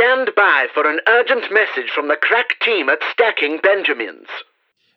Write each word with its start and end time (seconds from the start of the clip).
Stand 0.00 0.30
by 0.34 0.66
for 0.72 0.90
an 0.90 0.98
urgent 1.06 1.52
message 1.52 1.90
from 1.94 2.08
the 2.08 2.16
crack 2.16 2.58
team 2.64 2.88
at 2.88 3.00
Stacking 3.12 3.58
Benjamins. 3.62 4.28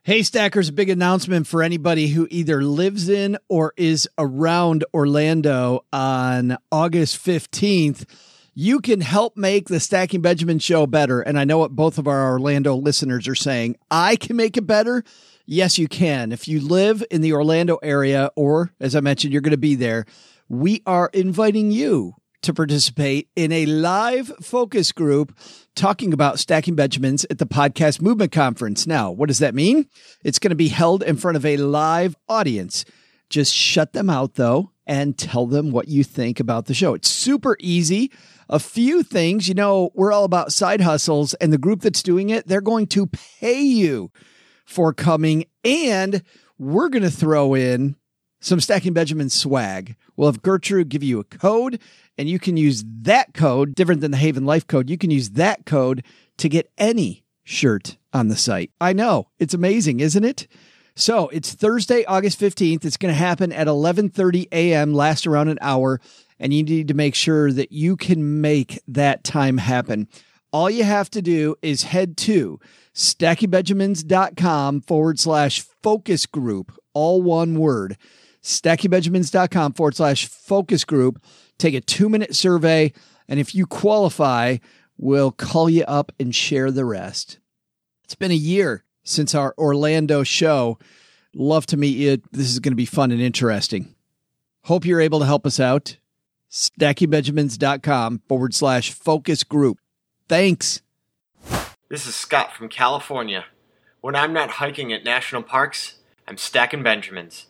Hey, 0.04 0.23
Stackers, 0.23 0.72
big 0.72 0.90
announcement 0.90 1.46
for 1.46 1.62
anybody 1.62 2.08
who 2.08 2.26
either 2.32 2.64
lives 2.64 3.09
in 3.09 3.38
or 3.50 3.74
is 3.76 4.08
around 4.18 4.86
Orlando 4.94 5.84
on 5.92 6.58
August 6.72 7.18
15th. 7.18 8.06
You 8.54 8.80
can 8.80 9.02
help 9.02 9.36
make 9.36 9.68
the 9.68 9.81
Stacking 9.81 10.22
Benjamin 10.22 10.59
show 10.59 10.88
better. 10.88 11.20
And 11.20 11.38
I 11.38 11.44
know 11.44 11.58
what 11.58 11.72
both 11.72 11.98
of 11.98 12.08
our 12.08 12.31
Orlando 12.31 12.74
listeners 12.76 13.28
are 13.28 13.36
saying. 13.36 13.76
I 13.92 14.16
can 14.16 14.38
make 14.38 14.56
it 14.56 14.66
better. 14.66 15.03
Yes, 15.46 15.78
you 15.78 15.90
can. 15.90 16.31
If 16.31 16.47
you 16.47 16.62
live 16.62 17.03
in 17.12 17.20
the 17.20 17.34
Orlando 17.34 17.78
area, 17.84 18.31
or 18.38 18.72
as 18.80 18.96
I 18.96 19.02
mentioned, 19.02 19.34
you're 19.34 19.41
going 19.41 19.52
to 19.52 19.58
be 19.58 19.75
there, 19.75 20.06
we 20.47 20.81
are 20.85 21.09
inviting 21.14 21.72
you 21.72 22.16
to 22.44 22.54
participate 22.54 23.30
in 23.36 23.52
a 23.52 23.66
live 23.66 24.31
focus 24.42 24.92
group 24.92 25.38
talking 25.76 26.14
about 26.14 26.40
stacking 26.40 26.76
Benjamins 26.76 27.26
at 27.30 27.40
the 27.40 27.46
Podcast 27.46 28.02
Movement 28.02 28.31
Conference. 28.31 28.86
Now, 28.86 29.12
what 29.12 29.28
does 29.28 29.40
that 29.40 29.56
mean? 29.56 29.88
It's 30.24 30.40
going 30.40 30.52
to 30.52 30.56
be 30.56 30.68
held 30.68 31.03
in 31.03 31.18
front 31.18 31.38
of 31.38 31.46
a 31.46 31.58
live 31.58 32.16
audience. 32.30 32.86
Just 33.30 33.53
shut 33.53 33.94
them 33.94 34.09
out 34.09 34.36
though 34.36 34.72
and 34.86 35.18
tell 35.18 35.48
them 35.48 35.72
what 35.72 35.88
you 35.88 36.03
think 36.03 36.40
about 36.40 36.66
the 36.66 36.74
show. 36.74 36.94
It's 36.94 37.09
super 37.09 37.58
easy. 37.59 38.12
A 38.50 38.59
few 38.59 39.03
things, 39.03 39.48
you 39.48 39.53
know, 39.53 39.92
we're 39.96 40.12
all 40.12 40.26
about 40.26 40.53
side 40.53 40.82
hustles 40.82 41.34
and 41.36 41.52
the 41.52 41.58
group 41.58 41.82
that's 41.82 42.03
doing 42.03 42.30
it, 42.30 42.48
they're 42.48 42.62
going 42.62 42.88
to 42.88 43.08
pay 43.08 43.62
you 43.62 44.12
for 44.66 44.94
coming 44.94 45.46
and 45.64 46.22
we're 46.58 46.90
going 46.90 47.03
to 47.03 47.12
throw 47.12 47.53
in 47.56 47.96
some 48.44 48.59
Stacking 48.59 48.94
Benjamin 48.94 49.30
swag. 49.30 49.96
We'll 50.16 50.30
have 50.30 50.42
Gertrude 50.42 50.90
give 50.90 51.02
you 51.02 51.20
a 51.20 51.24
code 51.24 51.80
and 52.18 52.30
you 52.30 52.40
can 52.40 52.58
use 52.58 52.84
that 53.02 53.34
code, 53.34 53.74
different 53.74 54.02
than 54.02 54.12
the 54.12 54.18
Haven 54.18 54.46
Life 54.46 54.68
code. 54.68 54.90
You 54.90 54.98
can 54.98 55.12
use 55.12 55.31
that 55.31 55.66
code 55.66 56.04
to 56.38 56.50
get 56.50 56.70
any 56.78 57.24
shirt 57.44 57.98
on 58.12 58.28
the 58.28 58.36
site. 58.36 58.72
I 58.82 58.94
know 58.94 59.28
it's 59.40 59.53
amazing, 59.53 60.02
isn't 60.02 60.24
it? 60.24 60.48
So 60.96 61.30
it's 61.30 61.53
Thursday, 61.53 62.03
August 62.06 62.40
15th. 62.40 62.86
It's 62.86 62.98
going 62.98 63.14
to 63.14 63.18
happen 63.18 63.52
at 63.52 63.68
1130 63.68 64.50
a.m., 64.52 64.94
last 64.94 65.26
around 65.26 65.48
an 65.48 65.58
hour. 65.62 66.00
And 66.38 66.53
you 66.53 66.64
need 66.64 66.90
to 66.90 66.94
make 66.94 67.16
sure 67.16 67.52
that 67.52 67.72
you 67.72 67.96
can 67.96 68.42
make 68.42 68.80
that 68.88 69.24
time 69.24 69.58
happen. 69.58 70.08
All 70.52 70.70
you 70.70 70.84
have 70.84 71.09
to 71.12 71.22
do 71.22 71.56
is 71.62 71.84
head 71.84 72.18
to 72.18 72.59
stackingbenjamins.com 72.94 74.82
forward 74.82 75.20
slash 75.20 75.62
focus 75.82 76.26
group, 76.26 76.78
all 76.94 77.24
one 77.24 77.58
word, 77.58 77.98
stackingbenjamins.com 78.44 79.74
forward 79.74 79.96
slash 79.96 80.28
focus 80.28 80.84
group 80.84 81.24
take 81.58 81.74
a 81.74 81.81
two 81.81 82.09
minute 82.09 82.36
survey. 82.36 82.94
And 83.28 83.40
if 83.40 83.56
you 83.56 83.66
qualify, 83.66 84.58
we'll 84.98 85.31
call 85.31 85.70
you 85.70 85.84
up 85.86 86.12
and 86.20 86.36
share 86.36 86.72
the 86.72 86.86
rest. 86.86 87.40
It's 88.03 88.16
been 88.16 88.32
a 88.32 88.36
year 88.36 88.84
since 89.03 89.34
our 89.34 89.53
Orlando 89.58 90.24
show. 90.24 90.78
Love 91.34 91.66
to 91.68 91.78
meet 91.78 91.98
you. 91.98 92.22
This 92.32 92.52
is 92.52 92.59
going 92.59 92.74
to 92.74 92.78
be 92.78 92.86
fun 92.86 93.12
and 93.12 93.22
interesting. 93.22 93.96
Hope 94.66 94.86
you're 94.86 95.02
able 95.02 95.20
to 95.20 95.26
help 95.26 95.46
us 95.46 95.59
out. 95.59 95.98
StackingBenjamins.com 96.52 98.22
forward 98.28 98.53
slash 98.53 98.92
focus 98.92 99.44
group. 99.44 99.80
Thanks. 100.30 100.82
This 101.90 102.06
is 102.06 102.16
Scott 102.16 102.53
from 102.53 102.70
California. 102.70 103.46
When 104.02 104.16
I'm 104.16 104.34
not 104.34 104.52
hiking 104.52 104.94
at 104.94 105.03
national 105.03 105.44
parks, 105.44 105.96
I'm 106.28 106.38
stacking 106.38 106.84
Benjamins. 106.84 107.48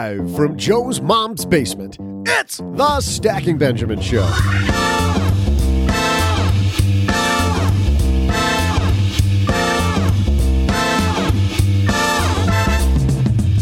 Live 0.00 0.34
from 0.34 0.56
Joe's 0.56 0.98
mom's 1.02 1.44
basement, 1.44 1.98
it's 2.26 2.56
the 2.56 3.02
Stacking 3.02 3.58
Benjamin 3.58 4.00
Show. 4.00 4.26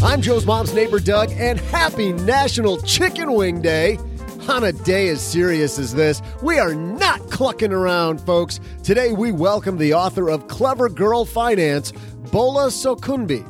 I'm 0.01 0.21
Joe's 0.21 0.45
mom's 0.45 0.73
neighbor, 0.73 1.01
Doug, 1.01 1.29
and 1.33 1.59
happy 1.59 2.13
National 2.13 2.81
Chicken 2.83 3.33
Wing 3.33 3.61
Day. 3.61 3.99
On 4.47 4.63
a 4.63 4.71
day 4.71 5.09
as 5.09 5.21
serious 5.21 5.77
as 5.77 5.93
this, 5.93 6.21
we 6.41 6.57
are 6.57 6.73
not 6.73 7.19
clucking 7.29 7.73
around, 7.73 8.21
folks. 8.21 8.61
Today, 8.81 9.11
we 9.11 9.33
welcome 9.33 9.77
the 9.77 9.93
author 9.93 10.29
of 10.29 10.47
Clever 10.47 10.87
Girl 10.87 11.25
Finance, 11.25 11.91
Bola 12.31 12.67
Sokunbi. 12.67 13.45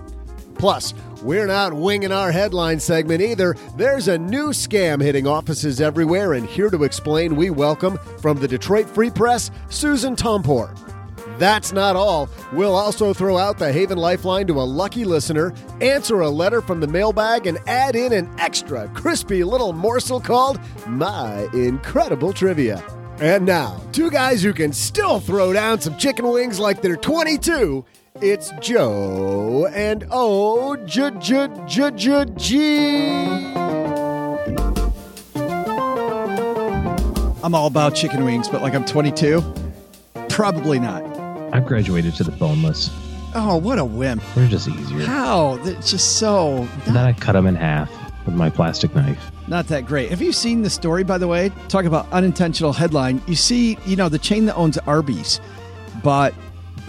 Plus, 0.56 0.94
we're 1.22 1.48
not 1.48 1.74
winging 1.74 2.12
our 2.12 2.32
headline 2.32 2.80
segment 2.80 3.22
either. 3.22 3.56
There's 3.76 4.08
a 4.08 4.18
new 4.18 4.50
scam 4.50 5.02
hitting 5.02 5.28
offices 5.28 5.82
everywhere, 5.82 6.34
and 6.34 6.46
here 6.46 6.70
to 6.70 6.84
explain, 6.84 7.36
we 7.36 7.50
welcome 7.50 7.98
from 8.22 8.40
the 8.40 8.48
Detroit 8.48 8.90
Free 8.90 9.10
Press, 9.10 9.52
Susan 9.70 10.16
Tompor. 10.16 10.78
That's 11.38 11.72
not 11.72 11.96
all. 11.96 12.30
We'll 12.52 12.76
also 12.76 13.14
throw 13.14 13.38
out 13.38 13.58
the 13.58 13.72
Haven 13.72 13.98
Lifeline 13.98 14.48
to 14.48 14.60
a 14.60 14.64
lucky 14.64 15.06
listener, 15.06 15.54
answer 15.82 16.22
a 16.22 16.30
letter 16.30 16.62
from 16.62 16.80
the 16.80 16.88
mailbag, 16.88 17.48
and 17.48 17.58
add 17.68 17.96
in 17.96 18.12
an 18.14 18.30
extra 18.38 18.88
crispy 18.90 19.44
little 19.44 19.74
morsel 19.74 20.20
called 20.20 20.60
My 20.88 21.48
Incredible 21.54 22.34
Trivia. 22.34 22.84
And 23.20 23.46
now, 23.46 23.82
two 23.92 24.10
guys 24.10 24.42
who 24.42 24.54
can 24.54 24.72
still 24.72 25.20
throw 25.20 25.52
down 25.52 25.82
some 25.82 25.98
chicken 25.98 26.28
wings 26.30 26.60
like 26.60 26.82
they're 26.82 26.96
22 26.96 27.84
it's 28.22 28.52
Joe 28.62 29.68
and 29.74 30.06
O 30.12 30.76
J 30.86 31.12
J 31.20 31.48
J 31.68 31.92
J 31.92 32.26
G. 32.38 33.20
I'm 37.42 37.56
all 37.56 37.68
about 37.68 37.96
chicken 37.96 38.26
wings, 38.26 38.50
but 38.50 38.62
like 38.62 38.74
I'm 38.76 38.86
22? 38.86 39.42
Probably 40.30 40.80
not. 40.80 41.04
I've 41.54 41.66
graduated 41.66 42.14
to 42.16 42.24
the 42.24 42.32
boneless. 42.32 42.90
Oh, 43.34 43.58
what 43.58 43.80
a 43.80 43.86
wimp! 43.86 44.24
They're 44.36 44.48
just 44.48 44.68
easier. 44.68 45.06
How? 45.06 45.56
It's 45.64 45.92
just 45.92 46.18
so 46.18 46.68
And 46.86 46.96
then 46.96 47.06
I 47.06 47.14
cut 47.14 47.34
them 47.34 47.46
in 47.48 47.56
half 47.56 47.90
with 48.26 48.36
my 48.36 48.50
plastic 48.50 48.94
knife. 48.96 49.32
not 49.48 49.68
that 49.68 49.86
great. 49.86 50.10
Have 50.10 50.22
you 50.22 50.32
seen 50.32 50.62
the 50.64 50.70
story, 50.70 51.04
by 51.04 51.18
the 51.18 51.28
way? 51.28 51.52
Talk 51.70 51.86
about 51.86 52.12
unintentional 52.12 52.74
headline. 52.74 53.22
You 53.28 53.36
see, 53.36 53.78
you 53.86 53.96
know, 53.96 54.10
the 54.10 54.20
chain 54.20 54.46
that 54.48 54.56
owns 54.56 54.78
Arby's 54.80 55.40
bought 56.04 56.34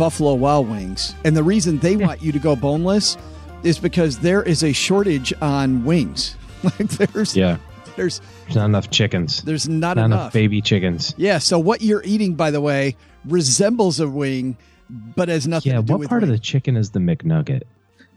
Buffalo 0.00 0.32
Wild 0.32 0.66
Wings, 0.70 1.14
and 1.26 1.36
the 1.36 1.42
reason 1.42 1.78
they 1.78 1.94
want 1.94 2.22
you 2.22 2.32
to 2.32 2.38
go 2.38 2.56
boneless 2.56 3.18
is 3.62 3.78
because 3.78 4.18
there 4.20 4.42
is 4.42 4.64
a 4.64 4.72
shortage 4.72 5.30
on 5.42 5.84
wings. 5.84 6.36
like 6.64 6.78
there's, 6.88 7.36
Yeah. 7.36 7.58
there's, 7.96 8.22
There's 8.44 8.56
not 8.56 8.64
enough 8.64 8.88
chickens. 8.88 9.42
there's 9.42 9.68
not, 9.68 9.98
not 9.98 10.06
enough. 10.06 10.20
enough 10.20 10.32
baby 10.32 10.62
chickens. 10.62 11.14
Yeah. 11.18 11.36
So 11.36 11.58
what 11.58 11.82
you're 11.82 12.02
eating, 12.02 12.34
by 12.34 12.50
the 12.50 12.62
way, 12.62 12.96
resembles 13.26 14.00
a 14.00 14.08
wing, 14.08 14.56
but 14.88 15.28
has 15.28 15.46
nothing 15.46 15.72
Yeah, 15.72 15.80
to 15.80 15.82
do 15.84 15.84
with 15.84 15.90
it. 15.90 15.92
what 15.92 16.00
with 16.00 16.08
part 16.08 16.22
of 16.22 16.30
the 16.30 16.38
chicken 16.38 16.78
is 16.78 16.92
the 16.92 17.00
McNugget? 17.00 17.64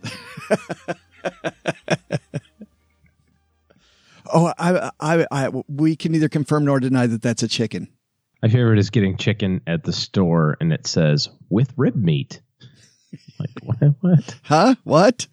Oh, 4.35 4.53
I, 4.57 4.89
I, 4.99 5.27
I, 5.31 5.49
we 5.67 5.95
can 5.97 6.11
neither 6.13 6.29
confirm 6.29 6.63
nor 6.65 6.79
deny 6.79 7.05
that 7.07 7.21
that's 7.21 7.43
a 7.43 7.47
chicken. 7.47 7.89
My 8.43 8.49
favorite 8.49 8.77
is 8.77 8.89
getting 8.89 9.15
chicken 9.15 9.61
at 9.67 9.85
the 9.85 9.93
store 9.93 10.57
and 10.59 10.73
it 10.73 10.85
says 10.85 11.29
with 11.49 11.73
rib 11.77 11.95
meat. 11.95 12.41
like 13.39 13.51
what? 13.63 13.93
What? 14.01 14.35
Huh? 14.43 14.75
What? 14.83 15.27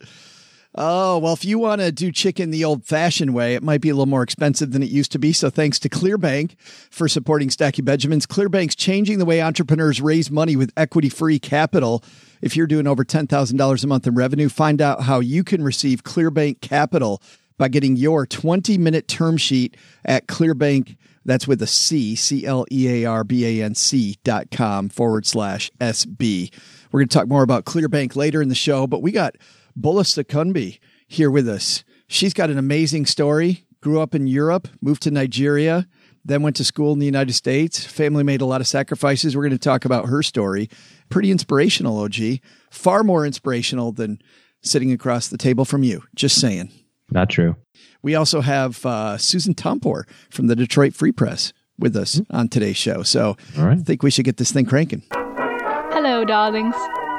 Oh, 0.76 1.18
well, 1.18 1.32
if 1.32 1.44
you 1.44 1.58
want 1.58 1.80
to 1.80 1.90
do 1.90 2.12
chicken 2.12 2.52
the 2.52 2.64
old 2.64 2.86
fashioned 2.86 3.34
way, 3.34 3.56
it 3.56 3.64
might 3.64 3.80
be 3.80 3.88
a 3.88 3.94
little 3.94 4.06
more 4.06 4.22
expensive 4.22 4.70
than 4.70 4.84
it 4.84 4.90
used 4.90 5.10
to 5.10 5.18
be. 5.18 5.32
So 5.32 5.50
thanks 5.50 5.80
to 5.80 5.88
Clearbanc 5.88 6.56
for 6.60 7.08
supporting 7.08 7.50
Stacking 7.50 7.84
Benjamins. 7.84 8.28
Clearbanc's 8.28 8.76
changing 8.76 9.18
the 9.18 9.24
way 9.24 9.42
entrepreneurs 9.42 10.00
raise 10.00 10.30
money 10.30 10.54
with 10.54 10.72
equity 10.76 11.08
free 11.08 11.40
capital. 11.40 12.04
If 12.40 12.56
you're 12.56 12.68
doing 12.68 12.86
over 12.86 13.04
$10,000 13.04 13.84
a 13.84 13.86
month 13.88 14.06
in 14.06 14.14
revenue, 14.14 14.48
find 14.48 14.80
out 14.80 15.02
how 15.02 15.18
you 15.18 15.42
can 15.42 15.64
receive 15.64 16.04
Clearbanc 16.04 16.60
capital 16.60 17.20
by 17.58 17.66
getting 17.66 17.96
your 17.96 18.24
20 18.24 18.78
minute 18.78 19.08
term 19.08 19.36
sheet 19.36 19.76
at 20.04 20.28
Clearbanc. 20.28 20.96
That's 21.30 21.46
with 21.46 21.62
a 21.62 21.66
C, 21.66 22.16
C 22.16 22.44
L 22.44 22.66
E 22.72 22.88
A 22.88 23.04
R 23.04 23.22
B 23.22 23.46
A 23.46 23.64
N 23.64 23.76
C 23.76 24.16
dot 24.24 24.50
com 24.50 24.88
forward 24.88 25.24
slash 25.26 25.70
SB. 25.80 26.52
We're 26.90 27.00
going 27.00 27.08
to 27.08 27.14
talk 27.16 27.28
more 27.28 27.44
about 27.44 27.64
Clearbanc 27.64 28.16
later 28.16 28.42
in 28.42 28.48
the 28.48 28.54
show, 28.56 28.88
but 28.88 29.00
we 29.00 29.12
got 29.12 29.36
Bola 29.76 30.02
Sokunbi 30.02 30.80
here 31.06 31.30
with 31.30 31.48
us. 31.48 31.84
She's 32.08 32.34
got 32.34 32.50
an 32.50 32.58
amazing 32.58 33.06
story. 33.06 33.64
Grew 33.80 34.00
up 34.00 34.14
in 34.14 34.26
Europe, 34.26 34.66
moved 34.80 35.02
to 35.04 35.12
Nigeria, 35.12 35.86
then 36.24 36.42
went 36.42 36.56
to 36.56 36.64
school 36.64 36.92
in 36.92 36.98
the 36.98 37.06
United 37.06 37.34
States. 37.34 37.84
Family 37.84 38.24
made 38.24 38.40
a 38.40 38.46
lot 38.46 38.60
of 38.60 38.66
sacrifices. 38.66 39.36
We're 39.36 39.44
going 39.44 39.52
to 39.52 39.58
talk 39.58 39.84
about 39.84 40.08
her 40.08 40.24
story. 40.24 40.68
Pretty 41.10 41.30
inspirational, 41.30 41.98
OG. 42.00 42.40
Far 42.70 43.04
more 43.04 43.24
inspirational 43.24 43.92
than 43.92 44.20
sitting 44.62 44.90
across 44.90 45.28
the 45.28 45.38
table 45.38 45.64
from 45.64 45.84
you. 45.84 46.02
Just 46.14 46.40
saying. 46.40 46.72
Not 47.10 47.30
true. 47.30 47.54
We 48.02 48.14
also 48.14 48.40
have 48.40 48.84
uh, 48.84 49.18
Susan 49.18 49.54
Tompor 49.54 50.04
from 50.30 50.46
the 50.46 50.56
Detroit 50.56 50.94
Free 50.94 51.12
Press 51.12 51.52
with 51.78 51.96
us 51.96 52.20
on 52.30 52.48
today's 52.48 52.76
show. 52.76 53.02
So 53.02 53.36
All 53.58 53.64
right. 53.64 53.78
I 53.78 53.82
think 53.82 54.02
we 54.02 54.10
should 54.10 54.24
get 54.24 54.36
this 54.36 54.52
thing 54.52 54.66
cranking. 54.66 55.02
Hello, 55.12 56.24
darlings. 56.24 56.74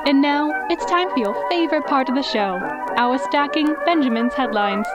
And 0.05 0.21
now 0.21 0.51
it's 0.69 0.85
time 0.85 1.09
for 1.11 1.19
your 1.19 1.49
favorite 1.49 1.85
part 1.85 2.09
of 2.09 2.15
the 2.15 2.23
show 2.23 2.59
our 2.97 3.17
stacking 3.19 3.73
Benjamin's 3.85 4.33
headlines. 4.33 4.85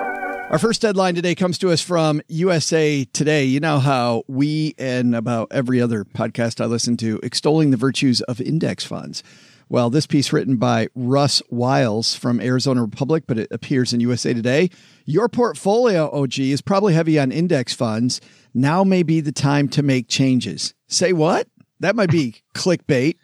Our 0.50 0.58
first 0.58 0.82
headline 0.82 1.14
today 1.14 1.34
comes 1.34 1.58
to 1.58 1.70
us 1.70 1.80
from 1.80 2.20
USA 2.28 3.04
Today. 3.04 3.44
You 3.44 3.58
know 3.58 3.78
how 3.80 4.22
we 4.28 4.74
and 4.78 5.14
about 5.16 5.48
every 5.50 5.80
other 5.80 6.04
podcast 6.04 6.60
I 6.60 6.66
listen 6.66 6.96
to 6.98 7.18
extolling 7.22 7.70
the 7.70 7.76
virtues 7.76 8.20
of 8.22 8.40
index 8.40 8.84
funds. 8.84 9.22
Well, 9.68 9.90
this 9.90 10.06
piece 10.06 10.32
written 10.32 10.56
by 10.56 10.88
Russ 10.94 11.42
Wiles 11.50 12.14
from 12.14 12.40
Arizona 12.40 12.82
Republic, 12.82 13.24
but 13.26 13.38
it 13.38 13.48
appears 13.50 13.92
in 13.92 13.98
USA 14.00 14.32
Today. 14.32 14.70
Your 15.04 15.28
portfolio, 15.28 16.08
OG, 16.12 16.38
is 16.38 16.62
probably 16.62 16.94
heavy 16.94 17.18
on 17.18 17.32
index 17.32 17.72
funds. 17.74 18.20
Now 18.54 18.84
may 18.84 19.02
be 19.02 19.20
the 19.20 19.32
time 19.32 19.68
to 19.70 19.82
make 19.82 20.08
changes. 20.08 20.72
Say 20.86 21.12
what? 21.12 21.48
That 21.80 21.96
might 21.96 22.10
be 22.10 22.36
clickbait 22.54 23.16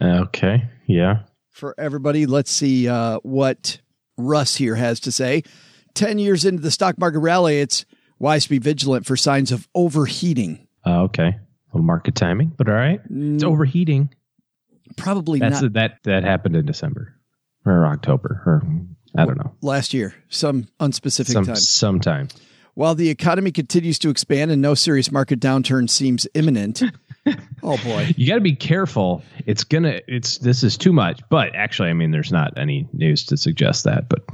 Okay. 0.00 0.64
Yeah. 0.86 1.20
for 1.50 1.74
everybody. 1.78 2.24
Let's 2.26 2.50
see 2.50 2.88
uh, 2.88 3.18
what 3.22 3.80
Russ 4.16 4.56
here 4.56 4.74
has 4.74 4.98
to 5.00 5.12
say. 5.12 5.42
10 5.94 6.18
years 6.18 6.44
into 6.46 6.62
the 6.62 6.70
stock 6.70 6.98
market 6.98 7.18
rally, 7.20 7.60
it's 7.60 7.84
wise 8.18 8.44
to 8.44 8.50
be 8.50 8.58
vigilant 8.58 9.04
for 9.04 9.14
signs 9.16 9.52
of 9.52 9.68
overheating. 9.74 10.66
Uh, 10.86 11.02
okay. 11.02 11.28
A 11.28 11.36
little 11.72 11.84
market 11.86 12.14
timing, 12.14 12.52
but 12.56 12.68
all 12.68 12.74
right. 12.74 13.00
It's 13.10 13.44
overheating. 13.44 14.08
Probably 14.96 15.38
That's 15.38 15.62
not 15.62 15.72
that 15.74 15.98
that 16.04 16.24
happened 16.24 16.56
in 16.56 16.66
December 16.66 17.14
or 17.64 17.86
October 17.86 18.42
or 18.46 18.62
I 19.16 19.26
don't 19.26 19.36
know. 19.38 19.52
last 19.60 19.92
year, 19.94 20.14
some 20.28 20.66
unspecific 20.80 21.32
Some 21.32 21.44
time. 21.44 21.56
sometime. 21.56 22.28
While 22.74 22.94
the 22.94 23.10
economy 23.10 23.52
continues 23.52 23.98
to 23.98 24.08
expand 24.08 24.50
and 24.50 24.62
no 24.62 24.74
serious 24.74 25.12
market 25.12 25.40
downturn 25.40 25.90
seems 25.90 26.26
imminent. 26.34 26.82
oh 27.62 27.76
boy. 27.84 28.14
You 28.16 28.26
got 28.26 28.36
to 28.36 28.40
be 28.40 28.56
careful. 28.56 29.22
It's 29.44 29.64
gonna. 29.64 30.00
It's 30.08 30.38
this 30.38 30.62
is 30.64 30.78
too 30.78 30.92
much. 30.92 31.20
But 31.28 31.54
actually, 31.54 31.90
I 31.90 31.92
mean, 31.92 32.10
there's 32.12 32.32
not 32.32 32.56
any 32.56 32.88
news 32.94 33.26
to 33.26 33.36
suggest 33.36 33.84
that. 33.84 34.08
But 34.08 34.24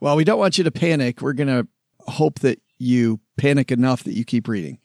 Well, 0.00 0.16
we 0.16 0.24
don't 0.24 0.38
want 0.38 0.56
you 0.56 0.64
to 0.64 0.70
panic. 0.70 1.20
We're 1.20 1.34
going 1.34 1.48
to 1.48 1.68
hope 2.10 2.40
that 2.40 2.60
you 2.78 3.20
panic 3.36 3.70
enough 3.70 4.04
that 4.04 4.14
you 4.14 4.24
keep 4.24 4.48
reading. 4.48 4.78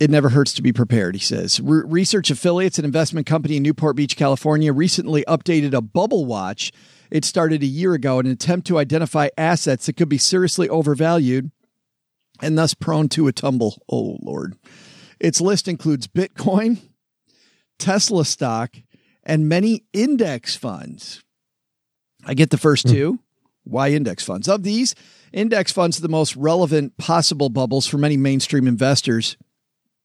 It 0.00 0.10
never 0.10 0.28
hurts 0.28 0.52
to 0.54 0.62
be 0.62 0.72
prepared, 0.72 1.16
he 1.16 1.20
says. 1.20 1.60
Re- 1.60 1.82
Research 1.84 2.30
Affiliates, 2.30 2.78
an 2.78 2.84
investment 2.84 3.26
company 3.26 3.56
in 3.56 3.64
Newport 3.64 3.96
Beach, 3.96 4.16
California, 4.16 4.72
recently 4.72 5.24
updated 5.26 5.74
a 5.74 5.80
bubble 5.80 6.24
watch. 6.24 6.70
It 7.10 7.24
started 7.24 7.62
a 7.62 7.66
year 7.66 7.94
ago 7.94 8.20
in 8.20 8.26
an 8.26 8.32
attempt 8.32 8.66
to 8.68 8.78
identify 8.78 9.28
assets 9.36 9.86
that 9.86 9.96
could 9.96 10.08
be 10.08 10.18
seriously 10.18 10.68
overvalued 10.68 11.50
and 12.40 12.56
thus 12.56 12.74
prone 12.74 13.08
to 13.08 13.26
a 13.26 13.32
tumble. 13.32 13.82
Oh, 13.88 14.18
Lord. 14.22 14.54
Its 15.18 15.40
list 15.40 15.66
includes 15.66 16.06
Bitcoin, 16.06 16.78
Tesla 17.78 18.24
stock, 18.24 18.76
and 19.24 19.48
many 19.48 19.84
index 19.92 20.54
funds. 20.54 21.24
I 22.24 22.34
get 22.34 22.50
the 22.50 22.58
first 22.58 22.86
hmm. 22.86 22.92
two. 22.92 23.18
Why 23.64 23.90
index 23.90 24.24
funds? 24.24 24.48
Of 24.48 24.62
these, 24.62 24.94
index 25.32 25.72
funds 25.72 25.98
are 25.98 26.02
the 26.02 26.08
most 26.08 26.36
relevant 26.36 26.96
possible 26.96 27.50
bubbles 27.50 27.86
for 27.86 27.98
many 27.98 28.16
mainstream 28.16 28.66
investors. 28.66 29.36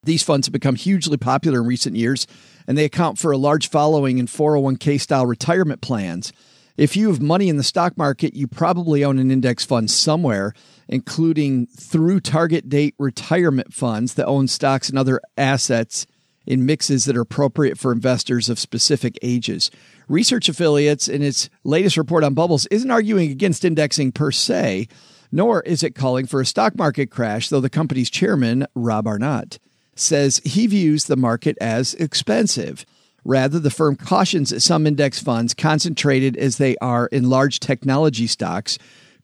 These 0.03 0.23
funds 0.23 0.47
have 0.47 0.53
become 0.53 0.75
hugely 0.75 1.17
popular 1.17 1.61
in 1.61 1.67
recent 1.67 1.95
years, 1.95 2.27
and 2.67 2.77
they 2.77 2.85
account 2.85 3.17
for 3.17 3.31
a 3.31 3.37
large 3.37 3.69
following 3.69 4.17
in 4.17 4.27
401k 4.27 4.99
style 4.99 5.25
retirement 5.25 5.81
plans. 5.81 6.33
If 6.75 6.97
you 6.97 7.09
have 7.09 7.21
money 7.21 7.49
in 7.49 7.57
the 7.57 7.63
stock 7.63 7.97
market, 7.97 8.35
you 8.35 8.47
probably 8.47 9.03
own 9.03 9.19
an 9.19 9.29
index 9.29 9.63
fund 9.63 9.91
somewhere, 9.91 10.53
including 10.87 11.67
through 11.67 12.21
target 12.21 12.67
date 12.67 12.95
retirement 12.97 13.73
funds 13.73 14.15
that 14.15 14.25
own 14.25 14.47
stocks 14.47 14.89
and 14.89 14.97
other 14.97 15.21
assets 15.37 16.07
in 16.45 16.65
mixes 16.65 17.05
that 17.05 17.15
are 17.15 17.21
appropriate 17.21 17.77
for 17.77 17.91
investors 17.91 18.49
of 18.49 18.59
specific 18.59 19.17
ages. 19.21 19.71
Research 20.07 20.49
Affiliates, 20.49 21.07
in 21.07 21.21
its 21.21 21.49
latest 21.63 21.95
report 21.95 22.23
on 22.23 22.33
bubbles, 22.33 22.65
isn't 22.67 22.91
arguing 22.91 23.31
against 23.31 23.63
indexing 23.63 24.11
per 24.11 24.31
se, 24.31 24.87
nor 25.31 25.61
is 25.61 25.83
it 25.83 25.95
calling 25.95 26.25
for 26.25 26.41
a 26.41 26.45
stock 26.45 26.75
market 26.75 27.09
crash, 27.09 27.49
though 27.49 27.61
the 27.61 27.69
company's 27.69 28.09
chairman, 28.09 28.65
Rob 28.75 29.07
Arnott, 29.07 29.59
says 29.95 30.41
he 30.43 30.67
views 30.67 31.05
the 31.05 31.15
market 31.15 31.57
as 31.59 31.93
expensive. 31.95 32.85
Rather, 33.25 33.59
the 33.59 33.69
firm 33.69 33.95
cautions 33.95 34.49
that 34.49 34.61
some 34.61 34.85
index 34.85 35.19
funds, 35.19 35.53
concentrated 35.53 36.35
as 36.35 36.57
they 36.57 36.75
are 36.77 37.07
in 37.07 37.29
large 37.29 37.59
technology 37.59 38.27
stocks, 38.27 38.77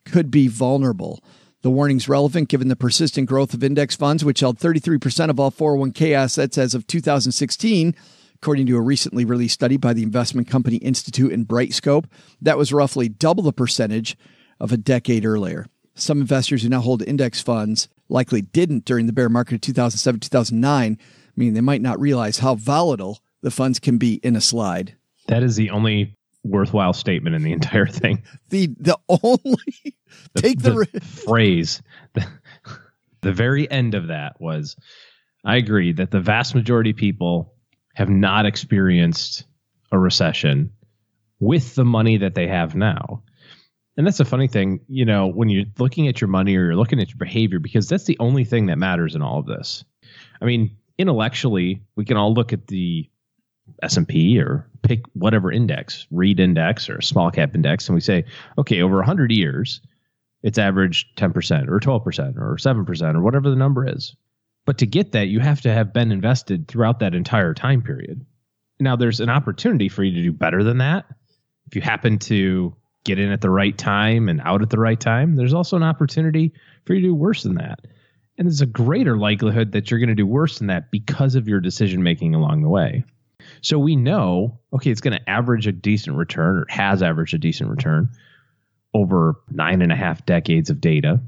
could 0.05 0.31
be 0.31 0.47
vulnerable. 0.47 1.21
The 1.61 1.69
warning's 1.69 2.07
relevant 2.07 2.47
given 2.47 2.69
the 2.69 2.77
persistent 2.77 3.27
growth 3.27 3.53
of 3.53 3.63
index 3.63 3.95
funds, 3.95 4.23
which 4.23 4.39
held 4.39 4.57
33% 4.57 5.29
of 5.29 5.39
all 5.39 5.51
401k 5.51 6.13
assets 6.13 6.57
as 6.57 6.73
of 6.73 6.87
2016, 6.87 7.93
according 8.35 8.65
to 8.67 8.77
a 8.77 8.81
recently 8.81 9.25
released 9.25 9.55
study 9.55 9.75
by 9.75 9.91
the 9.91 10.03
investment 10.03 10.47
company 10.47 10.77
Institute 10.77 11.33
and 11.33 11.45
Brightscope. 11.45 12.05
That 12.41 12.57
was 12.57 12.71
roughly 12.71 13.09
double 13.09 13.43
the 13.43 13.51
percentage 13.51 14.17
of 14.61 14.71
a 14.71 14.77
decade 14.77 15.25
earlier. 15.25 15.65
Some 15.99 16.21
investors 16.21 16.63
who 16.63 16.69
now 16.69 16.79
hold 16.81 17.01
index 17.03 17.41
funds 17.41 17.89
likely 18.07 18.41
didn't 18.41 18.85
during 18.85 19.05
the 19.05 19.13
bear 19.13 19.29
market 19.29 19.55
of 19.55 19.61
2007 19.61 20.19
2009, 20.21 20.97
meaning 21.35 21.53
they 21.53 21.61
might 21.61 21.81
not 21.81 21.99
realize 21.99 22.39
how 22.39 22.55
volatile 22.55 23.19
the 23.41 23.51
funds 23.51 23.79
can 23.79 23.97
be 23.97 24.15
in 24.15 24.35
a 24.35 24.41
slide. 24.41 24.95
that 25.27 25.43
is 25.43 25.55
the 25.55 25.69
only 25.69 26.15
worthwhile 26.43 26.93
statement 26.93 27.35
in 27.35 27.43
the 27.43 27.51
entire 27.59 27.85
thing. 27.85 28.23
The 28.49 28.67
the 28.79 28.97
only 29.07 29.95
take 30.35 30.61
the, 30.61 30.87
phrase. 31.01 31.81
The, 32.13 32.25
the 33.21 33.33
very 33.33 33.69
end 33.69 33.95
of 33.95 34.07
that 34.07 34.39
was 34.39 34.75
I 35.45 35.57
agree 35.57 35.93
that 35.93 36.11
the 36.11 36.21
vast 36.21 36.55
majority 36.55 36.91
of 36.91 36.97
people 36.97 37.53
have 37.93 38.09
not 38.09 38.45
experienced 38.45 39.45
a 39.91 39.97
recession 39.99 40.71
with 41.39 41.75
the 41.75 41.85
money 41.85 42.17
that 42.17 42.35
they 42.35 42.47
have 42.47 42.75
now. 42.75 43.23
And 43.99 44.07
that's 44.07 44.21
a 44.21 44.25
funny 44.25 44.47
thing, 44.47 44.79
you 44.87 45.03
know, 45.03 45.27
when 45.27 45.49
you're 45.49 45.65
looking 45.77 46.07
at 46.07 46.21
your 46.21 46.29
money 46.29 46.55
or 46.55 46.67
you're 46.67 46.77
looking 46.77 47.01
at 47.01 47.09
your 47.09 47.17
behavior, 47.17 47.59
because 47.59 47.89
that's 47.89 48.05
the 48.05 48.15
only 48.21 48.45
thing 48.45 48.67
that 48.67 48.77
matters 48.77 49.13
in 49.13 49.21
all 49.21 49.39
of 49.39 49.45
this. 49.45 49.83
I 50.41 50.45
mean, 50.45 50.77
intellectually, 50.97 51.81
we 51.97 52.05
can 52.05 52.15
all 52.15 52.33
look 52.33 52.53
at 52.53 52.67
the 52.67 53.09
S&P 53.83 54.39
or 54.39 54.69
pick 54.83 55.01
whatever 55.15 55.51
index, 55.51 56.07
REIT 56.11 56.39
index 56.39 56.89
or 56.89 57.01
small 57.01 57.29
cap 57.29 57.55
index 57.55 57.89
and 57.89 57.93
we 57.93 57.99
say, 57.99 58.23
okay, 58.57 58.81
over 58.81 58.95
100 58.95 59.33
years, 59.33 59.81
it's 60.43 60.57
averaged 60.57 61.17
10% 61.17 61.67
or 61.67 61.81
12% 61.81 62.37
or 62.37 62.55
7% 62.55 63.15
or 63.15 63.21
whatever 63.21 63.49
the 63.49 63.57
number 63.57 63.85
is. 63.85 64.15
But 64.65 64.77
to 64.77 64.85
get 64.85 65.11
that, 65.11 65.27
you 65.27 65.41
have 65.41 65.59
to 65.63 65.73
have 65.73 65.91
been 65.91 66.13
invested 66.13 66.69
throughout 66.69 66.99
that 66.99 67.15
entire 67.15 67.53
time 67.53 67.81
period. 67.81 68.25
Now, 68.79 68.95
there's 68.95 69.19
an 69.19 69.29
opportunity 69.29 69.89
for 69.89 70.05
you 70.05 70.15
to 70.15 70.23
do 70.23 70.31
better 70.31 70.63
than 70.63 70.77
that. 70.77 71.05
If 71.67 71.75
you 71.75 71.81
happen 71.81 72.17
to 72.19 72.77
get 73.03 73.19
in 73.19 73.31
at 73.31 73.41
the 73.41 73.49
right 73.49 73.77
time 73.77 74.29
and 74.29 74.41
out 74.41 74.61
at 74.61 74.69
the 74.69 74.79
right 74.79 74.99
time, 74.99 75.35
there's 75.35 75.53
also 75.53 75.77
an 75.77 75.83
opportunity 75.83 76.53
for 76.85 76.93
you 76.93 77.01
to 77.01 77.07
do 77.07 77.15
worse 77.15 77.43
than 77.43 77.55
that. 77.55 77.79
And 78.37 78.47
there's 78.47 78.61
a 78.61 78.65
greater 78.65 79.17
likelihood 79.17 79.73
that 79.73 79.89
you're 79.89 79.99
going 79.99 80.09
to 80.09 80.15
do 80.15 80.25
worse 80.25 80.59
than 80.59 80.67
that 80.67 80.91
because 80.91 81.35
of 81.35 81.47
your 81.47 81.59
decision 81.59 82.03
making 82.03 82.35
along 82.35 82.61
the 82.61 82.69
way. 82.69 83.03
So 83.61 83.79
we 83.79 83.95
know, 83.95 84.59
okay, 84.73 84.91
it's 84.91 85.01
going 85.01 85.17
to 85.17 85.29
average 85.29 85.67
a 85.67 85.71
decent 85.71 86.15
return 86.15 86.57
or 86.57 86.65
has 86.69 87.03
averaged 87.03 87.33
a 87.33 87.37
decent 87.37 87.69
return 87.69 88.09
over 88.93 89.35
nine 89.49 89.81
and 89.81 89.91
a 89.91 89.95
half 89.95 90.25
decades 90.25 90.69
of 90.69 90.81
data. 90.81 91.21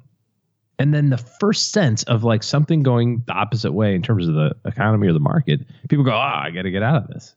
And 0.80 0.94
then 0.94 1.10
the 1.10 1.18
first 1.18 1.72
sense 1.72 2.04
of 2.04 2.24
like 2.24 2.44
something 2.44 2.82
going 2.82 3.24
the 3.28 3.34
opposite 3.34 3.72
way 3.72 3.94
in 3.94 4.02
terms 4.02 4.28
of 4.28 4.34
the 4.34 4.56
economy 4.66 5.08
or 5.08 5.14
the 5.14 5.20
market, 5.20 5.62
people 5.90 6.06
go, 6.06 6.12
ah, 6.12 6.42
oh, 6.42 6.48
I 6.48 6.52
got 6.52 6.64
to 6.64 6.72
get 6.72 6.82
out 6.82 7.04
of 7.04 7.08
this. 7.10 7.36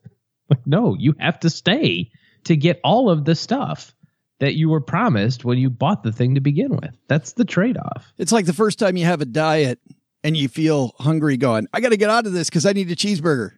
Like, 0.49 0.67
no, 0.67 0.95
you 0.99 1.15
have 1.19 1.41
to 1.41 1.51
stay 1.51 2.11
to 2.45 2.57
get 2.57 2.81
all 2.85 3.11
of 3.11 3.25
the 3.25 3.35
stuff 3.35 3.95
that 4.41 4.55
you 4.55 4.69
were 4.69 4.81
promised 4.81 5.45
when 5.45 5.59
you 5.59 5.71
bought 5.71 6.03
the 6.03 6.13
thing 6.13 6.35
to 6.35 6.41
begin 6.41 6.77
with. 6.77 6.97
That's 7.09 7.35
the 7.35 7.45
trade 7.45 7.77
off. 7.77 8.13
It's 8.19 8.33
like 8.33 8.47
the 8.47 8.53
first 8.53 8.79
time 8.79 8.97
you 8.97 9.05
have 9.05 9.21
a 9.21 9.27
diet 9.27 9.79
and 10.23 10.37
you 10.37 10.49
feel 10.49 10.95
hungry 10.99 11.37
going, 11.37 11.69
I 11.73 11.81
got 11.81 11.91
to 11.91 11.97
get 11.97 12.11
out 12.11 12.27
of 12.27 12.33
this 12.33 12.49
because 12.49 12.67
I 12.67 12.73
need 12.73 12.91
a 12.91 12.97
cheeseburger. 12.97 13.53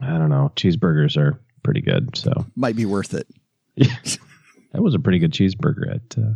I 0.00 0.18
don't 0.18 0.30
know. 0.30 0.52
Cheeseburgers 0.56 1.16
are 1.16 1.40
pretty 1.62 1.80
good. 1.80 2.16
So 2.16 2.46
might 2.54 2.76
be 2.76 2.86
worth 2.86 3.14
it. 3.14 3.26
that 3.76 4.82
was 4.82 4.94
a 4.94 4.98
pretty 4.98 5.18
good 5.18 5.32
cheeseburger 5.32 5.94
at 5.94 6.18
uh, 6.18 6.34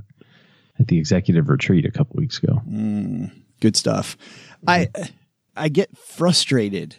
at 0.78 0.88
the 0.88 0.98
executive 0.98 1.48
retreat 1.48 1.84
a 1.84 1.90
couple 1.90 2.16
weeks 2.16 2.38
ago. 2.38 2.60
Mm, 2.68 3.30
good 3.60 3.76
stuff. 3.76 4.16
I 4.66 4.88
I 5.56 5.68
get 5.68 5.96
frustrated 5.96 6.96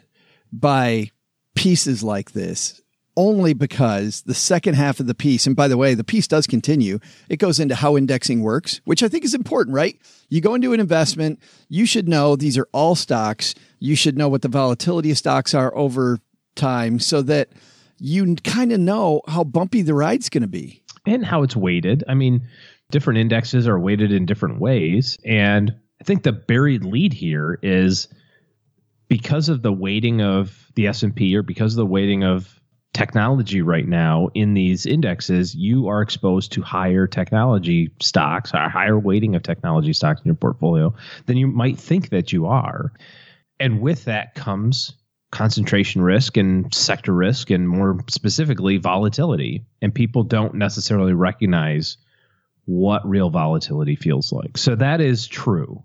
by 0.51 1.11
pieces 1.55 2.03
like 2.03 2.31
this 2.31 2.80
only 3.17 3.53
because 3.53 4.21
the 4.21 4.33
second 4.33 4.75
half 4.75 4.99
of 4.99 5.07
the 5.07 5.15
piece, 5.15 5.45
and 5.45 5.55
by 5.55 5.67
the 5.67 5.77
way, 5.77 5.93
the 5.93 6.03
piece 6.03 6.27
does 6.27 6.47
continue. 6.47 6.99
It 7.29 7.37
goes 7.37 7.59
into 7.59 7.75
how 7.75 7.97
indexing 7.97 8.41
works, 8.41 8.81
which 8.85 9.03
I 9.03 9.09
think 9.09 9.25
is 9.25 9.33
important, 9.33 9.75
right? 9.75 9.99
You 10.29 10.41
go 10.41 10.55
into 10.55 10.73
an 10.73 10.79
investment, 10.79 11.39
you 11.67 11.85
should 11.85 12.07
know 12.07 12.35
these 12.35 12.57
are 12.57 12.67
all 12.71 12.95
stocks. 12.95 13.53
You 13.79 13.95
should 13.95 14.17
know 14.17 14.29
what 14.29 14.41
the 14.41 14.47
volatility 14.47 15.11
of 15.11 15.17
stocks 15.17 15.53
are 15.53 15.75
over 15.75 16.19
time 16.55 16.99
so 16.99 17.21
that 17.23 17.49
you 17.99 18.35
kind 18.43 18.71
of 18.71 18.79
know 18.79 19.21
how 19.27 19.43
bumpy 19.43 19.81
the 19.81 19.93
ride's 19.93 20.29
going 20.29 20.41
to 20.41 20.47
be. 20.47 20.83
And 21.05 21.25
how 21.25 21.43
it's 21.43 21.55
weighted. 21.55 22.03
I 22.07 22.13
mean, 22.13 22.47
different 22.91 23.19
indexes 23.19 23.67
are 23.67 23.79
weighted 23.79 24.11
in 24.11 24.25
different 24.25 24.59
ways. 24.59 25.17
And 25.25 25.75
I 25.99 26.03
think 26.03 26.23
the 26.23 26.31
buried 26.31 26.83
lead 26.83 27.13
here 27.13 27.59
is 27.61 28.07
because 29.07 29.49
of 29.49 29.61
the 29.61 29.73
weighting 29.73 30.21
of 30.21 30.71
the 30.75 30.87
S&P 30.87 31.35
or 31.35 31.43
because 31.43 31.73
of 31.73 31.77
the 31.77 31.85
weighting 31.85 32.23
of 32.23 32.60
technology 32.93 33.61
right 33.61 33.87
now 33.87 34.29
in 34.33 34.53
these 34.53 34.85
indexes, 34.85 35.55
you 35.55 35.87
are 35.87 36.01
exposed 36.01 36.51
to 36.53 36.61
higher 36.61 37.07
technology 37.07 37.91
stocks, 38.01 38.53
a 38.53 38.69
higher 38.69 38.99
weighting 38.99 39.35
of 39.35 39.43
technology 39.43 39.93
stocks 39.93 40.21
in 40.21 40.27
your 40.27 40.35
portfolio 40.35 40.93
than 41.25 41.37
you 41.37 41.47
might 41.47 41.79
think 41.79 42.09
that 42.09 42.33
you 42.33 42.45
are. 42.45 42.91
And 43.59 43.81
with 43.81 44.05
that 44.05 44.35
comes 44.35 44.93
concentration 45.31 46.01
risk 46.01 46.35
and 46.35 46.73
sector 46.73 47.13
risk 47.13 47.49
and 47.49 47.69
more 47.69 47.99
specifically 48.09 48.77
volatility. 48.77 49.65
And 49.81 49.95
people 49.95 50.23
don't 50.23 50.55
necessarily 50.55 51.13
recognize 51.13 51.97
what 52.65 53.07
real 53.07 53.29
volatility 53.29 53.95
feels 53.95 54.31
like. 54.31 54.57
So 54.57 54.75
that 54.75 54.99
is 54.99 55.27
true. 55.27 55.83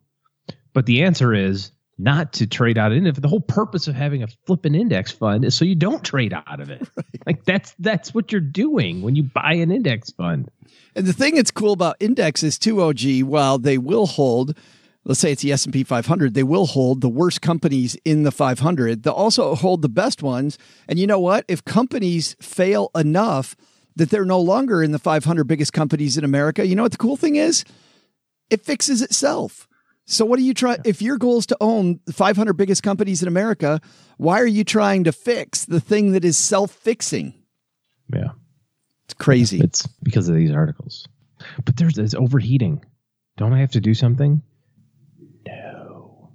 But 0.72 0.86
the 0.86 1.04
answer 1.04 1.32
is 1.32 1.70
not 1.98 2.32
to 2.34 2.46
trade 2.46 2.76
out 2.78 2.92
of 2.92 3.06
it. 3.06 3.20
The 3.20 3.28
whole 3.28 3.40
purpose 3.40 3.88
of 3.88 3.94
having 3.94 4.22
a 4.22 4.28
flipping 4.46 4.74
index 4.74 5.10
fund 5.12 5.44
is 5.44 5.54
so 5.54 5.64
you 5.64 5.74
don't 5.74 6.04
trade 6.04 6.34
out 6.34 6.60
of 6.60 6.70
it. 6.70 6.86
Right. 6.96 7.26
Like 7.26 7.44
that's 7.44 7.74
that's 7.78 8.14
what 8.14 8.30
you're 8.30 8.40
doing 8.40 9.02
when 9.02 9.16
you 9.16 9.24
buy 9.24 9.54
an 9.54 9.70
index 9.70 10.10
fund. 10.10 10.48
And 10.94 11.06
the 11.06 11.12
thing 11.12 11.34
that's 11.34 11.50
cool 11.50 11.72
about 11.72 11.96
indexes 11.98 12.58
too, 12.58 12.80
OG, 12.80 13.22
while 13.22 13.58
they 13.58 13.78
will 13.78 14.06
hold 14.06 14.56
let's 15.06 15.20
say 15.20 15.32
it's 15.32 15.42
the 15.42 15.52
S&P 15.52 15.84
500, 15.84 16.34
they 16.34 16.42
will 16.42 16.66
hold 16.66 17.00
the 17.00 17.08
worst 17.08 17.40
companies 17.40 17.96
in 18.04 18.24
the 18.24 18.32
500. 18.32 19.02
They'll 19.02 19.12
also 19.12 19.54
hold 19.54 19.82
the 19.82 19.88
best 19.88 20.22
ones. 20.22 20.58
And 20.88 20.98
you 20.98 21.06
know 21.06 21.20
what? 21.20 21.44
If 21.48 21.64
companies 21.64 22.36
fail 22.40 22.90
enough 22.94 23.56
that 23.94 24.10
they're 24.10 24.24
no 24.24 24.40
longer 24.40 24.82
in 24.82 24.90
the 24.92 24.98
500 24.98 25.44
biggest 25.44 25.72
companies 25.72 26.18
in 26.18 26.24
America, 26.24 26.66
you 26.66 26.74
know 26.74 26.82
what 26.82 26.92
the 26.92 26.98
cool 26.98 27.16
thing 27.16 27.36
is? 27.36 27.64
It 28.50 28.64
fixes 28.64 29.00
itself. 29.00 29.68
So 30.06 30.24
what 30.24 30.38
are 30.38 30.42
you 30.42 30.54
trying 30.54 30.78
if 30.84 31.02
your 31.02 31.18
goal 31.18 31.38
is 31.38 31.46
to 31.46 31.56
own 31.60 31.98
the 32.06 32.12
500 32.12 32.52
biggest 32.54 32.82
companies 32.82 33.22
in 33.22 33.28
America, 33.28 33.80
why 34.18 34.40
are 34.40 34.46
you 34.46 34.62
trying 34.62 35.04
to 35.04 35.12
fix 35.12 35.64
the 35.64 35.80
thing 35.80 36.12
that 36.12 36.24
is 36.24 36.38
self-fixing? 36.38 37.34
Yeah. 38.14 38.30
It's 39.04 39.14
crazy. 39.14 39.60
It's 39.60 39.86
because 40.02 40.28
of 40.28 40.36
these 40.36 40.52
articles. 40.52 41.06
But 41.64 41.76
there's 41.76 41.94
this 41.94 42.14
overheating. 42.14 42.84
Don't 43.36 43.52
I 43.52 43.60
have 43.60 43.72
to 43.72 43.80
do 43.80 43.94
something? 43.94 44.42
No. 45.46 46.30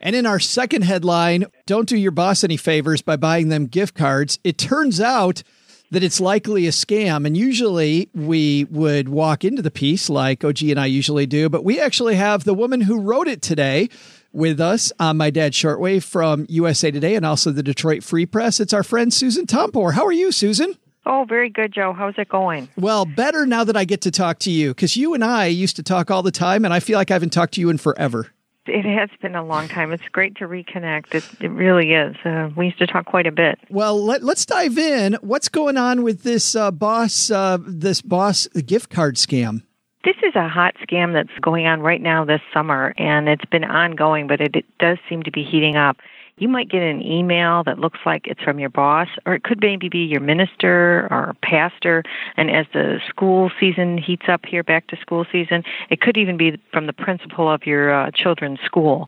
And 0.00 0.14
in 0.14 0.24
our 0.24 0.40
second 0.40 0.82
headline, 0.82 1.46
don't 1.66 1.88
do 1.88 1.96
your 1.96 2.12
boss 2.12 2.44
any 2.44 2.56
favors 2.56 3.02
by 3.02 3.16
buying 3.16 3.48
them 3.48 3.66
gift 3.66 3.96
cards. 3.96 4.38
It 4.44 4.58
turns 4.58 5.00
out 5.00 5.42
that 5.90 6.02
it's 6.02 6.20
likely 6.20 6.66
a 6.66 6.70
scam. 6.70 7.26
And 7.26 7.36
usually 7.36 8.08
we 8.14 8.64
would 8.70 9.08
walk 9.08 9.44
into 9.44 9.62
the 9.62 9.70
piece 9.70 10.08
like 10.08 10.44
OG 10.44 10.62
and 10.64 10.80
I 10.80 10.86
usually 10.86 11.26
do, 11.26 11.48
but 11.48 11.64
we 11.64 11.80
actually 11.80 12.16
have 12.16 12.44
the 12.44 12.54
woman 12.54 12.80
who 12.82 13.00
wrote 13.00 13.28
it 13.28 13.42
today 13.42 13.88
with 14.32 14.60
us 14.60 14.92
on 15.00 15.16
my 15.16 15.30
dad's 15.30 15.56
shortwave 15.56 16.02
from 16.02 16.46
USA 16.48 16.90
Today 16.90 17.14
and 17.14 17.24
also 17.24 17.50
the 17.50 17.62
Detroit 17.62 18.04
Free 18.04 18.26
Press. 18.26 18.60
It's 18.60 18.74
our 18.74 18.82
friend 18.82 19.12
Susan 19.12 19.46
Tompor. 19.46 19.94
How 19.94 20.04
are 20.04 20.12
you, 20.12 20.30
Susan? 20.30 20.76
Oh, 21.06 21.24
very 21.26 21.48
good, 21.48 21.72
Joe. 21.72 21.92
How's 21.92 22.18
it 22.18 22.28
going? 22.28 22.68
Well, 22.76 23.06
better 23.06 23.46
now 23.46 23.62
that 23.62 23.76
I 23.76 23.84
get 23.84 24.00
to 24.02 24.10
talk 24.10 24.40
to 24.40 24.50
you 24.50 24.70
because 24.70 24.96
you 24.96 25.14
and 25.14 25.24
I 25.24 25.46
used 25.46 25.76
to 25.76 25.82
talk 25.84 26.10
all 26.10 26.24
the 26.24 26.32
time, 26.32 26.64
and 26.64 26.74
I 26.74 26.80
feel 26.80 26.98
like 26.98 27.12
I 27.12 27.14
haven't 27.14 27.32
talked 27.32 27.54
to 27.54 27.60
you 27.60 27.70
in 27.70 27.78
forever. 27.78 28.32
It 28.66 28.84
has 28.84 29.10
been 29.20 29.34
a 29.34 29.44
long 29.44 29.68
time. 29.68 29.92
It's 29.92 30.08
great 30.10 30.36
to 30.36 30.48
reconnect. 30.48 31.14
It, 31.14 31.24
it 31.40 31.48
really 31.48 31.92
is. 31.92 32.16
Uh, 32.24 32.50
we 32.56 32.66
used 32.66 32.78
to 32.78 32.86
talk 32.86 33.06
quite 33.06 33.26
a 33.26 33.32
bit. 33.32 33.58
Well, 33.68 34.02
let, 34.02 34.22
us 34.22 34.44
dive 34.44 34.78
in. 34.78 35.14
What's 35.20 35.48
going 35.48 35.76
on 35.76 36.02
with 36.02 36.22
this 36.22 36.54
uh, 36.54 36.70
boss? 36.70 37.30
Uh, 37.30 37.58
this 37.66 38.02
boss 38.02 38.46
gift 38.48 38.90
card 38.90 39.16
scam? 39.16 39.62
This 40.04 40.16
is 40.22 40.36
a 40.36 40.48
hot 40.48 40.74
scam 40.88 41.12
that's 41.12 41.36
going 41.40 41.66
on 41.66 41.80
right 41.80 42.00
now 42.00 42.24
this 42.24 42.40
summer, 42.54 42.94
and 42.96 43.28
it's 43.28 43.44
been 43.46 43.64
ongoing, 43.64 44.28
but 44.28 44.40
it, 44.40 44.54
it 44.54 44.64
does 44.78 44.98
seem 45.08 45.24
to 45.24 45.32
be 45.32 45.42
heating 45.42 45.76
up 45.76 45.96
you 46.38 46.48
might 46.48 46.68
get 46.68 46.82
an 46.82 47.02
email 47.02 47.64
that 47.64 47.78
looks 47.78 47.98
like 48.04 48.26
it's 48.26 48.42
from 48.42 48.58
your 48.58 48.68
boss, 48.68 49.08
or 49.24 49.34
it 49.34 49.42
could 49.42 49.60
maybe 49.60 49.88
be 49.88 50.00
your 50.00 50.20
minister 50.20 51.08
or 51.10 51.34
pastor. 51.42 52.02
And 52.36 52.50
as 52.50 52.66
the 52.74 53.00
school 53.08 53.50
season 53.58 53.96
heats 53.96 54.26
up 54.28 54.44
here, 54.44 54.62
back 54.62 54.86
to 54.88 54.96
school 55.00 55.24
season, 55.32 55.64
it 55.88 56.00
could 56.00 56.18
even 56.18 56.36
be 56.36 56.60
from 56.72 56.86
the 56.86 56.92
principal 56.92 57.50
of 57.50 57.64
your 57.64 57.92
uh, 57.92 58.10
children's 58.14 58.60
school. 58.60 59.06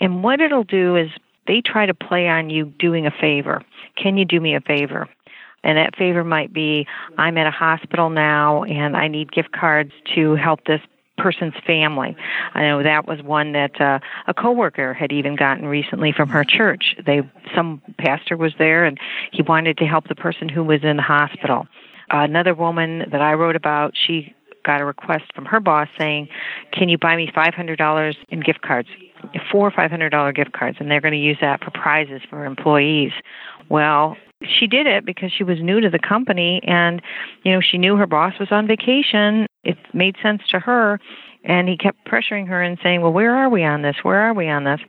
And 0.00 0.24
what 0.24 0.40
it'll 0.40 0.64
do 0.64 0.96
is 0.96 1.10
they 1.46 1.60
try 1.60 1.84
to 1.84 1.94
play 1.94 2.28
on 2.28 2.48
you 2.48 2.66
doing 2.78 3.06
a 3.06 3.10
favor. 3.10 3.62
Can 3.96 4.16
you 4.16 4.24
do 4.24 4.40
me 4.40 4.54
a 4.54 4.60
favor? 4.60 5.06
And 5.62 5.76
that 5.76 5.94
favor 5.96 6.24
might 6.24 6.54
be 6.54 6.86
I'm 7.18 7.36
at 7.36 7.46
a 7.46 7.50
hospital 7.50 8.08
now 8.08 8.64
and 8.64 8.96
I 8.96 9.08
need 9.08 9.30
gift 9.30 9.52
cards 9.52 9.92
to 10.14 10.34
help 10.36 10.64
this 10.64 10.80
person's 11.20 11.54
family. 11.66 12.16
I 12.54 12.62
know 12.62 12.82
that 12.82 13.06
was 13.06 13.22
one 13.22 13.52
that 13.52 13.80
uh, 13.80 13.98
a 14.26 14.34
coworker 14.34 14.94
had 14.94 15.12
even 15.12 15.36
gotten 15.36 15.66
recently 15.66 16.12
from 16.12 16.28
her 16.30 16.44
church. 16.44 16.96
They 17.04 17.22
some 17.54 17.82
pastor 17.98 18.36
was 18.36 18.52
there 18.58 18.84
and 18.84 18.98
he 19.32 19.42
wanted 19.42 19.78
to 19.78 19.84
help 19.84 20.08
the 20.08 20.14
person 20.14 20.48
who 20.48 20.64
was 20.64 20.82
in 20.82 20.96
the 20.96 21.02
hospital. 21.02 21.66
Another 22.10 22.54
woman 22.54 23.04
that 23.12 23.20
I 23.20 23.34
wrote 23.34 23.56
about, 23.56 23.94
she 23.94 24.34
got 24.64 24.80
a 24.80 24.84
request 24.84 25.24
from 25.34 25.44
her 25.46 25.60
boss 25.60 25.88
saying, 25.98 26.28
"Can 26.72 26.88
you 26.88 26.98
buy 26.98 27.16
me 27.16 27.30
$500 27.34 28.16
in 28.28 28.40
gift 28.40 28.62
cards?" 28.62 28.88
Four 29.52 29.70
$500 29.70 30.34
gift 30.34 30.52
cards, 30.52 30.78
and 30.80 30.90
they're 30.90 31.00
going 31.00 31.12
to 31.12 31.18
use 31.18 31.38
that 31.40 31.62
for 31.62 31.70
prizes 31.70 32.22
for 32.28 32.46
employees. 32.46 33.12
Well, 33.68 34.16
she 34.42 34.66
did 34.66 34.86
it 34.86 35.04
because 35.04 35.30
she 35.30 35.44
was 35.44 35.60
new 35.60 35.80
to 35.80 35.90
the 35.90 35.98
company 35.98 36.62
and 36.64 37.02
you 37.44 37.52
know 37.52 37.60
she 37.60 37.76
knew 37.76 37.96
her 37.96 38.06
boss 38.06 38.32
was 38.40 38.48
on 38.50 38.66
vacation 38.66 39.46
it 39.64 39.76
made 39.92 40.16
sense 40.22 40.42
to 40.50 40.58
her 40.58 41.00
and 41.44 41.68
he 41.68 41.76
kept 41.76 42.04
pressuring 42.06 42.46
her 42.48 42.62
and 42.62 42.78
saying 42.82 43.00
well 43.00 43.12
where 43.12 43.34
are 43.34 43.48
we 43.48 43.64
on 43.64 43.82
this? 43.82 43.96
Where 44.02 44.20
are 44.20 44.34
we 44.34 44.48
on 44.48 44.64
this? 44.64 44.80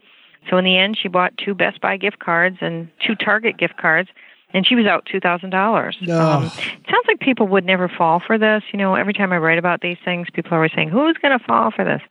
So 0.49 0.57
in 0.57 0.65
the 0.65 0.77
end 0.77 0.97
she 1.01 1.07
bought 1.07 1.37
two 1.37 1.53
best 1.53 1.81
buy 1.81 1.97
gift 1.97 2.19
cards 2.19 2.57
and 2.61 2.89
two 3.05 3.15
target 3.15 3.57
gift 3.57 3.77
cards 3.77 4.09
and 4.53 4.65
she 4.67 4.75
was 4.75 4.85
out 4.85 5.07
two 5.09 5.19
thousand 5.19 5.49
dollars. 5.51 5.97
Um 6.09 6.45
it 6.45 6.85
sounds 6.89 7.05
like 7.07 7.19
people 7.19 7.47
would 7.47 7.65
never 7.65 7.87
fall 7.89 8.21
for 8.25 8.37
this. 8.37 8.63
You 8.71 8.79
know 8.79 8.95
every 8.95 9.13
time 9.13 9.31
i 9.33 9.37
write 9.37 9.59
about 9.59 9.81
these 9.81 9.97
things 10.03 10.27
people 10.33 10.53
are 10.53 10.57
always 10.57 10.71
saying 10.75 10.89
who's 10.89 11.17
going 11.21 11.37
to 11.37 11.45
fall 11.45 11.71
for 11.71 11.83
this? 11.85 12.01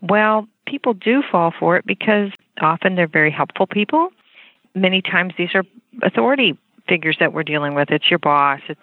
Well 0.00 0.48
people 0.66 0.94
do 0.94 1.22
fall 1.30 1.52
for 1.58 1.76
it 1.76 1.86
because 1.86 2.30
often 2.60 2.94
they're 2.94 3.06
very 3.08 3.30
helpful 3.30 3.66
people. 3.66 4.10
Many 4.74 5.02
times 5.02 5.34
these 5.36 5.54
are 5.54 5.64
authority 6.02 6.56
figures 6.88 7.16
that 7.20 7.32
we're 7.32 7.42
dealing 7.42 7.74
with. 7.74 7.90
It's 7.90 8.10
your 8.10 8.18
boss. 8.18 8.60
It's 8.68 8.80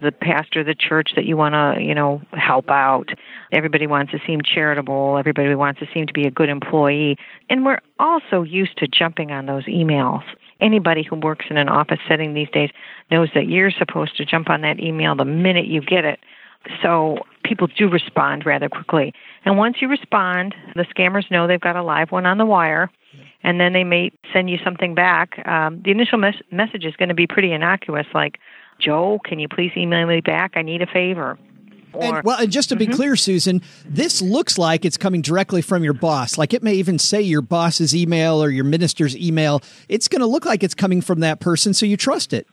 the 0.00 0.12
pastor 0.12 0.60
of 0.60 0.66
the 0.66 0.74
church 0.74 1.10
that 1.16 1.24
you 1.24 1.36
want 1.36 1.54
to, 1.54 1.82
you 1.82 1.94
know, 1.94 2.22
help 2.32 2.70
out. 2.70 3.10
Everybody 3.52 3.86
wants 3.86 4.12
to 4.12 4.18
seem 4.26 4.40
charitable. 4.42 5.16
Everybody 5.18 5.54
wants 5.54 5.80
to 5.80 5.86
seem 5.92 6.06
to 6.06 6.12
be 6.12 6.26
a 6.26 6.30
good 6.30 6.48
employee. 6.48 7.16
And 7.50 7.64
we're 7.64 7.80
also 7.98 8.42
used 8.42 8.76
to 8.78 8.88
jumping 8.88 9.32
on 9.32 9.46
those 9.46 9.64
emails. 9.64 10.22
Anybody 10.60 11.02
who 11.02 11.16
works 11.16 11.46
in 11.50 11.56
an 11.56 11.68
office 11.68 12.00
setting 12.08 12.34
these 12.34 12.50
days 12.50 12.70
knows 13.10 13.28
that 13.34 13.48
you're 13.48 13.70
supposed 13.70 14.16
to 14.16 14.24
jump 14.24 14.50
on 14.50 14.60
that 14.62 14.80
email 14.80 15.14
the 15.14 15.24
minute 15.24 15.66
you 15.66 15.80
get 15.80 16.04
it. 16.04 16.20
So 16.82 17.18
people 17.44 17.68
do 17.68 17.88
respond 17.88 18.44
rather 18.44 18.68
quickly. 18.68 19.14
And 19.44 19.56
once 19.56 19.76
you 19.80 19.88
respond, 19.88 20.54
the 20.74 20.84
scammers 20.84 21.30
know 21.30 21.46
they've 21.46 21.60
got 21.60 21.76
a 21.76 21.82
live 21.82 22.10
one 22.10 22.26
on 22.26 22.38
the 22.38 22.46
wire 22.46 22.90
and 23.42 23.60
then 23.60 23.72
they 23.72 23.84
may 23.84 24.10
send 24.32 24.50
you 24.50 24.58
something 24.64 24.94
back. 24.94 25.46
Um, 25.46 25.80
the 25.84 25.90
initial 25.90 26.18
mes- 26.18 26.42
message 26.50 26.84
is 26.84 26.96
going 26.96 27.08
to 27.08 27.14
be 27.14 27.26
pretty 27.26 27.52
innocuous, 27.52 28.06
like, 28.14 28.38
Joe, 28.78 29.20
can 29.24 29.38
you 29.38 29.48
please 29.48 29.72
email 29.76 30.06
me 30.06 30.20
back? 30.20 30.52
I 30.54 30.62
need 30.62 30.82
a 30.82 30.86
favor. 30.86 31.38
Or, 31.92 32.16
and, 32.16 32.24
well, 32.24 32.38
and 32.38 32.52
just 32.52 32.68
to 32.68 32.76
be 32.76 32.86
mm-hmm. 32.86 32.94
clear, 32.94 33.16
Susan, 33.16 33.62
this 33.84 34.20
looks 34.20 34.58
like 34.58 34.84
it's 34.84 34.96
coming 34.96 35.22
directly 35.22 35.62
from 35.62 35.82
your 35.82 35.94
boss. 35.94 36.36
Like 36.36 36.52
it 36.52 36.62
may 36.62 36.74
even 36.74 36.98
say 36.98 37.20
your 37.20 37.40
boss's 37.40 37.94
email 37.94 38.42
or 38.42 38.50
your 38.50 38.64
minister's 38.64 39.16
email. 39.16 39.62
It's 39.88 40.06
going 40.06 40.20
to 40.20 40.26
look 40.26 40.44
like 40.44 40.62
it's 40.62 40.74
coming 40.74 41.00
from 41.00 41.20
that 41.20 41.40
person, 41.40 41.74
so 41.74 41.86
you 41.86 41.96
trust 41.96 42.32
it. 42.32 42.46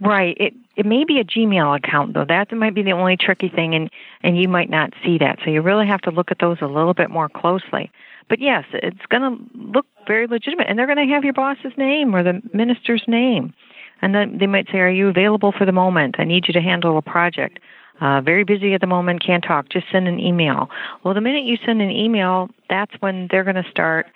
Right. 0.00 0.36
It 0.38 0.54
it 0.76 0.84
may 0.84 1.04
be 1.04 1.18
a 1.18 1.24
Gmail 1.24 1.74
account 1.74 2.12
though. 2.12 2.26
That 2.26 2.52
might 2.52 2.74
be 2.74 2.82
the 2.82 2.92
only 2.92 3.16
tricky 3.16 3.48
thing, 3.48 3.74
and 3.74 3.90
and 4.22 4.38
you 4.38 4.46
might 4.46 4.68
not 4.68 4.92
see 5.02 5.16
that. 5.18 5.38
So 5.42 5.50
you 5.50 5.62
really 5.62 5.86
have 5.86 6.02
to 6.02 6.10
look 6.10 6.30
at 6.30 6.38
those 6.38 6.58
a 6.60 6.66
little 6.66 6.92
bit 6.92 7.10
more 7.10 7.30
closely. 7.30 7.90
But 8.28 8.40
yes, 8.40 8.64
it's 8.72 9.06
going 9.08 9.22
to 9.22 9.44
look 9.54 9.86
very 10.06 10.26
legitimate, 10.26 10.66
and 10.68 10.78
they're 10.78 10.86
going 10.86 11.08
to 11.08 11.14
have 11.14 11.24
your 11.24 11.32
boss's 11.32 11.72
name 11.78 12.14
or 12.14 12.22
the 12.22 12.42
minister's 12.52 13.04
name, 13.06 13.54
and 14.02 14.14
then 14.14 14.38
they 14.38 14.46
might 14.46 14.66
say, 14.70 14.78
"Are 14.78 14.90
you 14.90 15.08
available 15.08 15.52
for 15.52 15.64
the 15.64 15.72
moment? 15.72 16.16
I 16.18 16.24
need 16.24 16.46
you 16.48 16.52
to 16.54 16.60
handle 16.60 16.98
a 16.98 17.02
project." 17.02 17.58
Uh, 18.00 18.20
very 18.20 18.44
busy 18.44 18.74
at 18.74 18.80
the 18.80 18.86
moment, 18.86 19.24
can't 19.24 19.42
talk. 19.42 19.68
Just 19.70 19.86
send 19.90 20.06
an 20.06 20.20
email. 20.20 20.68
Well, 21.02 21.14
the 21.14 21.22
minute 21.22 21.44
you 21.44 21.56
send 21.64 21.80
an 21.80 21.90
email, 21.90 22.50
that's 22.68 22.92
when 23.00 23.28
they're 23.30 23.44
going 23.44 23.56
to 23.56 23.70
start 23.70 24.06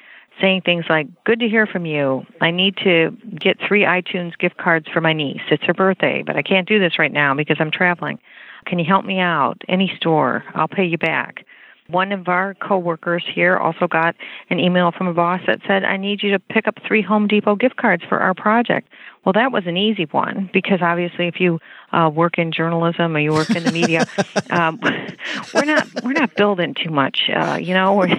saying 0.41 0.63
things 0.63 0.85
like, 0.89 1.07
Good 1.25 1.41
to 1.41 1.49
hear 1.49 1.67
from 1.67 1.87
you. 1.87 2.27
I 2.41 2.51
need 2.51 2.77
to 2.79 3.17
get 3.39 3.59
three 3.67 3.83
iTunes 3.83 4.37
gift 4.39 4.59
cards 4.59 4.87
for 4.93 5.01
my 5.01 5.13
niece. 5.13 5.43
It's 5.51 5.65
her 5.65 5.75
birthday, 5.75 6.23
but 6.27 6.37
I 6.37 6.43
can't 6.43 6.69
do 6.69 6.79
this 6.79 6.99
right 6.99 7.13
now 7.13 7.35
because 7.35 7.57
I'm 7.61 7.71
traveling. 7.71 8.19
Can 8.67 8.79
you 8.79 8.85
help 8.85 9.05
me 9.05 9.19
out? 9.19 9.63
Any 9.69 9.93
store, 9.97 10.45
I'll 10.55 10.69
pay 10.69 10.85
you 10.85 10.99
back. 10.99 11.45
One 11.91 12.13
of 12.13 12.29
our 12.29 12.55
coworkers 12.55 13.25
here 13.35 13.57
also 13.57 13.87
got 13.87 14.15
an 14.49 14.61
email 14.61 14.93
from 14.93 15.07
a 15.07 15.15
boss 15.15 15.41
that 15.47 15.61
said, 15.67 15.85
I 15.85 15.97
need 15.97 16.23
you 16.23 16.31
to 16.33 16.39
pick 16.39 16.69
up 16.69 16.79
three 16.87 17.03
Home 17.03 17.27
Depot 17.27 17.57
gift 17.57 17.77
cards 17.77 18.03
for 18.09 18.19
our 18.21 18.35
project. 18.35 18.89
Well, 19.25 19.35
that 19.35 19.53
was 19.53 19.67
an 19.67 19.77
easy 19.77 20.05
one 20.05 20.49
because 20.51 20.81
obviously, 20.81 21.27
if 21.29 21.41
you 21.41 21.61
uh, 21.93 22.11
work 22.13 22.39
in 22.39 22.53
journalism 22.53 23.15
or 23.15 23.21
you 23.21 23.33
work 23.33 23.51
in 23.51 23.65
the 23.65 23.73
media, 23.73 24.07
um, 24.51 24.81
we're 25.55 25.67
not 25.67 25.87
we're 26.03 26.13
not 26.13 26.35
building 26.37 26.73
too 26.73 26.89
much. 26.89 27.29
Uh, 27.29 27.59
you 27.61 27.75
know, 27.75 27.97
we're 27.97 28.19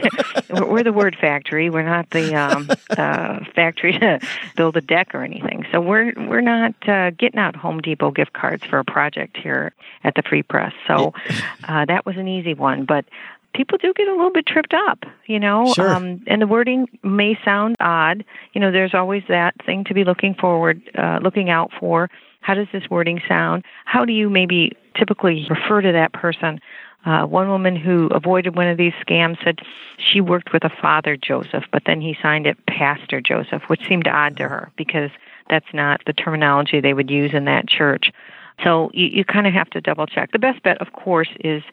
we're 0.67 0.83
the 0.83 0.93
word 0.93 1.17
factory. 1.19 1.71
We're 1.71 1.81
not 1.81 2.11
the 2.11 2.35
um, 2.35 2.69
uh, 2.91 3.39
factory 3.55 3.97
to 3.97 4.19
build 4.55 4.77
a 4.77 4.81
deck 4.81 5.15
or 5.15 5.23
anything. 5.23 5.65
So 5.71 5.81
we're 5.81 6.13
we're 6.15 6.41
not 6.41 6.75
uh, 6.87 7.09
getting 7.11 7.39
out 7.39 7.55
Home 7.55 7.81
Depot 7.81 8.11
gift 8.11 8.33
cards 8.33 8.63
for 8.63 8.77
a 8.77 8.85
project 8.85 9.37
here 9.37 9.73
at 10.03 10.13
the 10.13 10.21
Free 10.21 10.43
Press. 10.43 10.73
So 10.85 11.15
uh, 11.67 11.85
that 11.85 12.05
was 12.05 12.17
an 12.17 12.27
easy 12.27 12.53
one, 12.53 12.85
but 12.85 13.05
people 13.53 13.77
do 13.77 13.93
get 13.93 14.07
a 14.07 14.11
little 14.11 14.31
bit 14.31 14.45
tripped 14.45 14.73
up, 14.73 15.03
you 15.25 15.39
know. 15.39 15.73
Sure. 15.73 15.89
Um, 15.89 16.21
and 16.27 16.41
the 16.41 16.47
wording 16.47 16.87
may 17.03 17.37
sound 17.43 17.75
odd. 17.79 18.23
You 18.53 18.61
know, 18.61 18.71
there's 18.71 18.93
always 18.93 19.23
that 19.29 19.55
thing 19.65 19.83
to 19.85 19.93
be 19.93 20.03
looking 20.03 20.35
forward, 20.35 20.81
uh, 20.97 21.19
looking 21.21 21.49
out 21.49 21.71
for. 21.79 22.09
How 22.41 22.55
does 22.55 22.67
this 22.73 22.83
wording 22.89 23.21
sound? 23.27 23.63
How 23.85 24.05
do 24.05 24.13
you 24.13 24.29
maybe 24.29 24.75
typically 24.95 25.47
refer 25.49 25.81
to 25.81 25.91
that 25.91 26.13
person? 26.13 26.59
Uh, 27.05 27.25
one 27.25 27.49
woman 27.49 27.75
who 27.75 28.07
avoided 28.07 28.55
one 28.55 28.67
of 28.67 28.77
these 28.77 28.93
scams 29.05 29.43
said 29.43 29.59
she 29.97 30.21
worked 30.21 30.53
with 30.53 30.63
a 30.63 30.69
father 30.69 31.17
Joseph, 31.17 31.63
but 31.71 31.83
then 31.85 31.99
he 31.99 32.15
signed 32.21 32.45
it 32.45 32.63
Pastor 32.67 33.21
Joseph, 33.21 33.63
which 33.67 33.87
seemed 33.87 34.07
odd 34.07 34.37
to 34.37 34.47
her 34.47 34.71
because 34.75 35.09
that's 35.49 35.73
not 35.73 36.01
the 36.05 36.13
terminology 36.13 36.79
they 36.79 36.93
would 36.93 37.09
use 37.09 37.33
in 37.33 37.45
that 37.45 37.67
church. 37.67 38.11
So 38.63 38.91
you, 38.93 39.07
you 39.07 39.25
kind 39.25 39.47
of 39.47 39.53
have 39.53 39.69
to 39.71 39.81
double 39.81 40.05
check. 40.05 40.31
The 40.31 40.39
best 40.39 40.61
bet, 40.61 40.79
of 40.79 40.93
course, 40.93 41.29
is 41.43 41.63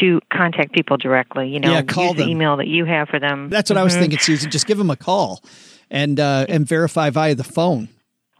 to 0.00 0.20
contact 0.32 0.72
people 0.72 0.96
directly. 0.96 1.48
You 1.48 1.60
know, 1.60 1.72
yeah, 1.72 1.82
call 1.82 2.14
the 2.14 2.26
email 2.26 2.56
that 2.56 2.68
you 2.68 2.84
have 2.84 3.08
for 3.08 3.18
them. 3.18 3.48
That's 3.48 3.70
what 3.70 3.74
mm-hmm. 3.74 3.80
I 3.80 3.84
was 3.84 3.92
mm-hmm. 3.92 4.02
thinking, 4.02 4.18
Susan. 4.18 4.50
Just 4.50 4.66
give 4.66 4.78
them 4.78 4.90
a 4.90 4.96
call 4.96 5.42
and 5.90 6.18
uh, 6.20 6.46
and 6.48 6.66
verify 6.66 7.10
via 7.10 7.34
the 7.34 7.44
phone. 7.44 7.88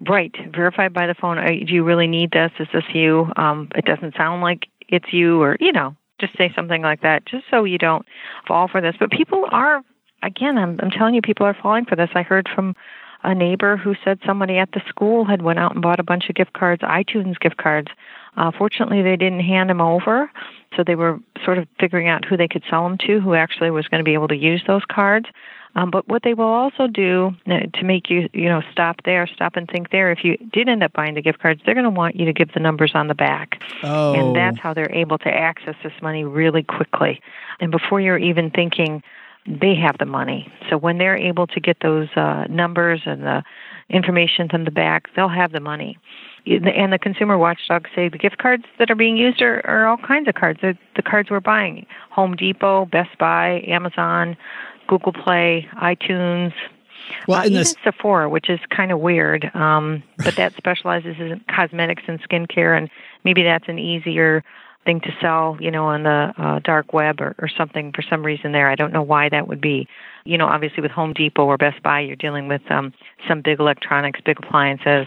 Right, 0.06 0.34
verify 0.54 0.88
by 0.88 1.06
the 1.06 1.14
phone. 1.14 1.36
Do 1.36 1.72
you 1.72 1.82
really 1.82 2.06
need 2.06 2.30
this? 2.30 2.52
Is 2.58 2.68
this 2.72 2.84
you? 2.92 3.32
Um, 3.36 3.68
it 3.74 3.86
doesn't 3.86 4.14
sound 4.14 4.42
like 4.42 4.66
it's 4.88 5.10
you, 5.12 5.40
or 5.40 5.56
you 5.58 5.72
know, 5.72 5.96
just 6.20 6.36
say 6.36 6.52
something 6.54 6.82
like 6.82 7.00
that, 7.02 7.24
just 7.26 7.44
so 7.50 7.64
you 7.64 7.78
don't 7.78 8.06
fall 8.46 8.68
for 8.68 8.80
this. 8.80 8.94
But 8.98 9.10
people 9.10 9.44
are, 9.50 9.82
again, 10.22 10.58
I'm, 10.58 10.78
I'm 10.82 10.90
telling 10.90 11.14
you, 11.14 11.22
people 11.22 11.46
are 11.46 11.56
falling 11.60 11.86
for 11.86 11.96
this. 11.96 12.10
I 12.14 12.22
heard 12.22 12.48
from 12.54 12.74
a 13.22 13.34
neighbor 13.34 13.76
who 13.76 13.94
said 14.04 14.20
somebody 14.24 14.58
at 14.58 14.72
the 14.72 14.82
school 14.88 15.24
had 15.24 15.42
went 15.42 15.58
out 15.58 15.72
and 15.72 15.82
bought 15.82 15.98
a 15.98 16.04
bunch 16.04 16.28
of 16.28 16.34
gift 16.34 16.52
cards, 16.52 16.82
iTunes 16.82 17.38
gift 17.40 17.56
cards. 17.56 17.88
Uh, 18.36 18.52
fortunately, 18.56 19.02
they 19.02 19.16
didn't 19.16 19.40
hand 19.40 19.70
them 19.70 19.80
over, 19.80 20.30
so 20.76 20.84
they 20.84 20.94
were 20.94 21.18
sort 21.44 21.58
of 21.58 21.66
figuring 21.80 22.08
out 22.08 22.24
who 22.24 22.36
they 22.36 22.48
could 22.48 22.62
sell 22.68 22.84
them 22.84 22.98
to, 23.06 23.20
who 23.20 23.34
actually 23.34 23.70
was 23.70 23.88
going 23.88 24.00
to 24.00 24.04
be 24.04 24.14
able 24.14 24.28
to 24.28 24.36
use 24.36 24.62
those 24.66 24.82
cards. 24.90 25.26
Um, 25.74 25.90
but 25.90 26.08
what 26.08 26.22
they 26.22 26.32
will 26.32 26.44
also 26.44 26.86
do 26.86 27.36
uh, 27.46 27.60
to 27.74 27.84
make 27.84 28.08
you, 28.08 28.30
you 28.32 28.48
know, 28.48 28.62
stop 28.72 29.02
there, 29.04 29.26
stop 29.26 29.56
and 29.56 29.68
think 29.68 29.90
there. 29.90 30.10
If 30.10 30.24
you 30.24 30.38
did 30.52 30.70
end 30.70 30.82
up 30.82 30.94
buying 30.94 31.14
the 31.14 31.22
gift 31.22 31.38
cards, 31.38 31.60
they're 31.64 31.74
going 31.74 31.84
to 31.84 31.90
want 31.90 32.16
you 32.16 32.24
to 32.24 32.32
give 32.32 32.52
the 32.52 32.60
numbers 32.60 32.92
on 32.94 33.08
the 33.08 33.14
back, 33.14 33.60
oh. 33.82 34.14
and 34.14 34.34
that's 34.34 34.58
how 34.58 34.72
they're 34.72 34.90
able 34.90 35.18
to 35.18 35.28
access 35.28 35.74
this 35.82 35.92
money 36.00 36.24
really 36.24 36.62
quickly. 36.62 37.20
And 37.60 37.70
before 37.70 38.00
you're 38.00 38.16
even 38.16 38.50
thinking, 38.50 39.02
they 39.46 39.74
have 39.74 39.98
the 39.98 40.06
money. 40.06 40.50
So 40.70 40.78
when 40.78 40.96
they're 40.96 41.16
able 41.16 41.46
to 41.48 41.60
get 41.60 41.76
those 41.80 42.08
uh, 42.16 42.46
numbers 42.48 43.02
and 43.04 43.22
the 43.22 43.44
information 43.90 44.48
from 44.48 44.64
the 44.64 44.70
back, 44.70 45.08
they'll 45.14 45.28
have 45.28 45.52
the 45.52 45.60
money 45.60 45.98
and 46.46 46.92
the 46.92 46.98
consumer 46.98 47.36
watchdogs 47.36 47.90
say 47.94 48.08
the 48.08 48.18
gift 48.18 48.38
cards 48.38 48.64
that 48.78 48.90
are 48.90 48.94
being 48.94 49.16
used 49.16 49.42
are, 49.42 49.66
are 49.66 49.86
all 49.86 49.96
kinds 49.96 50.28
of 50.28 50.34
cards. 50.34 50.60
They're 50.62 50.78
the 50.94 51.02
cards 51.02 51.30
we're 51.30 51.40
buying: 51.40 51.86
Home 52.10 52.36
Depot, 52.36 52.86
Best 52.86 53.18
Buy, 53.18 53.64
Amazon, 53.66 54.36
Google 54.86 55.12
Play, 55.12 55.68
iTunes. 55.82 56.52
Well, 57.28 57.40
uh, 57.40 57.44
even 57.44 57.58
this... 57.58 57.74
Sephora, 57.84 58.28
which 58.28 58.48
is 58.48 58.60
kind 58.70 58.90
of 58.92 59.00
weird, 59.00 59.50
um, 59.54 60.02
but 60.18 60.36
that 60.36 60.54
specializes 60.56 61.16
in 61.18 61.40
cosmetics 61.54 62.02
and 62.08 62.20
skincare, 62.22 62.76
and 62.76 62.90
maybe 63.24 63.42
that's 63.42 63.68
an 63.68 63.78
easier 63.78 64.42
thing 64.84 65.00
to 65.00 65.10
sell, 65.20 65.56
you 65.60 65.70
know, 65.70 65.86
on 65.86 66.04
the 66.04 66.32
uh, 66.38 66.60
dark 66.60 66.92
web 66.92 67.20
or, 67.20 67.34
or 67.38 67.48
something 67.48 67.92
for 67.92 68.02
some 68.02 68.24
reason 68.24 68.52
there. 68.52 68.70
I 68.70 68.76
don't 68.76 68.92
know 68.92 69.02
why 69.02 69.28
that 69.28 69.48
would 69.48 69.60
be. 69.60 69.88
You 70.24 70.38
know, 70.38 70.46
obviously 70.46 70.80
with 70.80 70.92
Home 70.92 71.12
Depot 71.12 71.44
or 71.44 71.58
Best 71.58 71.82
Buy, 71.82 72.00
you're 72.00 72.16
dealing 72.16 72.48
with 72.48 72.62
um, 72.70 72.92
some 73.28 73.42
big 73.42 73.58
electronics, 73.58 74.20
big 74.24 74.38
appliances 74.38 75.06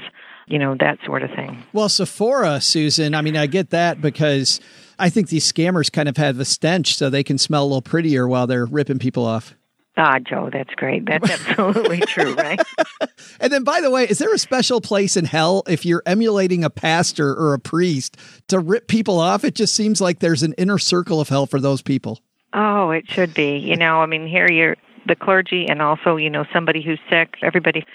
you 0.49 0.59
know, 0.59 0.75
that 0.79 0.97
sort 1.05 1.23
of 1.23 1.29
thing. 1.31 1.63
Well, 1.73 1.89
Sephora, 1.89 2.59
Susan, 2.59 3.15
I 3.15 3.21
mean, 3.21 3.37
I 3.37 3.45
get 3.45 3.69
that 3.69 4.01
because 4.01 4.59
I 4.97 5.09
think 5.09 5.29
these 5.29 5.49
scammers 5.49 5.91
kind 5.91 6.09
of 6.09 6.17
have 6.17 6.39
a 6.39 6.45
stench 6.45 6.95
so 6.95 7.09
they 7.09 7.23
can 7.23 7.37
smell 7.37 7.63
a 7.63 7.67
little 7.67 7.81
prettier 7.81 8.27
while 8.27 8.47
they're 8.47 8.65
ripping 8.65 8.99
people 8.99 9.25
off. 9.25 9.53
Ah, 9.95 10.17
Joe, 10.17 10.49
that's 10.51 10.73
great. 10.75 11.05
That's 11.05 11.29
absolutely 11.49 11.99
true, 11.99 12.33
right? 12.33 12.59
and 13.39 13.51
then, 13.51 13.63
by 13.63 13.81
the 13.81 13.91
way, 13.91 14.05
is 14.05 14.17
there 14.17 14.33
a 14.33 14.39
special 14.39 14.81
place 14.81 15.17
in 15.17 15.25
hell 15.25 15.63
if 15.67 15.85
you're 15.85 16.03
emulating 16.05 16.63
a 16.63 16.69
pastor 16.69 17.33
or 17.33 17.53
a 17.53 17.59
priest 17.59 18.17
to 18.47 18.59
rip 18.59 18.87
people 18.87 19.19
off? 19.19 19.43
It 19.43 19.55
just 19.55 19.75
seems 19.75 20.01
like 20.01 20.19
there's 20.19 20.41
an 20.41 20.53
inner 20.57 20.77
circle 20.77 21.21
of 21.21 21.29
hell 21.29 21.45
for 21.45 21.59
those 21.59 21.81
people. 21.81 22.21
Oh, 22.53 22.91
it 22.91 23.09
should 23.09 23.33
be. 23.33 23.57
You 23.57 23.75
know, 23.75 24.01
I 24.01 24.05
mean, 24.05 24.25
here 24.25 24.49
you're 24.49 24.77
the 25.05 25.15
clergy 25.15 25.67
and 25.67 25.81
also, 25.81 26.15
you 26.15 26.29
know, 26.29 26.45
somebody 26.53 26.81
who's 26.81 26.99
sick. 27.09 27.35
Everybody 27.41 27.85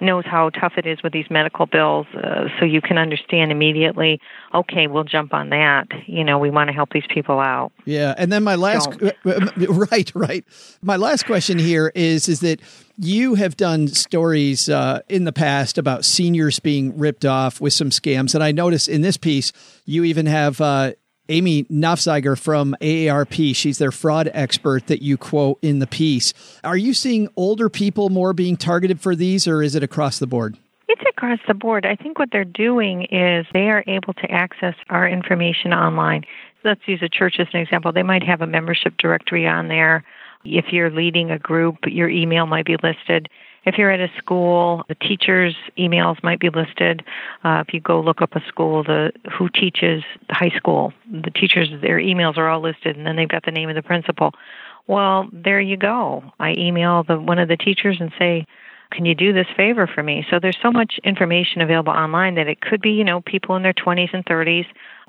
knows 0.00 0.24
how 0.26 0.50
tough 0.50 0.74
it 0.76 0.86
is 0.86 1.02
with 1.02 1.12
these 1.12 1.26
medical 1.30 1.66
bills, 1.66 2.06
uh, 2.14 2.48
so 2.58 2.64
you 2.64 2.80
can 2.80 2.98
understand 2.98 3.52
immediately. 3.52 4.20
Okay, 4.54 4.86
we'll 4.86 5.04
jump 5.04 5.32
on 5.34 5.50
that. 5.50 5.86
You 6.06 6.24
know, 6.24 6.38
we 6.38 6.50
want 6.50 6.68
to 6.68 6.74
help 6.74 6.90
these 6.90 7.06
people 7.08 7.38
out. 7.38 7.72
Yeah, 7.84 8.14
and 8.18 8.32
then 8.32 8.42
my 8.42 8.54
last, 8.54 8.88
right, 9.24 10.12
right. 10.14 10.44
My 10.82 10.96
last 10.96 11.26
question 11.26 11.58
here 11.58 11.92
is: 11.94 12.28
is 12.28 12.40
that 12.40 12.60
you 12.98 13.34
have 13.34 13.56
done 13.56 13.88
stories 13.88 14.68
uh, 14.68 15.00
in 15.08 15.24
the 15.24 15.32
past 15.32 15.78
about 15.78 16.04
seniors 16.04 16.60
being 16.60 16.96
ripped 16.98 17.24
off 17.24 17.60
with 17.60 17.72
some 17.72 17.90
scams, 17.90 18.34
and 18.34 18.42
I 18.42 18.52
notice 18.52 18.88
in 18.88 19.02
this 19.02 19.16
piece 19.16 19.52
you 19.84 20.04
even 20.04 20.26
have 20.26 20.60
uh, 20.60 20.92
Amy 21.32 21.64
Nofziger 21.64 22.38
from 22.38 22.76
AARP. 22.82 23.56
She's 23.56 23.78
their 23.78 23.90
fraud 23.90 24.30
expert 24.34 24.86
that 24.88 25.00
you 25.00 25.16
quote 25.16 25.58
in 25.62 25.78
the 25.78 25.86
piece. 25.86 26.34
Are 26.62 26.76
you 26.76 26.92
seeing 26.92 27.28
older 27.36 27.70
people 27.70 28.10
more 28.10 28.34
being 28.34 28.56
targeted 28.56 29.00
for 29.00 29.16
these, 29.16 29.48
or 29.48 29.62
is 29.62 29.74
it 29.74 29.82
across 29.82 30.18
the 30.18 30.26
board? 30.26 30.58
It's 30.88 31.02
across 31.08 31.38
the 31.48 31.54
board. 31.54 31.86
I 31.86 31.96
think 31.96 32.18
what 32.18 32.28
they're 32.30 32.44
doing 32.44 33.04
is 33.04 33.46
they 33.54 33.70
are 33.70 33.82
able 33.86 34.12
to 34.12 34.30
access 34.30 34.74
our 34.90 35.08
information 35.08 35.72
online. 35.72 36.24
Let's 36.64 36.82
use 36.86 37.00
a 37.02 37.08
church 37.08 37.36
as 37.38 37.48
an 37.54 37.60
example. 37.60 37.92
They 37.92 38.02
might 38.02 38.22
have 38.22 38.42
a 38.42 38.46
membership 38.46 38.98
directory 38.98 39.46
on 39.46 39.68
there. 39.68 40.04
If 40.44 40.66
you're 40.70 40.90
leading 40.90 41.30
a 41.30 41.38
group, 41.38 41.78
your 41.86 42.10
email 42.10 42.44
might 42.44 42.66
be 42.66 42.76
listed 42.82 43.30
if 43.64 43.78
you're 43.78 43.90
at 43.90 44.00
a 44.00 44.10
school, 44.18 44.84
the 44.88 44.94
teachers' 44.94 45.54
emails 45.78 46.22
might 46.22 46.40
be 46.40 46.50
listed. 46.50 47.04
Uh, 47.44 47.62
if 47.66 47.72
you 47.72 47.80
go 47.80 48.00
look 48.00 48.20
up 48.20 48.34
a 48.34 48.40
school, 48.48 48.82
the 48.82 49.12
who 49.38 49.48
teaches 49.48 50.02
the 50.28 50.34
high 50.34 50.52
school, 50.56 50.92
the 51.10 51.30
teachers, 51.30 51.68
their 51.80 51.98
emails 51.98 52.36
are 52.36 52.48
all 52.48 52.60
listed, 52.60 52.96
and 52.96 53.06
then 53.06 53.16
they've 53.16 53.28
got 53.28 53.44
the 53.44 53.50
name 53.50 53.68
of 53.68 53.74
the 53.74 53.82
principal. 53.82 54.32
Well, 54.86 55.28
there 55.32 55.60
you 55.60 55.76
go. 55.76 56.24
I 56.40 56.54
email 56.54 57.04
the 57.04 57.18
one 57.18 57.38
of 57.38 57.48
the 57.48 57.56
teachers 57.56 57.98
and 58.00 58.12
say, 58.18 58.46
can 58.92 59.06
you 59.06 59.14
do 59.14 59.32
this 59.32 59.46
favor 59.56 59.86
for 59.86 60.02
me? 60.02 60.24
So 60.30 60.38
there's 60.38 60.58
so 60.62 60.70
much 60.70 61.00
information 61.02 61.62
available 61.62 61.92
online 61.92 62.34
that 62.36 62.46
it 62.46 62.60
could 62.60 62.80
be, 62.80 62.90
you 62.90 63.04
know, 63.04 63.22
people 63.22 63.56
in 63.56 63.62
their 63.62 63.72
20s 63.72 64.12
and 64.12 64.24
30s. 64.24 64.66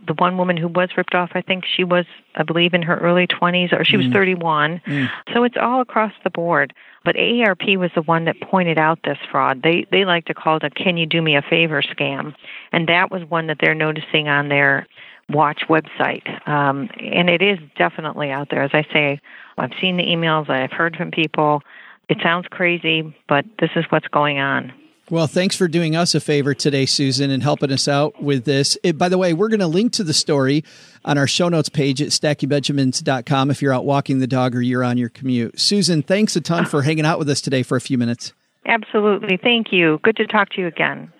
The 0.07 0.13
one 0.13 0.37
woman 0.37 0.57
who 0.57 0.67
was 0.67 0.89
ripped 0.97 1.15
off, 1.15 1.31
I 1.33 1.41
think 1.41 1.65
she 1.65 1.83
was, 1.83 2.05
I 2.35 2.43
believe, 2.43 2.73
in 2.73 2.81
her 2.81 2.97
early 2.97 3.27
20s 3.27 3.77
or 3.77 3.83
she 3.83 3.97
was 3.97 4.07
mm. 4.07 4.13
31. 4.13 4.81
Mm. 4.85 5.09
So 5.33 5.43
it's 5.43 5.57
all 5.59 5.81
across 5.81 6.13
the 6.23 6.29
board. 6.29 6.73
But 7.03 7.15
AARP 7.15 7.77
was 7.77 7.91
the 7.95 8.01
one 8.01 8.25
that 8.25 8.39
pointed 8.39 8.77
out 8.77 8.99
this 9.03 9.17
fraud. 9.29 9.61
They 9.61 9.85
they 9.91 10.05
like 10.05 10.25
to 10.25 10.33
call 10.33 10.57
it 10.57 10.63
a 10.63 10.69
"Can 10.69 10.97
you 10.97 11.05
do 11.05 11.21
me 11.21 11.35
a 11.35 11.41
favor" 11.41 11.81
scam, 11.81 12.33
and 12.71 12.87
that 12.87 13.11
was 13.11 13.23
one 13.25 13.47
that 13.47 13.57
they're 13.59 13.75
noticing 13.75 14.29
on 14.29 14.49
their 14.49 14.87
watch 15.29 15.63
website. 15.69 16.47
Um, 16.47 16.89
and 16.99 17.29
it 17.29 17.41
is 17.41 17.59
definitely 17.77 18.31
out 18.31 18.49
there. 18.49 18.63
As 18.63 18.71
I 18.73 18.83
say, 18.93 19.19
I've 19.57 19.73
seen 19.81 19.97
the 19.97 20.03
emails. 20.03 20.49
I've 20.49 20.71
heard 20.71 20.95
from 20.95 21.11
people. 21.11 21.61
It 22.09 22.19
sounds 22.21 22.47
crazy, 22.49 23.15
but 23.27 23.45
this 23.59 23.71
is 23.75 23.85
what's 23.89 24.07
going 24.07 24.39
on. 24.39 24.73
Well, 25.09 25.27
thanks 25.27 25.57
for 25.57 25.67
doing 25.67 25.97
us 25.97 26.15
a 26.15 26.21
favor 26.21 26.53
today, 26.53 26.85
Susan, 26.85 27.29
and 27.29 27.43
helping 27.43 27.71
us 27.71 27.89
out 27.89 28.23
with 28.23 28.45
this. 28.45 28.77
It, 28.83 28.97
by 28.97 29.09
the 29.09 29.17
way, 29.17 29.33
we're 29.33 29.49
going 29.49 29.59
to 29.59 29.67
link 29.67 29.91
to 29.93 30.03
the 30.03 30.13
story 30.13 30.63
on 31.03 31.17
our 31.17 31.27
show 31.27 31.49
notes 31.49 31.67
page 31.67 32.01
at 32.01 32.09
stackingbenjamins.com 32.09 33.51
if 33.51 33.61
you're 33.61 33.73
out 33.73 33.85
walking 33.85 34.19
the 34.19 34.27
dog 34.27 34.55
or 34.55 34.61
you're 34.61 34.83
on 34.83 34.97
your 34.97 35.09
commute. 35.09 35.59
Susan, 35.59 36.03
thanks 36.03 36.37
a 36.37 36.41
ton 36.41 36.65
for 36.65 36.83
hanging 36.83 37.05
out 37.05 37.19
with 37.19 37.29
us 37.29 37.41
today 37.41 37.63
for 37.63 37.75
a 37.75 37.81
few 37.81 37.97
minutes. 37.97 38.33
Absolutely. 38.65 39.37
Thank 39.37 39.73
you. 39.73 39.99
Good 40.03 40.15
to 40.15 40.25
talk 40.25 40.49
to 40.51 40.61
you 40.61 40.67
again. 40.67 41.11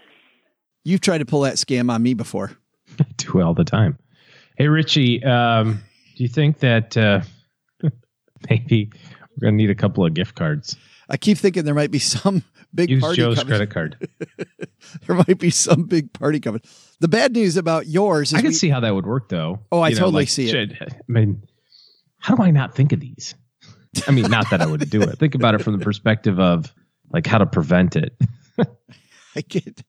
You've 0.85 1.01
tried 1.01 1.17
to 1.17 1.25
pull 1.25 1.41
that 1.41 1.55
scam 1.55 1.91
on 1.91 2.01
me 2.01 2.13
before. 2.13 2.51
I 2.99 3.05
do 3.17 3.41
all 3.41 3.53
the 3.53 3.65
time. 3.65 3.97
Hey, 4.57 4.69
Richie, 4.69 5.21
um, 5.25 5.81
do 6.15 6.23
you 6.23 6.29
think 6.29 6.59
that 6.59 6.95
uh, 6.95 7.21
maybe 8.49 8.89
we're 9.35 9.47
gonna 9.47 9.57
need 9.57 9.69
a 9.69 9.75
couple 9.75 10.05
of 10.05 10.13
gift 10.13 10.35
cards. 10.35 10.77
I 11.09 11.17
keep 11.17 11.37
thinking 11.37 11.65
there 11.65 11.73
might 11.73 11.91
be 11.91 11.99
some 11.99 12.43
big 12.73 12.89
Use 12.89 13.01
party 13.01 13.17
Joe's 13.17 13.37
coming. 13.37 13.47
credit 13.49 13.69
card. 13.69 14.09
there 15.07 15.15
might 15.15 15.37
be 15.37 15.49
some 15.49 15.83
big 15.83 16.13
party 16.13 16.39
coming. 16.39 16.61
The 16.99 17.07
bad 17.07 17.33
news 17.33 17.57
about 17.57 17.87
yours 17.87 18.29
is 18.29 18.35
I 18.35 18.41
can 18.41 18.49
we, 18.49 18.53
see 18.53 18.69
how 18.69 18.79
that 18.81 18.93
would 18.93 19.05
work 19.05 19.29
though. 19.29 19.59
Oh, 19.71 19.81
I 19.81 19.89
you 19.89 19.95
totally 19.95 20.11
know, 20.11 20.17
like, 20.19 20.29
see 20.29 20.49
it. 20.49 20.73
I 20.81 20.87
mean, 21.07 21.43
how 22.17 22.35
do 22.35 22.43
I 22.43 22.51
not 22.51 22.75
think 22.75 22.93
of 22.93 22.99
these? 22.99 23.35
I 24.07 24.11
mean, 24.11 24.29
not 24.29 24.49
that 24.49 24.61
I 24.61 24.65
would 24.65 24.89
do 24.89 25.01
it. 25.01 25.19
Think 25.19 25.35
about 25.35 25.55
it 25.55 25.61
from 25.61 25.77
the 25.77 25.83
perspective 25.83 26.39
of 26.39 26.73
like 27.11 27.27
how 27.27 27.37
to 27.37 27.45
prevent 27.45 27.95
it. 27.95 28.15
I 29.35 29.41
get 29.41 29.83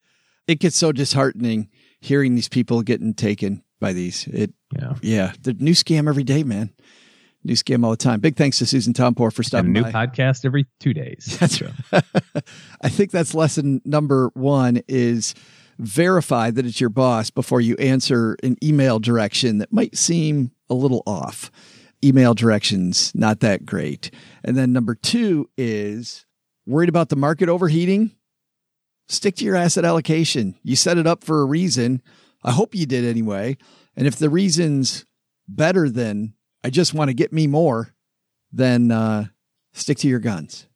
it 0.47 0.61
gets 0.61 0.77
so 0.77 0.93
disheartening 0.93 1.71
hearing 2.01 2.35
these 2.35 2.49
people 2.49 2.83
getting 2.83 3.15
taken 3.15 3.63
by 3.81 3.93
these. 3.93 4.27
It 4.27 4.53
yeah, 4.77 4.95
yeah 5.03 5.33
the 5.41 5.55
new 5.55 5.73
scam 5.73 6.09
every 6.09 6.25
day, 6.25 6.43
man. 6.45 6.74
New 7.45 7.55
scam 7.55 7.85
all 7.85 7.91
the 7.91 7.97
time. 7.97 8.21
Big 8.21 8.37
thanks 8.37 8.59
to 8.59 8.67
Susan 8.67 8.95
Tompor 8.95 9.31
for 9.33 9.43
stopping 9.43 9.69
and 9.69 9.77
a 9.77 9.81
new 9.83 9.93
by. 9.93 10.07
podcast 10.07 10.45
every 10.47 10.67
two 10.81 10.95
days. 10.95 11.37
That's 11.41 11.61
right. 11.61 11.73
I 12.81 12.89
think 12.89 13.11
that's 13.11 13.35
lesson 13.35 13.83
number 13.85 14.31
one 14.35 14.83
is 14.89 15.35
verify 15.79 16.51
that 16.51 16.65
it's 16.65 16.81
your 16.81 16.91
boss 16.91 17.31
before 17.31 17.61
you 17.61 17.77
answer 17.77 18.37
an 18.43 18.57
email 18.63 18.99
direction 18.99 19.59
that 19.59 19.73
might 19.73 19.97
seem 19.97 20.53
a 20.71 20.75
little 20.75 21.03
off. 21.07 21.51
Email 22.03 22.35
directions, 22.35 23.13
not 23.15 23.41
that 23.41 23.67
great. 23.67 24.11
And 24.43 24.57
then 24.57 24.73
number 24.73 24.95
two 24.95 25.51
is 25.57 26.25
worried 26.67 26.89
about 26.89 27.09
the 27.09 27.17
market 27.17 27.49
overheating? 27.49 28.13
Stick 29.09 29.37
to 29.37 29.45
your 29.45 29.57
asset 29.57 29.85
allocation. 29.85 30.55
You 30.63 30.77
set 30.77 30.97
it 30.97 31.07
up 31.07 31.25
for 31.25 31.43
a 31.43 31.47
reason. 31.47 32.01
I 32.43 32.53
hope 32.53 32.75
you 32.75 32.87
did 32.87 33.05
anyway. 33.05 33.57
And 33.97 34.07
if 34.07 34.17
the 34.17 34.31
reason's 34.31 35.05
better 35.47 35.91
than 35.91 36.35
I 36.65 36.71
just 36.71 36.95
want 36.95 37.11
to 37.11 37.15
get 37.15 37.31
me 37.31 37.47
more, 37.47 37.95
than 38.51 38.91
uh, 38.91 39.27
stick 39.75 39.99
to 39.99 40.09
your 40.09 40.19
guns. 40.19 40.67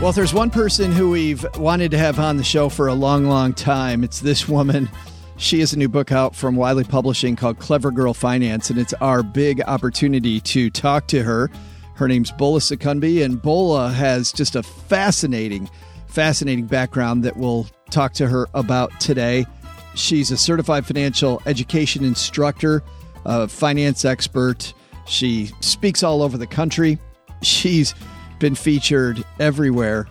Well, 0.00 0.12
there's 0.12 0.34
one 0.34 0.50
person 0.50 0.92
who 0.92 1.10
we've 1.10 1.46
wanted 1.56 1.92
to 1.92 1.98
have 1.98 2.18
on 2.18 2.36
the 2.36 2.44
show 2.44 2.68
for 2.68 2.88
a 2.88 2.94
long, 2.94 3.24
long 3.24 3.54
time, 3.54 4.02
it's 4.02 4.20
this 4.20 4.48
woman. 4.48 4.90
She 5.36 5.60
has 5.60 5.72
a 5.72 5.78
new 5.78 5.88
book 5.88 6.12
out 6.12 6.34
from 6.34 6.56
Wiley 6.56 6.84
Publishing 6.84 7.36
called 7.36 7.58
Clever 7.58 7.90
Girl 7.90 8.12
Finance, 8.12 8.70
and 8.70 8.78
it's 8.78 8.92
our 8.94 9.22
big 9.22 9.62
opportunity 9.62 10.40
to 10.40 10.68
talk 10.68 11.06
to 11.08 11.22
her 11.22 11.50
her 11.96 12.08
name's 12.08 12.30
Bola 12.32 12.60
Sokunbi, 12.60 13.24
and 13.24 13.40
Bola 13.40 13.90
has 13.90 14.32
just 14.32 14.56
a 14.56 14.62
fascinating, 14.62 15.68
fascinating 16.08 16.66
background 16.66 17.24
that 17.24 17.36
we'll 17.36 17.66
talk 17.90 18.12
to 18.14 18.26
her 18.26 18.48
about 18.54 18.98
today. 19.00 19.46
She's 19.94 20.30
a 20.30 20.36
certified 20.36 20.84
financial 20.86 21.40
education 21.46 22.04
instructor, 22.04 22.82
a 23.24 23.46
finance 23.46 24.04
expert. 24.04 24.74
She 25.06 25.50
speaks 25.60 26.02
all 26.02 26.22
over 26.22 26.36
the 26.36 26.46
country. 26.46 26.98
She's 27.42 27.94
been 28.40 28.54
featured 28.54 29.24
everywhere. 29.38 30.08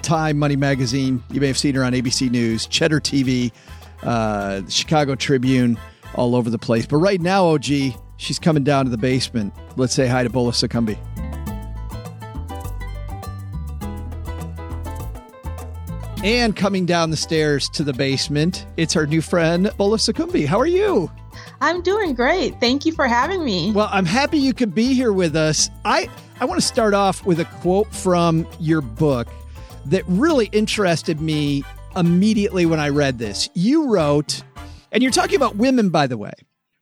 Time, 0.00 0.38
Money 0.38 0.56
Magazine, 0.56 1.22
you 1.30 1.40
may 1.40 1.48
have 1.48 1.58
seen 1.58 1.74
her 1.74 1.84
on 1.84 1.92
ABC 1.92 2.30
News, 2.30 2.66
Cheddar 2.66 3.00
TV, 3.00 3.52
uh, 4.02 4.62
Chicago 4.68 5.14
Tribune, 5.14 5.78
all 6.14 6.34
over 6.34 6.48
the 6.48 6.58
place. 6.58 6.86
But 6.86 6.98
right 6.98 7.20
now, 7.20 7.46
OG, 7.46 7.66
she's 8.16 8.38
coming 8.38 8.64
down 8.64 8.86
to 8.86 8.90
the 8.90 8.96
basement. 8.96 9.52
Let's 9.76 9.92
say 9.92 10.06
hi 10.06 10.22
to 10.22 10.30
Bola 10.30 10.52
Sokunbi. 10.52 10.96
And 16.24 16.56
coming 16.56 16.84
down 16.84 17.10
the 17.10 17.16
stairs 17.16 17.68
to 17.70 17.84
the 17.84 17.92
basement, 17.92 18.66
it's 18.76 18.96
our 18.96 19.06
new 19.06 19.22
friend, 19.22 19.70
Bola 19.76 19.98
Sokunbi. 19.98 20.46
How 20.46 20.58
are 20.58 20.66
you? 20.66 21.08
I'm 21.60 21.80
doing 21.80 22.12
great. 22.12 22.58
Thank 22.58 22.84
you 22.84 22.92
for 22.92 23.06
having 23.06 23.44
me. 23.44 23.70
Well, 23.70 23.88
I'm 23.92 24.04
happy 24.04 24.38
you 24.38 24.52
could 24.52 24.74
be 24.74 24.94
here 24.94 25.12
with 25.12 25.36
us. 25.36 25.70
I, 25.84 26.08
I 26.40 26.44
want 26.44 26.60
to 26.60 26.66
start 26.66 26.92
off 26.92 27.24
with 27.24 27.38
a 27.38 27.44
quote 27.44 27.94
from 27.94 28.48
your 28.58 28.80
book 28.80 29.28
that 29.86 30.02
really 30.08 30.46
interested 30.46 31.20
me 31.20 31.62
immediately 31.94 32.66
when 32.66 32.80
I 32.80 32.88
read 32.88 33.18
this. 33.18 33.48
You 33.54 33.88
wrote, 33.88 34.42
and 34.90 35.04
you're 35.04 35.12
talking 35.12 35.36
about 35.36 35.54
women, 35.54 35.90
by 35.90 36.08
the 36.08 36.18
way. 36.18 36.32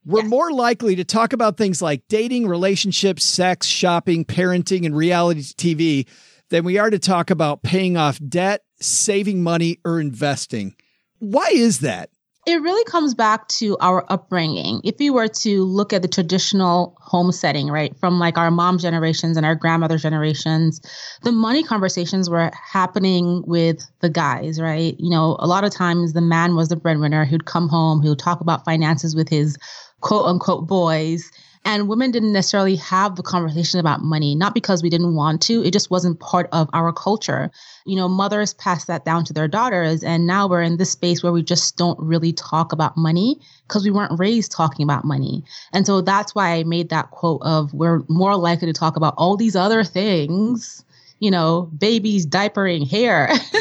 We're 0.07 0.21
yes. 0.21 0.31
more 0.31 0.51
likely 0.51 0.97
to 0.97 1.05
talk 1.05 1.35
about 1.35 1.59
things 1.59 1.83
like 1.83 2.03
dating, 2.09 2.47
relationships, 2.49 3.23
sex, 3.25 3.67
shopping, 3.67 4.25
parenting, 4.25 4.87
and 4.87 4.97
reality 4.97 5.43
TV 5.43 6.07
than 6.49 6.65
we 6.65 6.79
are 6.79 6.89
to 6.89 6.99
talk 6.99 7.31
about 7.31 7.63
paying 7.63 7.97
off 7.97 8.19
debt, 8.27 8.63
saving 8.81 9.43
money, 9.43 9.79
or 9.85 10.01
investing. 10.01 10.75
Why 11.19 11.49
is 11.53 11.81
that? 11.81 12.11
It 12.47 12.63
really 12.63 12.85
comes 12.85 13.13
back 13.13 13.49
to 13.49 13.77
our 13.81 14.05
upbringing. 14.09 14.81
If 14.85 15.01
you 15.01 15.13
were 15.13 15.27
to 15.27 15.65
look 15.65 15.93
at 15.93 16.03
the 16.03 16.09
traditional 16.09 16.97
home 17.01 17.33
setting, 17.33 17.69
right, 17.69 17.97
from 17.99 18.21
like 18.21 18.39
our 18.39 18.53
mom 18.53 18.79
generations 18.79 19.37
and 19.37 19.45
our 19.45 19.57
grandmother 19.57 19.99
generations, 19.99 20.81
the 21.25 21.33
money 21.33 21.65
conversations 21.65 22.31
were 22.31 22.53
happening 22.55 23.43
with 23.49 23.85
the 23.99 24.09
guys, 24.09 24.61
right? 24.61 24.95
You 25.01 25.11
know, 25.11 25.37
a 25.41 25.49
lot 25.49 25.65
of 25.65 25.73
times 25.73 26.13
the 26.13 26.21
man 26.21 26.55
was 26.55 26.69
the 26.69 26.77
breadwinner 26.77 27.25
who'd 27.25 27.47
come 27.47 27.69
home, 27.69 28.01
who 28.01 28.11
would 28.11 28.21
talk 28.21 28.41
about 28.41 28.65
finances 28.65 29.17
with 29.17 29.29
his 29.29 29.57
quote 30.01 30.27
unquote 30.27 30.69
boys 30.69 31.33
and 31.67 31.89
women 31.89 32.13
didn't 32.13 32.33
necessarily 32.33 32.77
have 32.77 33.17
the 33.17 33.25
conversation 33.25 33.81
about 33.81 34.01
money, 34.01 34.37
not 34.37 34.55
because 34.55 34.85
we 34.85 34.89
didn't 34.89 35.17
want 35.17 35.43
to, 35.43 35.65
it 35.65 35.73
just 35.73 35.91
wasn't 35.91 36.21
part 36.21 36.49
of 36.53 36.71
our 36.73 36.93
culture. 36.93 37.51
You 37.87 37.97
know, 37.97 38.09
mothers 38.09 38.55
passed 38.55 38.87
that 38.89 39.05
down 39.05 39.25
to 39.27 39.33
their 39.33 39.49
daughters. 39.49 40.03
And 40.03 40.27
now 40.27 40.49
we're 40.49 40.63
in 40.63 40.77
this 40.77 40.91
space 40.91 41.23
where 41.23 41.33
we 41.33 41.43
just 41.43 41.77
don't 41.77 41.99
really 42.01 42.33
talk 42.33 42.73
about 42.73 42.97
money 42.97 43.41
because 43.67 43.85
we 43.85 43.91
weren't 43.91 44.19
raised 44.19 44.53
talking 44.53 44.85
about 44.85 45.05
money. 45.05 45.45
And 45.73 45.87
so 45.87 46.01
that's 46.01 46.35
why 46.35 46.53
I 46.53 46.65
made 46.65 46.91
that 46.91 47.11
quote 47.11 47.43
of 47.43 47.73
we're 47.73 48.03
more 48.09 48.37
likely 48.37 48.67
to 48.67 48.73
talk 48.73 48.97
about 48.97 49.15
all 49.17 49.37
these 49.37 49.57
other 49.57 49.85
things 49.85 50.85
you 51.19 51.31
know, 51.31 51.71
babies 51.77 52.27
diapering 52.27 52.89
hair. 52.89 53.29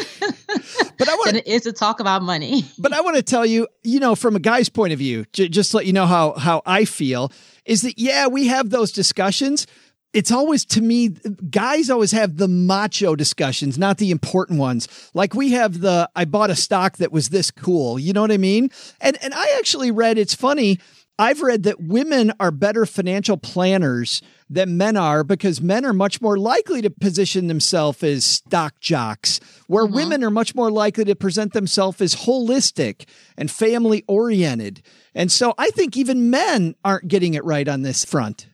but 0.98 1.08
I 1.08 1.14
want 1.14 1.26
than 1.26 1.36
it 1.36 1.46
is 1.46 1.62
to 1.62 1.72
talk 1.72 2.00
about 2.00 2.22
money. 2.22 2.64
but 2.78 2.92
I 2.92 3.00
want 3.00 3.16
to 3.16 3.22
tell 3.22 3.46
you, 3.46 3.66
you 3.82 4.00
know, 4.00 4.14
from 4.14 4.36
a 4.36 4.40
guy's 4.40 4.68
point 4.68 4.92
of 4.92 4.98
view, 4.98 5.24
j- 5.32 5.48
just 5.48 5.72
let 5.74 5.86
you 5.86 5.92
know 5.92 6.06
how 6.06 6.32
how 6.34 6.62
I 6.66 6.84
feel 6.84 7.32
is 7.64 7.82
that 7.82 7.98
yeah, 7.98 8.26
we 8.26 8.46
have 8.46 8.70
those 8.70 8.92
discussions. 8.92 9.66
It's 10.16 10.32
always 10.32 10.64
to 10.66 10.80
me, 10.80 11.08
guys 11.50 11.90
always 11.90 12.10
have 12.12 12.38
the 12.38 12.48
macho 12.48 13.14
discussions, 13.16 13.76
not 13.76 13.98
the 13.98 14.10
important 14.10 14.58
ones. 14.58 14.88
Like 15.12 15.34
we 15.34 15.50
have 15.50 15.80
the 15.80 16.08
I 16.16 16.24
bought 16.24 16.48
a 16.48 16.56
stock 16.56 16.96
that 16.96 17.12
was 17.12 17.28
this 17.28 17.50
cool. 17.50 17.98
You 17.98 18.14
know 18.14 18.22
what 18.22 18.32
I 18.32 18.38
mean? 18.38 18.70
And 18.98 19.22
and 19.22 19.34
I 19.34 19.56
actually 19.58 19.90
read 19.90 20.16
it's 20.16 20.34
funny. 20.34 20.78
I've 21.18 21.42
read 21.42 21.64
that 21.64 21.82
women 21.82 22.32
are 22.40 22.50
better 22.50 22.86
financial 22.86 23.36
planners 23.36 24.22
than 24.48 24.78
men 24.78 24.96
are 24.96 25.22
because 25.22 25.60
men 25.60 25.84
are 25.84 25.92
much 25.92 26.22
more 26.22 26.38
likely 26.38 26.80
to 26.80 26.88
position 26.88 27.48
themselves 27.48 28.02
as 28.02 28.24
stock 28.24 28.80
jocks 28.80 29.38
where 29.66 29.84
mm-hmm. 29.84 29.96
women 29.96 30.24
are 30.24 30.30
much 30.30 30.54
more 30.54 30.70
likely 30.70 31.04
to 31.04 31.14
present 31.14 31.52
themselves 31.52 32.00
as 32.00 32.14
holistic 32.14 33.06
and 33.36 33.50
family 33.50 34.02
oriented. 34.08 34.80
And 35.14 35.30
so 35.30 35.52
I 35.58 35.68
think 35.70 35.94
even 35.94 36.30
men 36.30 36.74
aren't 36.82 37.08
getting 37.08 37.34
it 37.34 37.44
right 37.44 37.68
on 37.68 37.82
this 37.82 38.02
front. 38.02 38.46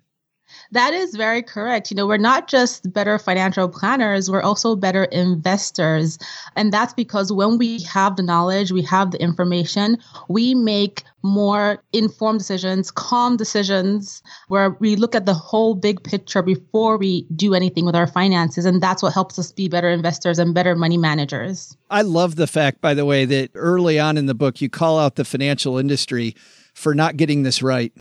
That 0.73 0.95
is 0.95 1.15
very 1.15 1.43
correct. 1.43 1.91
You 1.91 1.97
know, 1.97 2.07
we're 2.07 2.17
not 2.17 2.49
just 2.49 2.91
better 2.93 3.19
financial 3.19 3.69
planners, 3.69 4.31
we're 4.31 4.43
also 4.43 4.75
better 4.75 5.05
investors. 5.05 6.19
And 6.57 6.73
that's 6.73 6.95
because 6.95 7.31
when 7.31 7.59
we 7.59 7.83
have 7.83 8.17
the 8.17 8.23
knowledge, 8.23 8.73
we 8.73 8.83
have 8.83 9.11
the 9.11 9.23
information, 9.23 9.99
we 10.29 10.55
make 10.55 11.05
more 11.23 11.83
informed 11.93 12.41
decisions, 12.41 12.91
calm 12.91 13.37
decisions, 13.37 14.23
where 14.49 14.71
we 14.81 14.97
look 14.97 15.15
at 15.15 15.27
the 15.27 15.35
whole 15.35 15.75
big 15.75 16.03
picture 16.03 16.43
before 16.43 16.97
we 16.97 17.27
do 17.37 17.55
anything 17.55 17.85
with 17.85 17.95
our 17.95 18.07
finances. 18.07 18.65
And 18.65 18.83
that's 18.83 19.03
what 19.03 19.13
helps 19.13 19.39
us 19.39 19.53
be 19.53 19.69
better 19.69 19.91
investors 19.91 20.39
and 20.39 20.55
better 20.55 20.75
money 20.75 20.97
managers. 20.97 21.77
I 21.91 22.01
love 22.01 22.37
the 22.37 22.47
fact, 22.47 22.81
by 22.81 22.95
the 22.95 23.05
way, 23.05 23.27
that 23.27 23.51
early 23.55 24.01
on 24.01 24.17
in 24.17 24.25
the 24.25 24.35
book, 24.35 24.63
you 24.63 24.71
call 24.71 24.99
out 24.99 25.17
the 25.17 25.25
financial 25.25 25.77
industry 25.77 26.35
for 26.73 26.95
not 26.95 27.19
getting 27.19 27.43
this 27.43 27.63
right. 27.63 27.93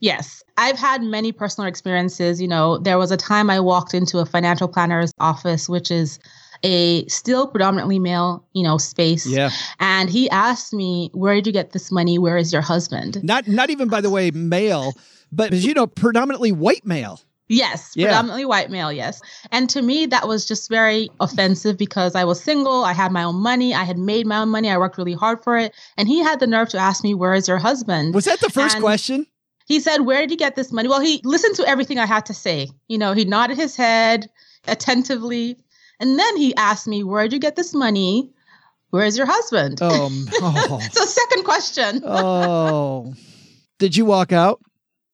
Yes. 0.00 0.42
I've 0.56 0.78
had 0.78 1.02
many 1.02 1.32
personal 1.32 1.68
experiences. 1.68 2.40
You 2.40 2.48
know, 2.48 2.78
there 2.78 2.98
was 2.98 3.10
a 3.10 3.16
time 3.16 3.50
I 3.50 3.60
walked 3.60 3.94
into 3.94 4.18
a 4.18 4.26
financial 4.26 4.68
planner's 4.68 5.12
office, 5.18 5.68
which 5.68 5.90
is 5.90 6.18
a 6.64 7.06
still 7.06 7.46
predominantly 7.46 7.98
male, 7.98 8.44
you 8.52 8.62
know, 8.62 8.78
space. 8.78 9.26
Yeah. 9.26 9.50
And 9.80 10.10
he 10.10 10.28
asked 10.30 10.72
me, 10.72 11.10
"Where 11.14 11.34
did 11.34 11.46
you 11.46 11.52
get 11.52 11.72
this 11.72 11.92
money? 11.92 12.18
Where 12.18 12.36
is 12.36 12.52
your 12.52 12.62
husband?" 12.62 13.22
Not 13.22 13.46
not 13.46 13.70
even 13.70 13.88
by 13.88 14.00
the 14.00 14.10
way 14.10 14.30
male, 14.32 14.92
but 15.30 15.52
as 15.52 15.64
you 15.64 15.74
know, 15.74 15.86
predominantly 15.86 16.50
white 16.52 16.84
male. 16.84 17.20
Yes, 17.50 17.92
Yeah. 17.94 18.08
predominantly 18.08 18.44
white 18.44 18.70
male, 18.70 18.92
yes. 18.92 19.22
And 19.50 19.70
to 19.70 19.80
me, 19.80 20.04
that 20.06 20.28
was 20.28 20.44
just 20.44 20.68
very 20.68 21.08
offensive 21.18 21.78
because 21.78 22.14
I 22.14 22.24
was 22.24 22.42
single, 22.42 22.84
I 22.84 22.92
had 22.92 23.10
my 23.10 23.22
own 23.24 23.36
money, 23.36 23.74
I 23.74 23.84
had 23.84 23.96
made 23.96 24.26
my 24.26 24.38
own 24.38 24.50
money, 24.50 24.68
I 24.68 24.76
worked 24.76 24.98
really 24.98 25.14
hard 25.14 25.42
for 25.42 25.56
it. 25.56 25.74
And 25.96 26.08
he 26.08 26.18
had 26.18 26.40
the 26.40 26.46
nerve 26.46 26.68
to 26.70 26.78
ask 26.78 27.02
me, 27.02 27.14
Where 27.14 27.32
is 27.32 27.48
your 27.48 27.56
husband? 27.56 28.14
Was 28.14 28.26
that 28.26 28.40
the 28.40 28.50
first 28.50 28.74
And 28.76 28.84
question? 28.84 29.26
He 29.68 29.80
said, 29.80 29.98
Where 30.00 30.20
did 30.22 30.30
you 30.30 30.36
get 30.36 30.56
this 30.56 30.72
money? 30.72 30.88
Well, 30.88 31.00
he 31.00 31.20
listened 31.24 31.54
to 31.56 31.68
everything 31.68 31.98
I 31.98 32.06
had 32.06 32.26
to 32.26 32.34
say. 32.34 32.70
You 32.88 32.98
know, 32.98 33.12
he 33.12 33.24
nodded 33.24 33.58
his 33.58 33.76
head 33.76 34.28
attentively. 34.66 35.56
And 36.00 36.18
then 36.18 36.36
he 36.36 36.54
asked 36.56 36.88
me, 36.88 37.04
Where 37.04 37.24
did 37.24 37.34
you 37.34 37.38
get 37.38 37.54
this 37.56 37.74
money? 37.74 38.32
Where's 38.90 39.16
your 39.18 39.26
husband? 39.26 39.82
Um, 39.82 40.26
oh, 40.40 40.80
So, 40.92 41.04
second 41.04 41.44
question. 41.44 42.02
oh. 42.04 43.14
Did 43.78 43.94
you 43.96 44.06
walk 44.06 44.32
out? 44.32 44.60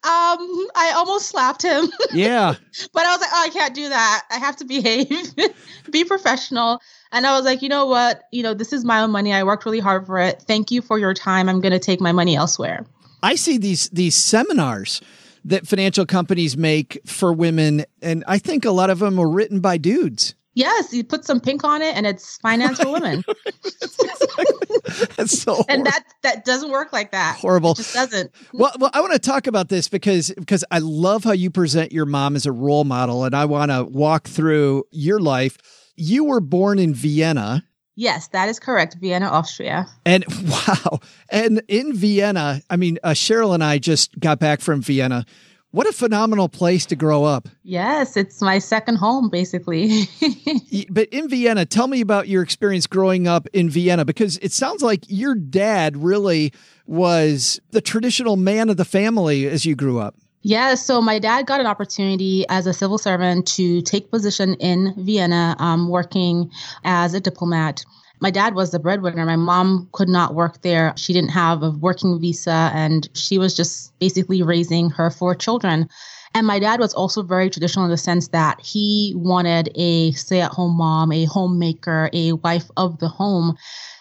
Um, 0.05 0.69
I 0.77 0.93
almost 0.97 1.29
slapped 1.29 1.63
him. 1.63 1.91
Yeah. 2.13 2.55
But 2.93 3.07
I 3.07 3.13
was 3.13 3.21
like, 3.21 3.31
oh, 3.33 3.43
I 3.47 3.49
can't 3.49 3.75
do 3.75 3.89
that. 3.89 4.23
I 4.31 4.39
have 4.39 4.55
to 4.57 4.65
behave, 4.65 5.35
be 5.91 6.05
professional. 6.05 6.81
And 7.11 7.27
I 7.27 7.35
was 7.37 7.45
like, 7.45 7.63
you 7.63 7.69
know 7.69 7.87
what? 7.87 8.23
You 8.31 8.43
know, 8.43 8.55
this 8.55 8.73
is 8.73 8.85
my 8.85 9.01
own 9.01 9.11
money. 9.11 9.33
I 9.33 9.43
worked 9.43 9.65
really 9.65 9.81
hard 9.81 10.07
for 10.07 10.21
it. 10.21 10.43
Thank 10.47 10.71
you 10.71 10.81
for 10.83 10.99
your 10.99 11.15
time. 11.15 11.49
I'm 11.49 11.61
going 11.61 11.73
to 11.73 11.79
take 11.79 12.01
my 12.01 12.13
money 12.13 12.37
elsewhere. 12.37 12.87
I 13.25 13.37
see 13.37 13.57
these 13.57 13.89
these 13.89 14.15
seminars 14.15 15.01
that 15.47 15.67
financial 15.67 16.05
companies 16.05 16.59
make 16.59 17.01
for 17.07 17.33
women, 17.33 17.87
and 18.03 18.23
I 18.29 18.37
think 18.39 18.67
a 18.67 18.71
lot 18.71 18.91
of 18.91 18.99
them 18.99 19.19
are 19.19 19.29
written 19.29 19.61
by 19.61 19.79
dudes. 19.79 20.35
Yes, 20.53 20.93
you 20.93 21.03
put 21.03 21.25
some 21.25 21.41
pink 21.41 21.65
on 21.65 21.81
it 21.81 21.97
and 21.97 22.07
it's 22.07 22.37
finance 22.37 22.81
for 22.81 22.93
women. 22.93 23.25
That's 25.17 25.41
so 25.41 25.65
and 25.69 25.87
that 25.87 26.05
that 26.23 26.45
doesn't 26.45 26.71
work 26.71 26.93
like 26.93 27.13
that. 27.13 27.39
Horrible. 27.39 27.73
It 27.73 27.79
just 27.79 27.95
doesn't. 27.95 28.31
Well, 28.53 28.73
well, 28.79 28.91
I 28.93 29.01
want 29.01 29.15
to 29.15 29.19
talk 29.19 29.47
about 29.47 29.71
this 29.71 29.89
because 29.89 30.31
because 30.37 30.63
I 30.71 30.79
love 30.81 31.25
how 31.25 31.33
you 31.33 31.51
present 31.51 31.93
your 31.93 32.07
mom 32.07 32.37
as 32.37 32.45
a 32.45 32.53
role 32.53 32.85
model, 32.85 33.25
and 33.25 33.35
I 33.35 33.47
want 33.47 33.71
to 33.71 33.85
walk 33.85 34.29
through 34.29 34.85
your 34.91 35.19
life. 35.19 35.57
You 35.97 36.25
were 36.25 36.41
born 36.41 36.79
in 36.79 36.93
Vienna, 36.93 37.65
Yes, 37.97 38.29
that 38.29 38.49
is 38.49 38.59
correct. 38.59 38.97
Vienna, 39.01 39.27
Austria. 39.27 39.87
and 40.05 40.25
wow, 40.49 41.01
and 41.31 41.63
in 41.69 41.95
Vienna, 41.95 42.61
I 42.69 42.77
mean, 42.77 42.99
uh, 43.05 43.11
Cheryl 43.11 43.55
and 43.55 43.63
I 43.63 43.79
just 43.79 44.19
got 44.19 44.39
back 44.39 44.61
from 44.61 44.83
Vienna. 44.83 45.25
What 45.71 45.89
a 45.89 45.93
phenomenal 45.93 46.49
place 46.49 46.87
to 46.87 46.97
grow 46.97 47.25
up! 47.25 47.49
Yes, 47.65 48.17
it's 48.17 48.41
my 48.41 48.61
second 48.61 48.97
home, 48.97 49.29
basically. 49.29 50.09
But 50.91 51.09
in 51.09 51.29
Vienna, 51.29 51.67
tell 51.67 51.89
me 51.89 52.01
about 52.01 52.29
your 52.29 52.43
experience 52.43 52.87
growing 52.87 53.27
up 53.27 53.49
in 53.53 53.71
Vienna 53.71 54.05
because 54.05 54.39
it 54.39 54.53
sounds 54.53 54.83
like 54.83 55.05
your 55.09 55.35
dad 55.35 55.97
really 55.97 56.53
was 56.87 57.61
the 57.71 57.81
traditional 57.81 58.37
man 58.37 58.71
of 58.71 58.77
the 58.77 58.85
family 58.85 59.47
as 59.49 59.65
you 59.67 59.75
grew 59.75 59.99
up. 59.99 60.17
Yeah, 60.47 60.75
so 60.75 61.01
my 61.01 61.19
dad 61.19 61.47
got 61.47 61.61
an 61.61 61.67
opportunity 61.67 62.45
as 62.51 62.67
a 62.67 62.75
civil 62.75 62.99
servant 62.99 63.47
to 63.57 63.81
take 63.81 64.11
position 64.11 64.55
in 64.61 64.93
Vienna, 64.99 65.57
um, 65.59 65.89
working 65.89 66.51
as 66.85 67.15
a 67.15 67.21
diplomat. 67.21 67.83
My 68.21 68.31
dad 68.31 68.55
was 68.55 68.71
the 68.71 68.79
breadwinner. 68.79 69.25
My 69.25 69.37
mom 69.37 69.89
could 69.93 70.11
not 70.11 70.35
work 70.35 70.61
there. 70.61 70.93
She 70.99 71.15
didn't 71.15 71.31
have 71.31 71.63
a 71.63 71.71
working 71.71 72.21
visa, 72.21 72.71
and 72.75 73.09
she 73.15 73.39
was 73.39 73.57
just 73.57 73.99
basically 74.01 74.43
raising 74.43 74.91
her 74.91 75.11
four 75.11 75.35
children. 75.35 75.89
And 76.35 76.47
my 76.47 76.59
dad 76.59 76.79
was 76.79 76.93
also 76.93 77.23
very 77.23 77.49
traditional 77.49 77.87
in 77.87 77.91
the 77.91 77.97
sense 77.97 78.29
that 78.29 78.61
he 78.61 79.15
wanted 79.17 79.71
a 79.77 80.13
stay 80.13 80.43
at 80.43 80.51
home 80.51 80.77
mom, 80.77 81.11
a 81.11 81.25
homemaker, 81.25 82.11
a 82.13 82.33
wife 82.33 82.71
of 82.77 82.99
the 82.99 83.09
home. 83.09 83.57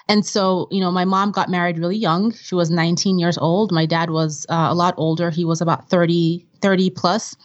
And 0.10 0.26
so, 0.26 0.68
you 0.70 0.82
know, 0.82 0.92
my 0.92 1.06
mom 1.06 1.32
got 1.32 1.50
married 1.50 1.80
really 1.80 1.98
young. 1.98 2.34
She 2.34 2.56
was 2.56 2.70
19 2.70 3.20
years 3.20 3.38
old. 3.38 3.72
My 3.72 3.86
dad 3.86 4.10
was 4.10 4.46
uh, 4.50 4.68
a 4.70 4.76
lot 4.76 4.94
older. 4.98 5.30
He 5.30 5.46
was 5.46 5.62
about 5.62 5.90
30, 5.90 6.46
30 6.62 6.90
plus. 6.90 7.36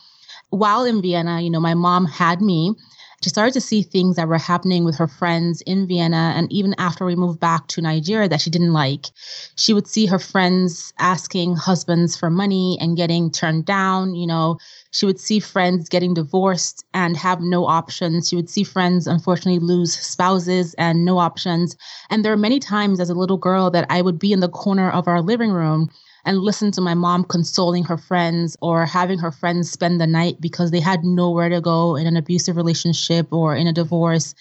While 0.50 0.84
in 0.84 1.02
Vienna, 1.02 1.40
you 1.40 1.50
know, 1.50 1.60
my 1.60 1.74
mom 1.74 2.06
had 2.06 2.40
me. 2.40 2.74
She 3.22 3.30
started 3.30 3.52
to 3.54 3.60
see 3.60 3.82
things 3.82 4.14
that 4.14 4.28
were 4.28 4.38
happening 4.38 4.84
with 4.84 4.96
her 4.96 5.08
friends 5.08 5.60
in 5.62 5.88
Vienna. 5.88 6.32
And 6.36 6.52
even 6.52 6.74
after 6.78 7.04
we 7.04 7.16
moved 7.16 7.40
back 7.40 7.66
to 7.68 7.80
Nigeria 7.80 8.28
that 8.28 8.40
she 8.40 8.48
didn't 8.48 8.72
like, 8.72 9.06
she 9.56 9.74
would 9.74 9.88
see 9.88 10.06
her 10.06 10.20
friends 10.20 10.92
asking 11.00 11.56
husbands 11.56 12.16
for 12.16 12.30
money 12.30 12.78
and 12.80 12.96
getting 12.96 13.32
turned 13.32 13.64
down. 13.64 14.14
You 14.14 14.28
know, 14.28 14.58
she 14.92 15.04
would 15.04 15.18
see 15.18 15.40
friends 15.40 15.88
getting 15.88 16.14
divorced 16.14 16.84
and 16.94 17.16
have 17.16 17.40
no 17.40 17.66
options. 17.66 18.28
She 18.28 18.36
would 18.36 18.48
see 18.48 18.62
friends, 18.62 19.08
unfortunately, 19.08 19.58
lose 19.58 19.98
spouses 19.98 20.74
and 20.74 21.04
no 21.04 21.18
options. 21.18 21.76
And 22.10 22.24
there 22.24 22.32
are 22.32 22.36
many 22.36 22.60
times 22.60 23.00
as 23.00 23.10
a 23.10 23.14
little 23.14 23.36
girl 23.36 23.68
that 23.72 23.86
I 23.90 24.00
would 24.00 24.20
be 24.20 24.32
in 24.32 24.40
the 24.40 24.48
corner 24.48 24.90
of 24.92 25.08
our 25.08 25.20
living 25.20 25.50
room 25.50 25.90
and 26.24 26.38
listen 26.38 26.70
to 26.72 26.80
my 26.80 26.94
mom 26.94 27.24
consoling 27.24 27.84
her 27.84 27.96
friends 27.96 28.56
or 28.60 28.86
having 28.86 29.18
her 29.18 29.30
friends 29.30 29.70
spend 29.70 30.00
the 30.00 30.06
night 30.06 30.40
because 30.40 30.70
they 30.70 30.80
had 30.80 31.04
nowhere 31.04 31.48
to 31.48 31.60
go 31.60 31.96
in 31.96 32.06
an 32.06 32.16
abusive 32.16 32.56
relationship 32.56 33.32
or 33.32 33.54
in 33.56 33.66
a 33.66 33.72
divorce. 33.72 34.34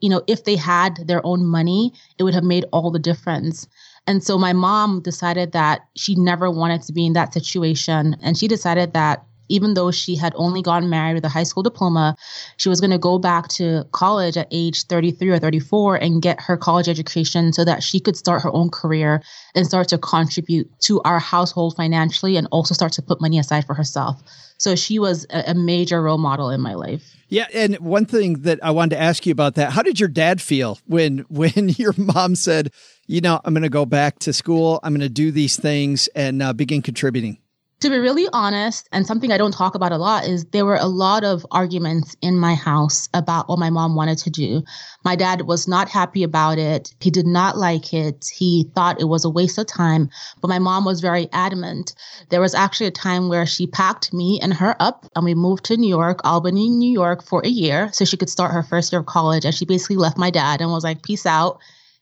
You 0.00 0.10
know, 0.10 0.22
if 0.26 0.44
they 0.44 0.56
had 0.56 1.06
their 1.06 1.24
own 1.24 1.44
money, 1.44 1.92
it 2.18 2.24
would 2.24 2.34
have 2.34 2.44
made 2.44 2.66
all 2.72 2.90
the 2.90 2.98
difference. 2.98 3.66
And 4.06 4.22
so 4.22 4.36
my 4.36 4.52
mom 4.52 5.00
decided 5.00 5.52
that 5.52 5.88
she 5.96 6.14
never 6.14 6.50
wanted 6.50 6.82
to 6.82 6.92
be 6.92 7.06
in 7.06 7.14
that 7.14 7.32
situation. 7.32 8.16
And 8.22 8.36
she 8.36 8.48
decided 8.48 8.92
that 8.92 9.24
even 9.48 9.74
though 9.74 9.90
she 9.90 10.16
had 10.16 10.32
only 10.36 10.62
gotten 10.62 10.90
married 10.90 11.14
with 11.14 11.24
a 11.24 11.28
high 11.28 11.42
school 11.42 11.62
diploma, 11.62 12.16
she 12.56 12.68
was 12.68 12.80
going 12.80 12.90
to 12.90 12.98
go 12.98 13.18
back 13.18 13.48
to 13.48 13.84
college 13.92 14.36
at 14.36 14.48
age 14.50 14.84
33 14.84 15.30
or 15.30 15.38
34 15.38 15.96
and 15.96 16.22
get 16.22 16.40
her 16.40 16.56
college 16.56 16.88
education 16.88 17.52
so 17.52 17.64
that 17.64 17.82
she 17.82 18.00
could 18.00 18.16
start 18.16 18.42
her 18.42 18.52
own 18.52 18.70
career 18.70 19.22
and 19.54 19.66
start 19.66 19.88
to 19.88 19.98
contribute 19.98 20.68
to 20.80 21.00
our 21.02 21.18
household 21.18 21.76
financially 21.76 22.36
and 22.36 22.48
also 22.50 22.74
start 22.74 22.92
to 22.92 23.02
put 23.02 23.20
money 23.20 23.38
aside 23.38 23.64
for 23.66 23.74
herself. 23.74 24.22
So 24.58 24.76
she 24.76 24.98
was 24.98 25.26
a, 25.30 25.50
a 25.50 25.54
major 25.54 26.00
role 26.00 26.18
model 26.18 26.50
in 26.50 26.60
my 26.60 26.74
life. 26.74 27.14
Yeah, 27.28 27.46
and 27.52 27.76
one 27.76 28.06
thing 28.06 28.42
that 28.42 28.60
I 28.62 28.70
wanted 28.70 28.96
to 28.96 29.02
ask 29.02 29.26
you 29.26 29.32
about 29.32 29.56
that, 29.56 29.72
how 29.72 29.82
did 29.82 29.98
your 29.98 30.08
dad 30.08 30.40
feel 30.40 30.78
when 30.86 31.18
when 31.28 31.68
your 31.76 31.94
mom 31.96 32.34
said, 32.34 32.72
"You 33.06 33.20
know, 33.20 33.40
I'm 33.44 33.54
going 33.54 33.62
to 33.62 33.68
go 33.68 33.86
back 33.86 34.20
to 34.20 34.32
school, 34.32 34.78
I'm 34.82 34.92
going 34.92 35.00
to 35.00 35.08
do 35.08 35.30
these 35.30 35.56
things 35.56 36.08
and 36.14 36.42
uh, 36.42 36.52
begin 36.52 36.82
contributing?" 36.82 37.38
To 37.80 37.90
be 37.90 37.98
really 37.98 38.26
honest, 38.32 38.88
and 38.92 39.06
something 39.06 39.30
I 39.30 39.36
don't 39.36 39.52
talk 39.52 39.74
about 39.74 39.92
a 39.92 39.98
lot 39.98 40.24
is 40.24 40.46
there 40.46 40.64
were 40.64 40.76
a 40.76 40.86
lot 40.86 41.22
of 41.22 41.44
arguments 41.50 42.16
in 42.22 42.38
my 42.38 42.54
house 42.54 43.10
about 43.12 43.48
what 43.48 43.58
my 43.58 43.68
mom 43.68 43.94
wanted 43.94 44.16
to 44.18 44.30
do. 44.30 44.62
My 45.04 45.16
dad 45.16 45.42
was 45.42 45.68
not 45.68 45.90
happy 45.90 46.22
about 46.22 46.56
it. 46.56 46.94
He 47.00 47.10
did 47.10 47.26
not 47.26 47.58
like 47.58 47.92
it. 47.92 48.30
He 48.34 48.70
thought 48.74 49.00
it 49.00 49.08
was 49.08 49.24
a 49.24 49.30
waste 49.30 49.58
of 49.58 49.66
time, 49.66 50.08
but 50.40 50.48
my 50.48 50.58
mom 50.58 50.86
was 50.86 51.00
very 51.00 51.28
adamant. 51.32 51.94
There 52.30 52.40
was 52.40 52.54
actually 52.54 52.86
a 52.86 52.92
time 52.92 53.28
where 53.28 53.44
she 53.44 53.66
packed 53.66 54.14
me 54.14 54.40
and 54.40 54.54
her 54.54 54.76
up 54.80 55.04
and 55.14 55.24
we 55.24 55.34
moved 55.34 55.66
to 55.66 55.76
New 55.76 55.88
York, 55.88 56.20
Albany, 56.24 56.70
New 56.70 56.90
York 56.90 57.22
for 57.22 57.42
a 57.44 57.48
year 57.48 57.90
so 57.92 58.06
she 58.06 58.16
could 58.16 58.30
start 58.30 58.52
her 58.52 58.62
first 58.62 58.92
year 58.92 59.00
of 59.00 59.06
college. 59.06 59.44
And 59.44 59.54
she 59.54 59.66
basically 59.66 59.96
left 59.96 60.16
my 60.16 60.30
dad 60.30 60.62
and 60.62 60.70
was 60.70 60.84
like, 60.84 61.02
peace 61.02 61.26
out. 61.26 61.58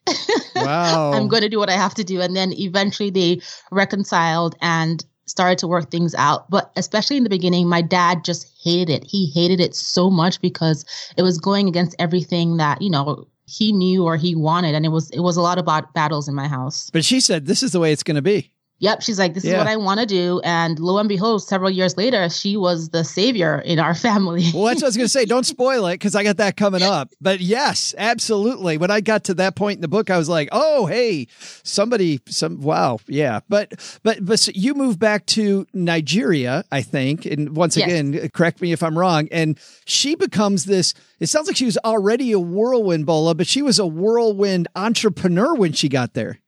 Wow. 0.54 1.12
I'm 1.12 1.28
going 1.28 1.42
to 1.42 1.48
do 1.48 1.58
what 1.58 1.70
I 1.70 1.76
have 1.76 1.94
to 1.94 2.04
do. 2.04 2.20
And 2.20 2.36
then 2.36 2.52
eventually 2.52 3.10
they 3.10 3.40
reconciled 3.72 4.54
and 4.60 5.04
started 5.32 5.58
to 5.58 5.66
work 5.66 5.90
things 5.90 6.14
out. 6.14 6.48
But 6.50 6.70
especially 6.76 7.16
in 7.16 7.24
the 7.24 7.30
beginning, 7.30 7.66
my 7.66 7.80
dad 7.80 8.22
just 8.22 8.46
hated 8.62 8.90
it. 8.90 9.04
He 9.04 9.30
hated 9.30 9.60
it 9.60 9.74
so 9.74 10.10
much 10.10 10.40
because 10.40 10.84
it 11.16 11.22
was 11.22 11.38
going 11.38 11.68
against 11.68 11.96
everything 11.98 12.58
that, 12.58 12.82
you 12.82 12.90
know, 12.90 13.26
he 13.46 13.72
knew 13.72 14.04
or 14.04 14.16
he 14.16 14.34
wanted. 14.34 14.74
And 14.74 14.84
it 14.84 14.90
was 14.90 15.10
it 15.10 15.20
was 15.20 15.36
a 15.36 15.40
lot 15.40 15.58
about 15.58 15.94
battles 15.94 16.28
in 16.28 16.34
my 16.34 16.46
house. 16.46 16.90
But 16.90 17.04
she 17.04 17.18
said, 17.18 17.46
"This 17.46 17.62
is 17.62 17.72
the 17.72 17.80
way 17.80 17.92
it's 17.92 18.02
going 18.02 18.16
to 18.16 18.22
be." 18.22 18.52
Yep. 18.82 19.00
She's 19.02 19.16
like, 19.16 19.32
this 19.32 19.44
is 19.44 19.54
what 19.54 19.68
I 19.68 19.76
want 19.76 20.00
to 20.00 20.06
do. 20.06 20.40
And 20.42 20.76
lo 20.80 20.98
and 20.98 21.08
behold, 21.08 21.40
several 21.44 21.70
years 21.70 21.96
later, 21.96 22.28
she 22.28 22.56
was 22.56 22.88
the 22.88 23.04
savior 23.04 23.60
in 23.60 23.78
our 23.78 23.94
family. 24.06 24.44
Well, 24.52 24.64
that's 24.64 24.82
what 24.82 24.86
I 24.86 24.88
was 24.88 24.96
going 24.96 25.04
to 25.04 25.08
say. 25.08 25.24
Don't 25.24 25.46
spoil 25.56 25.86
it 25.86 25.94
because 25.94 26.16
I 26.16 26.24
got 26.24 26.38
that 26.38 26.56
coming 26.56 26.82
up. 26.82 27.10
But 27.20 27.40
yes, 27.40 27.94
absolutely. 27.96 28.78
When 28.78 28.90
I 28.90 29.00
got 29.00 29.22
to 29.24 29.34
that 29.34 29.54
point 29.54 29.76
in 29.76 29.82
the 29.82 29.88
book, 29.88 30.10
I 30.10 30.18
was 30.18 30.28
like, 30.28 30.48
"Oh, 30.50 30.86
hey, 30.86 31.28
somebody, 31.62 32.20
some 32.26 32.60
wow, 32.60 32.98
yeah." 33.06 33.38
But 33.48 33.72
but 34.02 34.24
but 34.24 34.40
so 34.40 34.50
you 34.52 34.74
moved 34.74 34.98
back 34.98 35.26
to 35.26 35.64
Nigeria, 35.72 36.64
I 36.72 36.82
think, 36.82 37.24
and 37.24 37.54
once 37.56 37.76
Yes. 37.76 37.86
again, 37.86 38.28
correct 38.30 38.60
me 38.60 38.72
if 38.72 38.82
I'm 38.82 38.98
wrong. 38.98 39.28
And 39.30 39.58
she 39.86 40.16
becomes 40.16 40.64
this. 40.64 40.92
It 41.20 41.28
sounds 41.28 41.46
like 41.46 41.56
she 41.56 41.66
was 41.66 41.78
already 41.84 42.32
a 42.32 42.40
whirlwind 42.40 43.06
bola, 43.06 43.36
but 43.36 43.46
she 43.46 43.62
was 43.62 43.78
a 43.78 43.86
whirlwind 43.86 44.66
entrepreneur 44.74 45.54
when 45.54 45.72
she 45.72 45.88
got 45.88 46.14
there. 46.14 46.40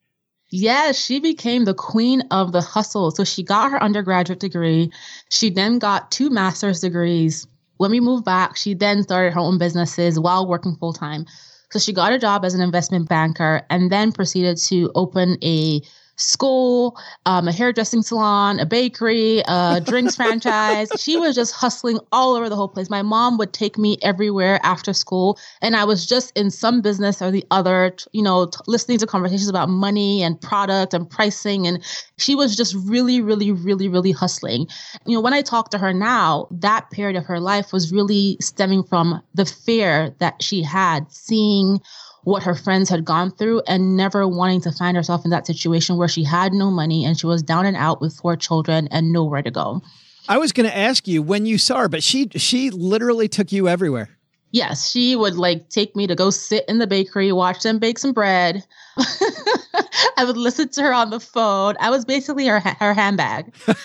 Yes, 0.51 0.97
she 0.97 1.19
became 1.19 1.65
the 1.65 1.73
queen 1.73 2.21
of 2.31 2.51
the 2.51 2.61
hustle. 2.61 3.11
So 3.11 3.23
she 3.23 3.43
got 3.43 3.71
her 3.71 3.81
undergraduate 3.81 4.39
degree. 4.39 4.91
She 5.29 5.49
then 5.49 5.79
got 5.79 6.11
two 6.11 6.29
master's 6.29 6.79
degrees. 6.79 7.47
When 7.77 7.91
we 7.91 7.99
moved 7.99 8.25
back, 8.25 8.55
she 8.55 8.73
then 8.73 9.03
started 9.03 9.33
her 9.33 9.39
own 9.39 9.57
businesses 9.57 10.19
while 10.19 10.47
working 10.47 10.75
full 10.75 10.93
time. 10.93 11.25
So 11.71 11.79
she 11.79 11.91
got 11.91 12.13
a 12.13 12.19
job 12.19 12.45
as 12.45 12.53
an 12.53 12.61
investment 12.61 13.09
banker 13.09 13.63
and 13.69 13.91
then 13.91 14.11
proceeded 14.11 14.57
to 14.57 14.91
open 14.95 15.37
a 15.43 15.81
school, 16.17 16.97
um, 17.25 17.47
a 17.47 17.51
hairdressing 17.51 18.01
salon, 18.01 18.59
a 18.59 18.65
bakery, 18.65 19.41
a 19.47 19.81
drinks 19.83 20.15
franchise. 20.17 20.89
She 20.97 21.17
was 21.17 21.35
just 21.35 21.53
hustling 21.53 21.99
all 22.11 22.35
over 22.35 22.49
the 22.49 22.55
whole 22.55 22.67
place. 22.67 22.89
My 22.89 23.01
mom 23.01 23.37
would 23.37 23.53
take 23.53 23.77
me 23.77 23.97
everywhere 24.01 24.59
after 24.63 24.93
school, 24.93 25.37
and 25.61 25.75
I 25.75 25.83
was 25.83 26.05
just 26.05 26.35
in 26.37 26.51
some 26.51 26.81
business 26.81 27.21
or 27.21 27.31
the 27.31 27.45
other, 27.51 27.95
you 28.11 28.21
know, 28.21 28.47
t- 28.47 28.59
listening 28.67 28.97
to 28.99 29.07
conversations 29.07 29.49
about 29.49 29.69
money 29.69 30.23
and 30.23 30.39
product 30.39 30.93
and 30.93 31.09
pricing. 31.09 31.67
And 31.67 31.83
she 32.17 32.35
was 32.35 32.55
just 32.55 32.75
really, 32.75 33.21
really, 33.21 33.51
really, 33.51 33.87
really 33.87 34.11
hustling. 34.11 34.67
You 35.05 35.15
know, 35.15 35.21
when 35.21 35.33
I 35.33 35.41
talk 35.41 35.69
to 35.71 35.77
her 35.77 35.93
now, 35.93 36.47
that 36.51 36.89
period 36.91 37.15
of 37.15 37.25
her 37.25 37.39
life 37.39 37.73
was 37.73 37.91
really 37.91 38.37
stemming 38.39 38.83
from 38.83 39.21
the 39.33 39.45
fear 39.45 40.15
that 40.19 40.41
she 40.41 40.63
had 40.63 41.11
seeing 41.11 41.79
what 42.25 42.43
her 42.43 42.55
friends 42.55 42.89
had 42.89 43.05
gone 43.05 43.31
through 43.31 43.61
and 43.67 43.95
never 43.95 44.27
wanting 44.27 44.59
to 44.59 44.71
find 44.71 44.97
herself 44.97 45.23
in 45.23 45.31
that 45.31 45.47
situation 45.47 45.95
where 45.95 46.07
she 46.07 46.23
had 46.23 46.53
no 46.53 46.69
money 46.69 47.05
and 47.05 47.17
she 47.17 47.27
was 47.27 47.41
down 47.41 47.65
and 47.65 47.77
out 47.77 48.01
with 48.01 48.15
four 48.15 48.35
children 48.35 48.87
and 48.91 49.13
nowhere 49.13 49.43
to 49.43 49.51
go. 49.51 49.81
I 50.27 50.39
was 50.39 50.51
going 50.51 50.67
to 50.67 50.75
ask 50.75 51.07
you 51.07 51.21
when 51.21 51.45
you 51.45 51.59
saw 51.59 51.81
her, 51.81 51.87
but 51.87 52.03
she 52.03 52.27
she 52.35 52.71
literally 52.71 53.27
took 53.27 53.51
you 53.51 53.69
everywhere. 53.69 54.09
Yes, 54.51 54.89
she 54.89 55.15
would 55.15 55.35
like 55.35 55.69
take 55.69 55.95
me 55.95 56.07
to 56.07 56.15
go 56.15 56.31
sit 56.31 56.65
in 56.67 56.79
the 56.79 56.87
bakery, 56.87 57.31
watch 57.31 57.61
them 57.61 57.77
bake 57.77 57.99
some 57.99 58.13
bread. 58.13 58.65
I 60.17 60.23
would 60.25 60.37
listen 60.37 60.69
to 60.69 60.81
her 60.81 60.93
on 60.93 61.09
the 61.09 61.19
phone. 61.19 61.75
I 61.79 61.89
was 61.89 62.05
basically 62.05 62.47
her 62.47 62.59
her 62.59 62.93
handbag. 62.93 63.53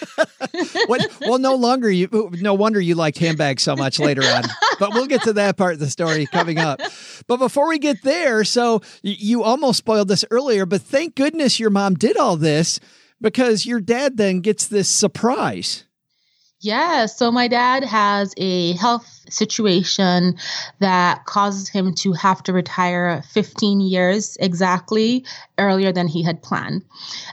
What, 0.87 1.07
well, 1.21 1.39
no 1.39 1.55
longer 1.55 1.91
you. 1.91 2.09
No 2.41 2.55
wonder 2.55 2.81
you 2.81 2.95
liked 2.95 3.19
handbags 3.19 3.63
so 3.63 3.77
much 3.77 4.01
later 4.01 4.23
on. 4.23 4.45
But 4.79 4.93
we'll 4.93 5.07
get 5.07 5.23
to 5.23 5.33
that 5.35 5.57
part 5.57 5.75
of 5.75 5.79
the 5.79 5.91
story 5.91 6.27
coming 6.27 6.59
up. 6.59 6.81
But 7.27 7.37
before 7.37 7.69
we 7.69 7.79
get 7.79 8.03
there, 8.03 8.43
so 8.45 8.83
you 9.03 9.43
almost 9.43 9.79
spoiled 9.79 10.09
this 10.09 10.25
earlier. 10.31 10.67
But 10.67 10.83
thank 10.83 11.15
goodness 11.15 11.61
your 11.61 11.71
mom 11.71 11.95
did 11.95 12.17
all 12.17 12.37
this 12.37 12.81
because 13.21 13.67
your 13.67 13.81
dad 13.81 14.17
then 14.17 14.41
gets 14.41 14.67
this 14.67 14.89
surprise. 14.89 15.85
Yeah, 16.61 17.07
so 17.07 17.31
my 17.31 17.49
dad 17.49 17.85
has 17.85 18.35
a 18.37 18.73
health 18.73 19.20
situation 19.33 20.37
that 20.79 21.25
causes 21.27 21.69
him 21.69 21.95
to 21.97 22.13
have 22.13 22.43
to 22.45 22.53
retire 22.53 23.23
15 23.31 23.81
years 23.81 24.37
exactly 24.41 25.25
earlier 25.59 25.93
than 25.93 26.09
he 26.09 26.23
had 26.23 26.43
planned. 26.43 26.85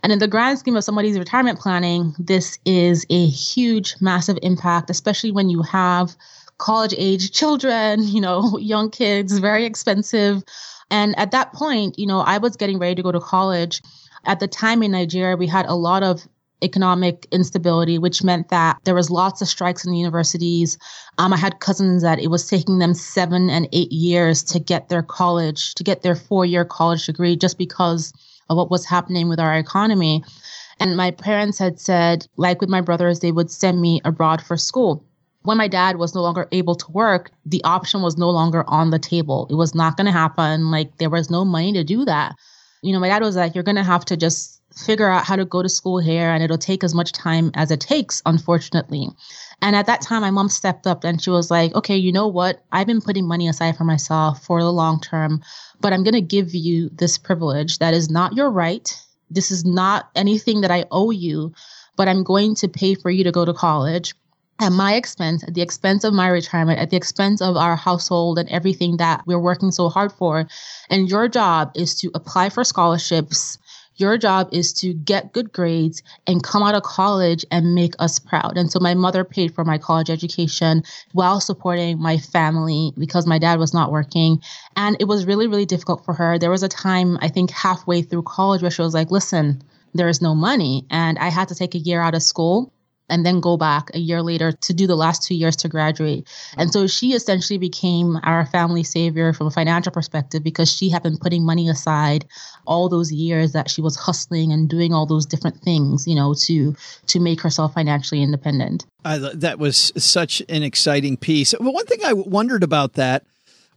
And 0.04 0.12
in 0.12 0.20
the 0.20 0.28
grand 0.28 0.60
scheme 0.60 0.76
of 0.76 0.84
somebody's 0.84 1.20
retirement 1.20 1.60
planning, 1.60 2.14
this 2.20 2.60
is 2.66 3.06
a 3.10 3.26
huge, 3.28 3.96
massive 4.00 4.38
impact, 4.42 4.90
especially 4.90 5.32
when 5.32 5.50
you 5.50 5.62
have 5.62 6.16
college 6.58 6.94
age 6.98 7.32
children, 7.32 8.04
you 8.08 8.22
know, 8.22 8.58
young 8.58 8.90
kids, 8.90 9.38
very 9.40 9.66
expensive. 9.66 10.44
And 10.90 11.18
at 11.18 11.32
that 11.32 11.54
point, 11.54 12.00
you 12.00 12.08
know, 12.08 12.20
I 12.20 12.38
was 12.38 12.56
getting 12.56 12.80
ready 12.80 12.96
to 12.96 13.04
go 13.04 13.12
to 13.12 13.20
college. 13.20 13.82
At 14.26 14.40
the 14.40 14.48
time 14.48 14.84
in 14.84 14.92
Nigeria, 14.92 15.38
we 15.38 15.48
had 15.48 15.66
a 15.66 15.76
lot 15.76 16.04
of 16.04 16.28
economic 16.63 17.28
instability, 17.32 17.98
which 17.98 18.24
meant 18.24 18.50
that 18.50 18.78
there 18.84 18.96
was 18.96 19.10
lots 19.12 19.41
of 19.41 19.48
strikes 19.48 19.86
in 19.86 19.91
the 19.91 19.98
universities. 19.98 20.78
Um, 21.17 21.34
I 21.34 21.38
had 21.38 21.60
cousins 21.60 22.02
that 22.02 22.20
it 22.20 22.28
was 22.28 22.48
taking 22.48 22.80
them 22.80 22.93
seven 22.93 23.50
and 23.50 23.67
eight 23.74 23.91
years 23.91 24.43
to 24.46 24.60
get 24.60 24.89
their 24.89 25.04
college, 25.04 25.76
to 25.76 25.84
get 25.84 26.02
their 26.02 26.15
four-year 26.15 26.65
college 26.65 27.06
degree, 27.06 27.36
just 27.36 27.58
because 27.58 28.12
of 28.50 28.58
what 28.58 28.72
was 28.72 28.86
happening 28.86 29.30
with 29.30 29.39
our 29.39 29.56
economy. 29.56 30.24
And 30.80 30.98
my 30.98 31.12
parents 31.12 31.60
had 31.60 31.80
said, 31.80 32.28
like 32.38 32.62
with 32.62 32.70
my 32.70 32.82
brothers, 32.82 33.20
they 33.20 33.32
would 33.32 33.52
send 33.52 33.82
me 33.82 34.02
abroad 34.06 34.41
for 34.41 34.58
school. 34.58 35.04
When 35.43 35.58
my 35.58 35.67
dad 35.67 35.98
was 35.98 36.13
no 36.13 36.22
longer 36.22 36.48
able 36.52 36.76
to 36.76 36.91
work, 36.91 37.32
the 37.46 37.63
option 37.63 38.02
was 38.02 38.17
no 38.17 38.30
longer 38.30 38.63
on 38.67 38.89
the 38.89 39.00
table. 39.00 39.48
It 39.50 39.56
was 39.56 39.74
not 39.74 39.96
going 39.96 40.06
to 40.06 40.12
happen. 40.12 40.72
Like 40.72 40.98
there 40.98 41.10
was 41.10 41.30
no 41.30 41.46
money 41.46 41.72
to 41.74 41.84
do 41.84 42.04
that. 42.06 42.36
You 42.82 42.93
know, 42.93 43.00
my 43.00 43.08
dad 43.08 43.22
was 43.22 43.36
like, 43.36 43.56
you're 43.56 43.63
going 43.63 43.76
to 43.76 43.84
have 43.84 44.06
to 44.06 44.17
just 44.17 44.57
figure 44.86 45.10
out 45.10 45.26
how 45.26 45.36
to 45.36 45.46
go 45.46 45.62
to 45.62 45.70
school 45.70 46.00
here 46.00 46.30
and 46.30 46.44
it'll 46.44 46.58
take 46.58 46.84
as 46.84 46.94
much 46.94 47.12
time 47.12 47.52
as 47.56 47.72
it 47.72 47.80
takes, 47.80 48.22
unfortunately. 48.26 49.10
And 49.62 49.76
at 49.76 49.88
that 49.88 50.02
time, 50.02 50.22
my 50.22 50.32
mom 50.32 50.50
stepped 50.50 50.86
up 50.86 51.04
and 51.04 51.22
she 51.22 51.30
was 51.30 51.50
like, 51.50 51.74
okay, 51.76 51.96
you 51.96 52.12
know 52.12 52.28
what? 52.28 52.62
I've 52.72 52.88
been 52.88 53.02
putting 53.02 53.28
money 53.28 53.48
aside 53.48 53.76
for 53.76 53.84
myself 53.84 54.44
for 54.44 54.62
the 54.62 54.72
long 54.72 55.02
term, 55.02 55.42
but 55.82 55.94
I'm 55.94 56.04
going 56.04 56.13
to 56.13 56.22
give 56.22 56.54
you 56.54 56.90
this 56.94 57.18
privilege 57.18 57.80
that 57.80 57.94
is 57.94 58.10
not 58.10 58.34
your 58.34 58.52
right. 58.52 58.96
This 59.30 59.52
is 59.52 59.66
not 59.66 60.10
anything 60.16 60.62
that 60.62 60.72
I 60.72 60.86
owe 60.92 61.12
you, 61.12 61.54
but 61.96 62.08
I'm 62.08 62.24
going 62.24 62.56
to 62.56 62.68
pay 62.68 62.94
for 62.96 63.10
you 63.10 63.24
to 63.24 63.32
go 63.32 63.46
to 63.46 63.54
college 63.54 64.13
at 64.60 64.72
my 64.72 64.96
expense, 64.96 65.44
at 65.44 65.54
the 65.54 65.62
expense 65.62 66.04
of 66.04 66.13
my 66.13 66.28
retirement, 66.28 66.80
at 66.80 66.90
the 66.90 66.98
expense 66.98 67.42
of 67.42 67.56
our 67.56 67.76
household 67.76 68.40
and 68.40 68.50
everything 68.50 68.98
that 68.98 69.22
we're 69.28 69.40
working 69.40 69.72
so 69.72 69.90
hard 69.90 70.12
for. 70.12 70.48
And 70.90 71.10
your 71.10 71.28
job 71.28 71.72
is 71.76 71.94
to 72.02 72.12
apply 72.16 72.50
for 72.50 72.63
scholarships. 72.63 73.60
Your 73.98 74.18
job 74.18 74.50
is 74.52 74.74
to 74.74 74.94
get 74.94 75.34
good 75.34 75.52
grades 75.52 76.04
and 76.26 76.44
come 76.44 76.64
out 76.64 76.76
of 76.76 76.84
college 76.84 77.46
and 77.52 77.76
make 77.76 77.96
us 78.00 78.20
proud. 78.20 78.58
And 78.58 78.72
so 78.72 78.80
my 78.80 78.94
mother 78.94 79.24
paid 79.24 79.54
for 79.54 79.66
my 79.66 79.78
college 79.78 80.10
education 80.10 80.84
while 81.14 81.42
supporting 81.42 82.00
my 82.00 82.18
family 82.18 82.94
because 82.98 83.28
my 83.28 83.40
dad 83.40 83.60
was 83.60 83.74
not 83.74 83.92
working. 83.92 84.42
And 84.76 84.96
it 85.00 85.06
was 85.06 85.26
really, 85.26 85.48
really 85.48 85.66
difficult 85.66 86.06
for 86.06 86.14
her. 86.14 86.38
There 86.38 86.52
was 86.52 86.64
a 86.64 86.70
time, 86.70 87.18
I 87.22 87.28
think 87.28 87.52
halfway 87.52 88.04
through 88.04 88.24
college, 88.24 88.62
where 88.62 88.72
she 88.72 88.84
was 88.84 88.94
like, 88.94 89.12
listen, 89.12 89.62
there 89.94 90.08
is 90.08 90.22
no 90.22 90.36
money. 90.36 90.86
And 90.90 91.18
I 91.18 91.30
had 91.30 91.48
to 91.50 91.56
take 91.56 91.76
a 91.76 91.80
year 91.80 92.02
out 92.02 92.16
of 92.16 92.22
school 92.22 92.72
and 93.10 93.26
then 93.26 93.39
go 93.39 93.58
back 93.58 93.89
a 93.93 94.00
year 94.00 94.22
later 94.22 94.52
to 94.52 94.74
do 94.74 94.88
the 94.88 94.96
last 94.96 95.24
two 95.24 95.36
years 95.36 95.56
to 95.58 95.70
graduate. 95.70 96.26
Mm-hmm. 96.26 96.62
And 96.62 96.74
so 96.74 96.88
she 96.88 97.13
essentially 97.13 97.58
became 97.58 98.20
our 98.24 98.46
family 98.46 98.84
savior 98.84 99.34
from 99.34 99.48
a 99.48 99.52
financial 99.52 99.91
perspective 99.91 100.43
because 100.43 100.72
she 100.72 100.89
had 100.89 101.04
been 101.04 101.17
putting 101.17 101.46
money 101.46 101.70
aside 101.70 102.26
all 102.65 102.89
those 102.89 103.12
years 103.12 103.54
that 103.54 103.70
she 103.70 103.82
was 103.82 103.96
hustling 103.96 104.52
and 104.52 104.70
doing 104.70 104.93
all 104.93 105.06
those 105.06 105.26
different 105.26 105.62
things, 105.62 106.08
you 106.08 106.15
know, 106.15 106.34
to 106.34 106.76
to 107.08 107.20
make 107.20 107.41
herself 107.41 107.74
financially 107.74 108.22
independent. 108.22 108.86
I, 109.06 109.17
that 109.17 109.60
was 109.60 109.91
such 109.98 110.41
an 110.50 110.63
exciting 110.63 111.17
piece. 111.17 111.54
But 111.54 111.74
one 111.74 111.86
thing 111.86 112.00
I 112.04 112.13
wondered 112.13 112.63
about 112.63 112.93
that 112.93 113.24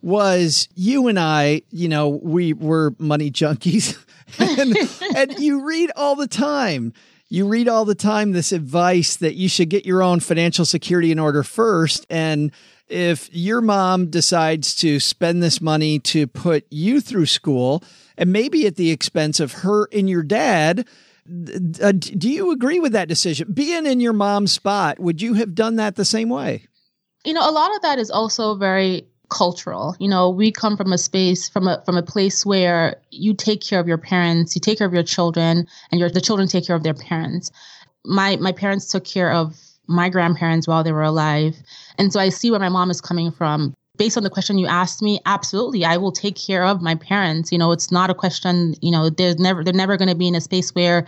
was 0.02 0.68
you 0.74 1.08
and 1.08 1.18
I, 1.18 1.62
you 1.70 1.88
know, 1.88 2.08
we 2.08 2.52
were 2.52 2.94
money 2.98 3.30
junkies 3.30 4.02
and, 4.38 4.76
and 5.16 5.38
you 5.38 5.64
read 5.64 5.90
all 5.96 6.16
the 6.16 6.26
time. 6.26 6.92
You 7.32 7.46
read 7.46 7.68
all 7.68 7.84
the 7.84 7.94
time 7.94 8.32
this 8.32 8.50
advice 8.50 9.14
that 9.16 9.36
you 9.36 9.48
should 9.48 9.70
get 9.70 9.86
your 9.86 10.02
own 10.02 10.18
financial 10.18 10.64
security 10.64 11.12
in 11.12 11.20
order 11.20 11.44
first. 11.44 12.04
And 12.10 12.50
if 12.88 13.32
your 13.32 13.60
mom 13.60 14.10
decides 14.10 14.74
to 14.76 14.98
spend 14.98 15.40
this 15.40 15.60
money 15.60 16.00
to 16.00 16.26
put 16.26 16.66
you 16.70 17.00
through 17.00 17.26
school 17.26 17.84
and 18.18 18.32
maybe 18.32 18.66
at 18.66 18.74
the 18.74 18.90
expense 18.90 19.38
of 19.38 19.52
her 19.52 19.88
and 19.92 20.10
your 20.10 20.24
dad, 20.24 20.88
uh, 21.80 21.92
do 21.92 22.28
you 22.28 22.50
agree 22.50 22.80
with 22.80 22.92
that 22.92 23.06
decision? 23.06 23.52
Being 23.52 23.86
in 23.86 24.00
your 24.00 24.12
mom's 24.12 24.50
spot, 24.50 24.98
would 24.98 25.22
you 25.22 25.34
have 25.34 25.54
done 25.54 25.76
that 25.76 25.94
the 25.94 26.04
same 26.04 26.30
way? 26.30 26.66
You 27.24 27.34
know, 27.34 27.48
a 27.48 27.52
lot 27.52 27.72
of 27.76 27.82
that 27.82 28.00
is 28.00 28.10
also 28.10 28.56
very 28.56 29.06
cultural. 29.30 29.96
You 29.98 30.08
know, 30.08 30.28
we 30.28 30.52
come 30.52 30.76
from 30.76 30.92
a 30.92 30.98
space 30.98 31.48
from 31.48 31.66
a 31.66 31.82
from 31.84 31.96
a 31.96 32.02
place 32.02 32.44
where 32.44 32.96
you 33.10 33.34
take 33.34 33.62
care 33.62 33.80
of 33.80 33.88
your 33.88 33.98
parents, 33.98 34.54
you 34.54 34.60
take 34.60 34.78
care 34.78 34.86
of 34.86 34.92
your 34.92 35.02
children, 35.02 35.66
and 35.90 36.00
your 36.00 36.10
the 36.10 36.20
children 36.20 36.48
take 36.48 36.66
care 36.66 36.76
of 36.76 36.82
their 36.82 36.94
parents. 36.94 37.50
My 38.04 38.36
my 38.36 38.52
parents 38.52 38.86
took 38.88 39.04
care 39.04 39.32
of 39.32 39.58
my 39.86 40.08
grandparents 40.08 40.68
while 40.68 40.84
they 40.84 40.92
were 40.92 41.02
alive. 41.02 41.56
And 41.98 42.12
so 42.12 42.20
I 42.20 42.28
see 42.28 42.50
where 42.50 42.60
my 42.60 42.68
mom 42.68 42.90
is 42.90 43.00
coming 43.00 43.32
from. 43.32 43.74
Based 43.96 44.16
on 44.16 44.22
the 44.22 44.30
question 44.30 44.56
you 44.56 44.66
asked 44.66 45.02
me, 45.02 45.20
absolutely, 45.26 45.84
I 45.84 45.96
will 45.98 46.12
take 46.12 46.36
care 46.36 46.64
of 46.64 46.80
my 46.80 46.94
parents. 46.94 47.52
You 47.52 47.58
know, 47.58 47.72
it's 47.72 47.90
not 47.90 48.08
a 48.08 48.14
question, 48.14 48.74
you 48.80 48.90
know, 48.90 49.10
there's 49.10 49.38
never 49.38 49.64
they're 49.64 49.74
never 49.74 49.96
going 49.96 50.08
to 50.08 50.14
be 50.14 50.28
in 50.28 50.34
a 50.34 50.40
space 50.40 50.74
where 50.74 51.06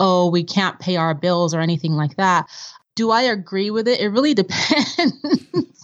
oh, 0.00 0.30
we 0.30 0.42
can't 0.42 0.80
pay 0.80 0.96
our 0.96 1.12
bills 1.14 1.52
or 1.54 1.60
anything 1.60 1.92
like 1.92 2.16
that. 2.16 2.48
Do 2.94 3.10
I 3.10 3.22
agree 3.22 3.70
with 3.70 3.86
it? 3.86 4.00
It 4.00 4.08
really 4.08 4.34
depends. 4.42 5.79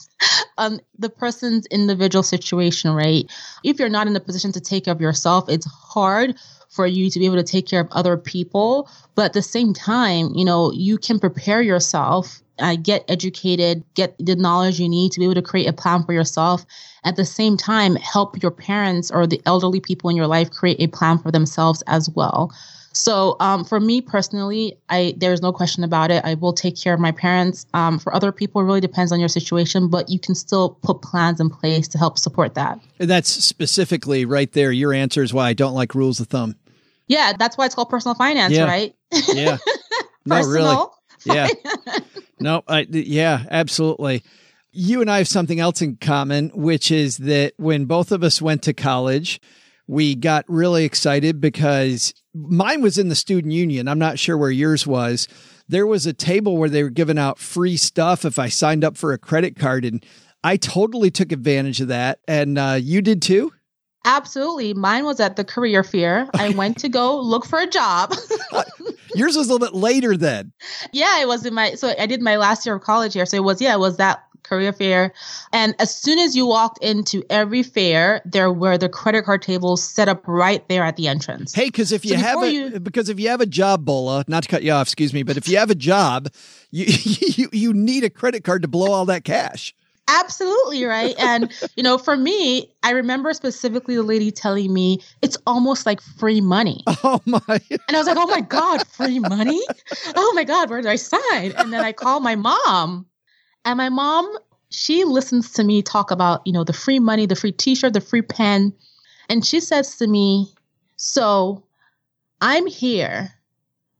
On 0.58 0.80
the 0.98 1.10
person's 1.10 1.66
individual 1.66 2.22
situation, 2.22 2.92
right? 2.92 3.30
If 3.64 3.78
you're 3.78 3.88
not 3.88 4.06
in 4.06 4.16
a 4.16 4.20
position 4.20 4.52
to 4.52 4.60
take 4.60 4.84
care 4.84 4.94
of 4.94 5.00
yourself, 5.00 5.48
it's 5.48 5.66
hard 5.66 6.36
for 6.68 6.86
you 6.86 7.10
to 7.10 7.18
be 7.18 7.26
able 7.26 7.36
to 7.36 7.42
take 7.42 7.66
care 7.66 7.80
of 7.80 7.88
other 7.90 8.16
people. 8.16 8.88
But 9.14 9.26
at 9.26 9.32
the 9.32 9.42
same 9.42 9.72
time, 9.72 10.32
you 10.34 10.44
know, 10.44 10.72
you 10.72 10.98
can 10.98 11.18
prepare 11.18 11.62
yourself, 11.62 12.42
uh, 12.58 12.76
get 12.76 13.04
educated, 13.08 13.82
get 13.94 14.14
the 14.18 14.36
knowledge 14.36 14.78
you 14.80 14.88
need 14.88 15.12
to 15.12 15.20
be 15.20 15.24
able 15.24 15.34
to 15.34 15.42
create 15.42 15.68
a 15.68 15.72
plan 15.72 16.04
for 16.04 16.12
yourself. 16.12 16.66
At 17.04 17.16
the 17.16 17.24
same 17.24 17.56
time, 17.56 17.96
help 17.96 18.42
your 18.42 18.50
parents 18.50 19.10
or 19.10 19.26
the 19.26 19.40
elderly 19.46 19.80
people 19.80 20.10
in 20.10 20.16
your 20.16 20.26
life 20.26 20.50
create 20.50 20.80
a 20.80 20.88
plan 20.88 21.18
for 21.18 21.30
themselves 21.30 21.82
as 21.86 22.10
well. 22.10 22.52
So 22.96 23.36
um, 23.40 23.62
for 23.62 23.78
me 23.78 24.00
personally, 24.00 24.78
I 24.88 25.14
there's 25.18 25.42
no 25.42 25.52
question 25.52 25.84
about 25.84 26.10
it. 26.10 26.24
I 26.24 26.32
will 26.34 26.54
take 26.54 26.80
care 26.80 26.94
of 26.94 27.00
my 27.00 27.12
parents. 27.12 27.66
Um, 27.74 27.98
for 27.98 28.14
other 28.14 28.32
people, 28.32 28.62
it 28.62 28.64
really 28.64 28.80
depends 28.80 29.12
on 29.12 29.20
your 29.20 29.28
situation, 29.28 29.88
but 29.88 30.08
you 30.08 30.18
can 30.18 30.34
still 30.34 30.78
put 30.82 31.02
plans 31.02 31.38
in 31.38 31.50
place 31.50 31.88
to 31.88 31.98
help 31.98 32.18
support 32.18 32.54
that. 32.54 32.80
And 32.98 33.10
that's 33.10 33.28
specifically 33.28 34.24
right 34.24 34.50
there. 34.50 34.72
Your 34.72 34.94
answer 34.94 35.22
is 35.22 35.34
why 35.34 35.48
I 35.48 35.52
don't 35.52 35.74
like 35.74 35.94
rules 35.94 36.20
of 36.20 36.28
thumb. 36.28 36.56
Yeah, 37.06 37.34
that's 37.38 37.58
why 37.58 37.66
it's 37.66 37.74
called 37.74 37.90
personal 37.90 38.14
finance, 38.14 38.54
Yeah. 38.54 38.64
right? 38.64 38.94
Yeah. 39.28 39.58
no, 40.24 40.42
really. 40.42 40.86
Yeah. 41.26 41.48
No, 42.40 42.62
I, 42.66 42.86
yeah, 42.90 43.44
absolutely. 43.50 44.22
You 44.72 45.00
and 45.02 45.10
I 45.10 45.18
have 45.18 45.28
something 45.28 45.60
else 45.60 45.82
in 45.82 45.96
common, 45.96 46.50
which 46.54 46.90
is 46.90 47.18
that 47.18 47.52
when 47.58 47.84
both 47.84 48.10
of 48.10 48.22
us 48.22 48.40
went 48.42 48.62
to 48.62 48.72
college, 48.72 49.40
we 49.86 50.14
got 50.14 50.44
really 50.48 50.84
excited 50.84 51.40
because 51.40 52.12
mine 52.36 52.82
was 52.82 52.98
in 52.98 53.08
the 53.08 53.14
student 53.14 53.52
union. 53.52 53.88
I'm 53.88 53.98
not 53.98 54.18
sure 54.18 54.36
where 54.36 54.50
yours 54.50 54.86
was. 54.86 55.28
There 55.68 55.86
was 55.86 56.06
a 56.06 56.12
table 56.12 56.56
where 56.56 56.68
they 56.68 56.82
were 56.82 56.90
giving 56.90 57.18
out 57.18 57.38
free 57.38 57.76
stuff 57.76 58.24
if 58.24 58.38
I 58.38 58.48
signed 58.48 58.84
up 58.84 58.96
for 58.96 59.12
a 59.12 59.18
credit 59.18 59.58
card, 59.58 59.84
and 59.84 60.04
I 60.44 60.56
totally 60.56 61.10
took 61.10 61.32
advantage 61.32 61.80
of 61.80 61.88
that. 61.88 62.20
And 62.28 62.58
uh, 62.58 62.78
you 62.80 63.02
did 63.02 63.22
too? 63.22 63.52
Absolutely. 64.04 64.72
Mine 64.72 65.04
was 65.04 65.18
at 65.18 65.34
the 65.34 65.44
career 65.44 65.82
fair. 65.82 66.28
I 66.34 66.50
went 66.50 66.78
to 66.78 66.88
go 66.88 67.20
look 67.20 67.44
for 67.44 67.58
a 67.58 67.66
job. 67.66 68.14
Yours 69.16 69.36
was 69.36 69.48
a 69.48 69.52
little 69.52 69.66
bit 69.66 69.74
later 69.74 70.16
then. 70.16 70.52
yeah, 70.92 71.20
it 71.20 71.26
was 71.26 71.44
in 71.44 71.54
my 71.54 71.74
so 71.74 71.92
I 71.98 72.06
did 72.06 72.22
my 72.22 72.36
last 72.36 72.64
year 72.64 72.76
of 72.76 72.82
college 72.82 73.14
here. 73.14 73.26
So 73.26 73.36
it 73.36 73.42
was 73.42 73.60
yeah, 73.60 73.74
it 73.74 73.80
was 73.80 73.96
that 73.96 74.22
career 74.46 74.72
fair. 74.72 75.12
And 75.52 75.74
as 75.78 75.94
soon 75.94 76.18
as 76.18 76.34
you 76.36 76.46
walked 76.46 76.82
into 76.82 77.22
every 77.30 77.62
fair, 77.62 78.22
there 78.24 78.52
were 78.52 78.78
the 78.78 78.88
credit 78.88 79.24
card 79.24 79.42
tables 79.42 79.82
set 79.82 80.08
up 80.08 80.22
right 80.26 80.66
there 80.68 80.84
at 80.84 80.96
the 80.96 81.08
entrance. 81.08 81.54
Hey, 81.54 81.66
because 81.66 81.92
if 81.92 82.04
you 82.04 82.12
So 82.12 82.16
have 82.18 82.42
a 82.42 82.50
you- 82.52 82.80
because 82.80 83.08
if 83.08 83.18
you 83.20 83.28
have 83.28 83.40
a 83.40 83.46
job, 83.46 83.84
Bola, 83.84 84.24
not 84.28 84.44
to 84.44 84.48
cut 84.48 84.62
you 84.62 84.72
off, 84.72 84.86
excuse 84.86 85.12
me, 85.12 85.22
but 85.22 85.36
if 85.36 85.48
you 85.48 85.58
have 85.58 85.70
a 85.70 85.74
job, 85.74 86.28
you 86.70 86.86
you, 87.36 87.48
you 87.52 87.72
need 87.72 88.04
a 88.04 88.10
credit 88.10 88.44
card 88.44 88.62
to 88.62 88.68
blow 88.68 88.92
all 88.92 89.04
that 89.06 89.24
cash. 89.24 89.74
Absolutely 90.08 90.84
right. 90.84 91.16
And 91.18 91.52
you 91.76 91.82
know, 91.82 91.98
for 91.98 92.16
me, 92.16 92.72
I 92.84 92.90
remember 92.90 93.32
specifically 93.34 93.96
the 93.96 94.04
lady 94.04 94.30
telling 94.30 94.72
me 94.72 95.00
it's 95.20 95.36
almost 95.48 95.84
like 95.84 96.00
free 96.00 96.40
money. 96.40 96.84
Oh 97.04 97.20
my! 97.24 97.40
And 97.88 97.96
I 97.96 97.98
was 97.98 98.06
like, 98.06 98.16
oh 98.16 98.26
my 98.26 98.40
God, 98.40 98.86
free 98.86 99.18
money? 99.20 99.62
Oh 100.16 100.32
my 100.34 100.44
God, 100.44 100.70
where 100.70 100.82
do 100.82 100.88
I 100.88 100.96
sign? 100.96 101.52
And 101.56 101.72
then 101.72 101.82
I 101.84 101.92
called 101.92 102.22
my 102.22 102.34
mom. 102.34 103.06
And 103.66 103.76
my 103.78 103.88
mom, 103.88 104.32
she 104.70 105.02
listens 105.02 105.50
to 105.54 105.64
me 105.64 105.82
talk 105.82 106.12
about, 106.12 106.40
you 106.46 106.52
know, 106.52 106.62
the 106.62 106.72
free 106.72 107.00
money, 107.00 107.26
the 107.26 107.34
free 107.34 107.50
t-shirt, 107.50 107.92
the 107.94 108.00
free 108.00 108.22
pen. 108.22 108.72
And 109.28 109.44
she 109.44 109.58
says 109.58 109.96
to 109.96 110.06
me, 110.06 110.54
so 110.94 111.64
I'm 112.40 112.66
here 112.66 113.32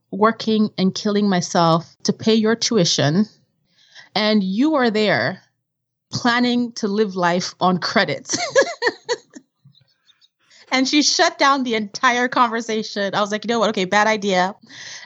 working 0.09 0.69
and 0.77 0.95
killing 0.95 1.27
myself 1.27 1.97
to 2.03 2.13
pay 2.13 2.33
your 2.33 2.55
tuition. 2.55 3.25
And 4.15 4.41
you 4.41 4.75
are 4.75 4.89
there 4.89 5.43
planning 6.13 6.71
to 6.73 6.87
live 6.87 7.17
life 7.17 7.53
on 7.59 7.77
credits. 7.77 8.37
and 10.71 10.87
she 10.87 11.03
shut 11.03 11.37
down 11.37 11.63
the 11.63 11.75
entire 11.75 12.29
conversation. 12.29 13.13
I 13.13 13.19
was 13.19 13.33
like, 13.33 13.43
you 13.43 13.49
know 13.49 13.59
what? 13.59 13.71
Okay, 13.71 13.83
bad 13.83 14.07
idea. 14.07 14.55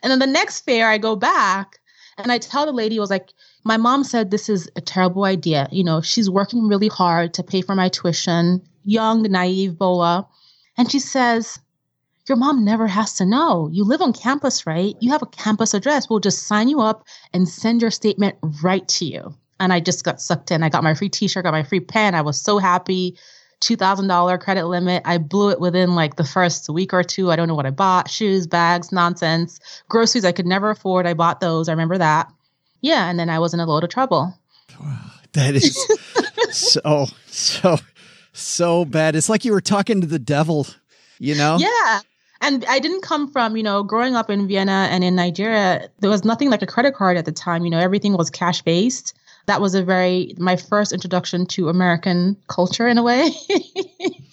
And 0.03 0.11
then 0.11 0.19
the 0.19 0.27
next 0.27 0.61
fair, 0.61 0.87
I 0.87 0.99
go 0.99 1.15
back 1.15 1.79
and 2.19 2.31
I 2.31 2.37
tell 2.37 2.67
the 2.67 2.71
lady, 2.71 2.99
I 2.99 3.01
was 3.01 3.09
like, 3.09 3.33
my 3.63 3.77
mom 3.77 4.03
said 4.03 4.31
this 4.31 4.49
is 4.49 4.69
a 4.75 4.81
terrible 4.81 5.25
idea. 5.25 5.67
You 5.71 5.83
know, 5.83 6.01
she's 6.01 6.29
working 6.29 6.67
really 6.67 6.87
hard 6.87 7.33
to 7.35 7.43
pay 7.43 7.61
for 7.61 7.75
my 7.75 7.89
tuition, 7.89 8.61
young, 8.83 9.23
naive 9.23 9.77
Bola. 9.77 10.27
And 10.77 10.91
she 10.91 10.99
says, 10.99 11.59
Your 12.27 12.37
mom 12.37 12.63
never 12.65 12.87
has 12.87 13.13
to 13.15 13.25
know. 13.25 13.69
You 13.71 13.83
live 13.83 14.01
on 14.01 14.13
campus, 14.13 14.65
right? 14.65 14.95
You 14.99 15.11
have 15.11 15.21
a 15.21 15.27
campus 15.27 15.73
address. 15.73 16.09
We'll 16.09 16.19
just 16.19 16.47
sign 16.47 16.69
you 16.69 16.81
up 16.81 17.05
and 17.33 17.47
send 17.47 17.81
your 17.81 17.91
statement 17.91 18.35
right 18.63 18.87
to 18.87 19.05
you. 19.05 19.35
And 19.59 19.71
I 19.71 19.79
just 19.79 20.03
got 20.03 20.21
sucked 20.21 20.49
in. 20.49 20.63
I 20.63 20.69
got 20.69 20.83
my 20.83 20.95
free 20.95 21.09
t 21.09 21.27
shirt, 21.27 21.43
got 21.43 21.51
my 21.51 21.63
free 21.63 21.79
pen. 21.79 22.15
I 22.15 22.21
was 22.21 22.41
so 22.41 22.57
happy. 22.57 23.17
$2,000 23.61 24.39
credit 24.39 24.65
limit. 24.65 25.03
I 25.05 25.19
blew 25.19 25.51
it 25.51 25.59
within 25.59 25.93
like 25.93 26.15
the 26.15 26.23
first 26.23 26.67
week 26.67 26.95
or 26.95 27.03
two. 27.03 27.29
I 27.29 27.35
don't 27.35 27.47
know 27.47 27.53
what 27.53 27.67
I 27.67 27.69
bought 27.69 28.09
shoes, 28.09 28.47
bags, 28.47 28.91
nonsense. 28.91 29.59
Groceries 29.87 30.25
I 30.25 30.31
could 30.31 30.47
never 30.47 30.71
afford. 30.71 31.05
I 31.05 31.13
bought 31.13 31.41
those. 31.41 31.69
I 31.69 31.73
remember 31.73 31.99
that. 31.99 32.31
Yeah. 32.81 33.09
And 33.09 33.19
then 33.19 33.29
I 33.29 33.39
was 33.39 33.53
in 33.53 33.59
a 33.59 33.65
load 33.65 33.83
of 33.83 33.89
trouble. 33.89 34.37
That 35.33 35.55
is 35.55 35.79
so 36.51 37.07
so 37.27 37.77
so 38.33 38.83
bad. 38.83 39.15
It's 39.15 39.29
like 39.29 39.45
you 39.45 39.53
were 39.53 39.61
talking 39.61 40.01
to 40.01 40.07
the 40.07 40.19
devil, 40.19 40.67
you 41.19 41.35
know? 41.35 41.57
Yeah. 41.57 42.01
And 42.41 42.65
I 42.65 42.79
didn't 42.79 43.01
come 43.01 43.31
from, 43.31 43.55
you 43.55 43.63
know, 43.63 43.81
growing 43.81 44.13
up 44.13 44.29
in 44.29 44.45
Vienna 44.47 44.89
and 44.91 45.05
in 45.05 45.15
Nigeria, 45.15 45.89
there 45.99 46.09
was 46.09 46.25
nothing 46.25 46.49
like 46.49 46.61
a 46.61 46.67
credit 46.67 46.95
card 46.95 47.15
at 47.15 47.23
the 47.23 47.31
time. 47.31 47.63
You 47.63 47.71
know, 47.71 47.79
everything 47.79 48.17
was 48.17 48.29
cash 48.29 48.61
based. 48.61 49.13
That 49.45 49.61
was 49.61 49.73
a 49.73 49.83
very, 49.83 50.33
my 50.37 50.57
first 50.57 50.91
introduction 50.91 51.45
to 51.47 51.69
American 51.69 52.35
culture 52.47 52.89
in 52.89 52.97
a 52.97 53.03
way. 53.03 53.31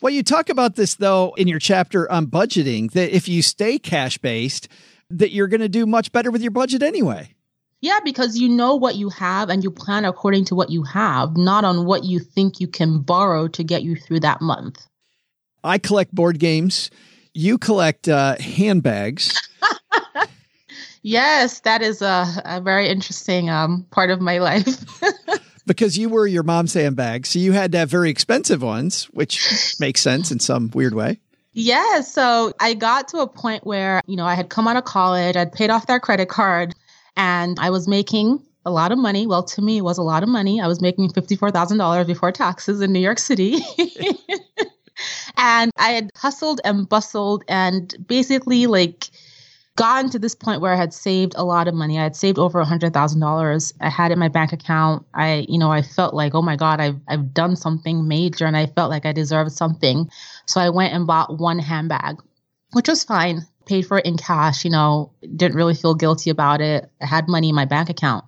Well, 0.01 0.13
you 0.13 0.23
talk 0.23 0.49
about 0.49 0.77
this 0.77 0.95
though 0.95 1.35
in 1.37 1.49
your 1.49 1.59
chapter 1.59 2.11
on 2.11 2.29
budgeting 2.29 2.93
that 2.93 3.15
if 3.15 3.29
you 3.29 3.43
stay 3.43 3.81
cash 3.81 4.17
based, 4.17 4.69
that 5.11 5.33
you're 5.33 5.49
going 5.49 5.61
to 5.61 5.69
do 5.69 5.87
much 5.87 6.13
better 6.13 6.31
with 6.31 6.41
your 6.41 6.53
budget 6.53 6.83
anyway. 6.85 7.35
Yeah, 7.81 7.99
because 8.05 8.39
you 8.39 8.49
know 8.49 8.74
what 8.76 8.97
you 8.97 9.09
have 9.11 9.49
and 9.49 9.62
you 9.62 9.70
plan 9.70 10.05
according 10.05 10.45
to 10.47 10.55
what 10.55 10.70
you 10.70 10.83
have, 10.83 11.37
not 11.37 11.64
on 11.64 11.85
what 11.85 12.05
you 12.05 12.18
think 12.18 12.61
you 12.61 12.68
can 12.68 13.01
borrow 13.01 13.49
to 13.49 13.64
get 13.64 13.83
you 13.83 13.97
through 13.97 14.20
that 14.20 14.41
month. 14.41 14.87
I 15.64 15.79
collect 15.79 16.14
board 16.14 16.39
games. 16.39 16.91
You 17.35 17.59
collect 17.59 18.09
uh, 18.09 18.37
handbags. 18.39 19.41
Yes, 21.03 21.61
that 21.61 21.83
is 21.83 22.03
a, 22.03 22.26
a 22.45 22.61
very 22.61 22.89
interesting 22.89 23.49
um, 23.49 23.87
part 23.91 24.11
of 24.11 24.20
my 24.20 24.39
life. 24.39 24.85
because 25.66 25.97
you 25.97 26.09
were 26.09 26.26
your 26.26 26.43
mom's 26.43 26.74
handbags. 26.74 27.31
So 27.31 27.39
you 27.39 27.53
had 27.53 27.72
to 27.72 27.79
have 27.79 27.91
very 27.91 28.11
expensive 28.11 28.62
ones, 28.62 29.05
which 29.05 29.74
makes 29.79 30.03
sense 30.03 30.31
in 30.31 30.41
some 30.41 30.70
weird 30.74 30.95
way. 30.95 31.20
Yeah, 31.53 32.03
so 32.03 32.53
I 32.61 32.74
got 32.74 33.09
to 33.09 33.18
a 33.18 33.26
point 33.26 33.66
where, 33.66 34.03
you 34.07 34.16
know, 34.16 34.26
I 34.26 34.35
had 34.35 34.49
come 34.49 34.68
out 34.68 34.76
of 34.76 34.85
college, 34.85 35.35
I'd 35.35 35.53
paid 35.53 35.70
off 35.70 35.87
that 35.87 36.03
credit 36.03 36.29
card, 36.29 36.74
and 37.19 37.59
I 37.59 37.69
was 37.71 37.87
making 37.89 38.41
a 38.64 38.71
lot 38.71 38.93
of 38.93 38.99
money. 38.99 39.27
Well, 39.27 39.43
to 39.43 39.61
me, 39.61 39.79
it 39.79 39.83
was 39.83 39.99
a 39.99 40.03
lot 40.03 40.23
of 40.23 40.29
money. 40.29 40.61
I 40.61 40.69
was 40.69 40.81
making 40.81 41.11
$54,000 41.11 42.07
before 42.07 42.33
taxes 42.33 42.81
in 42.81 42.93
New 42.93 43.01
York 43.01 43.19
City. 43.19 43.59
and 45.37 45.73
I 45.77 45.91
had 45.91 46.11
hustled 46.16 46.61
and 46.64 46.89
bustled 46.89 47.45
and 47.49 47.95
basically 48.07 48.66
like 48.66 49.11
gotten 49.77 50.11
to 50.11 50.19
this 50.19 50.35
point 50.35 50.61
where 50.61 50.73
I 50.73 50.77
had 50.77 50.93
saved 50.95 51.35
a 51.37 51.45
lot 51.45 51.66
of 51.66 51.75
money. 51.75 51.99
I 51.99 52.05
had 52.05 52.16
saved 52.16 52.39
over 52.39 52.62
$100,000. 52.62 53.73
I 53.81 53.89
had 53.89 54.11
it 54.11 54.14
in 54.14 54.19
my 54.19 54.29
bank 54.29 54.53
account. 54.53 55.05
I, 55.14 55.47
you 55.49 55.59
know, 55.59 55.73
I 55.73 55.83
felt 55.83 56.14
like, 56.14 56.35
oh 56.35 56.43
my 56.43 56.57
God, 56.57 56.81
I've, 56.81 57.01
I've 57.09 57.35
done 57.35 57.57
something 57.57 58.07
major 58.07 58.45
and 58.45 58.57
I 58.57 58.66
felt 58.66 58.91
like 58.91 59.07
I 59.07 59.12
deserved 59.12 59.53
something. 59.53 60.09
So 60.47 60.61
I 60.61 60.71
went 60.71 60.95
and 60.95 61.07
bought 61.07 61.39
one 61.39 61.59
handbag, 61.59 62.16
which 62.73 62.89
was 62.89 63.03
fine. 63.03 63.43
Paid 63.69 63.87
for 63.87 63.99
it 63.99 64.07
in 64.07 64.16
cash, 64.16 64.64
you 64.64 64.71
know, 64.71 65.12
didn't 65.21 65.55
really 65.55 65.75
feel 65.75 65.95
guilty 65.95 66.31
about 66.31 66.62
it. 66.62 66.91
I 67.03 67.07
had 67.07 67.29
money 67.29 67.51
in 67.51 67.55
my 67.55 67.66
bank 67.66 67.91
account. 67.91 68.25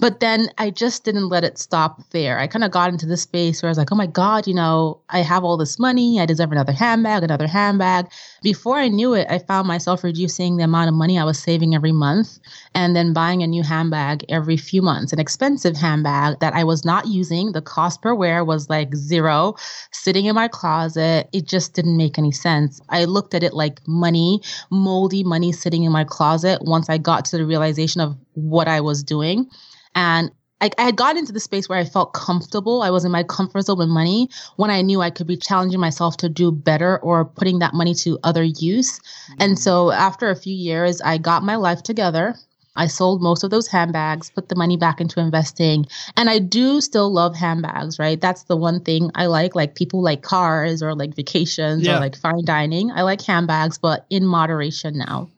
But 0.00 0.20
then 0.20 0.48
I 0.58 0.70
just 0.70 1.04
didn't 1.04 1.28
let 1.28 1.42
it 1.42 1.58
stop 1.58 2.08
there. 2.10 2.38
I 2.38 2.46
kind 2.46 2.62
of 2.62 2.70
got 2.70 2.90
into 2.90 3.06
this 3.06 3.22
space 3.22 3.62
where 3.62 3.68
I 3.68 3.72
was 3.72 3.78
like, 3.78 3.90
oh 3.90 3.96
my 3.96 4.06
God, 4.06 4.46
you 4.46 4.54
know, 4.54 5.00
I 5.08 5.20
have 5.20 5.42
all 5.42 5.56
this 5.56 5.78
money. 5.78 6.20
I 6.20 6.26
deserve 6.26 6.52
another 6.52 6.72
handbag, 6.72 7.24
another 7.24 7.48
handbag. 7.48 8.06
Before 8.42 8.76
I 8.76 8.86
knew 8.88 9.14
it, 9.14 9.26
I 9.28 9.40
found 9.40 9.66
myself 9.66 10.04
reducing 10.04 10.56
the 10.56 10.64
amount 10.64 10.88
of 10.88 10.94
money 10.94 11.18
I 11.18 11.24
was 11.24 11.38
saving 11.38 11.74
every 11.74 11.90
month 11.90 12.38
and 12.74 12.94
then 12.94 13.12
buying 13.12 13.42
a 13.42 13.46
new 13.48 13.64
handbag 13.64 14.24
every 14.28 14.56
few 14.56 14.82
months, 14.82 15.12
an 15.12 15.18
expensive 15.18 15.76
handbag 15.76 16.38
that 16.38 16.54
I 16.54 16.62
was 16.62 16.84
not 16.84 17.08
using. 17.08 17.50
The 17.50 17.62
cost 17.62 18.00
per 18.00 18.14
wear 18.14 18.44
was 18.44 18.70
like 18.70 18.94
zero, 18.94 19.56
sitting 19.90 20.26
in 20.26 20.36
my 20.36 20.46
closet. 20.46 21.28
It 21.32 21.46
just 21.46 21.74
didn't 21.74 21.96
make 21.96 22.18
any 22.18 22.32
sense. 22.32 22.80
I 22.88 23.04
looked 23.04 23.34
at 23.34 23.42
it 23.42 23.52
like 23.52 23.80
money, 23.88 24.42
moldy 24.70 25.24
money 25.24 25.50
sitting 25.50 25.82
in 25.82 25.90
my 25.90 26.04
closet 26.04 26.62
once 26.62 26.88
I 26.88 26.98
got 26.98 27.24
to 27.26 27.36
the 27.36 27.44
realization 27.44 28.00
of 28.00 28.16
what 28.34 28.68
I 28.68 28.80
was 28.80 29.02
doing. 29.02 29.50
And 29.98 30.30
I, 30.60 30.70
I 30.78 30.82
had 30.82 30.96
gotten 30.96 31.18
into 31.18 31.32
the 31.32 31.40
space 31.40 31.68
where 31.68 31.78
I 31.78 31.84
felt 31.84 32.12
comfortable. 32.12 32.82
I 32.82 32.90
was 32.90 33.04
in 33.04 33.10
my 33.10 33.24
comfort 33.24 33.62
zone 33.62 33.78
with 33.78 33.88
money 33.88 34.28
when 34.54 34.70
I 34.70 34.80
knew 34.80 35.00
I 35.00 35.10
could 35.10 35.26
be 35.26 35.36
challenging 35.36 35.80
myself 35.80 36.16
to 36.18 36.28
do 36.28 36.52
better 36.52 36.98
or 36.98 37.24
putting 37.24 37.58
that 37.58 37.74
money 37.74 37.94
to 37.96 38.16
other 38.22 38.44
use. 38.44 39.00
And 39.40 39.58
so 39.58 39.90
after 39.90 40.30
a 40.30 40.36
few 40.36 40.54
years, 40.54 41.00
I 41.00 41.18
got 41.18 41.42
my 41.42 41.56
life 41.56 41.82
together. 41.82 42.36
I 42.76 42.86
sold 42.86 43.20
most 43.20 43.42
of 43.42 43.50
those 43.50 43.66
handbags, 43.66 44.30
put 44.30 44.50
the 44.50 44.54
money 44.54 44.76
back 44.76 45.00
into 45.00 45.18
investing. 45.18 45.84
And 46.16 46.30
I 46.30 46.38
do 46.38 46.80
still 46.80 47.12
love 47.12 47.34
handbags, 47.34 47.98
right? 47.98 48.20
That's 48.20 48.44
the 48.44 48.56
one 48.56 48.80
thing 48.80 49.10
I 49.16 49.26
like. 49.26 49.56
Like 49.56 49.74
people 49.74 50.00
like 50.00 50.22
cars 50.22 50.80
or 50.80 50.94
like 50.94 51.16
vacations 51.16 51.84
Yeah. 51.84 51.96
or 51.96 52.00
like 52.00 52.14
fine 52.16 52.44
dining. 52.44 52.92
I 52.92 53.02
like 53.02 53.20
handbags, 53.20 53.78
but 53.78 54.06
in 54.10 54.24
moderation 54.24 54.96
now. 54.96 55.28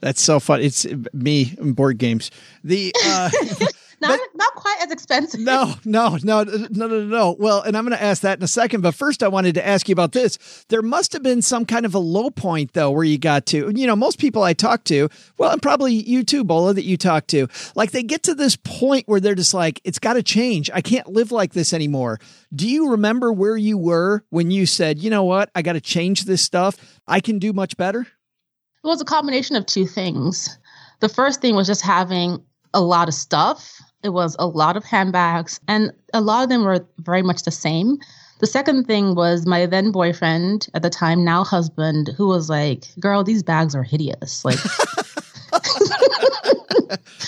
That's 0.00 0.22
so 0.22 0.40
fun. 0.40 0.62
It's 0.62 0.84
me 1.12 1.54
and 1.58 1.76
board 1.76 1.98
games. 1.98 2.30
The 2.64 2.92
uh, 3.04 3.30
Not, 4.00 4.18
not 4.34 4.54
quite 4.54 4.78
as 4.80 4.90
expensive. 4.90 5.40
no, 5.40 5.74
no, 5.84 6.16
no, 6.22 6.42
no, 6.44 6.66
no, 6.70 6.86
no, 6.86 7.04
no. 7.04 7.36
Well, 7.38 7.60
and 7.60 7.76
I'm 7.76 7.84
going 7.84 7.96
to 7.96 8.02
ask 8.02 8.22
that 8.22 8.38
in 8.38 8.44
a 8.44 8.48
second. 8.48 8.80
But 8.80 8.94
first, 8.94 9.22
I 9.22 9.28
wanted 9.28 9.54
to 9.54 9.66
ask 9.66 9.88
you 9.88 9.92
about 9.92 10.12
this. 10.12 10.64
There 10.68 10.80
must 10.82 11.12
have 11.12 11.22
been 11.22 11.42
some 11.42 11.66
kind 11.66 11.84
of 11.84 11.94
a 11.94 11.98
low 11.98 12.30
point, 12.30 12.72
though, 12.72 12.90
where 12.90 13.04
you 13.04 13.18
got 13.18 13.46
to. 13.46 13.70
You 13.74 13.86
know, 13.86 13.96
most 13.96 14.18
people 14.18 14.42
I 14.42 14.54
talk 14.54 14.84
to, 14.84 15.08
well, 15.36 15.50
and 15.50 15.60
probably 15.60 15.92
you 15.92 16.24
too, 16.24 16.44
Bola, 16.44 16.72
that 16.74 16.84
you 16.84 16.96
talk 16.96 17.26
to, 17.28 17.48
like 17.74 17.90
they 17.90 18.02
get 18.02 18.22
to 18.24 18.34
this 18.34 18.56
point 18.56 19.06
where 19.06 19.20
they're 19.20 19.34
just 19.34 19.54
like, 19.54 19.80
it's 19.84 19.98
got 19.98 20.14
to 20.14 20.22
change. 20.22 20.70
I 20.72 20.80
can't 20.80 21.08
live 21.08 21.30
like 21.30 21.52
this 21.52 21.74
anymore. 21.74 22.18
Do 22.54 22.68
you 22.68 22.90
remember 22.92 23.32
where 23.32 23.56
you 23.56 23.76
were 23.76 24.24
when 24.30 24.50
you 24.50 24.66
said, 24.66 24.98
you 24.98 25.10
know 25.10 25.24
what, 25.24 25.50
I 25.54 25.62
got 25.62 25.74
to 25.74 25.80
change 25.80 26.24
this 26.24 26.42
stuff? 26.42 27.00
I 27.06 27.20
can 27.20 27.38
do 27.38 27.52
much 27.52 27.76
better. 27.76 28.00
It 28.00 28.86
was 28.86 29.00
a 29.00 29.04
combination 29.04 29.56
of 29.56 29.66
two 29.66 29.86
things. 29.86 30.58
The 31.00 31.08
first 31.08 31.40
thing 31.40 31.54
was 31.54 31.66
just 31.66 31.82
having 31.82 32.42
a 32.72 32.80
lot 32.80 33.08
of 33.08 33.14
stuff. 33.14 33.79
It 34.02 34.10
was 34.10 34.34
a 34.38 34.46
lot 34.46 34.76
of 34.76 34.84
handbags, 34.84 35.60
and 35.68 35.92
a 36.14 36.20
lot 36.20 36.42
of 36.42 36.48
them 36.48 36.64
were 36.64 36.86
very 36.98 37.22
much 37.22 37.42
the 37.42 37.50
same. 37.50 37.98
The 38.38 38.46
second 38.46 38.86
thing 38.86 39.14
was 39.14 39.44
my 39.46 39.66
then 39.66 39.92
boyfriend 39.92 40.68
at 40.72 40.80
the 40.82 40.88
time, 40.88 41.22
now 41.24 41.44
husband, 41.44 42.10
who 42.16 42.26
was 42.28 42.48
like, 42.48 42.86
"Girl, 42.98 43.22
these 43.22 43.42
bags 43.42 43.74
are 43.74 43.82
hideous." 43.82 44.44
Like, 44.44 44.58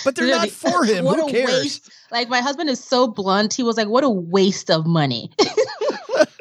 But 0.05 0.17
they're 0.17 0.27
not 0.27 0.49
for 0.51 0.85
him. 0.85 1.05
what 1.05 1.19
Who 1.21 1.29
a 1.29 1.31
cares? 1.31 1.51
waste. 1.51 1.91
Like 2.11 2.29
my 2.29 2.41
husband 2.41 2.69
is 2.71 2.83
so 2.83 3.07
blunt. 3.07 3.53
He 3.55 3.63
was 3.63 3.77
like, 3.77 3.89
"What 3.89 4.03
a 4.05 4.11
waste 4.11 4.71
of 4.71 4.87
money." 4.87 5.31
and 5.39 5.49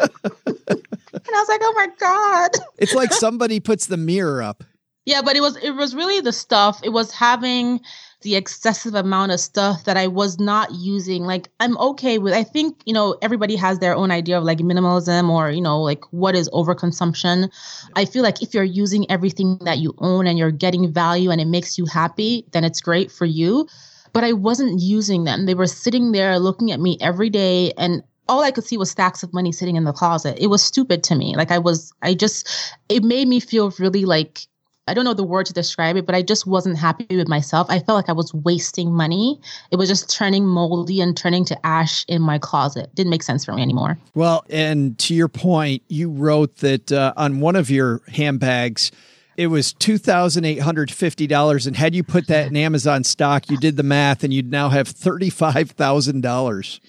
I 0.08 1.40
was 1.40 1.50
like, 1.50 1.62
"Oh 1.64 1.74
my 1.76 1.88
god." 2.00 2.52
It's 2.78 2.94
like 2.94 3.14
somebody 3.14 3.60
puts 3.60 3.86
the 3.88 3.98
mirror 3.98 4.42
up. 4.42 4.64
Yeah, 5.06 5.22
but 5.22 5.36
it 5.36 5.42
was 5.42 5.56
it 5.58 5.72
was 5.72 5.94
really 5.96 6.20
the 6.22 6.32
stuff. 6.34 6.80
It 6.84 6.90
was 6.90 7.12
having 7.12 7.82
the 8.22 8.36
excessive 8.36 8.96
amount 8.96 9.32
of 9.32 9.40
stuff 9.40 9.84
that 9.86 9.98
I 9.98 10.08
was 10.08 10.40
not 10.40 10.72
using. 10.72 11.24
Like 11.24 11.50
I'm 11.60 11.78
okay 11.78 12.18
with 12.18 12.34
I 12.34 12.44
think, 12.44 12.82
you 12.86 12.94
know, 12.94 13.18
everybody 13.22 13.56
has 13.56 13.80
their 13.80 13.96
own 13.96 14.12
idea 14.12 14.38
of 14.38 14.44
like 14.44 14.60
minimalism 14.60 15.30
or, 15.30 15.50
you 15.52 15.62
know, 15.62 15.82
like 15.82 16.04
what 16.12 16.36
is 16.36 16.50
overconsumption. 16.50 17.50
I 17.96 18.06
feel 18.06 18.24
like 18.24 18.42
if 18.42 18.54
you're 18.54 18.64
using 18.64 19.10
everything 19.10 19.58
that 19.62 19.80
you 19.80 19.94
own 19.98 20.28
and 20.28 20.38
you're 20.38 20.52
getting 20.52 20.92
value 20.92 21.32
and 21.32 21.42
it 21.42 21.48
makes 21.48 21.78
you 21.78 21.86
happy, 21.86 22.46
then 22.52 22.64
it's 22.64 22.82
great 22.82 23.12
for 23.12 23.26
you. 23.26 23.68
But 24.14 24.24
I 24.24 24.34
wasn't 24.34 24.82
using 24.82 25.24
them. 25.24 25.46
They 25.46 25.56
were 25.56 25.68
sitting 25.68 26.12
there 26.12 26.38
looking 26.38 26.72
at 26.72 26.80
me 26.80 26.98
every 27.02 27.30
day 27.30 27.72
and 27.78 28.04
all 28.30 28.44
I 28.44 28.52
could 28.52 28.64
see 28.64 28.78
was 28.78 28.92
stacks 28.92 29.24
of 29.24 29.34
money 29.34 29.52
sitting 29.52 29.76
in 29.76 29.84
the 29.84 29.92
closet. 29.92 30.38
It 30.40 30.48
was 30.48 30.64
stupid 30.64 31.04
to 31.04 31.16
me. 31.16 31.36
Like 31.36 31.52
I 31.52 31.58
was 31.58 31.92
I 32.02 32.14
just 32.14 32.48
it 32.88 33.04
made 33.04 33.28
me 33.28 33.40
feel 33.40 33.72
really 33.80 34.06
like 34.06 34.48
I 34.88 34.96
don't 34.96 35.06
know 35.06 35.14
the 35.14 35.24
word 35.24 35.46
to 35.46 35.54
describe 35.54 35.96
it, 35.96 36.08
but 36.08 36.16
I 36.16 36.24
just 36.24 36.48
wasn't 36.48 36.78
happy 36.78 37.06
with 37.16 37.28
myself. 37.28 37.68
I 37.70 37.80
felt 37.80 37.98
like 37.98 38.10
I 38.10 38.14
was 38.14 38.34
wasting 38.34 38.92
money. 38.92 39.40
It 39.70 39.76
was 39.76 39.88
just 39.88 40.10
turning 40.10 40.46
moldy 40.46 41.02
and 41.02 41.16
turning 41.16 41.46
to 41.46 41.66
ash 41.66 42.04
in 42.08 42.22
my 42.22 42.40
closet. 42.40 42.94
Didn't 42.96 43.12
make 43.12 43.22
sense 43.22 43.46
for 43.46 43.54
me 43.54 43.62
anymore. 43.62 44.00
Well, 44.16 44.44
and 44.50 44.98
to 45.00 45.14
your 45.14 45.28
point, 45.28 45.84
you 45.88 46.10
wrote 46.10 46.58
that 46.58 46.92
uh, 46.92 47.14
on 47.16 47.42
one 47.42 47.56
of 47.56 47.70
your 47.70 48.02
handbags, 48.08 48.92
it 49.38 49.48
was 49.48 49.72
two 49.72 49.98
thousand 49.98 50.46
eight 50.46 50.60
hundred 50.60 50.92
fifty 50.92 51.26
dollars, 51.28 51.68
and 51.68 51.76
had 51.76 51.96
you 51.96 52.04
put 52.04 52.28
that 52.28 52.48
in 52.48 52.58
Amazon 52.58 53.04
stock, 53.04 53.50
you 53.50 53.58
did 53.58 53.78
the 53.78 53.84
math, 53.84 54.24
and 54.24 54.34
you'd 54.34 54.52
now 54.52 54.70
have 54.70 54.88
thirty 54.88 55.30
five 55.30 55.72
thousand 55.72 56.22
dollars. 56.22 56.82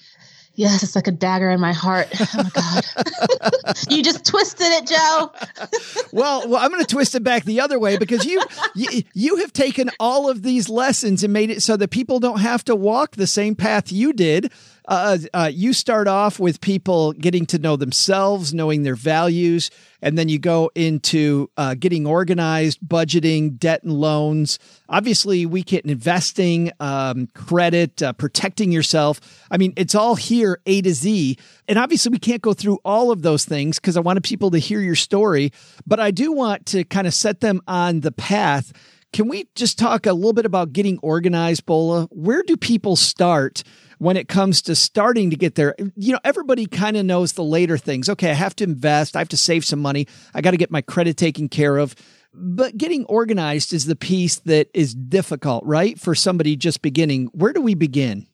Yes, 0.54 0.82
it's 0.82 0.94
like 0.94 1.06
a 1.06 1.12
dagger 1.12 1.50
in 1.50 1.60
my 1.60 1.72
heart. 1.72 2.08
Oh 2.34 2.42
my 2.44 2.50
God. 2.54 3.74
you 3.90 4.02
just 4.02 4.24
twisted 4.24 4.66
it, 4.68 4.86
Joe. 4.86 5.32
Well, 6.12 6.46
well, 6.46 6.62
I'm 6.62 6.70
going 6.70 6.84
to 6.84 6.86
twist 6.86 7.14
it 7.14 7.24
back 7.24 7.44
the 7.44 7.60
other 7.60 7.78
way 7.78 7.96
because 7.96 8.26
you, 8.26 8.42
you 8.74 9.02
you 9.14 9.36
have 9.36 9.52
taken 9.52 9.90
all 9.98 10.28
of 10.28 10.42
these 10.42 10.68
lessons 10.68 11.24
and 11.24 11.32
made 11.32 11.48
it 11.48 11.62
so 11.62 11.74
that 11.78 11.88
people 11.88 12.20
don't 12.20 12.40
have 12.40 12.62
to 12.64 12.76
walk 12.76 13.12
the 13.16 13.26
same 13.26 13.54
path 13.54 13.90
you 13.90 14.12
did. 14.12 14.52
Uh, 14.86 15.18
uh, 15.32 15.50
you 15.52 15.72
start 15.72 16.08
off 16.08 16.40
with 16.40 16.60
people 16.60 17.12
getting 17.12 17.46
to 17.46 17.58
know 17.58 17.76
themselves, 17.76 18.52
knowing 18.52 18.82
their 18.82 18.96
values, 18.96 19.70
and 20.00 20.18
then 20.18 20.28
you 20.28 20.38
go 20.38 20.70
into 20.74 21.48
uh, 21.56 21.74
getting 21.74 22.06
organized, 22.06 22.80
budgeting, 22.80 23.56
debt 23.58 23.84
and 23.84 23.92
loans. 23.92 24.58
Obviously, 24.88 25.46
we 25.46 25.62
get 25.62 25.84
investing, 25.84 26.72
um, 26.80 27.28
credit, 27.34 28.02
uh, 28.02 28.12
protecting 28.12 28.72
yourself. 28.72 29.20
I 29.50 29.56
mean, 29.56 29.72
it's 29.76 29.94
all 29.94 30.16
here, 30.16 30.60
A 30.66 30.82
to 30.82 30.92
Z. 30.92 31.38
And 31.68 31.78
obviously, 31.78 32.10
we 32.10 32.18
can't 32.18 32.42
go 32.42 32.52
through 32.52 32.78
all 32.84 33.12
of 33.12 33.22
those 33.22 33.44
things 33.44 33.78
because 33.78 33.96
I 33.96 34.00
wanted 34.00 34.24
people 34.24 34.50
to 34.50 34.58
hear 34.58 34.80
your 34.80 34.96
story, 34.96 35.52
but 35.86 36.00
I 36.00 36.10
do 36.10 36.32
want 36.32 36.66
to 36.66 36.84
kind 36.84 37.06
of 37.06 37.14
set 37.14 37.40
them 37.40 37.62
on 37.68 38.00
the 38.00 38.12
path. 38.12 38.72
Can 39.12 39.28
we 39.28 39.46
just 39.54 39.78
talk 39.78 40.06
a 40.06 40.12
little 40.14 40.32
bit 40.32 40.46
about 40.46 40.72
getting 40.72 40.98
organized, 41.02 41.66
Bola? 41.66 42.06
Where 42.10 42.42
do 42.42 42.56
people 42.56 42.96
start 42.96 43.62
when 43.98 44.16
it 44.16 44.26
comes 44.26 44.62
to 44.62 44.74
starting 44.74 45.28
to 45.30 45.36
get 45.36 45.54
there? 45.54 45.74
You 45.96 46.14
know, 46.14 46.18
everybody 46.24 46.64
kind 46.64 46.96
of 46.96 47.04
knows 47.04 47.34
the 47.34 47.44
later 47.44 47.76
things. 47.76 48.08
Okay, 48.08 48.30
I 48.30 48.34
have 48.34 48.56
to 48.56 48.64
invest, 48.64 49.14
I 49.14 49.18
have 49.18 49.28
to 49.28 49.36
save 49.36 49.66
some 49.66 49.80
money, 49.80 50.06
I 50.32 50.40
got 50.40 50.52
to 50.52 50.56
get 50.56 50.70
my 50.70 50.80
credit 50.80 51.18
taken 51.18 51.50
care 51.50 51.76
of. 51.76 51.94
But 52.32 52.78
getting 52.78 53.04
organized 53.04 53.74
is 53.74 53.84
the 53.84 53.96
piece 53.96 54.36
that 54.40 54.70
is 54.72 54.94
difficult, 54.94 55.64
right? 55.66 56.00
For 56.00 56.14
somebody 56.14 56.56
just 56.56 56.80
beginning. 56.80 57.26
Where 57.34 57.52
do 57.52 57.60
we 57.60 57.74
begin? 57.74 58.26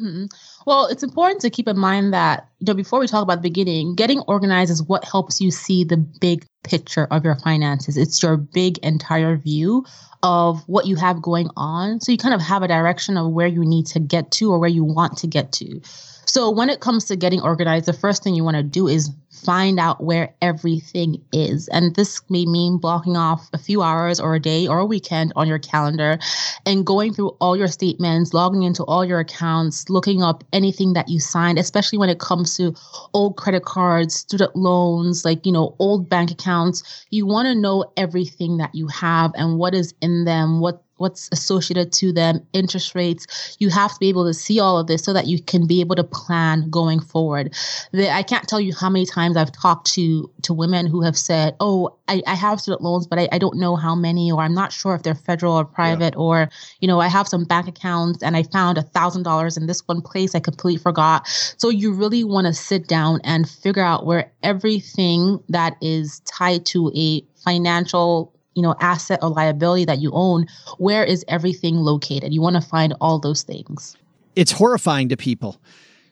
Mhm. 0.00 0.30
Well, 0.66 0.86
it's 0.86 1.02
important 1.02 1.40
to 1.42 1.50
keep 1.50 1.68
in 1.68 1.78
mind 1.78 2.14
that, 2.14 2.48
you 2.60 2.66
know, 2.66 2.74
before 2.74 3.00
we 3.00 3.06
talk 3.06 3.22
about 3.22 3.36
the 3.36 3.48
beginning, 3.48 3.94
getting 3.94 4.20
organized 4.20 4.70
is 4.70 4.82
what 4.82 5.04
helps 5.04 5.40
you 5.40 5.50
see 5.50 5.84
the 5.84 5.96
big 5.96 6.44
picture 6.64 7.06
of 7.10 7.24
your 7.24 7.34
finances. 7.36 7.96
It's 7.96 8.22
your 8.22 8.36
big 8.36 8.78
entire 8.78 9.36
view 9.36 9.84
of 10.22 10.62
what 10.68 10.86
you 10.86 10.96
have 10.96 11.20
going 11.20 11.48
on. 11.56 12.00
So 12.00 12.12
you 12.12 12.18
kind 12.18 12.34
of 12.34 12.40
have 12.40 12.62
a 12.62 12.68
direction 12.68 13.16
of 13.16 13.32
where 13.32 13.48
you 13.48 13.64
need 13.64 13.86
to 13.86 14.00
get 14.00 14.30
to 14.32 14.52
or 14.52 14.58
where 14.58 14.70
you 14.70 14.84
want 14.84 15.18
to 15.18 15.26
get 15.26 15.52
to. 15.52 15.80
So 16.26 16.50
when 16.50 16.70
it 16.70 16.80
comes 16.80 17.06
to 17.06 17.16
getting 17.16 17.40
organized, 17.40 17.86
the 17.86 17.92
first 17.92 18.22
thing 18.22 18.34
you 18.34 18.44
want 18.44 18.56
to 18.56 18.62
do 18.62 18.86
is 18.86 19.10
find 19.44 19.78
out 19.80 20.02
where 20.02 20.34
everything 20.40 21.22
is. 21.32 21.68
And 21.68 21.94
this 21.94 22.20
may 22.30 22.46
mean 22.46 22.78
blocking 22.78 23.16
off 23.16 23.48
a 23.52 23.58
few 23.58 23.82
hours 23.82 24.20
or 24.20 24.34
a 24.34 24.40
day 24.40 24.66
or 24.66 24.78
a 24.78 24.86
weekend 24.86 25.32
on 25.36 25.48
your 25.48 25.58
calendar 25.58 26.18
and 26.66 26.86
going 26.86 27.12
through 27.12 27.30
all 27.40 27.56
your 27.56 27.68
statements, 27.68 28.32
logging 28.32 28.62
into 28.62 28.84
all 28.84 29.04
your 29.04 29.20
accounts, 29.20 29.88
looking 29.88 30.22
up 30.22 30.44
anything 30.52 30.92
that 30.92 31.08
you 31.08 31.20
signed, 31.20 31.58
especially 31.58 31.98
when 31.98 32.08
it 32.08 32.20
comes 32.20 32.56
to 32.56 32.74
old 33.14 33.36
credit 33.36 33.64
cards, 33.64 34.14
student 34.14 34.54
loans, 34.54 35.24
like, 35.24 35.44
you 35.44 35.52
know, 35.52 35.74
old 35.78 36.08
bank 36.08 36.30
accounts. 36.30 37.04
You 37.10 37.26
want 37.26 37.46
to 37.46 37.54
know 37.54 37.92
everything 37.96 38.58
that 38.58 38.74
you 38.74 38.86
have 38.88 39.32
and 39.34 39.58
what 39.58 39.74
is 39.74 39.94
in 40.00 40.24
them, 40.24 40.60
what 40.60 40.82
what's 41.02 41.28
associated 41.32 41.92
to 41.92 42.12
them, 42.12 42.40
interest 42.52 42.94
rates. 42.94 43.56
You 43.58 43.68
have 43.68 43.92
to 43.92 43.98
be 43.98 44.08
able 44.08 44.24
to 44.26 44.32
see 44.32 44.60
all 44.60 44.78
of 44.78 44.86
this 44.86 45.02
so 45.02 45.12
that 45.12 45.26
you 45.26 45.42
can 45.42 45.66
be 45.66 45.80
able 45.80 45.96
to 45.96 46.04
plan 46.04 46.70
going 46.70 47.00
forward. 47.00 47.54
The, 47.92 48.08
I 48.08 48.22
can't 48.22 48.48
tell 48.48 48.60
you 48.60 48.72
how 48.72 48.88
many 48.88 49.04
times 49.04 49.36
I've 49.36 49.52
talked 49.52 49.92
to 49.94 50.30
to 50.42 50.54
women 50.54 50.86
who 50.86 51.02
have 51.02 51.18
said, 51.18 51.56
"Oh, 51.60 51.94
I, 52.08 52.22
I 52.26 52.34
have 52.34 52.60
student 52.60 52.82
loans, 52.82 53.06
but 53.06 53.18
I, 53.18 53.28
I 53.32 53.38
don't 53.38 53.58
know 53.58 53.76
how 53.76 53.94
many, 53.94 54.30
or 54.30 54.40
I'm 54.40 54.54
not 54.54 54.72
sure 54.72 54.94
if 54.94 55.02
they're 55.02 55.14
federal 55.14 55.54
or 55.54 55.64
private, 55.64 56.14
or 56.16 56.48
you 56.80 56.88
know, 56.88 57.00
I 57.00 57.08
have 57.08 57.28
some 57.28 57.44
bank 57.44 57.68
accounts 57.68 58.22
and 58.22 58.36
I 58.36 58.44
found 58.44 58.78
a 58.78 58.82
thousand 58.82 59.24
dollars 59.24 59.56
in 59.56 59.66
this 59.66 59.86
one 59.86 60.00
place 60.00 60.34
I 60.34 60.40
completely 60.40 60.78
forgot." 60.80 61.26
So 61.58 61.68
you 61.68 61.92
really 61.92 62.22
want 62.24 62.46
to 62.46 62.54
sit 62.54 62.86
down 62.86 63.20
and 63.24 63.48
figure 63.48 63.82
out 63.82 64.06
where 64.06 64.32
everything 64.42 65.42
that 65.48 65.76
is 65.80 66.20
tied 66.20 66.64
to 66.66 66.92
a 66.94 67.22
financial 67.42 68.31
you 68.54 68.62
know 68.62 68.74
asset 68.80 69.18
or 69.22 69.30
liability 69.30 69.84
that 69.84 69.98
you 70.00 70.10
own 70.12 70.46
where 70.78 71.04
is 71.04 71.24
everything 71.28 71.76
located? 71.76 72.32
You 72.32 72.40
want 72.40 72.56
to 72.56 72.62
find 72.62 72.94
all 73.00 73.18
those 73.18 73.42
things. 73.42 73.96
It's 74.36 74.52
horrifying 74.52 75.08
to 75.10 75.16
people 75.16 75.60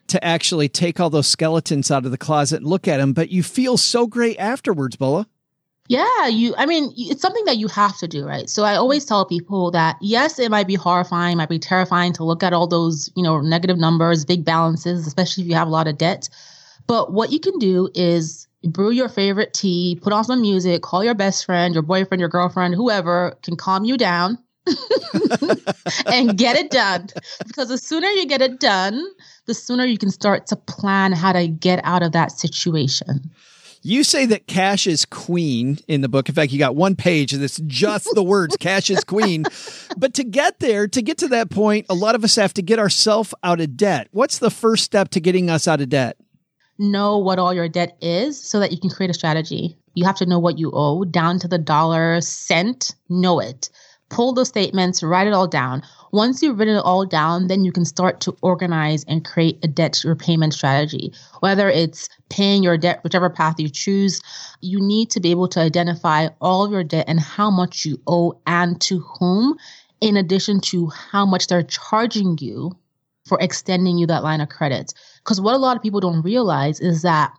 to 0.07 0.23
actually 0.23 0.67
take 0.67 0.99
all 0.99 1.09
those 1.09 1.27
skeletons 1.27 1.89
out 1.89 2.05
of 2.05 2.11
the 2.11 2.17
closet 2.17 2.57
and 2.57 2.67
look 2.67 2.87
at 2.87 2.97
them, 2.97 3.13
but 3.13 3.29
you 3.29 3.41
feel 3.43 3.77
so 3.77 4.07
great 4.07 4.37
afterwards, 4.37 4.97
Bola. 4.97 5.25
yeah 5.87 6.27
you 6.27 6.53
i 6.57 6.65
mean 6.65 6.93
it's 6.95 7.21
something 7.21 7.45
that 7.45 7.57
you 7.57 7.67
have 7.67 7.97
to 7.97 8.07
do 8.07 8.25
right? 8.25 8.49
So 8.49 8.63
i 8.63 8.75
always 8.75 9.03
tell 9.05 9.25
people 9.25 9.71
that 9.71 9.97
yes 10.01 10.37
it 10.37 10.51
might 10.51 10.67
be 10.67 10.75
horrifying 10.75 11.37
might 11.37 11.49
be 11.49 11.59
terrifying 11.59 12.13
to 12.13 12.23
look 12.23 12.43
at 12.43 12.53
all 12.53 12.67
those 12.67 13.09
you 13.15 13.23
know 13.23 13.41
negative 13.41 13.77
numbers 13.77 14.25
big 14.25 14.45
balances 14.45 15.07
especially 15.07 15.43
if 15.43 15.49
you 15.49 15.55
have 15.55 15.67
a 15.67 15.71
lot 15.71 15.87
of 15.87 15.97
debt 15.97 16.29
but 16.87 17.13
what 17.13 17.31
you 17.31 17.39
can 17.39 17.57
do 17.57 17.89
is 17.95 18.47
brew 18.63 18.91
your 18.91 19.09
favorite 19.09 19.53
tea 19.53 19.99
put 20.01 20.13
on 20.13 20.23
some 20.23 20.41
music 20.41 20.81
call 20.81 21.03
your 21.03 21.15
best 21.15 21.45
friend 21.45 21.73
your 21.73 21.83
boyfriend 21.83 22.19
your 22.19 22.29
girlfriend 22.29 22.75
whoever 22.75 23.35
can 23.41 23.55
calm 23.55 23.85
you 23.85 23.97
down 23.97 24.37
and 26.05 26.37
get 26.37 26.55
it 26.55 26.71
done. 26.71 27.07
Because 27.47 27.69
the 27.69 27.77
sooner 27.77 28.07
you 28.07 28.27
get 28.27 28.41
it 28.41 28.59
done, 28.59 29.03
the 29.45 29.53
sooner 29.53 29.85
you 29.85 29.97
can 29.97 30.11
start 30.11 30.47
to 30.47 30.55
plan 30.55 31.11
how 31.11 31.33
to 31.33 31.47
get 31.47 31.81
out 31.83 32.03
of 32.03 32.11
that 32.11 32.31
situation. 32.31 33.31
You 33.83 34.03
say 34.03 34.27
that 34.27 34.45
cash 34.45 34.85
is 34.85 35.05
queen 35.05 35.79
in 35.87 36.01
the 36.01 36.09
book. 36.09 36.29
In 36.29 36.35
fact, 36.35 36.51
you 36.51 36.59
got 36.59 36.75
one 36.75 36.95
page 36.95 37.31
that's 37.31 37.59
just 37.65 38.07
the 38.13 38.23
words 38.23 38.55
cash 38.59 38.91
is 38.91 39.03
queen. 39.03 39.43
But 39.97 40.13
to 40.15 40.23
get 40.23 40.59
there, 40.59 40.87
to 40.87 41.01
get 41.01 41.17
to 41.19 41.27
that 41.29 41.49
point, 41.49 41.87
a 41.89 41.95
lot 41.95 42.13
of 42.13 42.23
us 42.23 42.35
have 42.35 42.53
to 42.55 42.61
get 42.61 42.77
ourselves 42.77 43.33
out 43.43 43.59
of 43.59 43.75
debt. 43.75 44.07
What's 44.11 44.37
the 44.37 44.51
first 44.51 44.83
step 44.83 45.09
to 45.09 45.19
getting 45.19 45.49
us 45.49 45.67
out 45.67 45.81
of 45.81 45.89
debt? 45.89 46.17
Know 46.83 47.19
what 47.19 47.37
all 47.37 47.53
your 47.53 47.69
debt 47.69 47.95
is 48.01 48.43
so 48.43 48.59
that 48.59 48.71
you 48.71 48.79
can 48.79 48.89
create 48.89 49.11
a 49.11 49.13
strategy. 49.13 49.77
You 49.93 50.03
have 50.03 50.15
to 50.15 50.25
know 50.25 50.39
what 50.39 50.57
you 50.57 50.71
owe 50.73 51.05
down 51.05 51.37
to 51.37 51.47
the 51.47 51.59
dollar 51.59 52.19
cent, 52.21 52.95
know 53.07 53.39
it. 53.39 53.69
Pull 54.09 54.33
those 54.33 54.47
statements, 54.47 55.03
write 55.03 55.27
it 55.27 55.33
all 55.33 55.47
down. 55.47 55.83
Once 56.11 56.41
you've 56.41 56.57
written 56.57 56.77
it 56.77 56.83
all 56.83 57.05
down, 57.05 57.49
then 57.49 57.63
you 57.63 57.71
can 57.71 57.85
start 57.85 58.19
to 58.21 58.35
organize 58.41 59.03
and 59.03 59.23
create 59.23 59.59
a 59.63 59.67
debt 59.67 60.01
repayment 60.03 60.55
strategy. 60.55 61.13
Whether 61.41 61.69
it's 61.69 62.09
paying 62.29 62.63
your 62.63 62.79
debt, 62.79 63.03
whichever 63.03 63.29
path 63.29 63.59
you 63.59 63.69
choose, 63.69 64.19
you 64.61 64.81
need 64.81 65.11
to 65.11 65.19
be 65.19 65.29
able 65.29 65.49
to 65.49 65.59
identify 65.59 66.29
all 66.41 66.65
of 66.65 66.71
your 66.71 66.83
debt 66.83 67.05
and 67.07 67.19
how 67.19 67.51
much 67.51 67.85
you 67.85 68.01
owe 68.07 68.41
and 68.47 68.81
to 68.81 69.01
whom, 69.01 69.55
in 70.01 70.17
addition 70.17 70.59
to 70.61 70.87
how 70.87 71.27
much 71.27 71.45
they're 71.45 71.61
charging 71.61 72.39
you 72.41 72.75
for 73.27 73.37
extending 73.39 73.99
you 73.99 74.07
that 74.07 74.23
line 74.23 74.41
of 74.41 74.49
credit. 74.49 74.95
Because 75.23 75.39
what 75.39 75.55
a 75.55 75.59
lot 75.59 75.75
of 75.75 75.83
people 75.83 75.99
don't 75.99 76.21
realize 76.21 76.79
is 76.79 77.01
that 77.03 77.33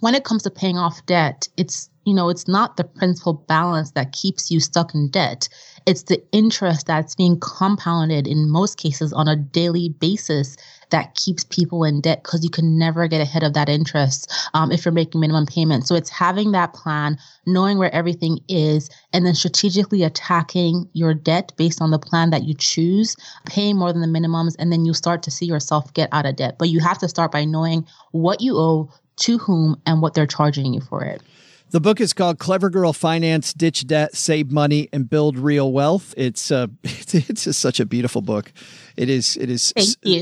when 0.00 0.14
it 0.14 0.24
comes 0.24 0.42
to 0.42 0.50
paying 0.50 0.78
off 0.78 1.04
debt, 1.06 1.48
it's 1.56 1.90
you 2.06 2.14
know, 2.14 2.28
it's 2.28 2.46
not 2.46 2.76
the 2.76 2.84
principal 2.84 3.34
balance 3.48 3.90
that 3.92 4.12
keeps 4.12 4.48
you 4.48 4.60
stuck 4.60 4.94
in 4.94 5.10
debt. 5.10 5.48
It's 5.86 6.04
the 6.04 6.22
interest 6.30 6.86
that's 6.86 7.16
being 7.16 7.40
compounded 7.40 8.28
in 8.28 8.48
most 8.48 8.78
cases 8.78 9.12
on 9.12 9.26
a 9.26 9.34
daily 9.34 9.88
basis 9.88 10.56
that 10.90 11.14
keeps 11.14 11.44
people 11.44 11.84
in 11.84 12.00
debt 12.00 12.22
because 12.22 12.44
you 12.44 12.50
can 12.50 12.78
never 12.78 13.08
get 13.08 13.20
ahead 13.20 13.42
of 13.42 13.54
that 13.54 13.68
interest 13.68 14.32
um, 14.54 14.70
if 14.70 14.84
you're 14.84 14.92
making 14.92 15.20
minimum 15.20 15.46
payments. 15.46 15.88
So 15.88 15.94
it's 15.94 16.10
having 16.10 16.52
that 16.52 16.74
plan, 16.74 17.18
knowing 17.46 17.78
where 17.78 17.94
everything 17.94 18.38
is, 18.48 18.90
and 19.12 19.26
then 19.26 19.34
strategically 19.34 20.02
attacking 20.02 20.88
your 20.92 21.14
debt 21.14 21.52
based 21.56 21.82
on 21.82 21.90
the 21.90 21.98
plan 21.98 22.30
that 22.30 22.44
you 22.44 22.54
choose, 22.54 23.16
paying 23.44 23.76
more 23.76 23.92
than 23.92 24.02
the 24.02 24.18
minimums, 24.18 24.54
and 24.58 24.72
then 24.72 24.84
you 24.84 24.94
start 24.94 25.22
to 25.24 25.30
see 25.30 25.46
yourself 25.46 25.92
get 25.94 26.08
out 26.12 26.26
of 26.26 26.36
debt. 26.36 26.56
But 26.58 26.68
you 26.68 26.80
have 26.80 26.98
to 26.98 27.08
start 27.08 27.32
by 27.32 27.44
knowing 27.44 27.86
what 28.12 28.40
you 28.40 28.56
owe, 28.56 28.90
to 29.16 29.38
whom, 29.38 29.80
and 29.86 30.02
what 30.02 30.14
they're 30.14 30.26
charging 30.26 30.74
you 30.74 30.80
for 30.80 31.02
it. 31.02 31.22
The 31.70 31.80
book 31.80 32.00
is 32.00 32.12
called 32.12 32.38
"Clever 32.38 32.70
Girl 32.70 32.92
Finance: 32.92 33.52
Ditch 33.52 33.86
Debt, 33.86 34.14
Save 34.14 34.52
Money, 34.52 34.88
and 34.92 35.10
Build 35.10 35.36
Real 35.36 35.72
Wealth." 35.72 36.14
It's 36.16 36.52
uh, 36.52 36.68
it's 36.84 37.44
just 37.44 37.58
such 37.58 37.80
a 37.80 37.86
beautiful 37.86 38.22
book. 38.22 38.52
It 38.96 39.10
is 39.10 39.36
it 39.36 39.50
is 39.50 39.72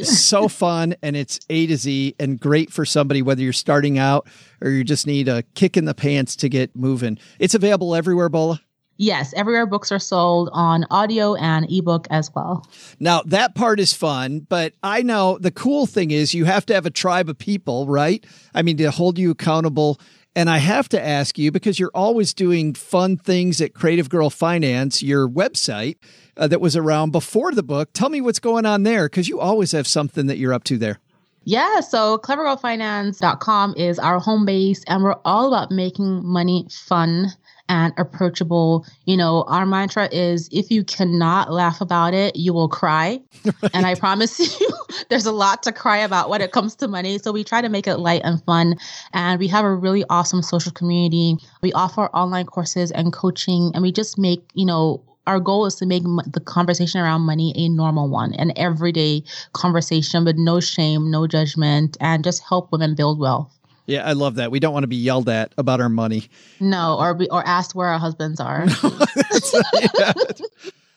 so 0.04 0.48
fun 0.48 0.94
and 1.02 1.16
it's 1.16 1.38
A 1.50 1.66
to 1.66 1.76
Z 1.76 2.14
and 2.18 2.40
great 2.40 2.72
for 2.72 2.86
somebody 2.86 3.20
whether 3.20 3.42
you're 3.42 3.52
starting 3.52 3.98
out 3.98 4.26
or 4.62 4.70
you 4.70 4.84
just 4.84 5.06
need 5.06 5.28
a 5.28 5.42
kick 5.54 5.76
in 5.76 5.84
the 5.84 5.94
pants 5.94 6.34
to 6.36 6.48
get 6.48 6.74
moving. 6.74 7.18
It's 7.38 7.54
available 7.54 7.94
everywhere, 7.94 8.30
Bola. 8.30 8.60
Yes, 8.96 9.34
everywhere 9.34 9.66
books 9.66 9.90
are 9.90 9.98
sold 9.98 10.50
on 10.52 10.86
audio 10.90 11.34
and 11.34 11.66
ebook 11.70 12.06
as 12.10 12.30
well. 12.34 12.68
Now, 13.00 13.22
that 13.26 13.56
part 13.56 13.80
is 13.80 13.92
fun, 13.92 14.46
but 14.48 14.74
I 14.84 15.02
know 15.02 15.36
the 15.38 15.50
cool 15.50 15.86
thing 15.86 16.12
is 16.12 16.32
you 16.32 16.44
have 16.44 16.64
to 16.66 16.74
have 16.74 16.86
a 16.86 16.90
tribe 16.90 17.28
of 17.28 17.36
people, 17.36 17.88
right? 17.88 18.24
I 18.54 18.62
mean, 18.62 18.76
to 18.76 18.92
hold 18.92 19.18
you 19.18 19.32
accountable 19.32 19.98
and 20.36 20.50
I 20.50 20.58
have 20.58 20.88
to 20.90 21.04
ask 21.04 21.38
you 21.38 21.52
because 21.52 21.78
you're 21.78 21.90
always 21.94 22.34
doing 22.34 22.74
fun 22.74 23.16
things 23.16 23.60
at 23.60 23.74
Creative 23.74 24.08
Girl 24.08 24.30
Finance, 24.30 25.02
your 25.02 25.28
website 25.28 25.96
uh, 26.36 26.48
that 26.48 26.60
was 26.60 26.76
around 26.76 27.12
before 27.12 27.52
the 27.52 27.62
book. 27.62 27.90
Tell 27.92 28.08
me 28.08 28.20
what's 28.20 28.40
going 28.40 28.66
on 28.66 28.82
there 28.82 29.08
because 29.08 29.28
you 29.28 29.40
always 29.40 29.72
have 29.72 29.86
something 29.86 30.26
that 30.26 30.38
you're 30.38 30.52
up 30.52 30.64
to 30.64 30.78
there. 30.78 30.98
Yeah, 31.44 31.80
so 31.80 32.18
clevergirlfinance.com 32.18 33.74
is 33.76 33.98
our 33.98 34.18
home 34.18 34.46
base, 34.46 34.82
and 34.86 35.02
we're 35.02 35.16
all 35.24 35.48
about 35.48 35.70
making 35.70 36.24
money 36.24 36.66
fun 36.70 37.26
and 37.68 37.92
approachable. 37.96 38.86
You 39.06 39.16
know, 39.16 39.44
our 39.48 39.66
mantra 39.66 40.08
is 40.12 40.48
if 40.52 40.70
you 40.70 40.84
cannot 40.84 41.52
laugh 41.52 41.80
about 41.80 42.14
it, 42.14 42.36
you 42.36 42.52
will 42.52 42.68
cry. 42.68 43.20
Right. 43.62 43.70
And 43.74 43.86
I 43.86 43.94
promise 43.94 44.38
you, 44.60 44.68
there's 45.10 45.26
a 45.26 45.32
lot 45.32 45.62
to 45.64 45.72
cry 45.72 45.98
about 45.98 46.30
when 46.30 46.40
it 46.40 46.52
comes 46.52 46.74
to 46.76 46.88
money. 46.88 47.18
So 47.18 47.30
we 47.30 47.44
try 47.44 47.60
to 47.60 47.68
make 47.68 47.86
it 47.86 47.98
light 47.98 48.22
and 48.24 48.42
fun. 48.44 48.76
And 49.12 49.38
we 49.38 49.48
have 49.48 49.66
a 49.66 49.74
really 49.74 50.02
awesome 50.08 50.42
social 50.42 50.72
community. 50.72 51.36
We 51.62 51.72
offer 51.74 52.06
online 52.06 52.46
courses 52.46 52.90
and 52.90 53.12
coaching, 53.12 53.70
and 53.74 53.82
we 53.82 53.92
just 53.92 54.18
make, 54.18 54.50
you 54.54 54.64
know, 54.64 55.02
our 55.26 55.40
goal 55.40 55.66
is 55.66 55.74
to 55.76 55.86
make 55.86 56.02
the 56.04 56.40
conversation 56.40 57.00
around 57.00 57.22
money 57.22 57.52
a 57.56 57.68
normal 57.68 58.08
one, 58.08 58.34
an 58.34 58.52
everyday 58.56 59.22
conversation 59.52 60.24
with 60.24 60.36
no 60.36 60.60
shame, 60.60 61.10
no 61.10 61.26
judgment, 61.26 61.96
and 62.00 62.24
just 62.24 62.42
help 62.42 62.72
women 62.72 62.94
build 62.94 63.18
wealth. 63.18 63.58
Yeah, 63.86 64.06
I 64.06 64.12
love 64.12 64.36
that. 64.36 64.50
We 64.50 64.60
don't 64.60 64.72
want 64.72 64.84
to 64.84 64.88
be 64.88 64.96
yelled 64.96 65.28
at 65.28 65.52
about 65.58 65.80
our 65.80 65.88
money. 65.88 66.28
No, 66.60 66.96
or 66.98 67.14
be, 67.14 67.28
or 67.28 67.46
asked 67.46 67.74
where 67.74 67.88
our 67.88 67.98
husbands 67.98 68.40
are. 68.40 68.66
yeah. 69.98 70.12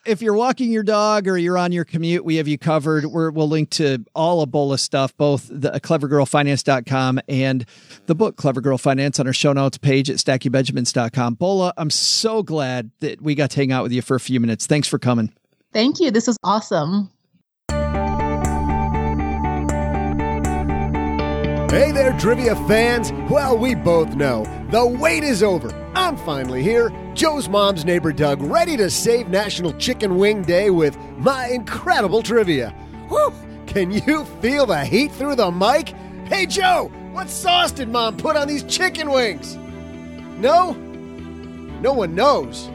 If 0.07 0.21
you're 0.21 0.33
walking 0.33 0.71
your 0.71 0.83
dog 0.83 1.27
or 1.27 1.37
you're 1.37 1.57
on 1.57 1.73
your 1.73 1.83
commute, 1.83 2.23
we 2.23 2.37
have 2.37 2.47
you 2.47 2.57
covered. 2.57 3.03
we 3.03 3.29
will 3.29 3.49
link 3.49 3.71
to 3.71 4.05
all 4.15 4.41
of 4.41 4.49
Bola's 4.49 4.81
stuff, 4.81 5.15
both 5.17 5.49
the 5.51 5.73
uh, 5.73 5.79
clevergirlfinance.com 5.79 7.19
and 7.27 7.65
the 8.05 8.15
book 8.15 8.37
Clever 8.37 8.61
Girl 8.61 8.77
Finance 8.77 9.19
on 9.19 9.27
our 9.27 9.33
show 9.33 9.51
notes 9.51 9.77
page 9.77 10.09
at 10.09 10.15
stackingbenjamins.com. 10.15 11.33
Bola, 11.33 11.73
I'm 11.75 11.89
so 11.89 12.41
glad 12.41 12.91
that 13.01 13.21
we 13.21 13.35
got 13.35 13.51
to 13.51 13.57
hang 13.57 13.73
out 13.73 13.83
with 13.83 13.91
you 13.91 14.01
for 14.01 14.15
a 14.15 14.19
few 14.21 14.39
minutes. 14.39 14.65
Thanks 14.65 14.87
for 14.87 14.97
coming. 14.97 15.33
Thank 15.73 15.99
you. 15.99 16.09
This 16.09 16.25
was 16.25 16.37
awesome. 16.41 17.09
Hey 21.69 21.91
there, 21.91 22.17
trivia 22.17 22.55
fans! 22.65 23.11
Well, 23.29 23.57
we 23.57 23.75
both 23.75 24.15
know 24.15 24.45
the 24.71 24.87
wait 24.87 25.23
is 25.23 25.43
over. 25.43 25.69
I'm 25.93 26.15
finally 26.15 26.63
here, 26.63 26.93
Joe's 27.13 27.49
mom's 27.49 27.83
neighbor 27.83 28.13
Doug, 28.13 28.41
ready 28.41 28.77
to 28.77 28.89
save 28.89 29.27
National 29.27 29.73
Chicken 29.73 30.17
Wing 30.17 30.43
Day 30.43 30.69
with 30.69 30.97
my 31.17 31.47
incredible 31.47 32.23
trivia. 32.23 32.69
Whew! 33.09 33.33
Can 33.65 33.91
you 33.91 34.23
feel 34.41 34.65
the 34.65 34.85
heat 34.85 35.11
through 35.11 35.35
the 35.35 35.51
mic? 35.51 35.89
Hey, 36.29 36.45
Joe, 36.45 36.89
what 37.11 37.29
sauce 37.29 37.73
did 37.73 37.89
mom 37.89 38.15
put 38.15 38.37
on 38.37 38.47
these 38.47 38.63
chicken 38.63 39.11
wings? 39.11 39.57
No? 40.37 40.71
No 41.81 41.91
one 41.91 42.15
knows. 42.15 42.69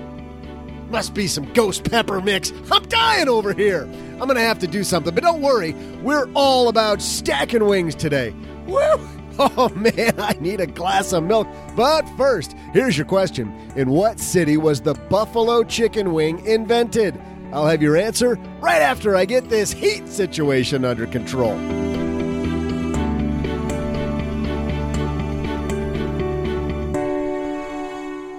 Must 0.90 1.14
be 1.14 1.28
some 1.28 1.50
ghost 1.54 1.90
pepper 1.90 2.20
mix. 2.20 2.52
I'm 2.70 2.82
dying 2.88 3.30
over 3.30 3.54
here. 3.54 3.84
I'm 4.20 4.28
gonna 4.28 4.40
have 4.40 4.58
to 4.58 4.66
do 4.66 4.84
something, 4.84 5.14
but 5.14 5.24
don't 5.24 5.40
worry, 5.40 5.72
we're 6.02 6.30
all 6.34 6.68
about 6.68 7.00
stacking 7.00 7.64
wings 7.64 7.94
today. 7.94 8.34
Woo! 8.72 9.08
Oh 9.38 9.70
man, 9.74 10.14
I 10.18 10.36
need 10.40 10.60
a 10.60 10.66
glass 10.66 11.12
of 11.12 11.24
milk. 11.24 11.48
But 11.74 12.06
first, 12.16 12.54
here's 12.72 12.96
your 12.98 13.06
question 13.06 13.48
In 13.76 13.90
what 13.90 14.20
city 14.20 14.56
was 14.56 14.82
the 14.82 14.94
buffalo 14.94 15.64
chicken 15.64 16.12
wing 16.12 16.44
invented? 16.44 17.18
I'll 17.52 17.66
have 17.66 17.82
your 17.82 17.96
answer 17.96 18.36
right 18.60 18.82
after 18.82 19.16
I 19.16 19.24
get 19.24 19.48
this 19.48 19.72
heat 19.72 20.08
situation 20.08 20.84
under 20.84 21.06
control. 21.06 21.56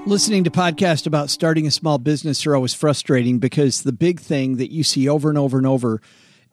Listening 0.05 0.43
to 0.43 0.51
podcasts 0.51 1.07
about 1.07 1.29
starting 1.29 1.65
a 1.65 1.71
small 1.71 1.97
business 1.97 2.45
are 2.45 2.55
always 2.55 2.73
frustrating 2.73 3.39
because 3.39 3.84
the 3.84 3.93
big 3.93 4.19
thing 4.19 4.57
that 4.57 4.71
you 4.71 4.84
see 4.84 5.07
over 5.07 5.29
and 5.29 5.38
over 5.38 5.57
and 5.57 5.65
over 5.65 6.01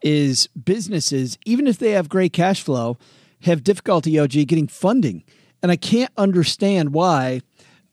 is 0.02 0.46
businesses, 0.48 1.36
even 1.44 1.66
if 1.66 1.78
they 1.78 1.90
have 1.90 2.08
great 2.08 2.32
cash 2.32 2.62
flow, 2.62 2.96
have 3.42 3.64
difficulty, 3.64 4.18
OG, 4.18 4.32
getting 4.46 4.68
funding. 4.68 5.24
And 5.62 5.70
I 5.70 5.76
can't 5.76 6.12
understand 6.16 6.92
why 6.92 7.42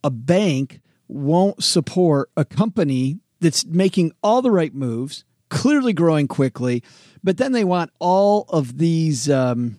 a 0.04 0.10
bank 0.10 0.82
won't 1.08 1.64
support 1.64 2.30
a 2.36 2.46
company 2.46 3.20
that's 3.40 3.66
making 3.66 4.12
all 4.24 4.42
the 4.42 4.52
right 4.52 4.74
moves, 4.74 5.24
clearly 5.50 5.94
growing 5.94 6.28
quickly, 6.28 6.84
but 7.24 7.38
then 7.38 7.52
they 7.52 7.64
want 7.64 7.92
all 8.00 8.46
of 8.50 8.78
these 8.78 9.30
um, 9.30 9.78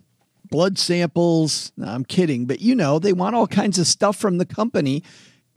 blood 0.50 0.78
samples. 0.78 1.72
I'm 1.82 2.04
kidding, 2.04 2.46
but 2.46 2.60
you 2.60 2.74
know, 2.74 2.98
they 2.98 3.12
want 3.12 3.36
all 3.36 3.46
kinds 3.46 3.78
of 3.78 3.86
stuff 3.86 4.16
from 4.16 4.38
the 4.38 4.46
company 4.46 5.02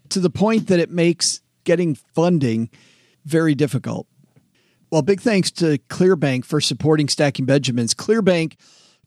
to 0.09 0.20
the 0.20 0.30
point 0.30 0.68
that 0.68 0.80
it 0.80 0.89
makes 0.89 1.41
getting 1.64 1.95
funding 1.95 2.70
very 3.26 3.55
difficult. 3.55 4.07
Well, 4.91 5.01
big 5.01 5.22
thanks 5.22 5.51
to 5.51 5.78
Clearbanc 5.89 6.43
for 6.43 6.59
supporting 6.59 7.07
Stacking 7.07 7.45
Benjamins. 7.45 7.93
Clearbanc 7.93 8.55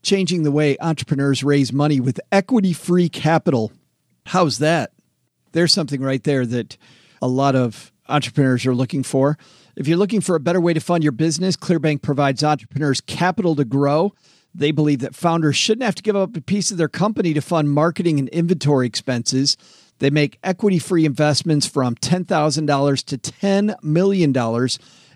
changing 0.05 0.43
the 0.43 0.53
way 0.53 0.77
entrepreneurs 0.81 1.43
raise 1.43 1.73
money 1.73 2.01
with 2.01 2.21
equity 2.31 2.73
free 2.73 3.09
capital. 3.09 3.73
How's 4.27 4.59
that? 4.59 4.93
There's 5.53 5.73
something 5.73 6.01
right 6.01 6.23
there 6.23 6.47
that 6.47 6.77
a 7.23 7.29
lot 7.29 7.57
of 7.57 7.93
entrepreneurs 8.09 8.67
are 8.67 8.75
looking 8.75 9.03
for. 9.03 9.39
If 9.77 9.89
you're 9.89 9.99
looking 9.99 10.21
for 10.21 10.37
a 10.37 10.41
better 10.41 10.61
way 10.61 10.75
to 10.75 10.81
fund 10.81 11.03
your 11.03 11.13
business, 11.13 11.57
Clearbanc 11.57 12.03
provides 12.03 12.45
entrepreneurs 12.45 13.01
capital 13.01 13.57
to 13.57 13.65
grow. 13.65 14.13
They 14.55 14.71
believe 14.71 15.01
that 15.01 15.17
founders 15.17 15.57
shouldn't 15.57 15.85
have 15.85 15.97
to 15.97 16.03
give 16.03 16.15
up 16.15 16.37
a 16.37 16.41
piece 16.41 16.71
of 16.71 16.77
their 16.77 16.89
company 16.89 17.35
to 17.35 17.41
fund 17.41 17.71
marketing 17.71 18.19
and 18.19 18.29
inventory 18.29 18.87
expenses. 18.87 19.57
They 19.99 20.11
make 20.11 20.39
equity 20.45 20.79
free 20.79 21.05
investments 21.05 21.67
from 21.67 21.97
$10,000 21.97 23.05
to 23.05 23.19
$10 23.19 23.83
million 23.83 24.37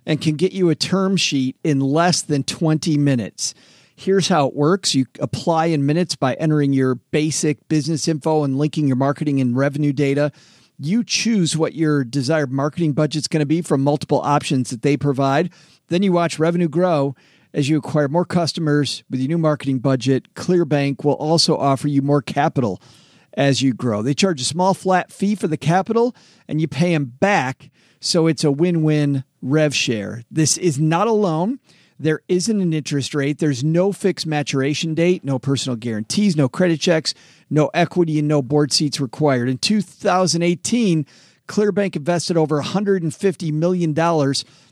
and 0.06 0.20
can 0.20 0.36
get 0.36 0.52
you 0.52 0.70
a 0.70 0.74
term 0.74 1.16
sheet 1.16 1.56
in 1.62 1.80
less 1.80 2.22
than 2.22 2.42
20 2.42 2.96
minutes. 2.96 3.54
Here's 4.00 4.28
how 4.28 4.46
it 4.46 4.54
works. 4.54 4.94
You 4.94 5.06
apply 5.18 5.66
in 5.66 5.84
minutes 5.84 6.14
by 6.14 6.34
entering 6.34 6.72
your 6.72 6.94
basic 6.94 7.66
business 7.66 8.06
info 8.06 8.44
and 8.44 8.56
linking 8.56 8.86
your 8.86 8.94
marketing 8.94 9.40
and 9.40 9.56
revenue 9.56 9.92
data. 9.92 10.30
You 10.78 11.02
choose 11.02 11.56
what 11.56 11.74
your 11.74 12.04
desired 12.04 12.52
marketing 12.52 12.92
budget's 12.92 13.26
going 13.26 13.40
to 13.40 13.46
be 13.46 13.60
from 13.60 13.82
multiple 13.82 14.20
options 14.20 14.70
that 14.70 14.82
they 14.82 14.96
provide. 14.96 15.52
Then 15.88 16.04
you 16.04 16.12
watch 16.12 16.38
revenue 16.38 16.68
grow 16.68 17.16
as 17.52 17.68
you 17.68 17.76
acquire 17.76 18.06
more 18.06 18.24
customers 18.24 19.02
with 19.10 19.18
your 19.18 19.30
new 19.30 19.38
marketing 19.38 19.80
budget. 19.80 20.32
Clearbanc 20.34 21.04
will 21.04 21.14
also 21.14 21.56
offer 21.56 21.88
you 21.88 22.00
more 22.00 22.22
capital 22.22 22.80
as 23.32 23.62
you 23.62 23.74
grow. 23.74 24.00
They 24.02 24.14
charge 24.14 24.40
a 24.40 24.44
small 24.44 24.74
flat 24.74 25.10
fee 25.10 25.34
for 25.34 25.48
the 25.48 25.56
capital 25.56 26.14
and 26.46 26.60
you 26.60 26.68
pay 26.68 26.92
them 26.92 27.06
back. 27.18 27.68
So 27.98 28.28
it's 28.28 28.44
a 28.44 28.52
win 28.52 28.84
win 28.84 29.24
rev 29.42 29.74
share. 29.74 30.22
This 30.30 30.56
is 30.56 30.78
not 30.78 31.08
a 31.08 31.12
loan. 31.12 31.58
There 31.98 32.20
isn't 32.28 32.60
an 32.60 32.72
interest 32.72 33.14
rate. 33.14 33.38
There's 33.38 33.64
no 33.64 33.92
fixed 33.92 34.26
maturation 34.26 34.94
date, 34.94 35.24
no 35.24 35.38
personal 35.38 35.76
guarantees, 35.76 36.36
no 36.36 36.48
credit 36.48 36.80
checks, 36.80 37.12
no 37.50 37.70
equity, 37.74 38.20
and 38.20 38.28
no 38.28 38.40
board 38.40 38.72
seats 38.72 39.00
required. 39.00 39.48
In 39.48 39.58
2018, 39.58 41.06
Clearbanc 41.48 41.96
invested 41.96 42.36
over 42.36 42.62
$150 42.62 43.52
million. 43.52 43.94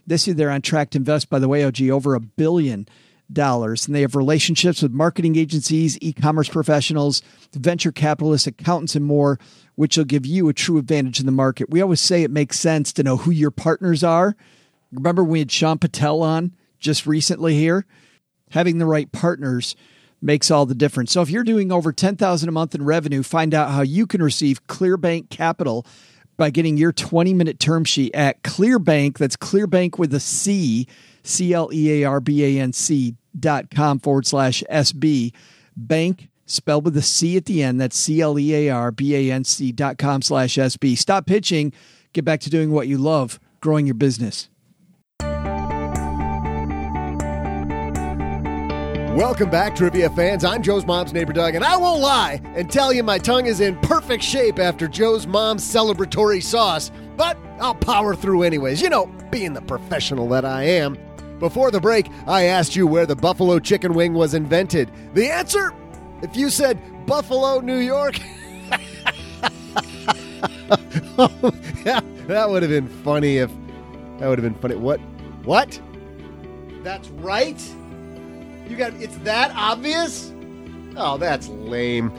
This 0.06 0.26
year, 0.26 0.34
they're 0.34 0.50
on 0.50 0.62
track 0.62 0.90
to 0.90 0.98
invest, 0.98 1.28
by 1.28 1.40
the 1.40 1.48
way, 1.48 1.64
OG, 1.64 1.82
over 1.88 2.14
a 2.14 2.20
billion 2.20 2.86
dollars. 3.32 3.86
And 3.86 3.94
they 3.96 4.02
have 4.02 4.14
relationships 4.14 4.82
with 4.82 4.92
marketing 4.92 5.36
agencies, 5.36 5.98
e 6.00 6.12
commerce 6.12 6.48
professionals, 6.48 7.22
venture 7.52 7.90
capitalists, 7.90 8.46
accountants, 8.46 8.94
and 8.94 9.04
more, 9.04 9.38
which 9.74 9.96
will 9.96 10.04
give 10.04 10.24
you 10.24 10.48
a 10.48 10.52
true 10.52 10.78
advantage 10.78 11.18
in 11.18 11.26
the 11.26 11.32
market. 11.32 11.70
We 11.70 11.82
always 11.82 12.00
say 12.00 12.22
it 12.22 12.30
makes 12.30 12.60
sense 12.60 12.92
to 12.92 13.02
know 13.02 13.16
who 13.16 13.32
your 13.32 13.50
partners 13.50 14.04
are. 14.04 14.36
Remember, 14.92 15.24
we 15.24 15.40
had 15.40 15.50
Sean 15.50 15.78
Patel 15.78 16.22
on 16.22 16.52
just 16.86 17.06
recently 17.06 17.54
here. 17.54 17.84
Having 18.52 18.78
the 18.78 18.86
right 18.86 19.10
partners 19.10 19.76
makes 20.22 20.50
all 20.50 20.64
the 20.64 20.74
difference. 20.74 21.12
So 21.12 21.20
if 21.20 21.28
you're 21.28 21.44
doing 21.44 21.70
over 21.70 21.92
10,000 21.92 22.48
a 22.48 22.52
month 22.52 22.74
in 22.74 22.84
revenue, 22.84 23.22
find 23.22 23.52
out 23.52 23.72
how 23.72 23.82
you 23.82 24.06
can 24.06 24.22
receive 24.22 24.66
Clearbanc 24.68 25.28
Capital 25.28 25.84
by 26.36 26.50
getting 26.50 26.76
your 26.76 26.92
20-minute 26.92 27.58
term 27.58 27.84
sheet 27.84 28.14
at 28.14 28.42
Clearbanc, 28.42 29.18
that's 29.18 29.36
Clearbanc 29.36 29.98
with 29.98 30.14
a 30.14 30.20
C, 30.20 30.86
C 31.22 31.52
L 31.52 31.70
E 31.72 32.02
A 32.02 32.08
R 32.08 32.20
B 32.20 32.44
A 32.44 32.62
N 32.62 32.72
C 32.72 33.16
dot 33.38 33.70
com 33.70 33.98
forward 33.98 34.26
slash 34.26 34.62
SB. 34.70 35.32
Bank 35.76 36.28
spelled 36.44 36.84
with 36.84 36.96
a 36.96 37.02
C 37.02 37.36
at 37.36 37.46
the 37.46 37.62
end. 37.62 37.80
That's 37.80 37.96
C 37.96 38.20
L 38.20 38.38
E 38.38 38.54
A 38.54 38.70
R 38.70 38.92
B 38.92 39.14
A 39.16 39.32
N 39.32 39.44
C 39.44 39.72
dot 39.72 39.98
com 39.98 40.22
slash 40.22 40.54
SB. 40.54 40.96
Stop 40.96 41.26
pitching. 41.26 41.72
Get 42.12 42.24
back 42.24 42.40
to 42.40 42.50
doing 42.50 42.70
what 42.70 42.86
you 42.86 42.96
love, 42.96 43.40
growing 43.60 43.86
your 43.86 43.94
business. 43.94 44.48
Welcome 49.16 49.48
back, 49.48 49.74
trivia 49.74 50.10
fans. 50.10 50.44
I'm 50.44 50.60
Joe's 50.62 50.84
mom's 50.84 51.14
neighbor, 51.14 51.32
Doug, 51.32 51.54
and 51.54 51.64
I 51.64 51.74
won't 51.78 52.02
lie 52.02 52.38
and 52.54 52.70
tell 52.70 52.92
you 52.92 53.02
my 53.02 53.16
tongue 53.16 53.46
is 53.46 53.60
in 53.60 53.78
perfect 53.78 54.22
shape 54.22 54.58
after 54.58 54.86
Joe's 54.86 55.26
mom's 55.26 55.64
celebratory 55.64 56.42
sauce, 56.42 56.92
but 57.16 57.38
I'll 57.58 57.74
power 57.74 58.14
through 58.14 58.42
anyways, 58.42 58.82
you 58.82 58.90
know, 58.90 59.06
being 59.30 59.54
the 59.54 59.62
professional 59.62 60.28
that 60.28 60.44
I 60.44 60.64
am. 60.64 60.98
Before 61.38 61.70
the 61.70 61.80
break, 61.80 62.10
I 62.26 62.42
asked 62.42 62.76
you 62.76 62.86
where 62.86 63.06
the 63.06 63.16
buffalo 63.16 63.58
chicken 63.58 63.94
wing 63.94 64.12
was 64.12 64.34
invented. 64.34 64.90
The 65.14 65.30
answer? 65.30 65.72
If 66.20 66.36
you 66.36 66.50
said 66.50 66.78
Buffalo, 67.06 67.60
New 67.60 67.78
York, 67.78 68.18
yeah, 71.86 72.00
that 72.26 72.46
would 72.50 72.62
have 72.62 72.70
been 72.70 72.88
funny 73.02 73.38
if 73.38 73.50
that 74.18 74.28
would 74.28 74.38
have 74.38 74.44
been 74.44 74.60
funny. 74.60 74.74
What? 74.74 75.00
What? 75.46 75.80
That's 76.82 77.08
right. 77.08 77.58
You 78.68 78.76
got 78.76 78.94
it's 78.94 79.16
that 79.18 79.52
obvious? 79.54 80.32
Oh, 80.96 81.18
that's 81.18 81.48
lame. 81.48 82.12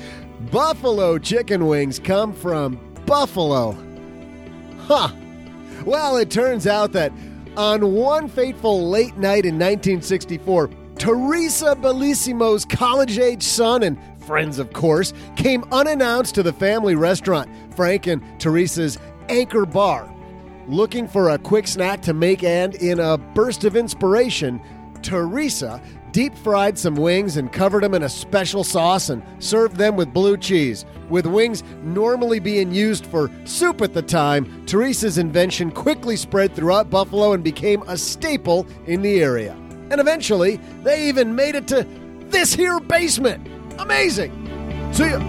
Buffalo 0.52 1.18
chicken 1.18 1.68
wings 1.68 2.00
come 2.00 2.34
from 2.34 2.80
Buffalo. 3.06 3.76
Huh. 4.80 5.10
Well, 5.86 6.18
it 6.18 6.30
turns 6.30 6.68
out 6.68 6.92
that 6.94 7.12
on 7.56 7.94
one 7.94 8.28
fateful 8.28 8.90
late 8.90 9.18
night 9.18 9.46
in 9.46 9.56
1964, 9.56 10.70
Teresa 10.98 11.76
Bellissimo's 11.76 12.66
college 12.66 13.20
age 13.20 13.44
son 13.44 13.84
and 13.84 13.98
friends, 14.26 14.60
of 14.60 14.74
course, 14.74 15.14
came 15.36 15.64
unannounced 15.72 16.36
to 16.36 16.44
the 16.44 16.54
family 16.54 16.96
restaurant, 16.96 17.50
Frank 17.76 18.08
and 18.08 18.22
Teresa's 18.40 19.00
Anchor 19.30 19.66
Bar. 19.66 20.14
Looking 20.68 21.08
for 21.08 21.30
a 21.30 21.38
quick 21.38 21.68
snack 21.68 22.02
to 22.04 22.14
make, 22.14 22.44
and 22.44 22.76
in 22.76 23.00
a 23.00 23.18
burst 23.18 23.64
of 23.64 23.76
inspiration, 23.76 24.62
Teresa 25.02 25.82
deep 26.12 26.36
fried 26.38 26.78
some 26.78 26.96
wings 26.96 27.38
and 27.38 27.52
covered 27.52 27.84
them 27.84 27.94
in 27.94 28.04
a 28.04 28.10
special 28.10 28.64
sauce 28.64 29.10
and 29.10 29.24
served 29.40 29.78
them 29.78 29.96
with 29.96 30.14
blue 30.14 30.38
cheese. 30.38 30.86
With 31.10 31.26
wings 31.26 31.64
normally 31.84 32.40
being 32.40 32.74
used 32.74 33.06
for 33.06 33.32
soup 33.46 33.82
at 33.82 33.94
the 33.94 34.02
time, 34.02 34.66
Teresa's 34.66 35.18
invention 35.18 35.72
quickly 35.72 36.16
spread 36.16 36.54
throughout 36.56 36.90
Buffalo 36.90 37.34
and 37.34 37.44
became 37.44 37.82
a 37.84 37.98
staple 37.98 38.68
in 38.86 39.02
the 39.02 39.22
area. 39.22 39.54
And 39.90 40.02
eventually, 40.02 40.58
they 40.84 41.08
even 41.08 41.36
made 41.36 41.56
it 41.56 41.68
to 41.70 41.88
this 42.30 42.54
here 42.54 42.80
basement. 42.80 43.48
Amazing! 43.80 44.32
See 44.94 45.10
ya! 45.10 45.20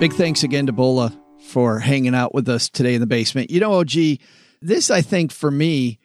Big 0.00 0.12
thanks 0.12 0.42
again 0.42 0.66
to 0.66 0.72
Bola 0.72 1.12
for 1.40 1.78
hanging 1.78 2.14
out 2.14 2.34
with 2.34 2.48
us 2.48 2.68
today 2.68 2.94
in 2.94 3.00
the 3.00 3.06
basement. 3.06 3.50
You 3.50 3.60
know, 3.60 3.74
OG, 3.74 4.18
this 4.60 4.90
I 4.90 5.02
think 5.02 5.32
for 5.32 5.50
me 5.50 5.98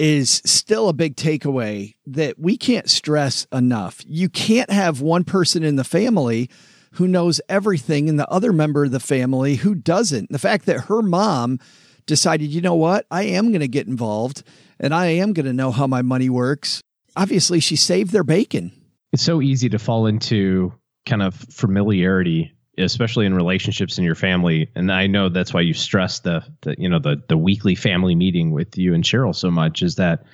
is 0.00 0.40
still 0.46 0.88
a 0.88 0.94
big 0.94 1.14
takeaway 1.14 1.94
that 2.06 2.38
we 2.38 2.56
can't 2.56 2.88
stress 2.88 3.46
enough. 3.52 4.02
You 4.06 4.30
can't 4.30 4.70
have 4.70 5.02
one 5.02 5.24
person 5.24 5.62
in 5.62 5.76
the 5.76 5.84
family 5.84 6.48
who 6.92 7.06
knows 7.06 7.38
everything 7.50 8.08
and 8.08 8.18
the 8.18 8.28
other 8.30 8.50
member 8.50 8.84
of 8.84 8.92
the 8.92 8.98
family 8.98 9.56
who 9.56 9.74
doesn't. 9.74 10.32
The 10.32 10.38
fact 10.38 10.64
that 10.64 10.86
her 10.86 11.02
mom 11.02 11.58
decided, 12.06 12.48
you 12.48 12.62
know 12.62 12.74
what, 12.74 13.04
I 13.10 13.24
am 13.24 13.48
going 13.48 13.60
to 13.60 13.68
get 13.68 13.88
involved 13.88 14.42
and 14.80 14.94
I 14.94 15.08
am 15.08 15.34
going 15.34 15.44
to 15.44 15.52
know 15.52 15.70
how 15.70 15.86
my 15.86 16.00
money 16.00 16.30
works. 16.30 16.80
Obviously, 17.14 17.60
she 17.60 17.76
saved 17.76 18.10
their 18.10 18.24
bacon. 18.24 18.72
It's 19.12 19.22
so 19.22 19.42
easy 19.42 19.68
to 19.68 19.78
fall 19.78 20.06
into 20.06 20.72
kind 21.04 21.22
of 21.22 21.34
familiarity 21.34 22.54
especially 22.80 23.26
in 23.26 23.34
relationships 23.34 23.98
in 23.98 24.04
your 24.04 24.14
family. 24.14 24.70
And 24.74 24.90
I 24.90 25.06
know 25.06 25.28
that's 25.28 25.54
why 25.54 25.60
you 25.60 25.74
stress 25.74 26.20
the, 26.20 26.44
the 26.62 26.74
you 26.78 26.88
know 26.88 26.98
the 26.98 27.22
the 27.28 27.36
weekly 27.36 27.74
family 27.74 28.14
meeting 28.14 28.52
with 28.52 28.76
you 28.76 28.94
and 28.94 29.04
Cheryl 29.04 29.34
so 29.34 29.50
much 29.50 29.82
is 29.82 29.96
that 29.96 30.24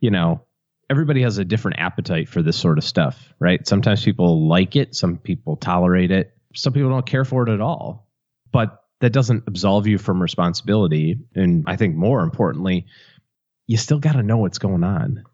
you 0.00 0.10
know 0.10 0.42
everybody 0.88 1.22
has 1.22 1.38
a 1.38 1.44
different 1.44 1.78
appetite 1.78 2.28
for 2.28 2.42
this 2.42 2.56
sort 2.56 2.78
of 2.78 2.84
stuff, 2.84 3.32
right? 3.38 3.66
Sometimes 3.66 4.04
people 4.04 4.48
like 4.48 4.76
it, 4.76 4.94
some 4.94 5.18
people 5.18 5.56
tolerate 5.56 6.10
it, 6.10 6.36
some 6.54 6.72
people 6.72 6.90
don't 6.90 7.06
care 7.06 7.24
for 7.24 7.46
it 7.48 7.52
at 7.52 7.60
all. 7.60 8.08
But 8.52 8.82
that 9.00 9.12
doesn't 9.12 9.44
absolve 9.46 9.86
you 9.86 9.98
from 9.98 10.22
responsibility. 10.22 11.18
And 11.34 11.64
I 11.66 11.76
think 11.76 11.96
more 11.96 12.22
importantly, 12.22 12.86
you 13.66 13.76
still 13.76 13.98
got 13.98 14.12
to 14.12 14.22
know 14.22 14.38
what's 14.38 14.58
going 14.58 14.84
on. 14.84 15.24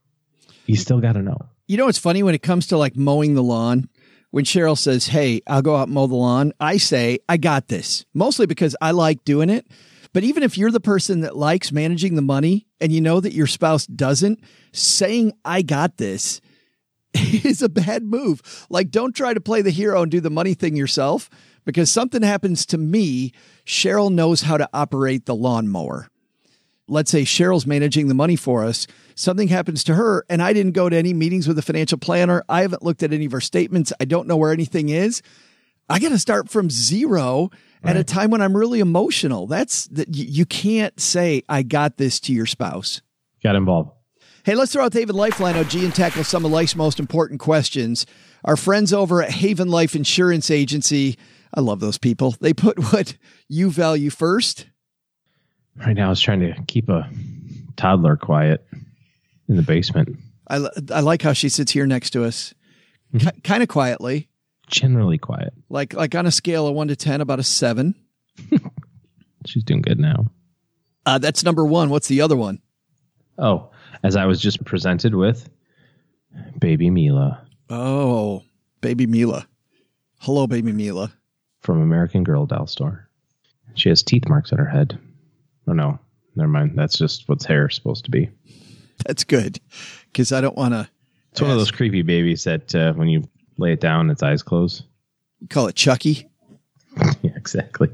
You 0.66 0.76
still 0.76 1.00
got 1.00 1.12
to 1.12 1.22
know. 1.22 1.38
You 1.66 1.76
know 1.76 1.86
what's 1.86 1.98
funny 1.98 2.22
when 2.22 2.34
it 2.34 2.42
comes 2.42 2.66
to 2.68 2.76
like 2.76 2.96
mowing 2.96 3.34
the 3.34 3.42
lawn? 3.42 3.88
When 4.32 4.44
Cheryl 4.44 4.76
says, 4.76 5.06
Hey, 5.06 5.42
I'll 5.46 5.62
go 5.62 5.76
out 5.76 5.88
mow 5.88 6.08
the 6.08 6.16
lawn, 6.16 6.52
I 6.58 6.78
say, 6.78 7.20
I 7.28 7.36
got 7.36 7.68
this, 7.68 8.04
mostly 8.12 8.46
because 8.46 8.74
I 8.80 8.90
like 8.90 9.24
doing 9.24 9.48
it. 9.48 9.66
But 10.12 10.24
even 10.24 10.42
if 10.42 10.58
you're 10.58 10.70
the 10.70 10.80
person 10.80 11.20
that 11.20 11.36
likes 11.36 11.70
managing 11.70 12.16
the 12.16 12.22
money 12.22 12.66
and 12.80 12.90
you 12.92 13.00
know 13.00 13.20
that 13.20 13.34
your 13.34 13.46
spouse 13.46 13.86
doesn't, 13.86 14.40
saying, 14.72 15.32
I 15.44 15.62
got 15.62 15.96
this 15.98 16.40
is 17.14 17.62
a 17.62 17.68
bad 17.68 18.02
move. 18.02 18.66
Like, 18.68 18.90
don't 18.90 19.14
try 19.14 19.32
to 19.32 19.40
play 19.40 19.62
the 19.62 19.70
hero 19.70 20.02
and 20.02 20.10
do 20.10 20.20
the 20.20 20.30
money 20.30 20.54
thing 20.54 20.76
yourself 20.76 21.30
because 21.64 21.90
something 21.90 22.22
happens 22.22 22.66
to 22.66 22.78
me. 22.78 23.32
Cheryl 23.64 24.12
knows 24.12 24.42
how 24.42 24.56
to 24.56 24.68
operate 24.72 25.26
the 25.26 25.36
lawnmower 25.36 26.08
let's 26.88 27.10
say 27.10 27.22
Cheryl's 27.22 27.66
managing 27.66 28.08
the 28.08 28.14
money 28.14 28.36
for 28.36 28.64
us, 28.64 28.86
something 29.14 29.48
happens 29.48 29.84
to 29.84 29.94
her, 29.94 30.24
and 30.28 30.42
I 30.42 30.52
didn't 30.52 30.72
go 30.72 30.88
to 30.88 30.96
any 30.96 31.12
meetings 31.12 31.48
with 31.48 31.58
a 31.58 31.62
financial 31.62 31.98
planner. 31.98 32.44
I 32.48 32.62
haven't 32.62 32.82
looked 32.82 33.02
at 33.02 33.12
any 33.12 33.26
of 33.26 33.32
her 33.32 33.40
statements. 33.40 33.92
I 34.00 34.04
don't 34.04 34.26
know 34.26 34.36
where 34.36 34.52
anything 34.52 34.88
is. 34.88 35.22
I 35.88 35.98
got 35.98 36.10
to 36.10 36.18
start 36.18 36.48
from 36.48 36.70
zero 36.70 37.50
right. 37.82 37.90
at 37.90 37.96
a 37.96 38.04
time 38.04 38.30
when 38.30 38.40
I'm 38.40 38.56
really 38.56 38.80
emotional. 38.80 39.46
That's 39.46 39.86
that 39.88 40.14
you 40.14 40.46
can't 40.46 40.98
say 41.00 41.42
I 41.48 41.62
got 41.62 41.96
this 41.96 42.20
to 42.20 42.32
your 42.32 42.46
spouse. 42.46 43.02
Got 43.42 43.56
involved. 43.56 43.90
Hey, 44.44 44.54
let's 44.54 44.72
throw 44.72 44.84
out 44.84 44.92
Haven 44.92 45.14
Lifeline 45.14 45.56
OG 45.56 45.74
and 45.76 45.94
tackle 45.94 46.24
some 46.24 46.44
of 46.44 46.50
life's 46.50 46.74
most 46.74 46.98
important 46.98 47.40
questions. 47.40 48.06
Our 48.44 48.56
friends 48.56 48.92
over 48.92 49.22
at 49.22 49.30
Haven 49.30 49.68
Life 49.68 49.94
Insurance 49.94 50.50
Agency, 50.50 51.16
I 51.54 51.60
love 51.60 51.78
those 51.78 51.98
people. 51.98 52.34
They 52.40 52.52
put 52.52 52.78
what 52.92 53.16
you 53.48 53.70
value 53.70 54.10
first 54.10 54.66
Right 55.76 55.94
now, 55.96 56.06
I 56.06 56.10
was 56.10 56.20
trying 56.20 56.40
to 56.40 56.54
keep 56.66 56.88
a 56.88 57.08
toddler 57.76 58.16
quiet 58.16 58.66
in 59.48 59.56
the 59.56 59.62
basement. 59.62 60.16
I, 60.48 60.68
I 60.92 61.00
like 61.00 61.22
how 61.22 61.32
she 61.32 61.48
sits 61.48 61.72
here 61.72 61.86
next 61.86 62.10
to 62.10 62.24
us, 62.24 62.52
mm-hmm. 63.14 63.26
K- 63.28 63.40
kind 63.42 63.62
of 63.62 63.68
quietly. 63.68 64.28
Generally 64.68 65.18
quiet. 65.18 65.52
Like 65.68 65.94
like 65.94 66.14
on 66.14 66.26
a 66.26 66.30
scale 66.30 66.66
of 66.66 66.74
one 66.74 66.88
to 66.88 66.96
ten, 66.96 67.20
about 67.20 67.38
a 67.40 67.42
seven. 67.42 67.94
She's 69.46 69.64
doing 69.64 69.82
good 69.82 69.98
now. 69.98 70.26
Uh, 71.04 71.18
that's 71.18 71.42
number 71.44 71.64
one. 71.64 71.90
What's 71.90 72.08
the 72.08 72.20
other 72.20 72.36
one? 72.36 72.60
Oh, 73.38 73.70
as 74.02 74.14
I 74.14 74.26
was 74.26 74.40
just 74.40 74.64
presented 74.64 75.14
with, 75.14 75.48
Baby 76.58 76.90
Mila 76.90 77.44
Oh, 77.70 78.42
baby 78.80 79.06
Mila. 79.06 79.46
Hello, 80.20 80.46
baby 80.46 80.72
Mila. 80.72 81.12
from 81.60 81.80
American 81.80 82.22
Girl 82.24 82.44
doll 82.46 82.66
store. 82.66 83.08
She 83.74 83.88
has 83.88 84.02
teeth 84.02 84.28
marks 84.28 84.52
on 84.52 84.58
her 84.58 84.68
head. 84.68 84.98
Oh 85.66 85.72
no, 85.72 85.98
never 86.36 86.48
mind. 86.48 86.72
That's 86.74 86.98
just 86.98 87.28
what's 87.28 87.44
hair 87.44 87.70
supposed 87.70 88.04
to 88.04 88.10
be. 88.10 88.30
That's 89.06 89.24
good 89.24 89.60
because 90.06 90.32
I 90.32 90.40
don't 90.40 90.56
want 90.56 90.74
to 90.74 90.88
It's 91.32 91.40
one 91.40 91.50
of 91.50 91.58
those 91.58 91.70
creepy 91.70 92.02
babies 92.02 92.44
that 92.44 92.74
uh, 92.74 92.92
when 92.94 93.08
you 93.08 93.28
lay 93.58 93.72
it 93.72 93.80
down, 93.80 94.10
its 94.10 94.22
eyes 94.22 94.42
close. 94.42 94.82
You 95.40 95.48
call 95.48 95.66
it 95.66 95.74
Chucky. 95.74 96.28
yeah, 97.22 97.32
exactly. 97.36 97.90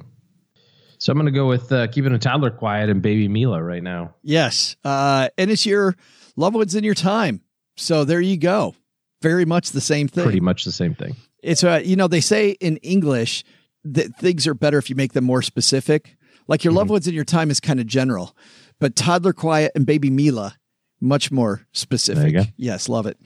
So 0.98 1.12
I'm 1.12 1.16
going 1.16 1.26
to 1.26 1.32
go 1.32 1.46
with 1.46 1.70
uh, 1.70 1.86
keeping 1.86 2.12
a 2.12 2.18
toddler 2.18 2.50
quiet 2.50 2.90
and 2.90 3.00
baby 3.00 3.28
Mila 3.28 3.62
right 3.62 3.82
now. 3.82 4.14
Yes. 4.22 4.76
Uh, 4.84 5.28
and 5.38 5.50
it's 5.50 5.64
your 5.64 5.94
loved 6.36 6.56
ones 6.56 6.74
in 6.74 6.82
your 6.82 6.94
time. 6.94 7.40
So 7.76 8.04
there 8.04 8.20
you 8.20 8.36
go. 8.36 8.74
Very 9.22 9.44
much 9.44 9.70
the 9.70 9.80
same 9.80 10.08
thing. 10.08 10.24
Pretty 10.24 10.40
much 10.40 10.64
the 10.64 10.72
same 10.72 10.94
thing. 10.94 11.16
It's 11.42 11.62
uh, 11.62 11.80
you 11.84 11.96
know 11.96 12.08
they 12.08 12.20
say 12.20 12.50
in 12.50 12.78
English 12.78 13.44
that 13.84 14.16
things 14.16 14.46
are 14.46 14.54
better 14.54 14.78
if 14.78 14.90
you 14.90 14.96
make 14.96 15.12
them 15.12 15.24
more 15.24 15.42
specific. 15.42 16.16
Like 16.48 16.64
your 16.64 16.72
Mm-hmm. 16.72 16.78
loved 16.78 16.90
ones 16.90 17.06
in 17.06 17.14
your 17.14 17.24
time 17.24 17.50
is 17.50 17.60
kind 17.60 17.78
of 17.78 17.86
general, 17.86 18.34
but 18.80 18.96
toddler 18.96 19.32
quiet 19.32 19.72
and 19.74 19.86
baby 19.86 20.10
Mila 20.10 20.56
much 21.00 21.30
more 21.30 21.66
specific. 21.72 22.22
There 22.22 22.28
you 22.28 22.46
go. 22.46 22.50
Yes, 22.56 22.88
love 22.88 23.06
it. 23.06 23.16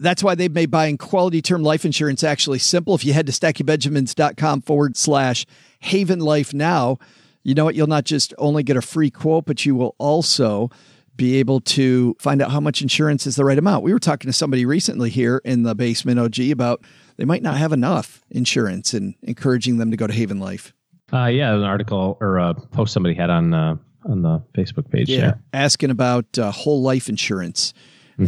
That's 0.00 0.22
why 0.22 0.34
they've 0.34 0.50
made 0.50 0.70
buying 0.70 0.96
quality 0.96 1.42
term 1.42 1.62
life 1.62 1.84
insurance 1.84 2.24
actually 2.24 2.58
simple. 2.58 2.94
If 2.94 3.04
you 3.04 3.12
head 3.12 3.26
to 3.26 3.32
stackingbenjamins.com 3.32 4.62
forward 4.62 4.96
slash 4.96 5.46
haven 5.80 6.20
life 6.20 6.52
now, 6.54 6.98
you 7.42 7.54
know 7.54 7.64
what? 7.64 7.74
You'll 7.74 7.86
not 7.86 8.04
just 8.04 8.34
only 8.38 8.62
get 8.62 8.76
a 8.76 8.82
free 8.82 9.10
quote, 9.10 9.44
but 9.46 9.64
you 9.66 9.74
will 9.74 9.94
also 9.98 10.70
be 11.16 11.36
able 11.36 11.60
to 11.60 12.16
find 12.18 12.40
out 12.40 12.50
how 12.50 12.60
much 12.60 12.80
insurance 12.80 13.26
is 13.26 13.36
the 13.36 13.44
right 13.44 13.58
amount. 13.58 13.84
We 13.84 13.92
were 13.92 13.98
talking 13.98 14.28
to 14.28 14.32
somebody 14.32 14.64
recently 14.64 15.10
here 15.10 15.42
in 15.44 15.64
the 15.64 15.74
basement 15.74 16.18
OG 16.18 16.40
about 16.50 16.82
they 17.18 17.26
might 17.26 17.42
not 17.42 17.58
have 17.58 17.72
enough 17.72 18.22
insurance 18.30 18.94
and 18.94 19.14
encouraging 19.22 19.76
them 19.76 19.90
to 19.90 19.96
go 19.98 20.06
to 20.06 20.12
Haven 20.14 20.40
Life. 20.40 20.72
Uh, 21.12 21.26
yeah, 21.26 21.54
an 21.54 21.62
article 21.62 22.16
or 22.20 22.38
a 22.38 22.54
post 22.54 22.92
somebody 22.92 23.14
had 23.14 23.30
on 23.30 23.52
uh, 23.52 23.76
on 24.04 24.22
the 24.22 24.42
Facebook 24.54 24.90
page. 24.90 25.08
Yeah. 25.08 25.34
Asking 25.52 25.90
about 25.90 26.38
uh, 26.38 26.50
whole 26.50 26.82
life 26.82 27.08
insurance 27.08 27.74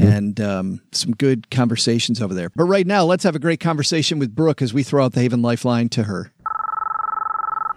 and 0.01 0.41
um, 0.41 0.81
some 0.93 1.13
good 1.13 1.51
conversations 1.51 2.23
over 2.23 2.33
there. 2.33 2.51
But 2.57 2.65
right 2.65 2.87
now, 2.87 3.05
let's 3.05 3.25
have 3.25 3.37
a 3.37 3.39
great 3.39 3.61
conversation 3.61 4.19
with 4.19 4.35
Brooke 4.35 4.63
as 4.63 4.73
we 4.73 4.83
throw 4.83 5.05
out 5.05 5.13
the 5.13 5.21
Haven 5.21 5.43
Lifeline 5.43 5.91
to 5.91 6.05
her. 6.05 6.33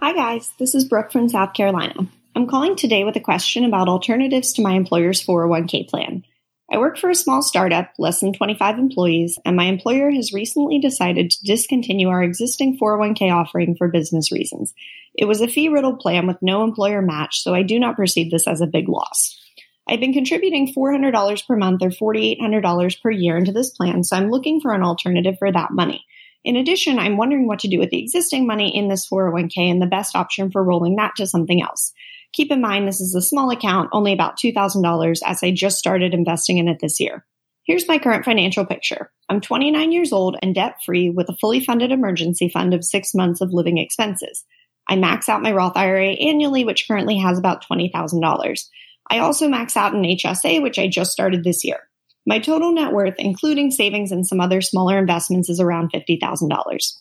Hi, 0.00 0.14
guys. 0.14 0.50
This 0.58 0.74
is 0.74 0.86
Brooke 0.86 1.12
from 1.12 1.28
South 1.28 1.52
Carolina. 1.52 1.94
I'm 2.34 2.46
calling 2.46 2.76
today 2.76 3.04
with 3.04 3.16
a 3.16 3.20
question 3.20 3.64
about 3.64 3.88
alternatives 3.88 4.54
to 4.54 4.62
my 4.62 4.72
employer's 4.72 5.24
401k 5.24 5.88
plan. 5.88 6.24
I 6.68 6.78
work 6.78 6.98
for 6.98 7.10
a 7.10 7.14
small 7.14 7.42
startup, 7.42 7.92
less 7.96 8.18
than 8.18 8.32
25 8.32 8.78
employees, 8.78 9.38
and 9.44 9.54
my 9.56 9.64
employer 9.64 10.10
has 10.10 10.32
recently 10.32 10.80
decided 10.80 11.30
to 11.30 11.44
discontinue 11.44 12.08
our 12.08 12.24
existing 12.24 12.76
401k 12.76 13.32
offering 13.32 13.76
for 13.76 13.86
business 13.86 14.32
reasons. 14.32 14.74
It 15.14 15.26
was 15.26 15.40
a 15.40 15.46
fee 15.46 15.68
riddled 15.68 16.00
plan 16.00 16.26
with 16.26 16.42
no 16.42 16.64
employer 16.64 17.02
match, 17.02 17.40
so 17.40 17.54
I 17.54 17.62
do 17.62 17.78
not 17.78 17.94
perceive 17.94 18.32
this 18.32 18.48
as 18.48 18.60
a 18.60 18.66
big 18.66 18.88
loss. 18.88 19.40
I've 19.88 20.00
been 20.00 20.12
contributing 20.12 20.74
$400 20.74 21.46
per 21.46 21.56
month 21.56 21.82
or 21.82 21.90
$4,800 21.90 23.00
per 23.00 23.10
year 23.12 23.36
into 23.36 23.52
this 23.52 23.70
plan, 23.70 24.02
so 24.02 24.16
I'm 24.16 24.30
looking 24.30 24.60
for 24.60 24.74
an 24.74 24.82
alternative 24.82 25.36
for 25.38 25.52
that 25.52 25.70
money. 25.70 26.04
In 26.44 26.56
addition, 26.56 26.98
I'm 26.98 27.16
wondering 27.16 27.46
what 27.46 27.60
to 27.60 27.68
do 27.68 27.78
with 27.78 27.90
the 27.90 28.00
existing 28.00 28.46
money 28.46 28.76
in 28.76 28.88
this 28.88 29.08
401k 29.08 29.70
and 29.70 29.80
the 29.80 29.86
best 29.86 30.16
option 30.16 30.50
for 30.50 30.64
rolling 30.64 30.96
that 30.96 31.12
to 31.16 31.26
something 31.26 31.62
else. 31.62 31.92
Keep 32.32 32.50
in 32.50 32.60
mind, 32.60 32.86
this 32.86 33.00
is 33.00 33.14
a 33.14 33.22
small 33.22 33.50
account, 33.50 33.90
only 33.92 34.12
about 34.12 34.38
$2,000, 34.38 35.18
as 35.24 35.42
I 35.42 35.50
just 35.50 35.78
started 35.78 36.14
investing 36.14 36.58
in 36.58 36.68
it 36.68 36.78
this 36.80 37.00
year. 37.00 37.24
Here's 37.64 37.88
my 37.88 37.98
current 37.98 38.24
financial 38.24 38.64
picture. 38.64 39.10
I'm 39.28 39.40
29 39.40 39.90
years 39.90 40.12
old 40.12 40.36
and 40.40 40.54
debt 40.54 40.76
free 40.84 41.10
with 41.10 41.28
a 41.28 41.36
fully 41.36 41.58
funded 41.58 41.90
emergency 41.90 42.48
fund 42.48 42.74
of 42.74 42.84
six 42.84 43.12
months 43.12 43.40
of 43.40 43.52
living 43.52 43.78
expenses. 43.78 44.44
I 44.88 44.94
max 44.96 45.28
out 45.28 45.42
my 45.42 45.50
Roth 45.50 45.76
IRA 45.76 46.10
annually, 46.10 46.64
which 46.64 46.86
currently 46.86 47.18
has 47.18 47.38
about 47.38 47.64
$20,000. 47.68 48.64
I 49.10 49.18
also 49.18 49.48
max 49.48 49.76
out 49.76 49.94
an 49.94 50.02
HSA, 50.02 50.62
which 50.62 50.78
I 50.78 50.86
just 50.86 51.10
started 51.10 51.42
this 51.42 51.64
year. 51.64 51.78
My 52.24 52.38
total 52.38 52.72
net 52.72 52.92
worth, 52.92 53.14
including 53.18 53.70
savings 53.70 54.12
and 54.12 54.26
some 54.26 54.40
other 54.40 54.60
smaller 54.60 54.98
investments, 54.98 55.48
is 55.48 55.60
around 55.60 55.92
$50,000. 55.92 56.92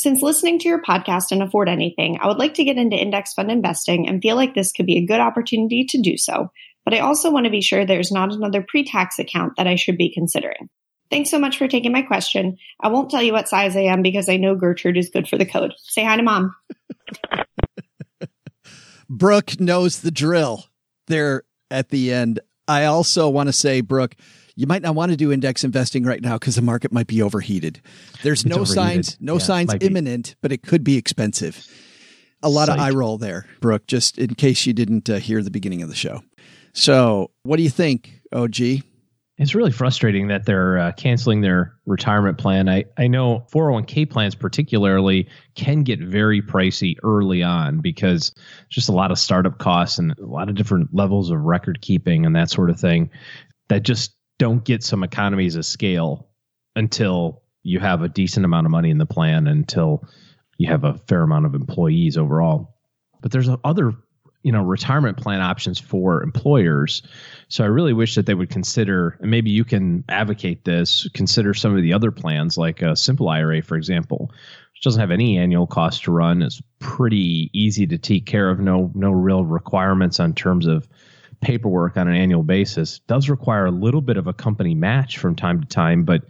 Since 0.00 0.22
listening 0.22 0.58
to 0.60 0.68
your 0.68 0.80
podcast 0.80 1.30
and 1.30 1.42
afford 1.42 1.68
anything, 1.68 2.18
I 2.22 2.26
would 2.26 2.38
like 2.38 2.54
to 2.54 2.64
get 2.64 2.78
into 2.78 2.96
index 2.96 3.34
fund 3.34 3.50
investing 3.50 4.08
and 4.08 4.22
feel 4.22 4.34
like 4.34 4.54
this 4.54 4.72
could 4.72 4.86
be 4.86 4.96
a 4.96 5.04
good 5.04 5.20
opportunity 5.20 5.84
to 5.90 6.00
do 6.00 6.16
so. 6.16 6.50
But 6.86 6.94
I 6.94 7.00
also 7.00 7.30
want 7.30 7.44
to 7.44 7.50
be 7.50 7.60
sure 7.60 7.84
there's 7.84 8.10
not 8.10 8.32
another 8.32 8.64
pre 8.66 8.82
tax 8.82 9.18
account 9.18 9.58
that 9.58 9.66
I 9.66 9.74
should 9.74 9.98
be 9.98 10.10
considering. 10.10 10.70
Thanks 11.10 11.28
so 11.28 11.38
much 11.38 11.58
for 11.58 11.68
taking 11.68 11.92
my 11.92 12.00
question. 12.00 12.56
I 12.80 12.88
won't 12.88 13.10
tell 13.10 13.20
you 13.20 13.34
what 13.34 13.46
size 13.46 13.76
I 13.76 13.80
am 13.80 14.00
because 14.00 14.30
I 14.30 14.38
know 14.38 14.54
Gertrude 14.54 14.96
is 14.96 15.10
good 15.10 15.28
for 15.28 15.36
the 15.36 15.44
code. 15.44 15.74
Say 15.76 16.02
hi 16.02 16.16
to 16.16 16.22
mom. 16.22 16.54
Brooke 19.10 19.60
knows 19.60 20.00
the 20.00 20.10
drill 20.10 20.64
there 21.08 21.42
at 21.70 21.90
the 21.90 22.10
end. 22.10 22.40
I 22.66 22.86
also 22.86 23.28
want 23.28 23.50
to 23.50 23.52
say, 23.52 23.82
Brooke, 23.82 24.16
you 24.56 24.66
might 24.66 24.82
not 24.82 24.94
want 24.94 25.10
to 25.10 25.16
do 25.16 25.32
index 25.32 25.64
investing 25.64 26.04
right 26.04 26.20
now 26.22 26.34
because 26.38 26.56
the 26.56 26.62
market 26.62 26.92
might 26.92 27.06
be 27.06 27.22
overheated. 27.22 27.80
There's 28.22 28.40
It's 28.40 28.48
no 28.48 28.56
overheated. 28.62 28.74
signs, 29.06 29.16
no 29.20 29.34
Yeah, 29.34 29.38
signs 29.38 29.74
imminent, 29.80 30.34
but 30.40 30.52
it 30.52 30.62
could 30.62 30.84
be 30.84 30.96
expensive. 30.96 31.66
A 32.42 32.48
lot 32.48 32.68
of 32.68 32.76
Psych. 32.76 32.80
eye 32.80 32.90
roll 32.96 33.18
there, 33.18 33.46
Brooke, 33.60 33.86
just 33.86 34.16
in 34.18 34.34
case 34.34 34.64
you 34.66 34.72
didn't 34.72 35.10
uh, 35.10 35.16
hear 35.18 35.42
the 35.42 35.50
beginning 35.50 35.82
of 35.82 35.88
the 35.90 35.94
show. 35.94 36.22
So, 36.72 37.30
what 37.42 37.56
do 37.58 37.62
you 37.62 37.70
think, 37.70 38.20
OG? 38.32 38.56
It's 39.36 39.54
really 39.54 39.70
frustrating 39.72 40.28
that 40.28 40.44
they're 40.44 40.76
uh, 40.78 40.92
canceling 40.92 41.40
their 41.40 41.74
retirement 41.86 42.36
plan. 42.36 42.68
I, 42.68 42.84
I 42.98 43.06
know 43.08 43.46
401k 43.50 44.08
plans, 44.10 44.34
particularly, 44.34 45.26
can 45.54 45.82
get 45.82 45.98
very 45.98 46.42
pricey 46.42 46.96
early 47.02 47.42
on 47.42 47.80
because 47.80 48.34
just 48.68 48.90
a 48.90 48.92
lot 48.92 49.10
of 49.10 49.18
startup 49.18 49.56
costs 49.58 49.98
and 49.98 50.12
a 50.18 50.26
lot 50.26 50.50
of 50.50 50.56
different 50.56 50.94
levels 50.94 51.30
of 51.30 51.40
record 51.40 51.80
keeping 51.80 52.26
and 52.26 52.36
that 52.36 52.50
sort 52.50 52.68
of 52.68 52.78
thing 52.78 53.08
that 53.70 53.82
just 53.82 54.12
don't 54.40 54.64
get 54.64 54.82
some 54.82 55.04
economies 55.04 55.54
of 55.54 55.66
scale 55.66 56.26
until 56.74 57.42
you 57.62 57.78
have 57.78 58.00
a 58.00 58.08
decent 58.08 58.46
amount 58.46 58.66
of 58.66 58.70
money 58.70 58.88
in 58.88 58.96
the 58.96 59.04
plan, 59.04 59.46
until 59.46 60.02
you 60.56 60.66
have 60.66 60.82
a 60.82 60.94
fair 61.06 61.20
amount 61.22 61.44
of 61.44 61.54
employees 61.54 62.16
overall. 62.16 62.74
But 63.20 63.32
there's 63.32 63.50
other 63.64 63.92
you 64.42 64.50
know 64.50 64.62
retirement 64.62 65.18
plan 65.18 65.42
options 65.42 65.78
for 65.78 66.22
employers. 66.22 67.02
So 67.48 67.62
i 67.62 67.66
really 67.66 67.92
wish 67.92 68.14
that 68.14 68.24
they 68.24 68.32
would 68.32 68.48
consider 68.48 69.18
and 69.20 69.30
maybe 69.30 69.50
you 69.50 69.66
can 69.66 70.02
advocate 70.08 70.64
this 70.64 71.06
consider 71.12 71.52
some 71.52 71.76
of 71.76 71.82
the 71.82 71.92
other 71.92 72.10
plans 72.10 72.56
like 72.56 72.80
a 72.80 72.96
simple 72.96 73.28
ira 73.28 73.60
for 73.60 73.76
example 73.76 74.30
which 74.72 74.84
doesn't 74.84 75.00
have 75.00 75.10
any 75.10 75.36
annual 75.36 75.66
cost 75.66 76.04
to 76.04 76.10
run. 76.10 76.40
It's 76.40 76.62
pretty 76.78 77.50
easy 77.52 77.86
to 77.88 77.98
take 77.98 78.24
care 78.24 78.48
of. 78.48 78.60
No 78.60 78.90
no 78.94 79.10
real 79.10 79.44
requirements 79.44 80.18
on 80.18 80.32
terms 80.32 80.66
of 80.66 80.88
paperwork 81.40 81.96
on 81.96 82.08
an 82.08 82.14
annual 82.14 82.42
basis 82.42 83.00
does 83.00 83.28
require 83.28 83.66
a 83.66 83.70
little 83.70 84.02
bit 84.02 84.16
of 84.16 84.26
a 84.26 84.32
company 84.32 84.74
match 84.74 85.18
from 85.18 85.34
time 85.34 85.60
to 85.60 85.66
time 85.66 86.04
but 86.04 86.22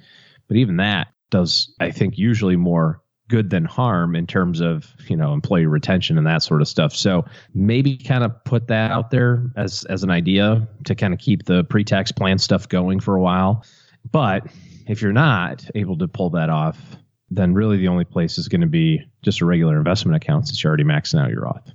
but 0.48 0.56
even 0.56 0.76
that 0.76 1.08
does 1.30 1.72
i 1.80 1.90
think 1.90 2.16
usually 2.16 2.56
more 2.56 3.02
good 3.28 3.50
than 3.50 3.64
harm 3.64 4.16
in 4.16 4.26
terms 4.26 4.61
of 4.61 4.94
you 5.08 5.16
know 5.16 5.32
employee 5.32 5.66
retention 5.66 6.18
and 6.18 6.26
that 6.26 6.42
sort 6.42 6.61
of 6.61 6.68
stuff 6.68 6.94
so 6.94 7.24
maybe 7.54 7.96
kind 7.96 8.24
of 8.24 8.44
put 8.44 8.66
that 8.68 8.90
out 8.90 9.11
there 9.11 9.50
as 9.56 9.84
as 9.84 10.02
an 10.02 10.11
idea 10.11 10.66
to 10.84 10.94
kind 10.94 11.14
of 11.14 11.20
keep 11.20 11.44
the 11.44 11.64
pre-tax 11.64 12.12
plan 12.12 12.38
stuff 12.38 12.68
going 12.68 13.00
for 13.00 13.16
a 13.16 13.20
while 13.20 13.64
but 14.11 14.46
if 14.86 15.00
you're 15.00 15.12
not 15.12 15.64
able 15.74 15.96
to 15.96 16.08
pull 16.08 16.30
that 16.30 16.50
off 16.50 16.96
then 17.30 17.54
really 17.54 17.76
the 17.76 17.88
only 17.88 18.04
place 18.04 18.38
is 18.38 18.48
going 18.48 18.61
to 18.61 18.66
be 18.66 19.00
just 19.22 19.40
a 19.40 19.44
regular 19.44 19.78
investment 19.78 20.16
account 20.16 20.48
since 20.48 20.62
you're 20.62 20.68
already 20.68 20.84
maxing 20.84 21.20
out 21.20 21.30
your 21.30 21.42
Roth. 21.42 21.70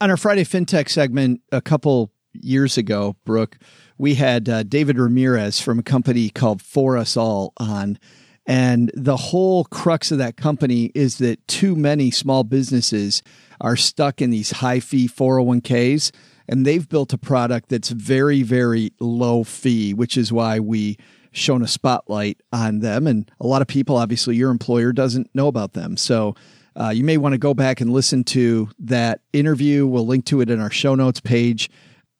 On 0.00 0.10
our 0.10 0.16
Friday 0.16 0.44
FinTech 0.44 0.88
segment 0.88 1.40
a 1.52 1.60
couple 1.60 2.12
years 2.32 2.76
ago, 2.78 3.16
Brooke, 3.24 3.58
we 3.96 4.14
had 4.14 4.48
uh, 4.48 4.62
David 4.62 4.98
Ramirez 4.98 5.60
from 5.60 5.78
a 5.78 5.82
company 5.82 6.30
called 6.30 6.62
For 6.62 6.96
Us 6.96 7.16
All 7.16 7.52
on. 7.56 7.98
And 8.46 8.90
the 8.94 9.16
whole 9.16 9.64
crux 9.64 10.10
of 10.10 10.18
that 10.18 10.36
company 10.36 10.90
is 10.94 11.18
that 11.18 11.46
too 11.48 11.76
many 11.76 12.10
small 12.10 12.44
businesses 12.44 13.22
are 13.60 13.76
stuck 13.76 14.22
in 14.22 14.30
these 14.30 14.52
high 14.52 14.80
fee 14.80 15.06
401ks. 15.08 16.12
And 16.48 16.64
they've 16.64 16.88
built 16.88 17.12
a 17.12 17.18
product 17.18 17.68
that's 17.68 17.90
very, 17.90 18.42
very 18.42 18.92
low 19.00 19.44
fee, 19.44 19.92
which 19.92 20.16
is 20.16 20.32
why 20.32 20.60
we 20.60 20.96
shone 21.30 21.62
a 21.62 21.68
spotlight 21.68 22.40
on 22.50 22.78
them. 22.78 23.06
And 23.06 23.30
a 23.38 23.46
lot 23.46 23.60
of 23.60 23.68
people, 23.68 23.96
obviously, 23.96 24.36
your 24.36 24.50
employer 24.50 24.92
doesn't 24.92 25.28
know 25.34 25.48
about 25.48 25.74
them. 25.74 25.98
So 25.98 26.34
uh, 26.74 26.90
you 26.90 27.04
may 27.04 27.18
want 27.18 27.34
to 27.34 27.38
go 27.38 27.52
back 27.52 27.80
and 27.82 27.92
listen 27.92 28.24
to 28.24 28.70
that 28.78 29.20
interview. 29.34 29.86
We'll 29.86 30.06
link 30.06 30.24
to 30.26 30.40
it 30.40 30.48
in 30.48 30.60
our 30.60 30.70
show 30.70 30.94
notes 30.94 31.20
page. 31.20 31.68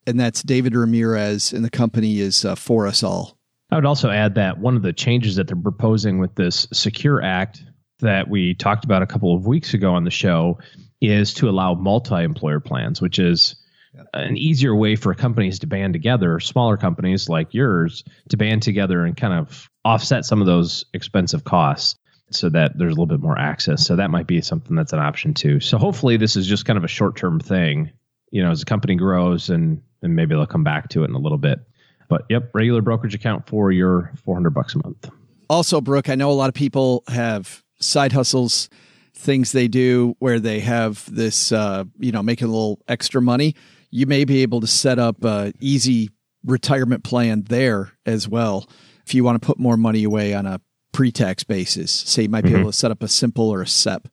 And 0.09 0.18
that's 0.18 0.42
David 0.42 0.74
Ramirez, 0.74 1.52
and 1.52 1.62
the 1.62 1.68
company 1.68 2.20
is 2.20 2.42
uh, 2.42 2.54
For 2.54 2.86
Us 2.86 3.02
All. 3.02 3.36
I 3.70 3.74
would 3.74 3.84
also 3.84 4.09
add 4.09 4.36
that 4.36 4.59
one 4.59 4.74
of 4.74 4.80
the 4.80 4.94
changes 4.94 5.36
that 5.36 5.46
they're 5.46 5.56
proposing 5.56 6.18
with 6.18 6.34
this 6.34 6.66
Secure 6.72 7.22
Act 7.22 7.62
that 7.98 8.28
we 8.28 8.54
talked 8.54 8.86
about 8.86 9.02
a 9.02 9.06
couple 9.06 9.34
of 9.34 9.46
weeks 9.46 9.74
ago 9.74 9.92
on 9.92 10.04
the 10.04 10.11
show 10.11 10.59
is 11.02 11.34
to 11.34 11.50
allow 11.50 11.74
multi 11.74 12.22
employer 12.22 12.59
plans, 12.59 13.02
which 13.02 13.18
is 13.18 13.56
an 14.14 14.38
easier 14.38 14.74
way 14.74 14.96
for 14.96 15.12
companies 15.12 15.59
to 15.59 15.66
band 15.66 15.92
together, 15.92 16.40
smaller 16.40 16.78
companies 16.78 17.28
like 17.28 17.52
yours, 17.52 18.02
to 18.30 18.38
band 18.38 18.62
together 18.62 19.04
and 19.04 19.14
kind 19.14 19.34
of 19.34 19.68
offset 19.84 20.24
some 20.24 20.40
of 20.40 20.46
those 20.46 20.86
expensive 20.94 21.44
costs 21.44 21.96
so 22.30 22.48
that 22.48 22.78
there's 22.78 22.92
a 22.92 22.94
little 22.94 23.06
bit 23.06 23.20
more 23.20 23.38
access. 23.38 23.86
So 23.86 23.96
that 23.96 24.11
might 24.11 24.26
be 24.26 24.40
something 24.40 24.74
that's 24.74 24.94
an 24.94 25.00
option 25.00 25.34
too. 25.34 25.61
So 25.61 25.76
hopefully 25.76 26.16
this 26.16 26.34
is 26.34 26.46
just 26.46 26.64
kind 26.64 26.78
of 26.78 26.84
a 26.84 26.88
short 26.88 27.16
term 27.16 27.40
thing, 27.40 27.90
you 28.31 28.43
know, 28.43 28.51
as 28.51 28.61
the 28.61 28.66
company 28.66 28.95
grows 28.95 29.51
and 29.51 29.83
and 30.03 30.14
maybe 30.14 30.35
they'll 30.35 30.47
come 30.47 30.64
back 30.64 30.89
to 30.91 31.03
it 31.03 31.09
in 31.09 31.14
a 31.14 31.18
little 31.18 31.39
bit. 31.39 31.61
But 32.09 32.24
yep, 32.29 32.51
regular 32.55 32.83
brokerage 32.83 33.14
account 33.14 33.49
for 33.49 33.70
your 33.72 34.12
400 34.24 34.51
bucks 34.51 34.74
a 34.74 34.79
month. 34.79 35.11
Also, 35.51 35.81
Brooke, 35.81 36.09
I 36.09 36.14
know 36.14 36.31
a 36.31 36.33
lot 36.33 36.49
of 36.49 36.55
people 36.55 37.05
have 37.09 37.62
side 37.81 38.12
hustles, 38.12 38.68
things 39.14 39.53
they 39.53 39.68
do 39.68 40.14
where 40.18 40.39
they 40.39 40.61
have 40.61 41.05
this, 41.12 41.53
uh, 41.53 41.85
you 41.99 42.12
know, 42.12 42.22
making 42.22 42.49
a 42.49 42.51
little 42.51 42.81
extra 42.89 43.20
money. 43.20 43.55
You 43.91 44.07
may 44.07 44.24
be 44.24 44.43
able 44.43 44.61
to 44.61 44.66
set 44.66 44.99
up 44.99 45.24
a 45.24 45.53
easy 45.61 46.11
retirement 46.45 47.05
plan 47.05 47.43
there 47.49 47.93
as 48.07 48.29
well. 48.29 48.68
If 49.07 49.14
you 49.14 49.24
want 49.24 49.41
to 49.41 49.47
put 49.47 49.59
more 49.59 49.76
money 49.76 50.05
away 50.05 50.35
on 50.35 50.47
a 50.47 50.61
pre-tax 50.93 51.45
basis, 51.45 51.91
say 51.91 52.22
you 52.22 52.29
might 52.29 52.45
be 52.45 52.51
mm-hmm. 52.51 52.61
able 52.61 52.72
to 52.72 52.76
set 52.76 52.91
up 52.91 53.03
a 53.03 53.09
simple 53.09 53.49
or 53.51 53.62
a 53.62 53.66
SEP 53.66 54.09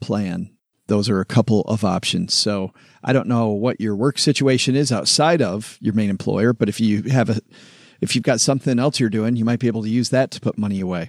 plan. 0.00 0.50
Those 0.86 1.08
are 1.10 1.20
a 1.20 1.24
couple 1.24 1.62
of 1.62 1.84
options. 1.84 2.32
So 2.32 2.72
I 3.06 3.12
don't 3.12 3.28
know 3.28 3.50
what 3.50 3.80
your 3.80 3.94
work 3.94 4.18
situation 4.18 4.74
is 4.74 4.90
outside 4.90 5.40
of 5.40 5.78
your 5.80 5.94
main 5.94 6.10
employer, 6.10 6.52
but 6.52 6.68
if 6.68 6.80
you 6.80 7.04
have 7.04 7.30
a 7.30 7.40
if 8.00 8.14
you've 8.14 8.24
got 8.24 8.40
something 8.40 8.78
else 8.78 9.00
you're 9.00 9.08
doing, 9.08 9.36
you 9.36 9.44
might 9.44 9.60
be 9.60 9.68
able 9.68 9.84
to 9.84 9.88
use 9.88 10.10
that 10.10 10.32
to 10.32 10.40
put 10.40 10.58
money 10.58 10.80
away. 10.80 11.08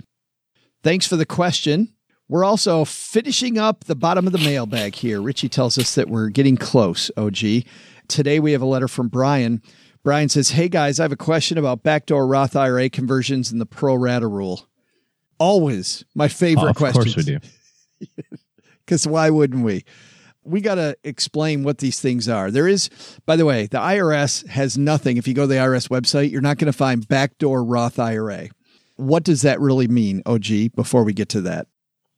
Thanks 0.83 1.07
for 1.07 1.17
the 1.17 1.25
question. 1.25 1.93
We're 2.29 2.45
also 2.45 2.85
finishing 2.85 3.57
up 3.57 3.85
the 3.85 3.95
bottom 3.95 4.27
of 4.27 4.31
the 4.31 4.39
mailbag 4.39 4.95
here. 4.95 5.21
Richie 5.21 5.49
tells 5.49 5.77
us 5.77 5.95
that 5.95 6.07
we're 6.07 6.29
getting 6.29 6.55
close, 6.55 7.09
OG. 7.17 7.63
Today 8.07 8.39
we 8.39 8.51
have 8.51 8.61
a 8.61 8.65
letter 8.65 8.87
from 8.87 9.07
Brian. 9.07 9.61
Brian 10.03 10.29
says, 10.29 10.51
Hey 10.51 10.69
guys, 10.69 10.99
I 10.99 11.03
have 11.03 11.11
a 11.11 11.17
question 11.17 11.57
about 11.57 11.83
backdoor 11.83 12.27
Roth 12.27 12.55
IRA 12.55 12.89
conversions 12.89 13.51
and 13.51 13.59
the 13.59 13.65
pro 13.65 13.95
rata 13.95 14.27
rule. 14.27 14.67
Always 15.39 16.05
my 16.15 16.27
favorite 16.27 16.75
question. 16.75 17.01
Of 17.07 17.15
course 17.15 17.15
we 17.17 17.23
do. 17.23 17.39
Because 18.85 19.05
why 19.05 19.29
wouldn't 19.29 19.65
we? 19.65 19.83
We 20.47 20.61
got 20.61 20.75
to 20.75 20.97
explain 21.03 21.63
what 21.63 21.79
these 21.79 21.99
things 21.99 22.29
are. 22.29 22.49
There 22.49 22.67
is, 22.67 22.89
by 23.25 23.35
the 23.35 23.45
way, 23.45 23.67
the 23.67 23.79
IRS 23.79 24.47
has 24.47 24.77
nothing. 24.77 25.17
If 25.17 25.27
you 25.27 25.33
go 25.33 25.43
to 25.43 25.47
the 25.47 25.55
IRS 25.55 25.89
website, 25.89 26.31
you're 26.31 26.41
not 26.41 26.57
going 26.57 26.71
to 26.71 26.77
find 26.77 27.05
backdoor 27.05 27.63
Roth 27.65 27.99
IRA. 27.99 28.47
What 28.95 29.23
does 29.23 29.41
that 29.41 29.59
really 29.59 29.87
mean, 29.87 30.23
OG, 30.25 30.73
before 30.73 31.03
we 31.03 31.13
get 31.13 31.29
to 31.29 31.41
that? 31.41 31.67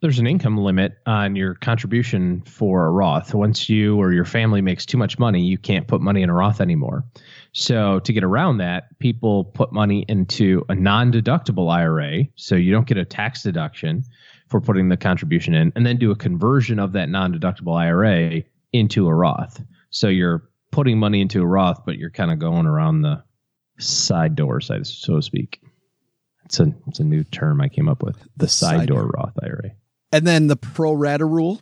There's 0.01 0.19
an 0.19 0.27
income 0.27 0.57
limit 0.57 0.93
on 1.05 1.35
your 1.35 1.55
contribution 1.55 2.41
for 2.43 2.85
a 2.85 2.91
Roth. 2.91 3.33
Once 3.33 3.67
you 3.67 3.97
or 3.97 4.13
your 4.13 4.23
family 4.23 4.61
makes 4.61 4.85
too 4.85 4.97
much 4.97 5.19
money, 5.19 5.41
you 5.41 5.57
can't 5.57 5.87
put 5.87 5.99
money 5.99 6.21
in 6.21 6.29
a 6.29 6.33
Roth 6.33 6.61
anymore. 6.61 7.03
So 7.51 7.99
to 7.99 8.13
get 8.13 8.23
around 8.23 8.59
that, 8.59 8.97
people 8.99 9.43
put 9.43 9.73
money 9.73 10.05
into 10.07 10.63
a 10.69 10.75
non-deductible 10.75 11.69
IRA, 11.69 12.25
so 12.35 12.55
you 12.55 12.71
don't 12.71 12.87
get 12.87 12.97
a 12.97 13.03
tax 13.03 13.43
deduction 13.43 14.03
for 14.49 14.59
putting 14.59 14.89
the 14.89 14.97
contribution 14.97 15.53
in, 15.53 15.71
and 15.75 15.85
then 15.85 15.97
do 15.97 16.11
a 16.11 16.15
conversion 16.15 16.79
of 16.79 16.93
that 16.93 17.09
non-deductible 17.09 17.77
IRA 17.77 18.43
into 18.73 19.07
a 19.07 19.13
Roth. 19.13 19.63
So 19.91 20.07
you're 20.07 20.49
putting 20.71 20.99
money 20.99 21.21
into 21.21 21.41
a 21.41 21.45
Roth, 21.45 21.85
but 21.85 21.97
you're 21.97 22.09
kind 22.09 22.31
of 22.31 22.39
going 22.39 22.65
around 22.65 23.01
the 23.01 23.23
side 23.79 24.35
door, 24.35 24.61
so 24.61 24.81
to 24.81 25.21
speak. 25.21 25.61
It's 26.45 26.59
a 26.59 26.73
it's 26.87 26.99
a 26.99 27.03
new 27.03 27.23
term 27.23 27.61
I 27.61 27.69
came 27.69 27.87
up 27.87 28.01
with. 28.01 28.17
The 28.37 28.47
side, 28.47 28.79
side 28.79 28.87
door, 28.87 29.03
door 29.03 29.11
Roth 29.15 29.37
IRA. 29.41 29.71
And 30.11 30.25
then 30.25 30.47
the 30.47 30.55
pro 30.55 30.93
rata 30.93 31.25
rule. 31.25 31.61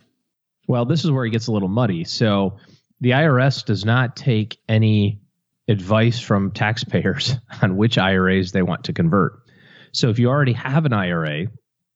Well, 0.66 0.86
this 0.86 1.04
is 1.04 1.10
where 1.10 1.24
it 1.24 1.30
gets 1.30 1.46
a 1.46 1.52
little 1.52 1.68
muddy. 1.68 2.04
So 2.04 2.56
the 3.00 3.10
IRS 3.10 3.64
does 3.64 3.84
not 3.84 4.16
take 4.16 4.58
any 4.68 5.20
advice 5.68 6.18
from 6.18 6.50
taxpayers 6.50 7.36
on 7.62 7.76
which 7.76 7.98
IRAs 7.98 8.52
they 8.52 8.62
want 8.62 8.84
to 8.84 8.92
convert. 8.92 9.42
So 9.92 10.08
if 10.08 10.18
you 10.18 10.28
already 10.28 10.52
have 10.54 10.86
an 10.86 10.92
IRA, 10.92 11.46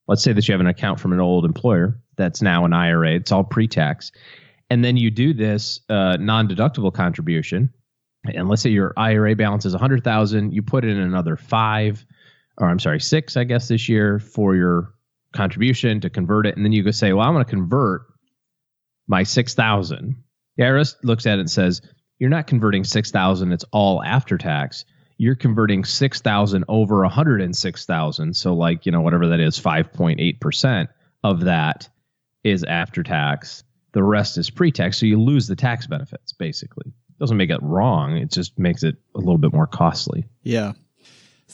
let's 0.09 0.23
say 0.23 0.33
that 0.33 0.47
you 0.47 0.53
have 0.53 0.61
an 0.61 0.67
account 0.67 1.01
from 1.01 1.13
an 1.13 1.21
old 1.21 1.45
employer 1.45 2.01
that's 2.17 2.43
now 2.43 2.65
an 2.65 2.73
IRA, 2.73 3.15
it's 3.15 3.33
all 3.33 3.45
pre-tax, 3.45 4.13
and 4.71 4.85
then 4.85 4.97
you 4.97 5.11
do 5.11 5.33
this 5.35 5.81
uh, 5.89 6.17
non-deductible 6.19 6.93
contribution, 6.93 7.73
and 8.25 8.49
let's 8.49 8.63
say 8.63 8.71
your 8.71 8.93
IRA 8.97 9.35
balance 9.35 9.65
is 9.65 9.73
100,000, 9.73 10.53
you 10.53 10.63
put 10.63 10.85
in 10.85 10.97
another 10.97 11.37
5 11.37 12.07
or 12.59 12.69
I'm 12.69 12.79
sorry, 12.79 13.01
6 13.01 13.37
I 13.37 13.45
guess 13.45 13.69
this 13.69 13.89
year 13.89 14.19
for 14.19 14.55
your 14.55 14.93
contribution 15.33 16.01
to 16.03 16.11
convert 16.11 16.47
it 16.47 16.57
and 16.57 16.65
then 16.65 16.73
you 16.73 16.83
go 16.83 16.91
say, 16.91 17.13
"Well, 17.15 17.27
I 17.27 17.31
want 17.31 17.47
to 17.49 17.51
convert 17.51 18.03
my 19.09 19.23
6,000." 19.23 20.17
The 20.57 20.63
IRS 20.63 20.97
looks 21.03 21.27
at 21.27 21.39
it 21.39 21.41
and 21.41 21.51
says, 21.51 21.81
you're 22.23 22.31
not 22.31 22.47
converting 22.47 22.85
6,000, 22.85 23.51
it's 23.51 23.65
all 23.73 24.01
after 24.01 24.39
tax. 24.39 24.85
You're 25.23 25.37
converting 25.37 25.85
6,000 25.85 26.65
over 26.67 27.03
106,000. 27.03 28.35
So, 28.35 28.55
like, 28.55 28.85
you 28.85 28.91
know, 28.91 29.03
whatever 29.03 29.29
that 29.29 29.39
is, 29.39 29.57
5.8% 29.57 30.89
of 31.23 31.45
that 31.45 31.89
is 32.43 32.65
after 32.65 33.05
tax. 33.05 33.63
The 33.93 34.03
rest 34.03 34.37
is 34.37 34.51
pre 34.51 34.73
tax. 34.73 34.99
So 34.99 35.07
you 35.07 35.23
lose 35.23 35.47
the 35.47 35.55
tax 35.55 35.87
benefits, 35.87 36.33
basically. 36.33 36.93
Doesn't 37.21 37.37
make 37.37 37.51
it 37.51 37.63
wrong. 37.63 38.17
It 38.17 38.33
just 38.33 38.59
makes 38.59 38.83
it 38.83 38.97
a 39.15 39.19
little 39.19 39.39
bit 39.39 39.53
more 39.53 39.69
costly. 39.69 40.25
Yeah. 40.43 40.73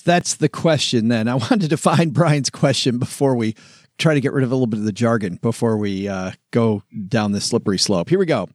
That's 0.02 0.36
the 0.36 0.48
question 0.48 1.08
then. 1.08 1.28
I 1.28 1.34
wanted 1.50 1.68
to 1.68 1.76
find 1.76 2.14
Brian's 2.14 2.48
question 2.48 2.98
before 2.98 3.34
we 3.34 3.54
try 3.98 4.14
to 4.14 4.20
get 4.22 4.32
rid 4.32 4.44
of 4.44 4.50
a 4.50 4.54
little 4.54 4.66
bit 4.66 4.78
of 4.78 4.86
the 4.86 4.92
jargon 4.92 5.38
before 5.42 5.76
we 5.76 6.08
uh, 6.08 6.30
go 6.52 6.84
down 7.06 7.32
this 7.32 7.44
slippery 7.44 7.78
slope. 7.78 8.08
Here 8.08 8.18
we 8.18 8.24
go. 8.24 8.48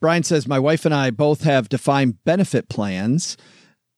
Brian 0.00 0.22
says, 0.22 0.46
My 0.46 0.60
wife 0.60 0.84
and 0.84 0.94
I 0.94 1.10
both 1.10 1.42
have 1.42 1.68
defined 1.68 2.22
benefit 2.24 2.68
plans. 2.68 3.36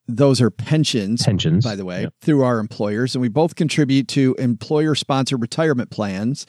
Those 0.09 0.41
are 0.41 0.51
pensions, 0.51 1.23
pensions, 1.23 1.65
by 1.65 1.77
the 1.77 1.85
way, 1.85 2.03
yep. 2.03 2.15
through 2.21 2.43
our 2.43 2.59
employers. 2.59 3.15
And 3.15 3.23
we 3.23 3.29
both 3.29 3.55
contribute 3.55 4.09
to 4.09 4.35
employer 4.39 4.95
sponsored 4.95 5.41
retirement 5.41 5.91
plans, 5.91 6.47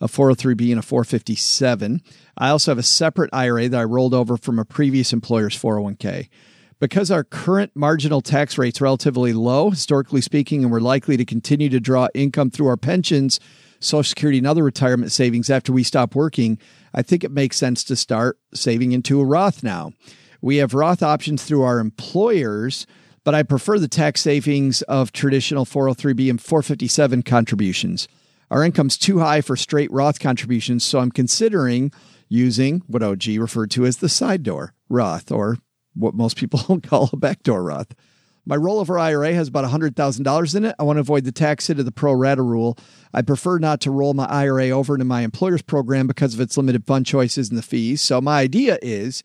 a 0.00 0.06
403B 0.06 0.70
and 0.70 0.78
a 0.78 0.82
457. 0.82 2.00
I 2.38 2.48
also 2.48 2.70
have 2.70 2.78
a 2.78 2.82
separate 2.82 3.30
IRA 3.32 3.68
that 3.68 3.80
I 3.80 3.84
rolled 3.84 4.14
over 4.14 4.36
from 4.36 4.58
a 4.58 4.64
previous 4.64 5.12
employer's 5.12 5.56
401k. 5.56 6.28
Because 6.80 7.10
our 7.10 7.24
current 7.24 7.72
marginal 7.74 8.20
tax 8.20 8.58
rate's 8.58 8.80
are 8.80 8.84
relatively 8.84 9.32
low, 9.32 9.70
historically 9.70 10.20
speaking, 10.20 10.62
and 10.62 10.72
we're 10.72 10.80
likely 10.80 11.16
to 11.16 11.24
continue 11.24 11.68
to 11.68 11.80
draw 11.80 12.08
income 12.14 12.50
through 12.50 12.66
our 12.66 12.76
pensions, 12.76 13.38
Social 13.80 14.02
Security, 14.02 14.38
and 14.38 14.46
other 14.46 14.64
retirement 14.64 15.12
savings 15.12 15.50
after 15.50 15.72
we 15.72 15.82
stop 15.82 16.14
working, 16.14 16.58
I 16.92 17.02
think 17.02 17.22
it 17.22 17.30
makes 17.30 17.56
sense 17.56 17.84
to 17.84 17.96
start 17.96 18.38
saving 18.54 18.92
into 18.92 19.20
a 19.20 19.24
Roth 19.24 19.62
now. 19.62 19.92
We 20.44 20.58
have 20.58 20.74
Roth 20.74 21.02
options 21.02 21.42
through 21.42 21.62
our 21.62 21.78
employers, 21.78 22.86
but 23.24 23.34
I 23.34 23.42
prefer 23.42 23.78
the 23.78 23.88
tax 23.88 24.20
savings 24.20 24.82
of 24.82 25.10
traditional 25.10 25.64
403b 25.64 26.28
and 26.28 26.38
457 26.38 27.22
contributions. 27.22 28.08
Our 28.50 28.62
income's 28.62 28.98
too 28.98 29.20
high 29.20 29.40
for 29.40 29.56
straight 29.56 29.90
Roth 29.90 30.20
contributions, 30.20 30.84
so 30.84 30.98
I'm 30.98 31.10
considering 31.10 31.92
using 32.28 32.82
what 32.88 33.02
OG 33.02 33.24
referred 33.38 33.70
to 33.70 33.86
as 33.86 33.96
the 33.96 34.10
side 34.10 34.42
door 34.42 34.74
Roth, 34.90 35.32
or 35.32 35.56
what 35.94 36.12
most 36.12 36.36
people 36.36 36.78
call 36.82 37.08
a 37.10 37.16
backdoor 37.16 37.62
Roth. 37.62 37.94
My 38.44 38.58
rollover 38.58 39.00
IRA 39.00 39.32
has 39.32 39.48
about 39.48 39.64
$100,000 39.64 40.54
in 40.54 40.64
it. 40.66 40.74
I 40.78 40.82
want 40.82 40.98
to 40.98 41.00
avoid 41.00 41.24
the 41.24 41.32
tax 41.32 41.68
hit 41.68 41.78
of 41.78 41.86
the 41.86 41.90
pro 41.90 42.12
rata 42.12 42.42
rule. 42.42 42.76
I 43.14 43.22
prefer 43.22 43.56
not 43.58 43.80
to 43.80 43.90
roll 43.90 44.12
my 44.12 44.26
IRA 44.26 44.68
over 44.68 44.94
into 44.94 45.06
my 45.06 45.22
employer's 45.22 45.62
program 45.62 46.06
because 46.06 46.34
of 46.34 46.40
its 46.40 46.58
limited 46.58 46.84
fund 46.84 47.06
choices 47.06 47.48
and 47.48 47.56
the 47.56 47.62
fees. 47.62 48.02
So, 48.02 48.20
my 48.20 48.40
idea 48.40 48.78
is 48.82 49.24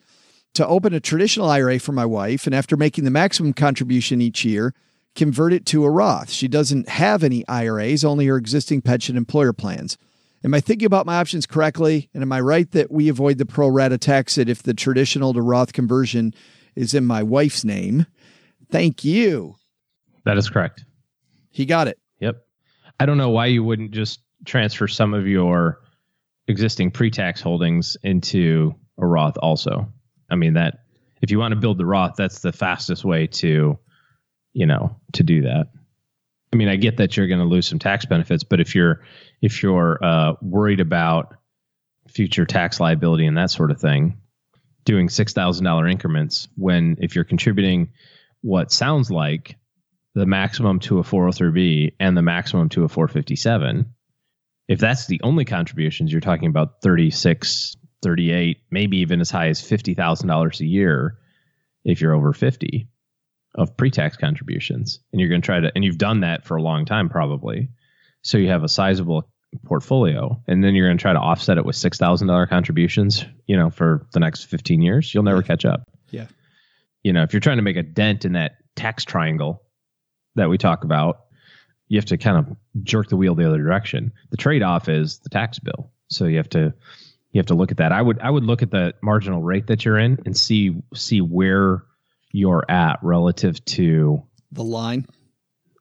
to 0.53 0.67
open 0.67 0.93
a 0.93 0.99
traditional 0.99 1.49
IRA 1.49 1.79
for 1.79 1.91
my 1.91 2.05
wife, 2.05 2.45
and 2.45 2.55
after 2.55 2.75
making 2.75 3.03
the 3.03 3.11
maximum 3.11 3.53
contribution 3.53 4.21
each 4.21 4.43
year, 4.43 4.73
convert 5.15 5.53
it 5.53 5.65
to 5.67 5.85
a 5.85 5.89
Roth. 5.89 6.29
She 6.29 6.47
doesn't 6.47 6.89
have 6.89 7.23
any 7.23 7.47
IRAs, 7.47 8.03
only 8.03 8.25
her 8.27 8.37
existing 8.37 8.81
pension 8.81 9.17
employer 9.17 9.53
plans. 9.53 9.97
Am 10.43 10.53
I 10.53 10.61
thinking 10.61 10.85
about 10.85 11.05
my 11.05 11.17
options 11.17 11.45
correctly? 11.45 12.09
And 12.13 12.23
am 12.23 12.31
I 12.31 12.39
right 12.39 12.69
that 12.71 12.91
we 12.91 13.09
avoid 13.09 13.37
the 13.37 13.45
pro 13.45 13.67
rata 13.67 13.97
tax 13.97 14.35
hit 14.35 14.47
if 14.47 14.63
the 14.63 14.73
traditional 14.73 15.33
to 15.33 15.41
Roth 15.41 15.73
conversion 15.73 16.33
is 16.75 16.93
in 16.93 17.05
my 17.05 17.23
wife's 17.23 17.65
name? 17.65 18.05
Thank 18.71 19.03
you. 19.03 19.55
That 20.23 20.37
is 20.37 20.49
correct. 20.49 20.85
He 21.49 21.65
got 21.65 21.87
it. 21.87 21.99
Yep. 22.19 22.37
I 22.99 23.05
don't 23.05 23.17
know 23.17 23.31
why 23.31 23.47
you 23.47 23.63
wouldn't 23.63 23.91
just 23.91 24.21
transfer 24.45 24.87
some 24.87 25.13
of 25.13 25.27
your 25.27 25.79
existing 26.47 26.91
pre-tax 26.91 27.41
holdings 27.41 27.97
into 28.03 28.75
a 28.97 29.05
Roth 29.05 29.37
also. 29.37 29.91
I 30.29 30.35
mean 30.35 30.53
that 30.53 30.79
if 31.21 31.31
you 31.31 31.39
want 31.39 31.53
to 31.53 31.59
build 31.59 31.77
the 31.77 31.85
Roth, 31.85 32.15
that's 32.17 32.39
the 32.39 32.51
fastest 32.51 33.03
way 33.03 33.27
to, 33.27 33.77
you 34.53 34.65
know, 34.65 34.95
to 35.13 35.23
do 35.23 35.41
that. 35.41 35.67
I 36.51 36.55
mean, 36.55 36.69
I 36.69 36.77
get 36.77 36.97
that 36.97 37.15
you're 37.15 37.27
going 37.27 37.39
to 37.39 37.45
lose 37.45 37.67
some 37.67 37.79
tax 37.79 38.05
benefits, 38.05 38.43
but 38.43 38.59
if 38.59 38.73
you're 38.73 39.01
if 39.41 39.61
you're 39.61 40.03
uh, 40.03 40.33
worried 40.41 40.79
about 40.79 41.35
future 42.07 42.45
tax 42.45 42.79
liability 42.79 43.25
and 43.25 43.37
that 43.37 43.51
sort 43.51 43.71
of 43.71 43.79
thing, 43.79 44.19
doing 44.85 45.09
six 45.09 45.33
thousand 45.33 45.65
dollar 45.65 45.87
increments 45.87 46.47
when 46.55 46.97
if 46.99 47.15
you're 47.15 47.23
contributing 47.23 47.89
what 48.41 48.71
sounds 48.71 49.11
like 49.11 49.57
the 50.15 50.25
maximum 50.25 50.79
to 50.79 50.99
a 50.99 51.03
403b 51.03 51.93
and 51.99 52.17
the 52.17 52.21
maximum 52.21 52.69
to 52.69 52.83
a 52.83 52.89
457 52.89 53.93
if 54.67 54.79
that's 54.79 55.07
the 55.07 55.19
only 55.23 55.45
contributions 55.45 56.11
you're 56.11 56.21
talking 56.21 56.47
about 56.47 56.81
36 56.81 57.75
38 58.01 58.57
maybe 58.71 58.97
even 58.97 59.21
as 59.21 59.29
high 59.29 59.47
as 59.49 59.61
$50000 59.61 60.59
a 60.59 60.65
year 60.65 61.17
if 61.83 62.01
you're 62.01 62.13
over 62.13 62.33
50 62.33 62.87
of 63.55 63.75
pre-tax 63.75 64.17
contributions. 64.17 64.99
And 65.11 65.19
you're 65.19 65.29
going 65.29 65.41
to 65.41 65.45
try 65.45 65.59
to 65.59 65.71
and 65.75 65.83
you've 65.83 65.97
done 65.97 66.21
that 66.21 66.45
for 66.45 66.57
a 66.57 66.61
long 66.61 66.85
time 66.85 67.09
probably. 67.09 67.69
So 68.21 68.37
you 68.37 68.49
have 68.49 68.63
a 68.63 68.69
sizable 68.69 69.29
portfolio 69.65 70.41
and 70.47 70.63
then 70.63 70.75
you're 70.75 70.87
going 70.87 70.97
to 70.97 71.01
try 71.01 71.13
to 71.13 71.19
offset 71.19 71.57
it 71.57 71.65
with 71.65 71.75
$6000 71.75 72.49
contributions 72.49 73.25
you 73.47 73.57
know 73.57 73.69
for 73.69 74.07
the 74.13 74.19
next 74.19 74.45
15 74.45 74.81
years. 74.81 75.13
You'll 75.13 75.23
never 75.23 75.41
catch 75.41 75.65
up. 75.65 75.83
Yeah. 76.11 76.27
you 77.03 77.13
know 77.13 77.23
if 77.23 77.33
you're 77.33 77.39
trying 77.39 77.57
to 77.57 77.63
make 77.63 77.77
a 77.77 77.83
dent 77.83 78.25
in 78.25 78.33
that 78.33 78.57
tax 78.75 79.03
triangle 79.05 79.63
that 80.35 80.49
we 80.49 80.57
talk 80.57 80.83
about 80.83 81.25
you 81.89 81.97
have 81.97 82.05
to 82.05 82.17
kind 82.17 82.37
of 82.37 82.55
jerk 82.83 83.09
the 83.09 83.17
wheel 83.17 83.35
the 83.35 83.47
other 83.47 83.57
direction. 83.57 84.13
The 84.29 84.37
trade-off 84.37 84.87
is 84.87 85.19
the 85.19 85.29
tax 85.29 85.59
bill. 85.59 85.91
So 86.09 86.25
you 86.25 86.37
have 86.37 86.49
to 86.49 86.73
you 87.31 87.39
have 87.39 87.45
to 87.47 87.53
look 87.55 87.71
at 87.71 87.77
that 87.77 87.91
i 87.91 88.01
would 88.01 88.19
i 88.21 88.29
would 88.29 88.43
look 88.43 88.61
at 88.61 88.71
the 88.71 88.93
marginal 89.01 89.41
rate 89.41 89.67
that 89.67 89.85
you're 89.85 89.97
in 89.97 90.17
and 90.25 90.35
see 90.37 90.75
see 90.93 91.21
where 91.21 91.83
you're 92.31 92.63
at 92.69 92.99
relative 93.01 93.63
to 93.65 94.21
The 94.51 94.63
line. 94.63 95.05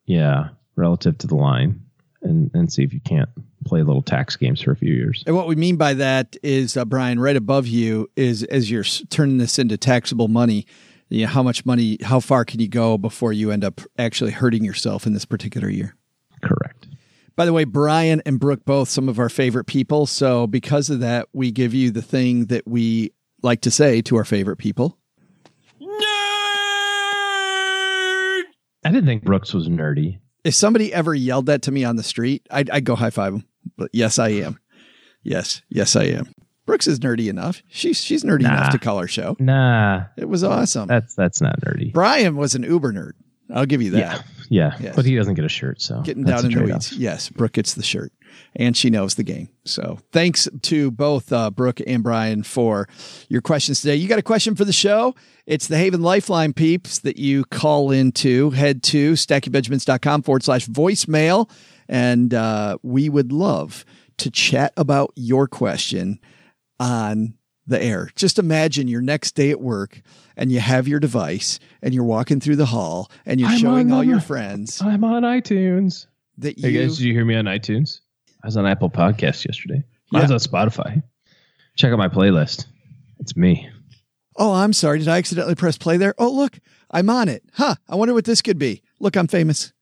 yeah 0.07 0.49
relative 0.77 1.19
to 1.19 1.27
the 1.27 1.35
line 1.37 1.81
and 2.23 2.51
and 2.55 2.73
see 2.73 2.83
if 2.85 2.93
you 2.93 3.01
can't 3.01 3.29
play 3.65 3.83
little 3.83 4.03
tax 4.03 4.37
games 4.37 4.61
for 4.63 4.71
a 4.73 4.77
few 4.77 4.93
years 4.95 5.23
And 5.27 5.37
what 5.37 5.47
we 5.49 5.57
mean 5.57 5.77
by 5.77 5.93
that 5.95 6.37
is, 6.43 6.77
uh, 6.77 6.85
Brian, 6.87 7.21
right 7.21 7.37
above 7.37 7.67
you 7.67 8.09
is 8.17 8.43
as 8.45 8.71
you're 8.71 8.85
turning 9.11 9.37
this 9.39 9.59
into 9.59 9.77
taxable 9.77 10.29
money, 10.29 10.65
you 11.11 11.23
know, 11.23 11.27
how 11.27 11.43
much 11.43 11.67
money, 11.67 11.99
how 12.03 12.21
far 12.21 12.45
can 12.47 12.61
you 12.61 12.69
go 12.69 12.97
before 12.97 13.33
you 13.33 13.51
end 13.51 13.65
up 13.65 13.81
actually 13.99 14.31
hurting 14.31 14.65
yourself 14.65 15.07
in 15.07 15.13
this 15.13 15.25
particular 15.27 15.69
year? 15.69 15.97
Correct 17.39 17.39
By 17.39 17.47
the 17.47 17.53
way, 17.53 17.65
Brian 17.65 18.23
and 18.27 18.41
Brooke 18.41 18.65
both 18.65 18.89
some 18.89 19.09
of 19.09 19.19
our 19.19 19.29
favorite 19.29 19.65
people. 19.65 20.07
So 20.07 20.47
because 20.47 20.91
of 20.91 21.01
that, 21.01 21.29
we 21.33 21.51
give 21.51 21.75
you 21.75 21.91
the 21.91 22.03
thing 22.03 22.47
that 22.47 22.67
we 22.67 23.13
like 23.43 23.61
to 23.63 23.71
say 23.71 24.03
to 24.03 24.17
our 24.17 24.25
favorite 24.25 24.57
people. 24.57 24.99
Nerd! 25.81 25.89
i 28.85 28.91
didn't 28.91 29.07
think 29.07 29.25
brooks 29.25 29.53
was 29.55 29.69
nerdy 29.69 30.19
If 30.45 30.55
somebody 30.55 30.93
ever 30.95 31.15
yelled 31.15 31.47
that 31.47 31.63
to 31.63 31.71
me 31.73 31.85
on 31.85 31.97
the 31.97 32.03
street, 32.03 32.47
I'd, 32.51 32.71
I'd 32.71 32.85
go 32.85 32.95
high 32.97 33.11
five 33.11 33.33
them. 33.33 33.45
But 33.77 33.91
yes, 33.93 34.19
I 34.19 34.31
am. 34.31 34.59
Yes, 35.23 35.63
yes, 35.69 35.95
I 35.97 36.05
am. 36.05 36.33
Brooks 36.67 36.87
is 36.87 36.99
nerdy 37.01 37.29
enough. 37.29 37.63
She's 37.69 38.01
she's 38.03 38.25
nerdy 38.25 38.43
Nah. 38.43 38.57
enough 38.57 38.73
to 38.73 38.79
call 38.79 38.99
our 38.99 39.09
show. 39.09 39.37
nah 39.39 40.05
It 40.17 40.29
was 40.29 40.43
awesome. 40.45 40.89
that's 40.89 41.15
that's 41.15 41.41
not 41.41 41.61
nerdy 41.61 41.93
Brian 41.93 42.37
was 42.37 42.55
an 42.55 42.63
uber 42.63 42.93
nerd. 42.93 43.13
I'll 43.53 43.67
give 43.67 43.83
you 43.83 43.91
that. 43.93 43.99
yeah 43.99 44.23
yeah 44.51 44.77
Yes. 44.81 44.97
but 44.97 45.05
he 45.05 45.15
doesn't 45.17 45.35
get 45.35 45.45
a 45.45 45.49
shirt 45.49 45.81
so 45.83 46.01
Getting 46.03 46.25
down 46.25 46.45
in 46.47 46.53
the 46.53 46.65
weeds. 46.65 46.93
Yes, 46.93 47.29
Brooke 47.29 47.53
gets 47.53 47.75
the 47.75 47.83
shirt, 47.83 48.13
and 48.57 48.75
she 48.77 48.89
knows 48.91 49.15
the 49.17 49.23
game. 49.23 49.49
So 49.65 49.99
thanks 50.13 50.49
to 50.63 50.91
both 50.91 51.33
uh, 51.33 51.51
Brooke 51.51 51.81
and 51.87 52.03
Brian 52.03 52.43
for 52.43 52.89
your 53.29 53.41
questions 53.43 53.81
today. 53.83 53.97
You 53.97 54.09
got 54.09 54.19
a 54.19 54.23
question 54.23 54.55
for 54.55 54.65
the 54.65 54.73
show? 54.73 55.15
It's 55.47 55.67
the 55.67 55.77
Haven 55.79 56.01
Lifeline 56.03 56.53
peeps 56.55 56.99
that 57.01 57.17
you 57.19 57.45
call 57.45 57.91
into. 57.91 58.51
Head 58.51 58.83
to 58.85 59.13
stackingbenjamins.com 59.13 60.23
forward 60.23 60.43
slash 60.45 60.67
voicemail, 60.67 61.51
and 61.89 62.33
uh, 62.35 62.79
we 62.83 63.09
would 63.09 63.33
love 63.33 63.85
to 64.19 64.31
chat 64.31 64.73
about 64.77 65.13
your 65.15 65.47
question 65.47 66.19
on 66.81 67.35
the 67.69 67.81
air. 67.83 68.11
Just 68.17 68.39
imagine 68.39 68.89
your 68.89 69.01
next 69.03 69.33
day 69.37 69.51
at 69.51 69.61
work 69.61 70.01
and 70.37 70.51
you 70.51 70.59
have 70.61 70.89
your 70.89 70.99
device 70.99 71.61
and 71.83 71.95
you're 71.95 72.05
walking 72.05 72.41
through 72.41 72.57
the 72.57 72.67
hall 72.67 73.11
and 73.27 73.39
you're 73.39 73.49
I'm 73.51 73.59
showing 73.59 73.93
all 73.93 74.01
the- 74.01 74.07
your 74.07 74.17
uh, 74.17 74.21
friends 74.21 74.81
i'm 74.83 75.05
on 75.05 75.23
itunes 75.23 76.07
that 76.39 76.59
Hey 76.59 76.73
guys, 76.73 76.97
did 76.99 77.05
you 77.05 77.13
hear 77.13 77.25
me 77.25 77.35
on 77.37 77.45
iTunes? 77.45 78.01
I 78.43 78.47
was 78.47 78.57
on 78.57 78.67
Apple 78.67 78.89
Podcasts 78.91 79.45
yesterday. 79.45 79.83
Yeah. 80.13 80.21
I 80.21 80.23
was 80.23 80.31
on 80.31 80.39
Spotify. 80.39 81.03
Check 81.77 81.93
out 81.93 81.99
my 81.99 82.09
playlist. 82.09 82.67
It's 83.19 83.37
me. 83.37 83.69
Oh, 84.37 84.53
I'm 84.53 84.73
sorry. 84.73 85.01
Did 85.01 85.09
I 85.09 85.19
accidentally 85.19 85.57
press 85.57 85.77
play 85.77 85.97
there? 85.97 86.15
Oh, 86.17 86.31
look, 86.31 86.59
I'm 86.93 87.11
on 87.11 87.29
it. 87.29 87.43
Huh. 87.55 87.75
I 87.89 87.97
wonder 87.97 88.15
what 88.15 88.25
this 88.25 88.41
could 88.41 88.59
be. 88.59 88.83
Look, 89.01 89.17
I'm 89.17 89.27
famous. 89.27 89.73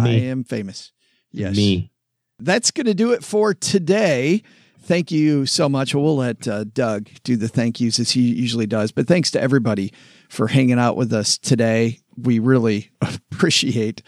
I 0.00 0.08
am 0.08 0.42
famous. 0.44 0.92
Yes. 1.32 1.54
Me. 1.54 1.92
That's 2.40 2.70
going 2.70 2.86
to 2.86 2.94
do 2.94 3.12
it 3.12 3.22
for 3.22 3.52
today. 3.52 4.42
Thank 4.86 5.10
you 5.10 5.46
so 5.46 5.68
much. 5.68 5.96
Well, 5.96 6.16
let 6.16 6.46
uh, 6.46 6.62
Doug 6.62 7.08
do 7.24 7.36
the 7.36 7.48
thank 7.48 7.80
yous 7.80 7.98
as 7.98 8.12
he 8.12 8.20
usually 8.20 8.68
does. 8.68 8.92
But 8.92 9.08
thanks 9.08 9.32
to 9.32 9.40
everybody 9.40 9.92
for 10.28 10.46
hanging 10.46 10.78
out 10.78 10.96
with 10.96 11.12
us 11.12 11.38
today. 11.38 11.98
We 12.16 12.38
really 12.38 12.92
appreciate 13.00 14.02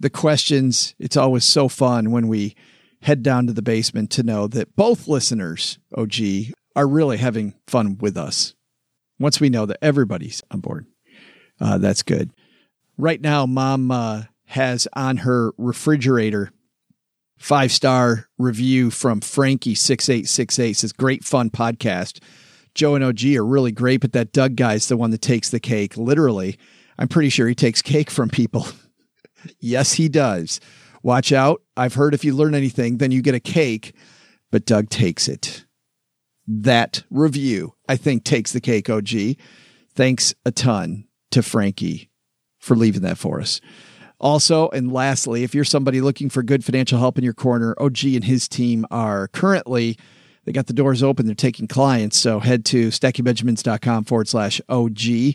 the 0.00 0.10
questions. 0.10 0.96
It's 0.98 1.16
always 1.16 1.44
so 1.44 1.68
fun 1.68 2.10
when 2.10 2.26
we 2.26 2.56
head 3.02 3.22
down 3.22 3.46
to 3.46 3.52
the 3.52 3.62
basement 3.62 4.10
to 4.10 4.24
know 4.24 4.48
that 4.48 4.74
both 4.74 5.06
listeners, 5.06 5.78
OG, 5.96 6.14
are 6.74 6.88
really 6.88 7.18
having 7.18 7.54
fun 7.68 7.96
with 7.98 8.16
us. 8.16 8.56
Once 9.20 9.38
we 9.38 9.48
know 9.48 9.64
that 9.64 9.78
everybody's 9.80 10.42
on 10.50 10.58
board, 10.58 10.86
uh, 11.60 11.78
that's 11.78 12.02
good. 12.02 12.32
Right 12.98 13.20
now, 13.20 13.46
mom 13.46 13.92
uh, 13.92 14.24
has 14.46 14.88
on 14.92 15.18
her 15.18 15.52
refrigerator 15.56 16.50
five 17.38 17.72
star 17.72 18.28
review 18.38 18.90
from 18.90 19.20
Frankie6868 19.20 20.76
says, 20.76 20.92
Great 20.92 21.24
fun 21.24 21.50
podcast. 21.50 22.22
Joe 22.74 22.94
and 22.94 23.02
OG 23.04 23.24
are 23.36 23.44
really 23.44 23.72
great, 23.72 24.02
but 24.02 24.12
that 24.12 24.32
Doug 24.32 24.54
guy's 24.54 24.88
the 24.88 24.96
one 24.96 25.10
that 25.10 25.22
takes 25.22 25.48
the 25.48 25.60
cake. 25.60 25.96
Literally, 25.96 26.58
I'm 26.98 27.08
pretty 27.08 27.30
sure 27.30 27.48
he 27.48 27.54
takes 27.54 27.80
cake 27.80 28.10
from 28.10 28.28
people. 28.28 28.66
yes, 29.60 29.94
he 29.94 30.08
does. 30.08 30.60
Watch 31.02 31.32
out. 31.32 31.62
I've 31.76 31.94
heard 31.94 32.14
if 32.14 32.24
you 32.24 32.34
learn 32.34 32.54
anything, 32.54 32.98
then 32.98 33.12
you 33.12 33.22
get 33.22 33.34
a 33.34 33.40
cake, 33.40 33.94
but 34.50 34.66
Doug 34.66 34.90
takes 34.90 35.28
it. 35.28 35.64
That 36.46 37.04
review, 37.10 37.74
I 37.88 37.96
think, 37.96 38.24
takes 38.24 38.52
the 38.52 38.60
cake, 38.60 38.90
OG. 38.90 39.36
Thanks 39.94 40.34
a 40.44 40.50
ton 40.50 41.06
to 41.30 41.42
Frankie 41.42 42.10
for 42.58 42.76
leaving 42.76 43.02
that 43.02 43.18
for 43.18 43.40
us. 43.40 43.60
Also, 44.18 44.68
and 44.70 44.92
lastly, 44.92 45.44
if 45.44 45.54
you're 45.54 45.64
somebody 45.64 46.00
looking 46.00 46.30
for 46.30 46.42
good 46.42 46.64
financial 46.64 46.98
help 46.98 47.18
in 47.18 47.24
your 47.24 47.34
corner, 47.34 47.74
OG 47.78 48.04
and 48.04 48.24
his 48.24 48.48
team 48.48 48.86
are 48.90 49.28
currently, 49.28 49.98
they 50.44 50.52
got 50.52 50.68
the 50.68 50.72
doors 50.72 51.02
open. 51.02 51.26
They're 51.26 51.34
taking 51.34 51.68
clients. 51.68 52.16
So 52.16 52.38
head 52.40 52.64
to 52.66 52.88
stackingbenjamins.com 52.88 54.04
forward 54.04 54.28
slash 54.28 54.60
OG 54.68 55.34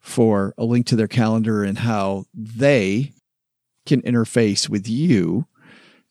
for 0.00 0.54
a 0.58 0.64
link 0.64 0.86
to 0.86 0.96
their 0.96 1.08
calendar 1.08 1.62
and 1.62 1.78
how 1.78 2.24
they 2.34 3.12
can 3.84 4.02
interface 4.02 4.68
with 4.68 4.88
you 4.88 5.46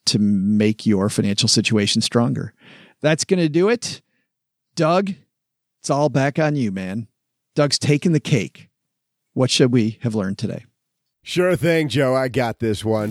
to 0.05 0.19
make 0.19 0.85
your 0.85 1.09
financial 1.09 1.49
situation 1.49 2.01
stronger. 2.01 2.53
That's 3.01 3.25
going 3.25 3.39
to 3.39 3.49
do 3.49 3.67
it. 3.69 4.01
Doug, 4.75 5.13
it's 5.79 5.89
all 5.89 6.09
back 6.09 6.39
on 6.39 6.55
you, 6.55 6.71
man. 6.71 7.07
Doug's 7.55 7.79
taking 7.79 8.11
the 8.11 8.19
cake. 8.19 8.69
What 9.33 9.49
should 9.49 9.71
we 9.71 9.97
have 10.01 10.15
learned 10.15 10.37
today? 10.37 10.65
Sure 11.27 11.55
thing, 11.55 11.89
Joe. 11.89 12.13
I 12.13 12.27
got 12.27 12.59
this 12.59 12.85
one. 12.85 13.09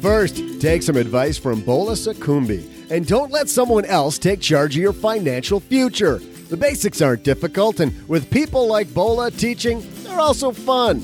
First, 0.00 0.62
take 0.62 0.82
some 0.82 0.96
advice 0.96 1.36
from 1.36 1.60
Bola 1.60 1.92
Sokunbi 1.92 2.90
and 2.90 3.06
don't 3.06 3.30
let 3.30 3.50
someone 3.50 3.84
else 3.84 4.18
take 4.18 4.40
charge 4.40 4.76
of 4.76 4.82
your 4.82 4.94
financial 4.94 5.60
future. 5.60 6.20
The 6.48 6.56
basics 6.56 7.02
aren't 7.02 7.22
difficult, 7.22 7.78
and 7.80 8.08
with 8.08 8.30
people 8.30 8.66
like 8.66 8.94
Bola 8.94 9.30
teaching, 9.30 9.86
they're 10.04 10.18
also 10.18 10.52
fun. 10.52 11.02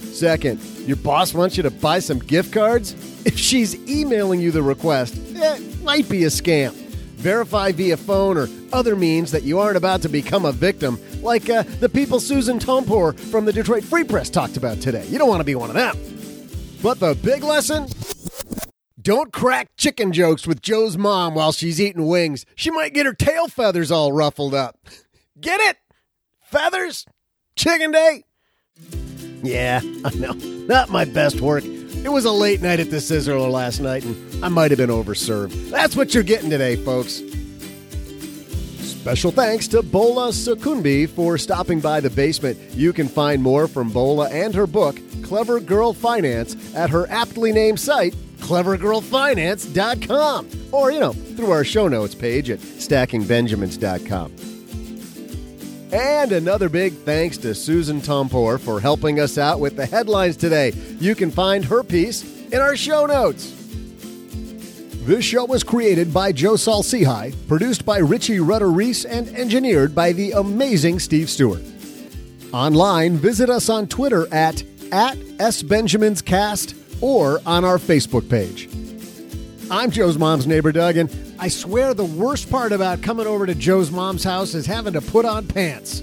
Second, 0.00 0.60
your 0.88 0.96
boss 0.96 1.32
wants 1.32 1.56
you 1.56 1.62
to 1.62 1.70
buy 1.70 2.00
some 2.00 2.18
gift 2.18 2.52
cards? 2.52 2.94
If 3.26 3.36
she's 3.36 3.74
emailing 3.88 4.38
you 4.38 4.52
the 4.52 4.62
request, 4.62 5.14
it 5.16 5.82
might 5.82 6.08
be 6.08 6.22
a 6.24 6.28
scam. 6.28 6.72
Verify 7.16 7.72
via 7.72 7.96
phone 7.96 8.36
or 8.36 8.48
other 8.72 8.94
means 8.94 9.32
that 9.32 9.42
you 9.42 9.58
aren't 9.58 9.76
about 9.76 10.02
to 10.02 10.08
become 10.08 10.44
a 10.44 10.52
victim, 10.52 10.96
like 11.26 11.50
uh, 11.50 11.64
the 11.80 11.88
people 11.88 12.20
Susan 12.20 12.58
Tompor 12.58 13.18
from 13.18 13.44
the 13.44 13.52
Detroit 13.52 13.84
Free 13.84 14.04
Press 14.04 14.30
talked 14.30 14.56
about 14.56 14.80
today. 14.80 15.04
You 15.08 15.18
don't 15.18 15.28
want 15.28 15.40
to 15.40 15.44
be 15.44 15.54
one 15.54 15.68
of 15.68 15.74
them. 15.74 15.96
But 16.82 17.00
the 17.00 17.14
big 17.14 17.42
lesson? 17.42 17.88
Don't 19.00 19.32
crack 19.32 19.68
chicken 19.76 20.12
jokes 20.12 20.46
with 20.46 20.62
Joe's 20.62 20.96
mom 20.96 21.34
while 21.34 21.52
she's 21.52 21.80
eating 21.80 22.06
wings. 22.06 22.46
She 22.54 22.70
might 22.70 22.94
get 22.94 23.06
her 23.06 23.12
tail 23.12 23.48
feathers 23.48 23.90
all 23.90 24.12
ruffled 24.12 24.54
up. 24.54 24.78
Get 25.40 25.60
it? 25.60 25.76
Feathers? 26.42 27.04
Chicken 27.56 27.90
day? 27.90 28.24
Yeah, 29.42 29.80
I 30.04 30.14
know. 30.14 30.32
Not 30.32 30.90
my 30.90 31.04
best 31.04 31.40
work. 31.40 31.64
It 31.64 32.12
was 32.12 32.24
a 32.24 32.32
late 32.32 32.62
night 32.62 32.80
at 32.80 32.90
the 32.90 32.96
Sizzler 32.96 33.50
last 33.50 33.80
night, 33.80 34.04
and 34.04 34.44
I 34.44 34.48
might 34.48 34.70
have 34.70 34.78
been 34.78 34.90
overserved. 34.90 35.70
That's 35.70 35.96
what 35.96 36.14
you're 36.14 36.22
getting 36.22 36.50
today, 36.50 36.76
folks. 36.76 37.20
Special 39.06 39.30
thanks 39.30 39.68
to 39.68 39.84
Bola 39.84 40.30
Sokunbi 40.30 41.08
for 41.08 41.38
stopping 41.38 41.78
by 41.78 42.00
the 42.00 42.10
basement. 42.10 42.58
You 42.72 42.92
can 42.92 43.06
find 43.06 43.40
more 43.40 43.68
from 43.68 43.88
Bola 43.88 44.28
and 44.30 44.52
her 44.52 44.66
book, 44.66 44.98
Clever 45.22 45.60
Girl 45.60 45.92
Finance, 45.92 46.74
at 46.74 46.90
her 46.90 47.08
aptly 47.08 47.52
named 47.52 47.78
site, 47.78 48.16
clevergirlfinance.com, 48.38 50.48
or, 50.72 50.90
you 50.90 50.98
know, 50.98 51.12
through 51.12 51.52
our 51.52 51.62
show 51.62 51.86
notes 51.86 52.16
page 52.16 52.50
at 52.50 52.58
stackingbenjamins.com. 52.58 54.32
And 55.92 56.32
another 56.32 56.68
big 56.68 56.92
thanks 56.92 57.38
to 57.38 57.54
Susan 57.54 58.00
Tompor 58.00 58.58
for 58.58 58.80
helping 58.80 59.20
us 59.20 59.38
out 59.38 59.60
with 59.60 59.76
the 59.76 59.86
headlines 59.86 60.36
today. 60.36 60.72
You 60.98 61.14
can 61.14 61.30
find 61.30 61.64
her 61.64 61.84
piece 61.84 62.24
in 62.50 62.60
our 62.60 62.74
show 62.74 63.06
notes. 63.06 63.55
This 65.06 65.24
show 65.24 65.44
was 65.44 65.62
created 65.62 66.12
by 66.12 66.32
Joe 66.32 66.56
Saul-Sehy, 66.56 67.32
produced 67.46 67.86
by 67.86 67.98
Richie 67.98 68.40
Rudder 68.40 68.72
Reese, 68.72 69.04
and 69.04 69.28
engineered 69.36 69.94
by 69.94 70.10
the 70.10 70.32
amazing 70.32 70.98
Steve 70.98 71.30
Stewart. 71.30 71.62
Online, 72.52 73.16
visit 73.16 73.48
us 73.48 73.68
on 73.68 73.86
Twitter 73.86 74.26
at, 74.34 74.64
at 74.90 75.16
SBenjaminsCast 75.38 77.00
or 77.00 77.40
on 77.46 77.64
our 77.64 77.78
Facebook 77.78 78.28
page. 78.28 78.68
I'm 79.70 79.92
Joe's 79.92 80.18
mom's 80.18 80.48
neighbor, 80.48 80.72
Doug, 80.72 80.96
and 80.96 81.08
I 81.38 81.46
swear 81.50 81.94
the 81.94 82.04
worst 82.04 82.50
part 82.50 82.72
about 82.72 83.00
coming 83.00 83.28
over 83.28 83.46
to 83.46 83.54
Joe's 83.54 83.92
mom's 83.92 84.24
house 84.24 84.54
is 84.54 84.66
having 84.66 84.94
to 84.94 85.00
put 85.00 85.24
on 85.24 85.46
pants. 85.46 86.02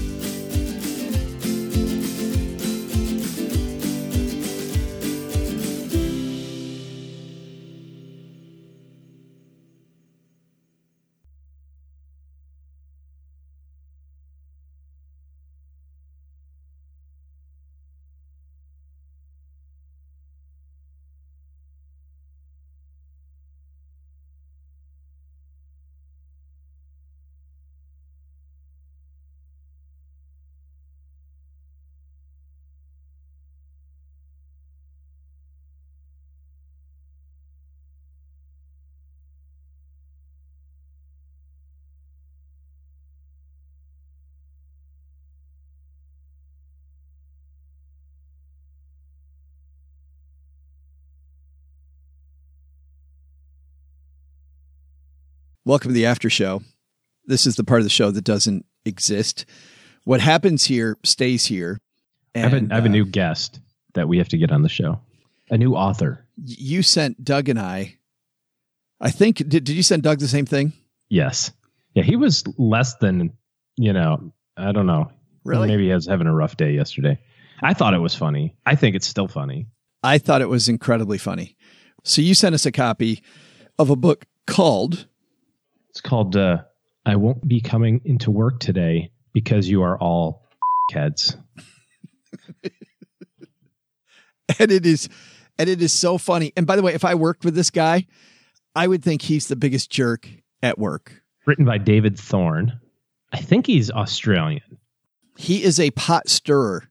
Welcome 55.63 55.89
to 55.89 55.93
the 55.93 56.07
after 56.07 56.27
show. 56.27 56.63
This 57.25 57.45
is 57.45 57.55
the 57.55 57.63
part 57.63 57.81
of 57.81 57.83
the 57.83 57.91
show 57.91 58.09
that 58.09 58.23
doesn't 58.23 58.65
exist. 58.83 59.45
What 60.05 60.19
happens 60.19 60.63
here 60.63 60.97
stays 61.03 61.45
here. 61.45 61.79
I, 62.33 62.39
have 62.39 62.53
a, 62.53 62.57
And, 62.57 62.73
I 62.73 62.75
have 62.77 62.85
a 62.85 62.89
uh, 62.89 62.91
new 62.91 63.05
guest 63.05 63.59
that 63.93 64.07
we 64.07 64.17
have 64.17 64.29
to 64.29 64.39
get 64.39 64.51
on 64.51 64.63
the 64.63 64.69
show. 64.69 64.99
A 65.51 65.59
new 65.59 65.75
author. 65.75 66.25
You 66.43 66.81
sent 66.81 67.23
Doug 67.23 67.47
and 67.47 67.59
I. 67.59 67.97
I 68.99 69.11
think 69.11 69.37
did, 69.37 69.63
did 69.63 69.69
you 69.69 69.83
send 69.83 70.01
Doug 70.01 70.17
the 70.17 70.27
same 70.27 70.47
thing? 70.47 70.73
Yes. 71.09 71.51
Yeah, 71.93 72.03
he 72.03 72.15
was 72.15 72.43
less 72.57 72.95
than, 72.95 73.31
you 73.77 73.93
know, 73.93 74.33
I 74.57 74.71
don't 74.71 74.87
know. 74.87 75.11
Really? 75.43 75.67
Maybe 75.67 75.89
he 75.89 75.93
was 75.93 76.07
having 76.07 76.25
a 76.25 76.33
rough 76.33 76.57
day 76.57 76.71
yesterday. 76.71 77.19
I 77.61 77.75
thought 77.75 77.93
it 77.93 77.99
was 77.99 78.15
funny. 78.15 78.55
I 78.65 78.75
think 78.75 78.95
it's 78.95 79.07
still 79.07 79.27
funny. 79.27 79.67
I 80.01 80.17
thought 80.17 80.41
it 80.41 80.49
was 80.49 80.67
incredibly 80.67 81.19
funny. 81.19 81.55
So 82.03 82.23
you 82.23 82.33
sent 82.33 82.55
us 82.55 82.65
a 82.65 82.71
copy 82.71 83.21
of 83.77 83.91
a 83.91 83.95
book 83.95 84.25
called 84.47 85.05
It's 85.91 85.99
called 85.99 86.37
uh, 86.37 86.59
I 87.05 87.17
Won't 87.17 87.45
Be 87.45 87.59
Coming 87.59 87.99
into 88.05 88.31
Work 88.31 88.61
Today 88.61 89.11
Because 89.33 89.67
You 89.67 89.81
Are 89.81 89.97
All 89.97 90.47
Heads. 90.93 91.35
and 94.57 94.71
it 94.71 94.85
is 94.85 95.09
and 95.59 95.69
it 95.69 95.81
is 95.81 95.91
so 95.91 96.17
funny. 96.17 96.53
And 96.55 96.65
by 96.65 96.77
the 96.77 96.81
way, 96.81 96.93
if 96.93 97.03
I 97.03 97.15
worked 97.15 97.43
with 97.43 97.55
this 97.55 97.69
guy, 97.69 98.07
I 98.73 98.87
would 98.87 99.03
think 99.03 99.21
he's 99.21 99.49
the 99.49 99.57
biggest 99.57 99.91
jerk 99.91 100.29
at 100.63 100.79
work. 100.79 101.21
Written 101.45 101.65
by 101.65 101.77
David 101.77 102.17
Thorne. 102.17 102.79
I 103.33 103.41
think 103.41 103.67
he's 103.67 103.91
Australian. 103.91 104.77
He 105.35 105.61
is 105.61 105.77
a 105.77 105.91
pot 105.91 106.29
stirrer. 106.29 106.89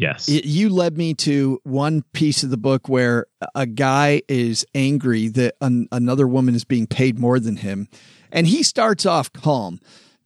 Yes. 0.00 0.30
You 0.30 0.70
led 0.70 0.96
me 0.96 1.12
to 1.14 1.60
one 1.62 2.04
piece 2.14 2.42
of 2.42 2.48
the 2.48 2.56
book 2.56 2.88
where 2.88 3.26
a 3.54 3.66
guy 3.66 4.22
is 4.28 4.64
angry 4.74 5.28
that 5.28 5.56
an, 5.60 5.88
another 5.92 6.26
woman 6.26 6.54
is 6.54 6.64
being 6.64 6.86
paid 6.86 7.18
more 7.18 7.38
than 7.38 7.56
him. 7.56 7.86
And 8.32 8.46
he 8.46 8.62
starts 8.62 9.04
off 9.04 9.30
calm. 9.30 9.78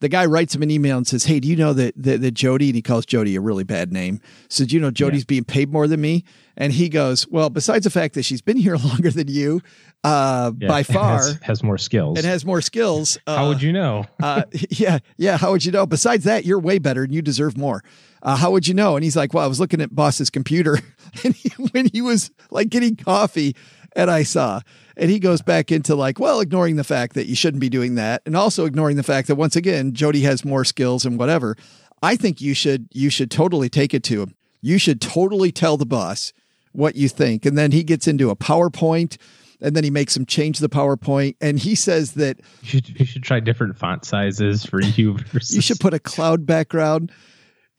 The 0.05 0.09
guy 0.11 0.27
writes 0.27 0.55
him 0.55 0.63
an 0.63 0.71
email 0.71 0.99
and 0.99 1.07
says, 1.07 1.25
Hey, 1.25 1.41
do 1.41 1.49
you 1.49 1.57
know 1.57 1.73
that, 1.73 1.95
that, 1.97 2.21
that 2.21 2.33
Jody, 2.33 2.67
and 2.69 2.77
he 2.77 2.83
calls 2.83 3.07
Jody 3.07 3.37
a 3.37 3.41
really 3.41 3.65
bad 3.65 3.91
name, 3.91 4.21
says, 4.51 4.67
Do 4.67 4.77
you 4.77 4.81
know 4.83 4.91
Jody's 4.91 5.25
being 5.25 5.45
paid 5.45 5.73
more 5.73 5.87
than 5.89 6.01
me? 6.03 6.25
And 6.59 6.75
he 6.75 6.91
goes, 6.91 7.27
Well, 7.29 7.49
besides 7.49 7.85
the 7.85 7.91
fact 7.91 8.13
that 8.15 8.23
she's 8.25 8.43
been 8.43 8.59
here 8.59 8.77
longer 8.85 9.11
than 9.11 9.29
you, 9.29 9.63
uh, 10.05 10.53
Yeah. 10.59 10.69
by 10.69 10.83
far, 10.85 11.17
Has, 11.17 11.39
has 11.43 11.63
more 11.63 11.79
skills. 11.79 12.19
and 12.19 12.27
has 12.27 12.45
more 12.45 12.61
skills. 12.61 13.17
Uh, 13.27 13.37
How 13.39 13.49
would 13.49 13.63
you 13.63 13.73
know? 13.73 14.05
uh, 14.23 14.43
yeah, 14.69 14.99
yeah. 15.17 15.39
How 15.39 15.53
would 15.53 15.65
you 15.65 15.73
know? 15.73 15.87
Besides 15.87 16.25
that, 16.25 16.45
you're 16.45 16.59
way 16.61 16.79
better 16.79 17.03
and 17.03 17.15
you 17.15 17.23
deserve 17.23 17.57
more. 17.57 17.83
Uh, 18.23 18.37
how 18.37 18.51
would 18.53 18.67
you 18.69 18.73
know? 18.75 18.97
And 18.97 19.05
he's 19.05 19.17
like, 19.17 19.35
well, 19.35 19.45
I 19.45 19.47
was 19.47 19.61
looking 19.61 19.81
at 19.83 19.95
boss's 19.95 20.31
computer 20.31 20.79
and 21.25 21.35
he, 21.35 21.49
when 21.73 21.89
he 21.93 22.01
was 22.03 22.31
like 22.51 22.69
getting 22.71 22.97
coffee 22.97 23.55
and 23.95 24.11
I 24.11 24.23
saw, 24.23 24.61
and 24.97 25.11
he 25.11 25.19
goes 25.19 25.43
back 25.43 25.71
into 25.73 25.95
like, 25.95 26.19
well, 26.19 26.41
ignoring 26.41 26.77
the 26.77 26.85
fact 26.85 27.15
that 27.15 27.27
you 27.27 27.35
shouldn't 27.35 27.61
be 27.61 27.69
doing 27.69 27.95
that. 27.97 28.23
And 28.27 28.37
also 28.37 28.65
ignoring 28.65 28.97
the 28.97 29.03
fact 29.03 29.29
that 29.29 29.37
once 29.37 29.57
again, 29.57 29.93
Jody 29.93 30.23
has 30.23 30.45
more 30.45 30.65
skills 30.65 31.05
and 31.05 31.19
whatever. 31.19 31.57
I 32.03 32.16
think 32.16 32.41
you 32.41 32.55
should, 32.55 32.89
you 32.93 33.11
should 33.11 33.31
totally 33.31 33.69
take 33.69 33.95
it 33.95 34.03
to 34.05 34.23
him. 34.23 34.35
You 34.61 34.79
should 34.79 35.01
totally 35.01 35.53
tell 35.53 35.77
the 35.77 35.87
boss 35.87 36.33
what 36.73 36.97
you 36.97 37.09
think. 37.09 37.47
And 37.47 37.57
then 37.57 37.73
he 37.73 37.83
gets 37.85 38.09
into 38.09 38.31
a 38.31 38.37
PowerPoint 38.37 39.16
and 39.61 39.75
then 39.75 39.85
he 39.85 39.91
makes 39.91 40.16
him 40.16 40.27
change 40.27 40.59
the 40.59 40.69
PowerPoint. 40.69 41.37
And 41.41 41.59
he 41.59 41.75
says 41.75 42.12
that 42.12 42.41
You 42.62 42.69
should, 42.69 43.01
you 43.01 43.07
should 43.07 43.23
try 43.23 43.41
different 43.41 43.77
font 43.79 44.05
sizes 44.05 44.65
for 44.65 44.81
you. 44.83 45.19
Versus, 45.33 45.55
you 45.57 45.62
should 45.62 45.81
put 45.81 45.95
a 45.95 45.99
cloud 45.99 46.47
background 46.47 47.12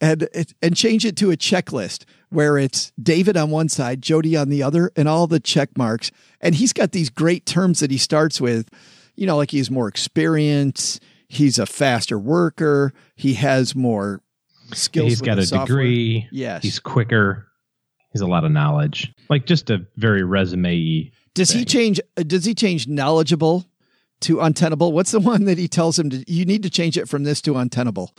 and 0.02 0.28
and 0.62 0.76
change 0.76 1.06
it 1.06 1.16
to 1.18 1.32
a 1.32 1.38
checklist 1.38 2.06
where 2.36 2.58
it's 2.58 2.92
David 3.02 3.38
on 3.38 3.50
one 3.50 3.70
side, 3.70 4.02
Jody 4.02 4.36
on 4.36 4.50
the 4.50 4.62
other, 4.62 4.92
and 4.96 5.08
all 5.08 5.26
the 5.26 5.40
check 5.40 5.76
marks. 5.78 6.12
And 6.42 6.54
he's 6.54 6.74
got 6.74 6.92
these 6.92 7.10
great 7.10 7.46
terms 7.46 7.80
that 7.80 7.90
he 7.90 7.98
starts 7.98 8.40
with, 8.42 8.70
you 9.16 9.26
know, 9.26 9.38
like 9.38 9.52
he 9.52 9.58
has 9.58 9.72
more 9.72 9.88
experience, 9.88 11.00
he's 11.30 11.58
a 11.58 11.66
faster 11.66 12.20
worker, 12.20 12.94
he 13.16 13.34
has 13.36 13.76
more 13.76 14.22
skills. 14.74 15.08
He's 15.10 15.22
got 15.22 15.40
a 15.40 15.46
software. 15.46 15.66
degree. 15.66 16.28
Yes. 16.32 16.62
He's 16.64 16.80
quicker. 16.80 17.48
He's 18.12 18.22
a 18.22 18.28
lot 18.28 18.44
of 18.46 18.52
knowledge. 18.52 19.14
Like 19.30 19.46
just 19.46 19.70
a 19.70 19.86
very 19.98 20.24
resume 20.24 21.12
Does 21.34 21.52
he 21.52 21.66
change? 21.66 22.00
uh, 22.18 22.24
Does 22.24 22.46
he 22.46 22.54
change 22.54 22.88
knowledgeable 22.88 23.66
to 24.22 24.40
untenable? 24.42 24.92
What's 24.94 25.12
the 25.12 25.20
one 25.32 25.46
that 25.46 25.58
he 25.58 25.68
tells 25.68 25.98
him 26.00 26.10
to? 26.10 26.24
You 26.32 26.46
need 26.46 26.64
to 26.64 26.70
change 26.70 26.98
it 26.98 27.08
from 27.10 27.24
this 27.24 27.42
to 27.42 27.56
untenable. 27.58 28.14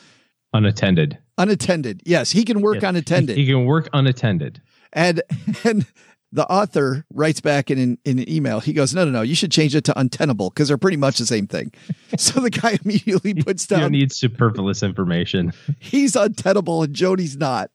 Unattended. 0.56 1.18
Unattended. 1.38 2.02
Yes, 2.04 2.30
he 2.30 2.44
can 2.44 2.60
work 2.62 2.76
Yes. 2.76 2.84
unattended. 2.84 3.36
He, 3.36 3.44
he 3.44 3.52
can 3.52 3.66
work 3.66 3.88
unattended. 3.92 4.60
And 4.92 5.22
and 5.64 5.86
the 6.32 6.46
author 6.50 7.04
writes 7.12 7.40
back 7.40 7.70
in 7.70 7.78
an, 7.78 7.98
in 8.04 8.18
an 8.18 8.28
email. 8.30 8.60
He 8.60 8.72
goes, 8.72 8.94
"No, 8.94 9.04
no, 9.04 9.10
no. 9.10 9.22
You 9.22 9.34
should 9.34 9.52
change 9.52 9.74
it 9.76 9.84
to 9.84 9.98
untenable 9.98 10.50
because 10.50 10.68
they're 10.68 10.78
pretty 10.78 10.96
much 10.96 11.18
the 11.18 11.26
same 11.26 11.46
thing." 11.46 11.72
so 12.18 12.40
the 12.40 12.50
guy 12.50 12.78
immediately 12.84 13.34
puts 13.44 13.70
You 13.70 13.76
down, 13.76 13.92
need 13.92 14.12
superfluous 14.12 14.82
information. 14.82 15.52
"He's 15.78 16.16
untenable 16.16 16.82
and 16.82 16.94
Jody's 16.94 17.36
not." 17.36 17.70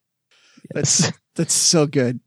That's 0.73 1.11
that's 1.35 1.53
so 1.53 1.85
good. 1.85 2.19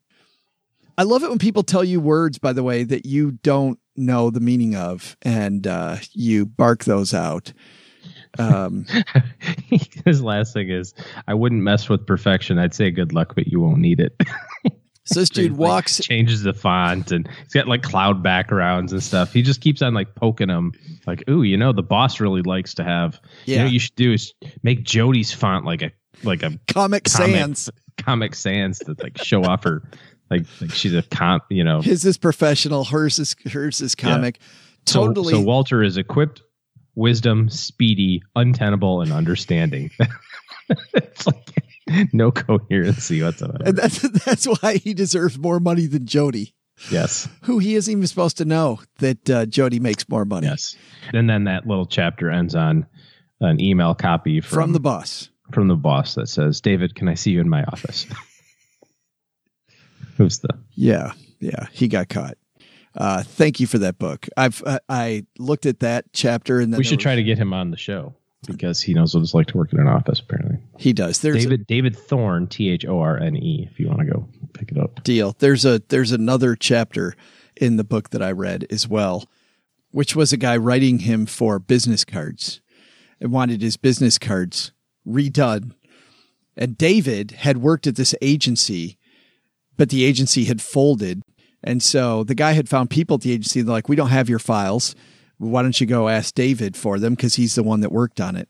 I 0.97 1.03
love 1.03 1.25
it 1.25 1.29
when 1.31 1.39
people 1.41 1.65
tell 1.65 1.83
you 1.83 2.01
words, 2.01 2.39
by 2.39 2.53
the 2.53 2.63
way, 2.63 2.85
that 2.85 3.05
you 3.05 3.33
don't 3.43 3.81
know 3.97 4.31
the 4.31 4.41
meaning 4.41 4.77
of, 4.77 5.17
and 5.23 5.67
uh, 5.67 5.97
you 6.13 6.47
bark 6.47 6.85
those 6.85 7.13
out. 7.13 7.53
Um, 8.39 8.87
His 10.05 10.23
last 10.23 10.53
thing 10.53 10.71
is, 10.71 10.95
I 11.29 11.35
wouldn't 11.35 11.63
mess 11.63 11.89
with 11.89 12.07
perfection. 12.07 12.59
I'd 12.59 12.75
say 12.75 12.91
good 12.91 13.13
luck, 13.13 13.35
but 13.35 13.47
you 13.47 13.61
won't 13.61 13.79
need 13.79 14.01
it. 14.01 14.15
so 15.05 15.21
this 15.21 15.29
dude 15.29 15.53
Like, 15.53 15.61
walks 15.61 16.01
changes 16.01 16.43
the 16.43 16.53
font, 16.53 17.13
and 17.13 17.29
he's 17.43 17.53
got 17.53 17.69
like 17.69 17.83
cloud 17.83 18.23
backgrounds 18.23 18.93
and 18.93 19.03
stuff. 19.03 19.33
He 19.33 19.43
just 19.43 19.61
keeps 19.61 19.83
on 19.83 19.95
like 19.95 20.15
poking 20.15 20.49
him, 20.49 20.73
like, 21.07 21.29
"Ooh, 21.29 21.43
you 21.43 21.57
know, 21.57 21.73
the 21.73 21.83
boss 21.83 22.21
really 22.21 22.43
likes 22.43 22.75
to 22.75 22.85
have. 22.85 23.21
You 23.47 23.57
know, 23.57 23.61
Yeah. 23.61 23.65
what 23.67 23.73
you 23.73 23.79
should 23.79 23.97
do 23.97 24.13
is 24.13 24.33
make 24.63 24.83
Jody's 24.85 25.33
font 25.33 25.65
like 25.65 25.83
a 25.83 25.91
like 26.23 26.43
a 26.43 26.59
Comic 26.69 27.09
Sans. 27.09 27.71
Comic 27.99 28.35
Sans 28.35 28.79
to 28.81 28.95
like 29.03 29.17
show 29.23 29.43
off 29.45 29.65
her, 29.65 29.83
like 30.31 30.45
like 30.61 30.71
she's 30.73 30.95
a 30.95 31.03
comp. 31.03 31.45
You 31.51 31.65
know, 31.65 31.81
his 31.81 32.05
is 32.05 32.19
professional, 32.19 32.85
hers 32.85 33.19
is 33.19 33.37
hers 33.53 33.81
is 33.81 33.95
comic. 33.95 34.39
So- 34.41 35.07
Totally. 35.07 35.33
So, 35.33 35.41
Walter 35.41 35.83
is 35.83 35.97
equipped, 35.97 36.43
wisdom, 36.95 37.49
speedy, 37.49 38.23
untenable, 38.37 39.01
and 39.01 39.13
understanding. 39.13 39.91
it's 40.95 41.27
like 41.27 41.51
no 42.13 42.31
coherency 42.31 43.23
whatsoever. 43.23 43.59
And 43.65 43.77
that's 43.77 43.99
that's 44.25 44.47
why 44.47 44.77
he 44.77 44.95
deserves 44.95 45.39
more 45.39 45.61
money 45.61 45.87
than 45.87 46.07
Jody. 46.07 46.55
Yes. 46.91 47.29
Who 47.43 47.59
he 47.59 47.77
isn't 47.77 47.91
even 47.93 48.07
supposed 48.07 48.37
to 48.39 48.45
know 48.45 48.81
that 48.99 49.31
uh, 49.31 49.47
Jody 49.47 49.79
makes 49.79 50.09
more 50.09 50.25
money. 50.25 50.49
Yes. 50.49 50.77
And 51.13 51.31
then 51.31 51.45
that 51.45 51.67
little 51.67 51.87
chapter 51.87 52.31
ends 52.31 52.55
on 52.57 52.87
an 53.41 53.61
email 53.61 53.95
copy 53.95 54.41
from, 54.41 54.57
From 54.57 54.73
the 54.73 54.81
boss. 54.81 55.31
from 55.53 55.69
the 55.69 55.77
boss 55.77 56.15
that 56.17 56.29
says, 56.29 56.61
"David, 56.61 56.95
can 56.95 57.09
I 57.09 57.15
see 57.15 57.31
you 57.31 57.41
in 57.41 57.49
my 57.49 57.63
office?" 57.65 58.07
Who's 60.17 60.39
the 60.39 60.51
Yeah, 60.75 61.13
yeah, 61.41 61.67
he 61.73 61.89
got 61.89 62.09
caught. 62.09 62.37
Uh, 62.97 63.23
thank 63.23 63.59
you 63.61 63.67
for 63.67 63.79
that 63.79 63.99
book. 63.99 64.29
I've 64.37 64.63
uh, 64.65 64.79
I 64.89 65.27
looked 65.39 65.67
at 65.67 65.81
that 65.81 66.07
chapter 66.13 66.61
and 66.61 66.77
we 66.77 66.85
should 66.85 67.01
try 67.01 67.17
to 67.17 67.23
get 67.23 67.39
him 67.39 67.53
on 67.53 67.71
the 67.71 67.77
show 67.77 68.15
because 68.47 68.81
he 68.81 68.95
knows 68.95 69.15
what 69.15 69.23
it's 69.23 69.35
like 69.35 69.47
to 69.49 69.57
work 69.57 69.73
in 69.73 69.81
an 69.81 69.89
office. 69.89 70.21
Apparently, 70.21 70.59
He 70.79 70.93
does. 70.93 71.19
There's 71.21 71.43
David 71.43 71.67
David 71.67 71.97
Thorne, 71.97 72.47
T 72.47 72.71
H 72.71 72.85
O 72.87 73.01
R 73.01 73.19
N 73.19 73.37
E. 73.37 73.69
If 73.71 73.81
you 73.81 73.89
want 73.89 74.01
to 74.01 74.07
go 74.07 74.29
pick 74.53 74.71
it 74.71 74.79
up, 74.79 75.03
deal. 75.03 75.35
There's 75.39 75.65
a 75.65 75.83
there's 75.89 76.13
another 76.13 76.55
chapter 76.55 77.15
in 77.57 77.77
the 77.77 77.85
book 77.85 78.11
that 78.11 78.23
I 78.23 78.31
read 78.31 78.67
as 78.71 78.87
well, 78.89 79.29
which 79.91 80.15
was 80.15 80.33
a 80.33 80.37
guy 80.37 80.57
writing 80.57 81.01
him 81.01 81.27
for 81.27 81.59
business 81.59 82.05
cards 82.05 82.61
and 83.21 83.33
wanted 83.33 83.63
his 83.63 83.77
business 83.77 84.19
cards 84.19 84.73
redone. 85.07 85.73
And 86.57 86.79
David 86.79 87.33
had 87.33 87.59
worked 87.59 87.89
at 87.89 87.97
this 87.97 88.15
agency, 88.23 88.99
but 89.77 89.89
the 89.91 90.05
agency 90.05 90.45
had 90.45 90.63
folded. 90.63 91.23
And 91.65 91.83
so 91.83 92.23
the 92.23 92.35
guy 92.35 92.53
had 92.53 92.69
found 92.69 92.91
people 92.91 93.17
at 93.17 93.23
the 93.23 93.33
agency. 93.33 93.63
They're 93.63 93.73
like, 93.73 93.89
we 93.89 93.97
don't 93.97 94.11
have 94.11 94.29
your 94.29 94.39
files. 94.39 94.95
Why 95.39 95.63
don't 95.63 95.81
you 95.81 95.87
go 95.87 96.09
ask 96.09 96.35
David 96.35 96.77
for 96.77 96.99
them? 96.99 97.15
Because 97.15 97.35
he's 97.35 97.55
the 97.55 97.63
one 97.63 97.81
that 97.81 97.91
worked 97.91 98.21
on 98.21 98.37
it. 98.37 98.49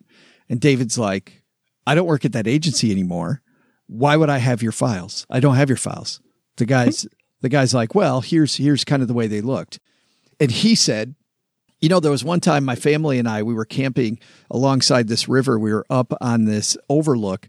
And 0.48 0.60
David's 0.60 0.98
like, 0.98 1.42
I 1.86 1.94
don't 1.94 2.06
work 2.06 2.24
at 2.24 2.32
that 2.32 2.46
agency 2.46 2.90
anymore. 2.90 3.40
Why 3.86 4.16
would 4.16 4.30
I 4.30 4.38
have 4.38 4.62
your 4.62 4.72
files? 4.72 5.26
I 5.30 5.40
don't 5.40 5.54
have 5.56 5.70
your 5.70 5.76
files. 5.76 6.20
The 6.56 6.66
guy's 6.66 7.06
the 7.40 7.48
guy's 7.48 7.74
like, 7.74 7.94
well, 7.94 8.20
here's 8.20 8.56
here's 8.56 8.84
kind 8.84 9.02
of 9.02 9.08
the 9.08 9.14
way 9.14 9.26
they 9.26 9.40
looked. 9.40 9.78
And 10.40 10.50
he 10.50 10.74
said, 10.74 11.14
you 11.80 11.88
know, 11.88 12.00
there 12.00 12.10
was 12.10 12.24
one 12.24 12.40
time 12.40 12.64
my 12.64 12.76
family 12.76 13.18
and 13.18 13.28
I 13.28 13.42
we 13.42 13.54
were 13.54 13.64
camping 13.64 14.18
alongside 14.50 15.08
this 15.08 15.28
river. 15.28 15.58
We 15.58 15.72
were 15.72 15.86
up 15.90 16.12
on 16.20 16.44
this 16.44 16.76
overlook 16.88 17.48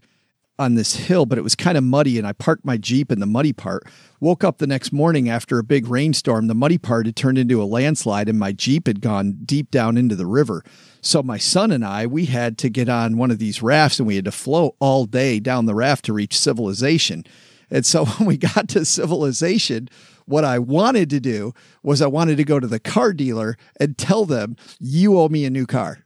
on 0.58 0.74
this 0.74 0.96
hill, 0.96 1.26
but 1.26 1.38
it 1.38 1.42
was 1.42 1.54
kind 1.54 1.76
of 1.76 1.84
muddy 1.84 2.18
and 2.18 2.26
I 2.26 2.32
parked 2.32 2.64
my 2.64 2.76
Jeep 2.76 3.12
in 3.12 3.20
the 3.20 3.26
muddy 3.26 3.52
part. 3.52 3.84
Woke 4.20 4.42
up 4.42 4.58
the 4.58 4.66
next 4.66 4.92
morning 4.92 5.28
after 5.28 5.58
a 5.58 5.64
big 5.64 5.86
rainstorm. 5.86 6.46
The 6.46 6.54
muddy 6.54 6.78
part 6.78 7.06
had 7.06 7.16
turned 7.16 7.38
into 7.38 7.62
a 7.62 7.64
landslide 7.64 8.28
and 8.28 8.38
my 8.38 8.52
Jeep 8.52 8.86
had 8.86 9.00
gone 9.00 9.38
deep 9.44 9.70
down 9.70 9.96
into 9.96 10.16
the 10.16 10.26
river. 10.26 10.64
So 11.02 11.22
my 11.22 11.38
son 11.38 11.70
and 11.70 11.84
I, 11.84 12.06
we 12.06 12.26
had 12.26 12.56
to 12.58 12.70
get 12.70 12.88
on 12.88 13.18
one 13.18 13.30
of 13.30 13.38
these 13.38 13.62
rafts 13.62 13.98
and 13.98 14.06
we 14.06 14.16
had 14.16 14.24
to 14.24 14.32
float 14.32 14.74
all 14.80 15.04
day 15.04 15.40
down 15.40 15.66
the 15.66 15.74
raft 15.74 16.06
to 16.06 16.12
reach 16.12 16.38
civilization. 16.38 17.24
And 17.70 17.84
so 17.84 18.04
when 18.16 18.26
we 18.26 18.36
got 18.36 18.68
to 18.70 18.84
civilization, 18.84 19.88
what 20.24 20.44
I 20.44 20.58
wanted 20.58 21.10
to 21.10 21.20
do 21.20 21.52
was 21.82 22.00
I 22.00 22.06
wanted 22.06 22.36
to 22.38 22.44
go 22.44 22.58
to 22.58 22.66
the 22.66 22.80
car 22.80 23.12
dealer 23.12 23.56
and 23.78 23.96
tell 23.96 24.24
them, 24.24 24.56
you 24.80 25.18
owe 25.18 25.28
me 25.28 25.44
a 25.44 25.50
new 25.50 25.66
car. 25.66 26.04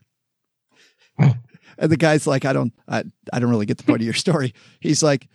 And 1.81 1.91
the 1.91 1.97
guy's 1.97 2.27
like, 2.27 2.45
I 2.45 2.53
don't, 2.53 2.71
I, 2.87 3.03
I 3.33 3.39
don't 3.39 3.49
really 3.49 3.65
get 3.65 3.79
the 3.79 3.83
point 3.83 4.01
of 4.01 4.05
your 4.05 4.13
story. 4.13 4.53
He's 4.79 5.01
like, 5.01 5.27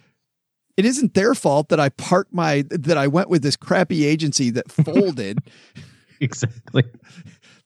it 0.77 0.85
isn't 0.85 1.15
their 1.15 1.35
fault 1.35 1.71
that 1.71 1.81
I 1.81 1.89
parked 1.89 2.33
my, 2.33 2.65
that 2.71 2.97
I 2.97 3.09
went 3.09 3.29
with 3.29 3.43
this 3.43 3.57
crappy 3.57 4.07
agency 4.07 4.51
that 4.51 4.71
folded. 4.71 5.41
exactly. 6.21 6.85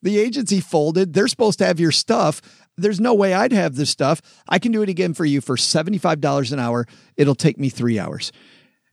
the 0.02 0.18
agency 0.18 0.60
folded. 0.60 1.12
They're 1.12 1.28
supposed 1.28 1.58
to 1.58 1.66
have 1.66 1.78
your 1.78 1.92
stuff. 1.92 2.40
There's 2.78 3.00
no 3.00 3.12
way 3.12 3.34
I'd 3.34 3.52
have 3.52 3.76
this 3.76 3.90
stuff. 3.90 4.22
I 4.48 4.58
can 4.58 4.72
do 4.72 4.80
it 4.80 4.88
again 4.88 5.12
for 5.12 5.26
you 5.26 5.42
for 5.42 5.56
$75 5.56 6.52
an 6.52 6.58
hour. 6.58 6.86
It'll 7.18 7.34
take 7.34 7.58
me 7.58 7.68
three 7.68 7.98
hours. 7.98 8.32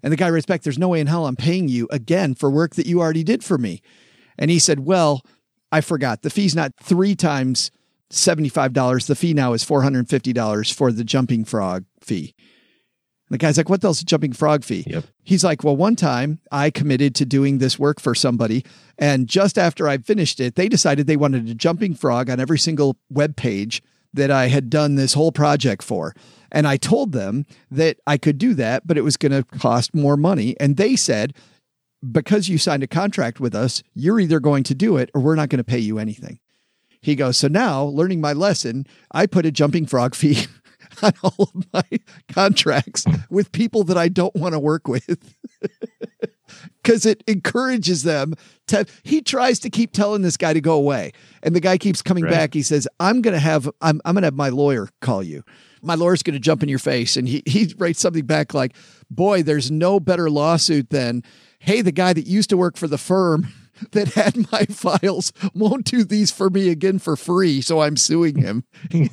And 0.03 0.11
the 0.11 0.17
guy 0.17 0.29
writes 0.29 0.45
back, 0.45 0.63
There's 0.63 0.77
no 0.77 0.89
way 0.89 0.99
in 0.99 1.07
hell 1.07 1.27
I'm 1.27 1.37
paying 1.37 1.69
you 1.69 1.87
again 1.91 2.35
for 2.35 2.49
work 2.49 2.75
that 2.75 2.87
you 2.87 2.99
already 2.99 3.23
did 3.23 3.43
for 3.43 3.57
me. 3.57 3.81
And 4.37 4.51
he 4.51 4.59
said, 4.59 4.81
Well, 4.81 5.21
I 5.71 5.79
forgot. 5.79 6.23
The 6.23 6.29
fee's 6.29 6.55
not 6.55 6.73
three 6.81 7.15
times 7.15 7.71
$75. 8.11 9.07
The 9.07 9.15
fee 9.15 9.33
now 9.33 9.53
is 9.53 9.63
$450 9.63 10.73
for 10.73 10.91
the 10.91 11.03
jumping 11.03 11.45
frog 11.45 11.85
fee. 12.01 12.35
The 13.29 13.37
guy's 13.37 13.57
like, 13.57 13.69
what 13.69 13.81
the 13.81 13.87
hell's 13.87 14.01
a 14.01 14.05
jumping 14.05 14.31
frog 14.31 14.63
fee? 14.63 14.85
Yep. 14.87 15.03
He's 15.23 15.43
like, 15.43 15.63
well, 15.63 15.75
one 15.75 15.97
time 15.97 16.39
I 16.51 16.69
committed 16.69 17.13
to 17.15 17.25
doing 17.25 17.57
this 17.57 17.77
work 17.77 17.99
for 17.99 18.15
somebody. 18.15 18.65
And 18.97 19.27
just 19.27 19.57
after 19.57 19.89
I 19.89 19.97
finished 19.97 20.39
it, 20.39 20.55
they 20.55 20.69
decided 20.69 21.07
they 21.07 21.17
wanted 21.17 21.49
a 21.49 21.53
jumping 21.53 21.93
frog 21.93 22.29
on 22.29 22.39
every 22.39 22.57
single 22.57 22.95
web 23.09 23.35
page 23.35 23.83
that 24.13 24.31
I 24.31 24.47
had 24.47 24.69
done 24.69 24.95
this 24.95 25.13
whole 25.13 25.33
project 25.33 25.83
for. 25.83 26.15
And 26.53 26.65
I 26.65 26.77
told 26.77 27.11
them 27.11 27.45
that 27.69 27.97
I 28.07 28.17
could 28.17 28.37
do 28.37 28.53
that, 28.53 28.87
but 28.87 28.97
it 28.97 29.03
was 29.03 29.17
going 29.17 29.33
to 29.33 29.43
cost 29.43 29.93
more 29.93 30.15
money. 30.15 30.55
And 30.59 30.77
they 30.77 30.95
said, 30.95 31.33
because 32.09 32.47
you 32.47 32.57
signed 32.57 32.83
a 32.83 32.87
contract 32.87 33.41
with 33.41 33.53
us, 33.53 33.83
you're 33.93 34.21
either 34.21 34.39
going 34.39 34.63
to 34.63 34.75
do 34.75 34.95
it 34.95 35.09
or 35.13 35.19
we're 35.19 35.35
not 35.35 35.49
going 35.49 35.57
to 35.57 35.65
pay 35.65 35.79
you 35.79 35.99
anything. 35.99 36.39
He 37.01 37.15
goes, 37.15 37.37
So 37.37 37.47
now, 37.47 37.83
learning 37.83 38.21
my 38.21 38.33
lesson, 38.33 38.85
I 39.11 39.25
put 39.25 39.45
a 39.45 39.51
jumping 39.51 39.85
frog 39.85 40.15
fee 40.15 40.45
on 41.01 41.13
all 41.23 41.51
of 41.55 41.65
my 41.73 41.83
contracts 42.29 43.05
with 43.29 43.51
people 43.51 43.83
that 43.85 43.97
I 43.97 44.07
don't 44.09 44.35
want 44.35 44.53
to 44.53 44.59
work 44.59 44.87
with. 44.87 45.33
Because 46.81 47.05
it 47.05 47.23
encourages 47.27 48.03
them 48.03 48.33
to. 48.67 48.85
He 49.03 49.21
tries 49.21 49.59
to 49.59 49.69
keep 49.69 49.91
telling 49.91 50.21
this 50.21 50.37
guy 50.37 50.53
to 50.53 50.61
go 50.61 50.75
away, 50.75 51.11
and 51.43 51.53
the 51.53 51.59
guy 51.59 51.77
keeps 51.77 52.01
coming 52.01 52.23
Right. 52.23 52.31
back. 52.31 52.53
He 52.53 52.61
says, 52.63 52.87
"I'm 53.01 53.21
going 53.21 53.33
to 53.33 53.39
have. 53.39 53.69
I'm. 53.81 53.99
I'm 54.05 54.13
going 54.15 54.21
to 54.21 54.27
have 54.27 54.35
my 54.35 54.47
lawyer 54.47 54.87
call 55.01 55.21
you. 55.21 55.43
My 55.81 55.95
lawyer's 55.95 56.23
going 56.23 56.35
to 56.35 56.39
jump 56.39 56.63
in 56.63 56.69
your 56.69 56.79
face." 56.79 57.17
And 57.17 57.27
he 57.27 57.43
he 57.45 57.73
writes 57.77 57.99
something 57.99 58.25
back 58.25 58.53
like, 58.53 58.75
"Boy, 59.11 59.43
there's 59.43 59.69
no 59.69 59.99
better 59.99 60.29
lawsuit 60.29 60.89
than, 60.89 61.21
hey, 61.59 61.81
the 61.81 61.91
guy 61.91 62.13
that 62.13 62.25
used 62.27 62.49
to 62.51 62.57
work 62.57 62.77
for 62.77 62.87
the 62.87 62.97
firm." 62.97 63.47
That 63.91 64.09
had 64.09 64.51
my 64.51 64.65
files 64.69 65.31
won't 65.53 65.85
do 65.85 66.03
these 66.03 66.31
for 66.31 66.49
me 66.49 66.69
again 66.69 66.99
for 66.99 67.15
free, 67.15 67.61
so 67.61 67.81
I'm 67.81 67.97
suing 67.97 68.37
him. 68.37 68.63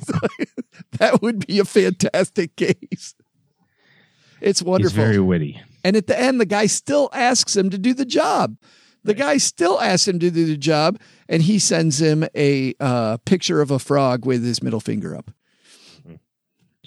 That 0.99 1.21
would 1.21 1.45
be 1.47 1.59
a 1.59 1.65
fantastic 1.65 2.55
case. 2.55 3.15
It's 4.41 4.61
wonderful. 4.61 4.97
He's 4.97 5.05
very 5.05 5.19
witty. 5.19 5.61
and 5.83 5.95
at 5.95 6.07
the 6.07 6.19
end, 6.19 6.39
the 6.39 6.45
guy 6.45 6.65
still 6.65 7.09
asks 7.13 7.55
him 7.55 7.69
to 7.69 7.77
do 7.77 7.93
the 7.93 8.05
job. 8.05 8.57
The 9.03 9.13
guy 9.13 9.37
still 9.37 9.79
asks 9.79 10.07
him 10.07 10.19
to 10.19 10.31
do 10.31 10.45
the 10.45 10.57
job, 10.57 10.99
and 11.29 11.43
he 11.43 11.59
sends 11.59 12.01
him 12.01 12.25
a 12.35 12.73
uh, 12.79 13.17
picture 13.25 13.61
of 13.61 13.71
a 13.71 13.79
frog 13.79 14.25
with 14.25 14.43
his 14.43 14.63
middle 14.63 14.79
finger 14.79 15.15
up. 15.15 15.31
Did 16.05 16.19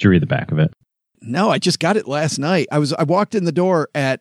you 0.05 0.11
read 0.11 0.23
the 0.23 0.27
back 0.27 0.53
of 0.53 0.59
it? 0.59 0.73
No, 1.21 1.51
I 1.51 1.59
just 1.59 1.81
got 1.81 1.97
it 1.97 2.07
last 2.07 2.39
night. 2.39 2.69
I 2.71 2.79
was 2.79 2.93
I 2.93 3.05
walked 3.05 3.35
in 3.35 3.45
the 3.45 3.53
door 3.53 3.89
at 3.95 4.21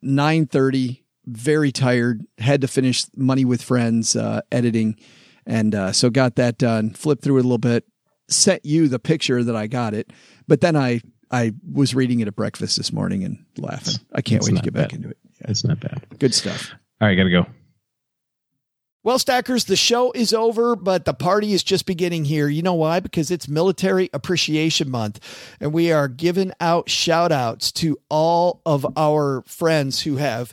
nine 0.00 0.46
thirty, 0.46 1.04
very 1.28 1.72
tired, 1.72 2.24
had 2.38 2.60
to 2.62 2.68
finish 2.68 3.04
Money 3.16 3.44
with 3.44 3.62
Friends 3.62 4.16
uh, 4.16 4.40
editing, 4.50 4.96
and 5.46 5.74
uh, 5.74 5.92
so 5.92 6.10
got 6.10 6.36
that 6.36 6.58
done. 6.58 6.90
Flipped 6.90 7.22
through 7.22 7.36
it 7.36 7.40
a 7.40 7.42
little 7.42 7.58
bit, 7.58 7.84
sent 8.28 8.64
you 8.64 8.88
the 8.88 8.98
picture 8.98 9.42
that 9.44 9.56
I 9.56 9.66
got 9.66 9.94
it, 9.94 10.12
but 10.46 10.60
then 10.60 10.76
I 10.76 11.00
I 11.30 11.52
was 11.70 11.94
reading 11.94 12.20
it 12.20 12.28
at 12.28 12.36
breakfast 12.36 12.76
this 12.76 12.92
morning 12.92 13.24
and 13.24 13.44
laughing. 13.56 13.94
I 14.14 14.22
can't 14.22 14.38
It's 14.38 14.46
wait 14.46 14.50
to 14.50 14.54
not 14.56 14.64
get 14.64 14.74
back 14.74 14.92
into 14.92 15.10
it. 15.10 15.18
Yeah. 15.40 15.50
It's 15.50 15.64
not 15.64 15.80
bad. 15.80 16.04
Good 16.18 16.34
stuff. 16.34 16.72
All 17.00 17.08
right, 17.08 17.14
gotta 17.14 17.30
go. 17.30 17.46
Well, 19.04 19.18
Stackers, 19.18 19.64
the 19.64 19.76
show 19.76 20.10
is 20.12 20.34
over, 20.34 20.74
but 20.76 21.04
the 21.04 21.14
party 21.14 21.52
is 21.52 21.62
just 21.62 21.86
beginning 21.86 22.24
here. 22.24 22.48
You 22.48 22.62
know 22.62 22.74
why? 22.74 23.00
Because 23.00 23.30
it's 23.30 23.48
Military 23.48 24.10
Appreciation 24.12 24.90
Month, 24.90 25.20
and 25.60 25.72
we 25.72 25.92
are 25.92 26.08
giving 26.08 26.52
out 26.60 26.90
shout 26.90 27.30
outs 27.32 27.70
to 27.72 27.96
all 28.10 28.60
of 28.66 28.84
our 28.96 29.42
friends 29.46 30.02
who 30.02 30.16
have 30.16 30.52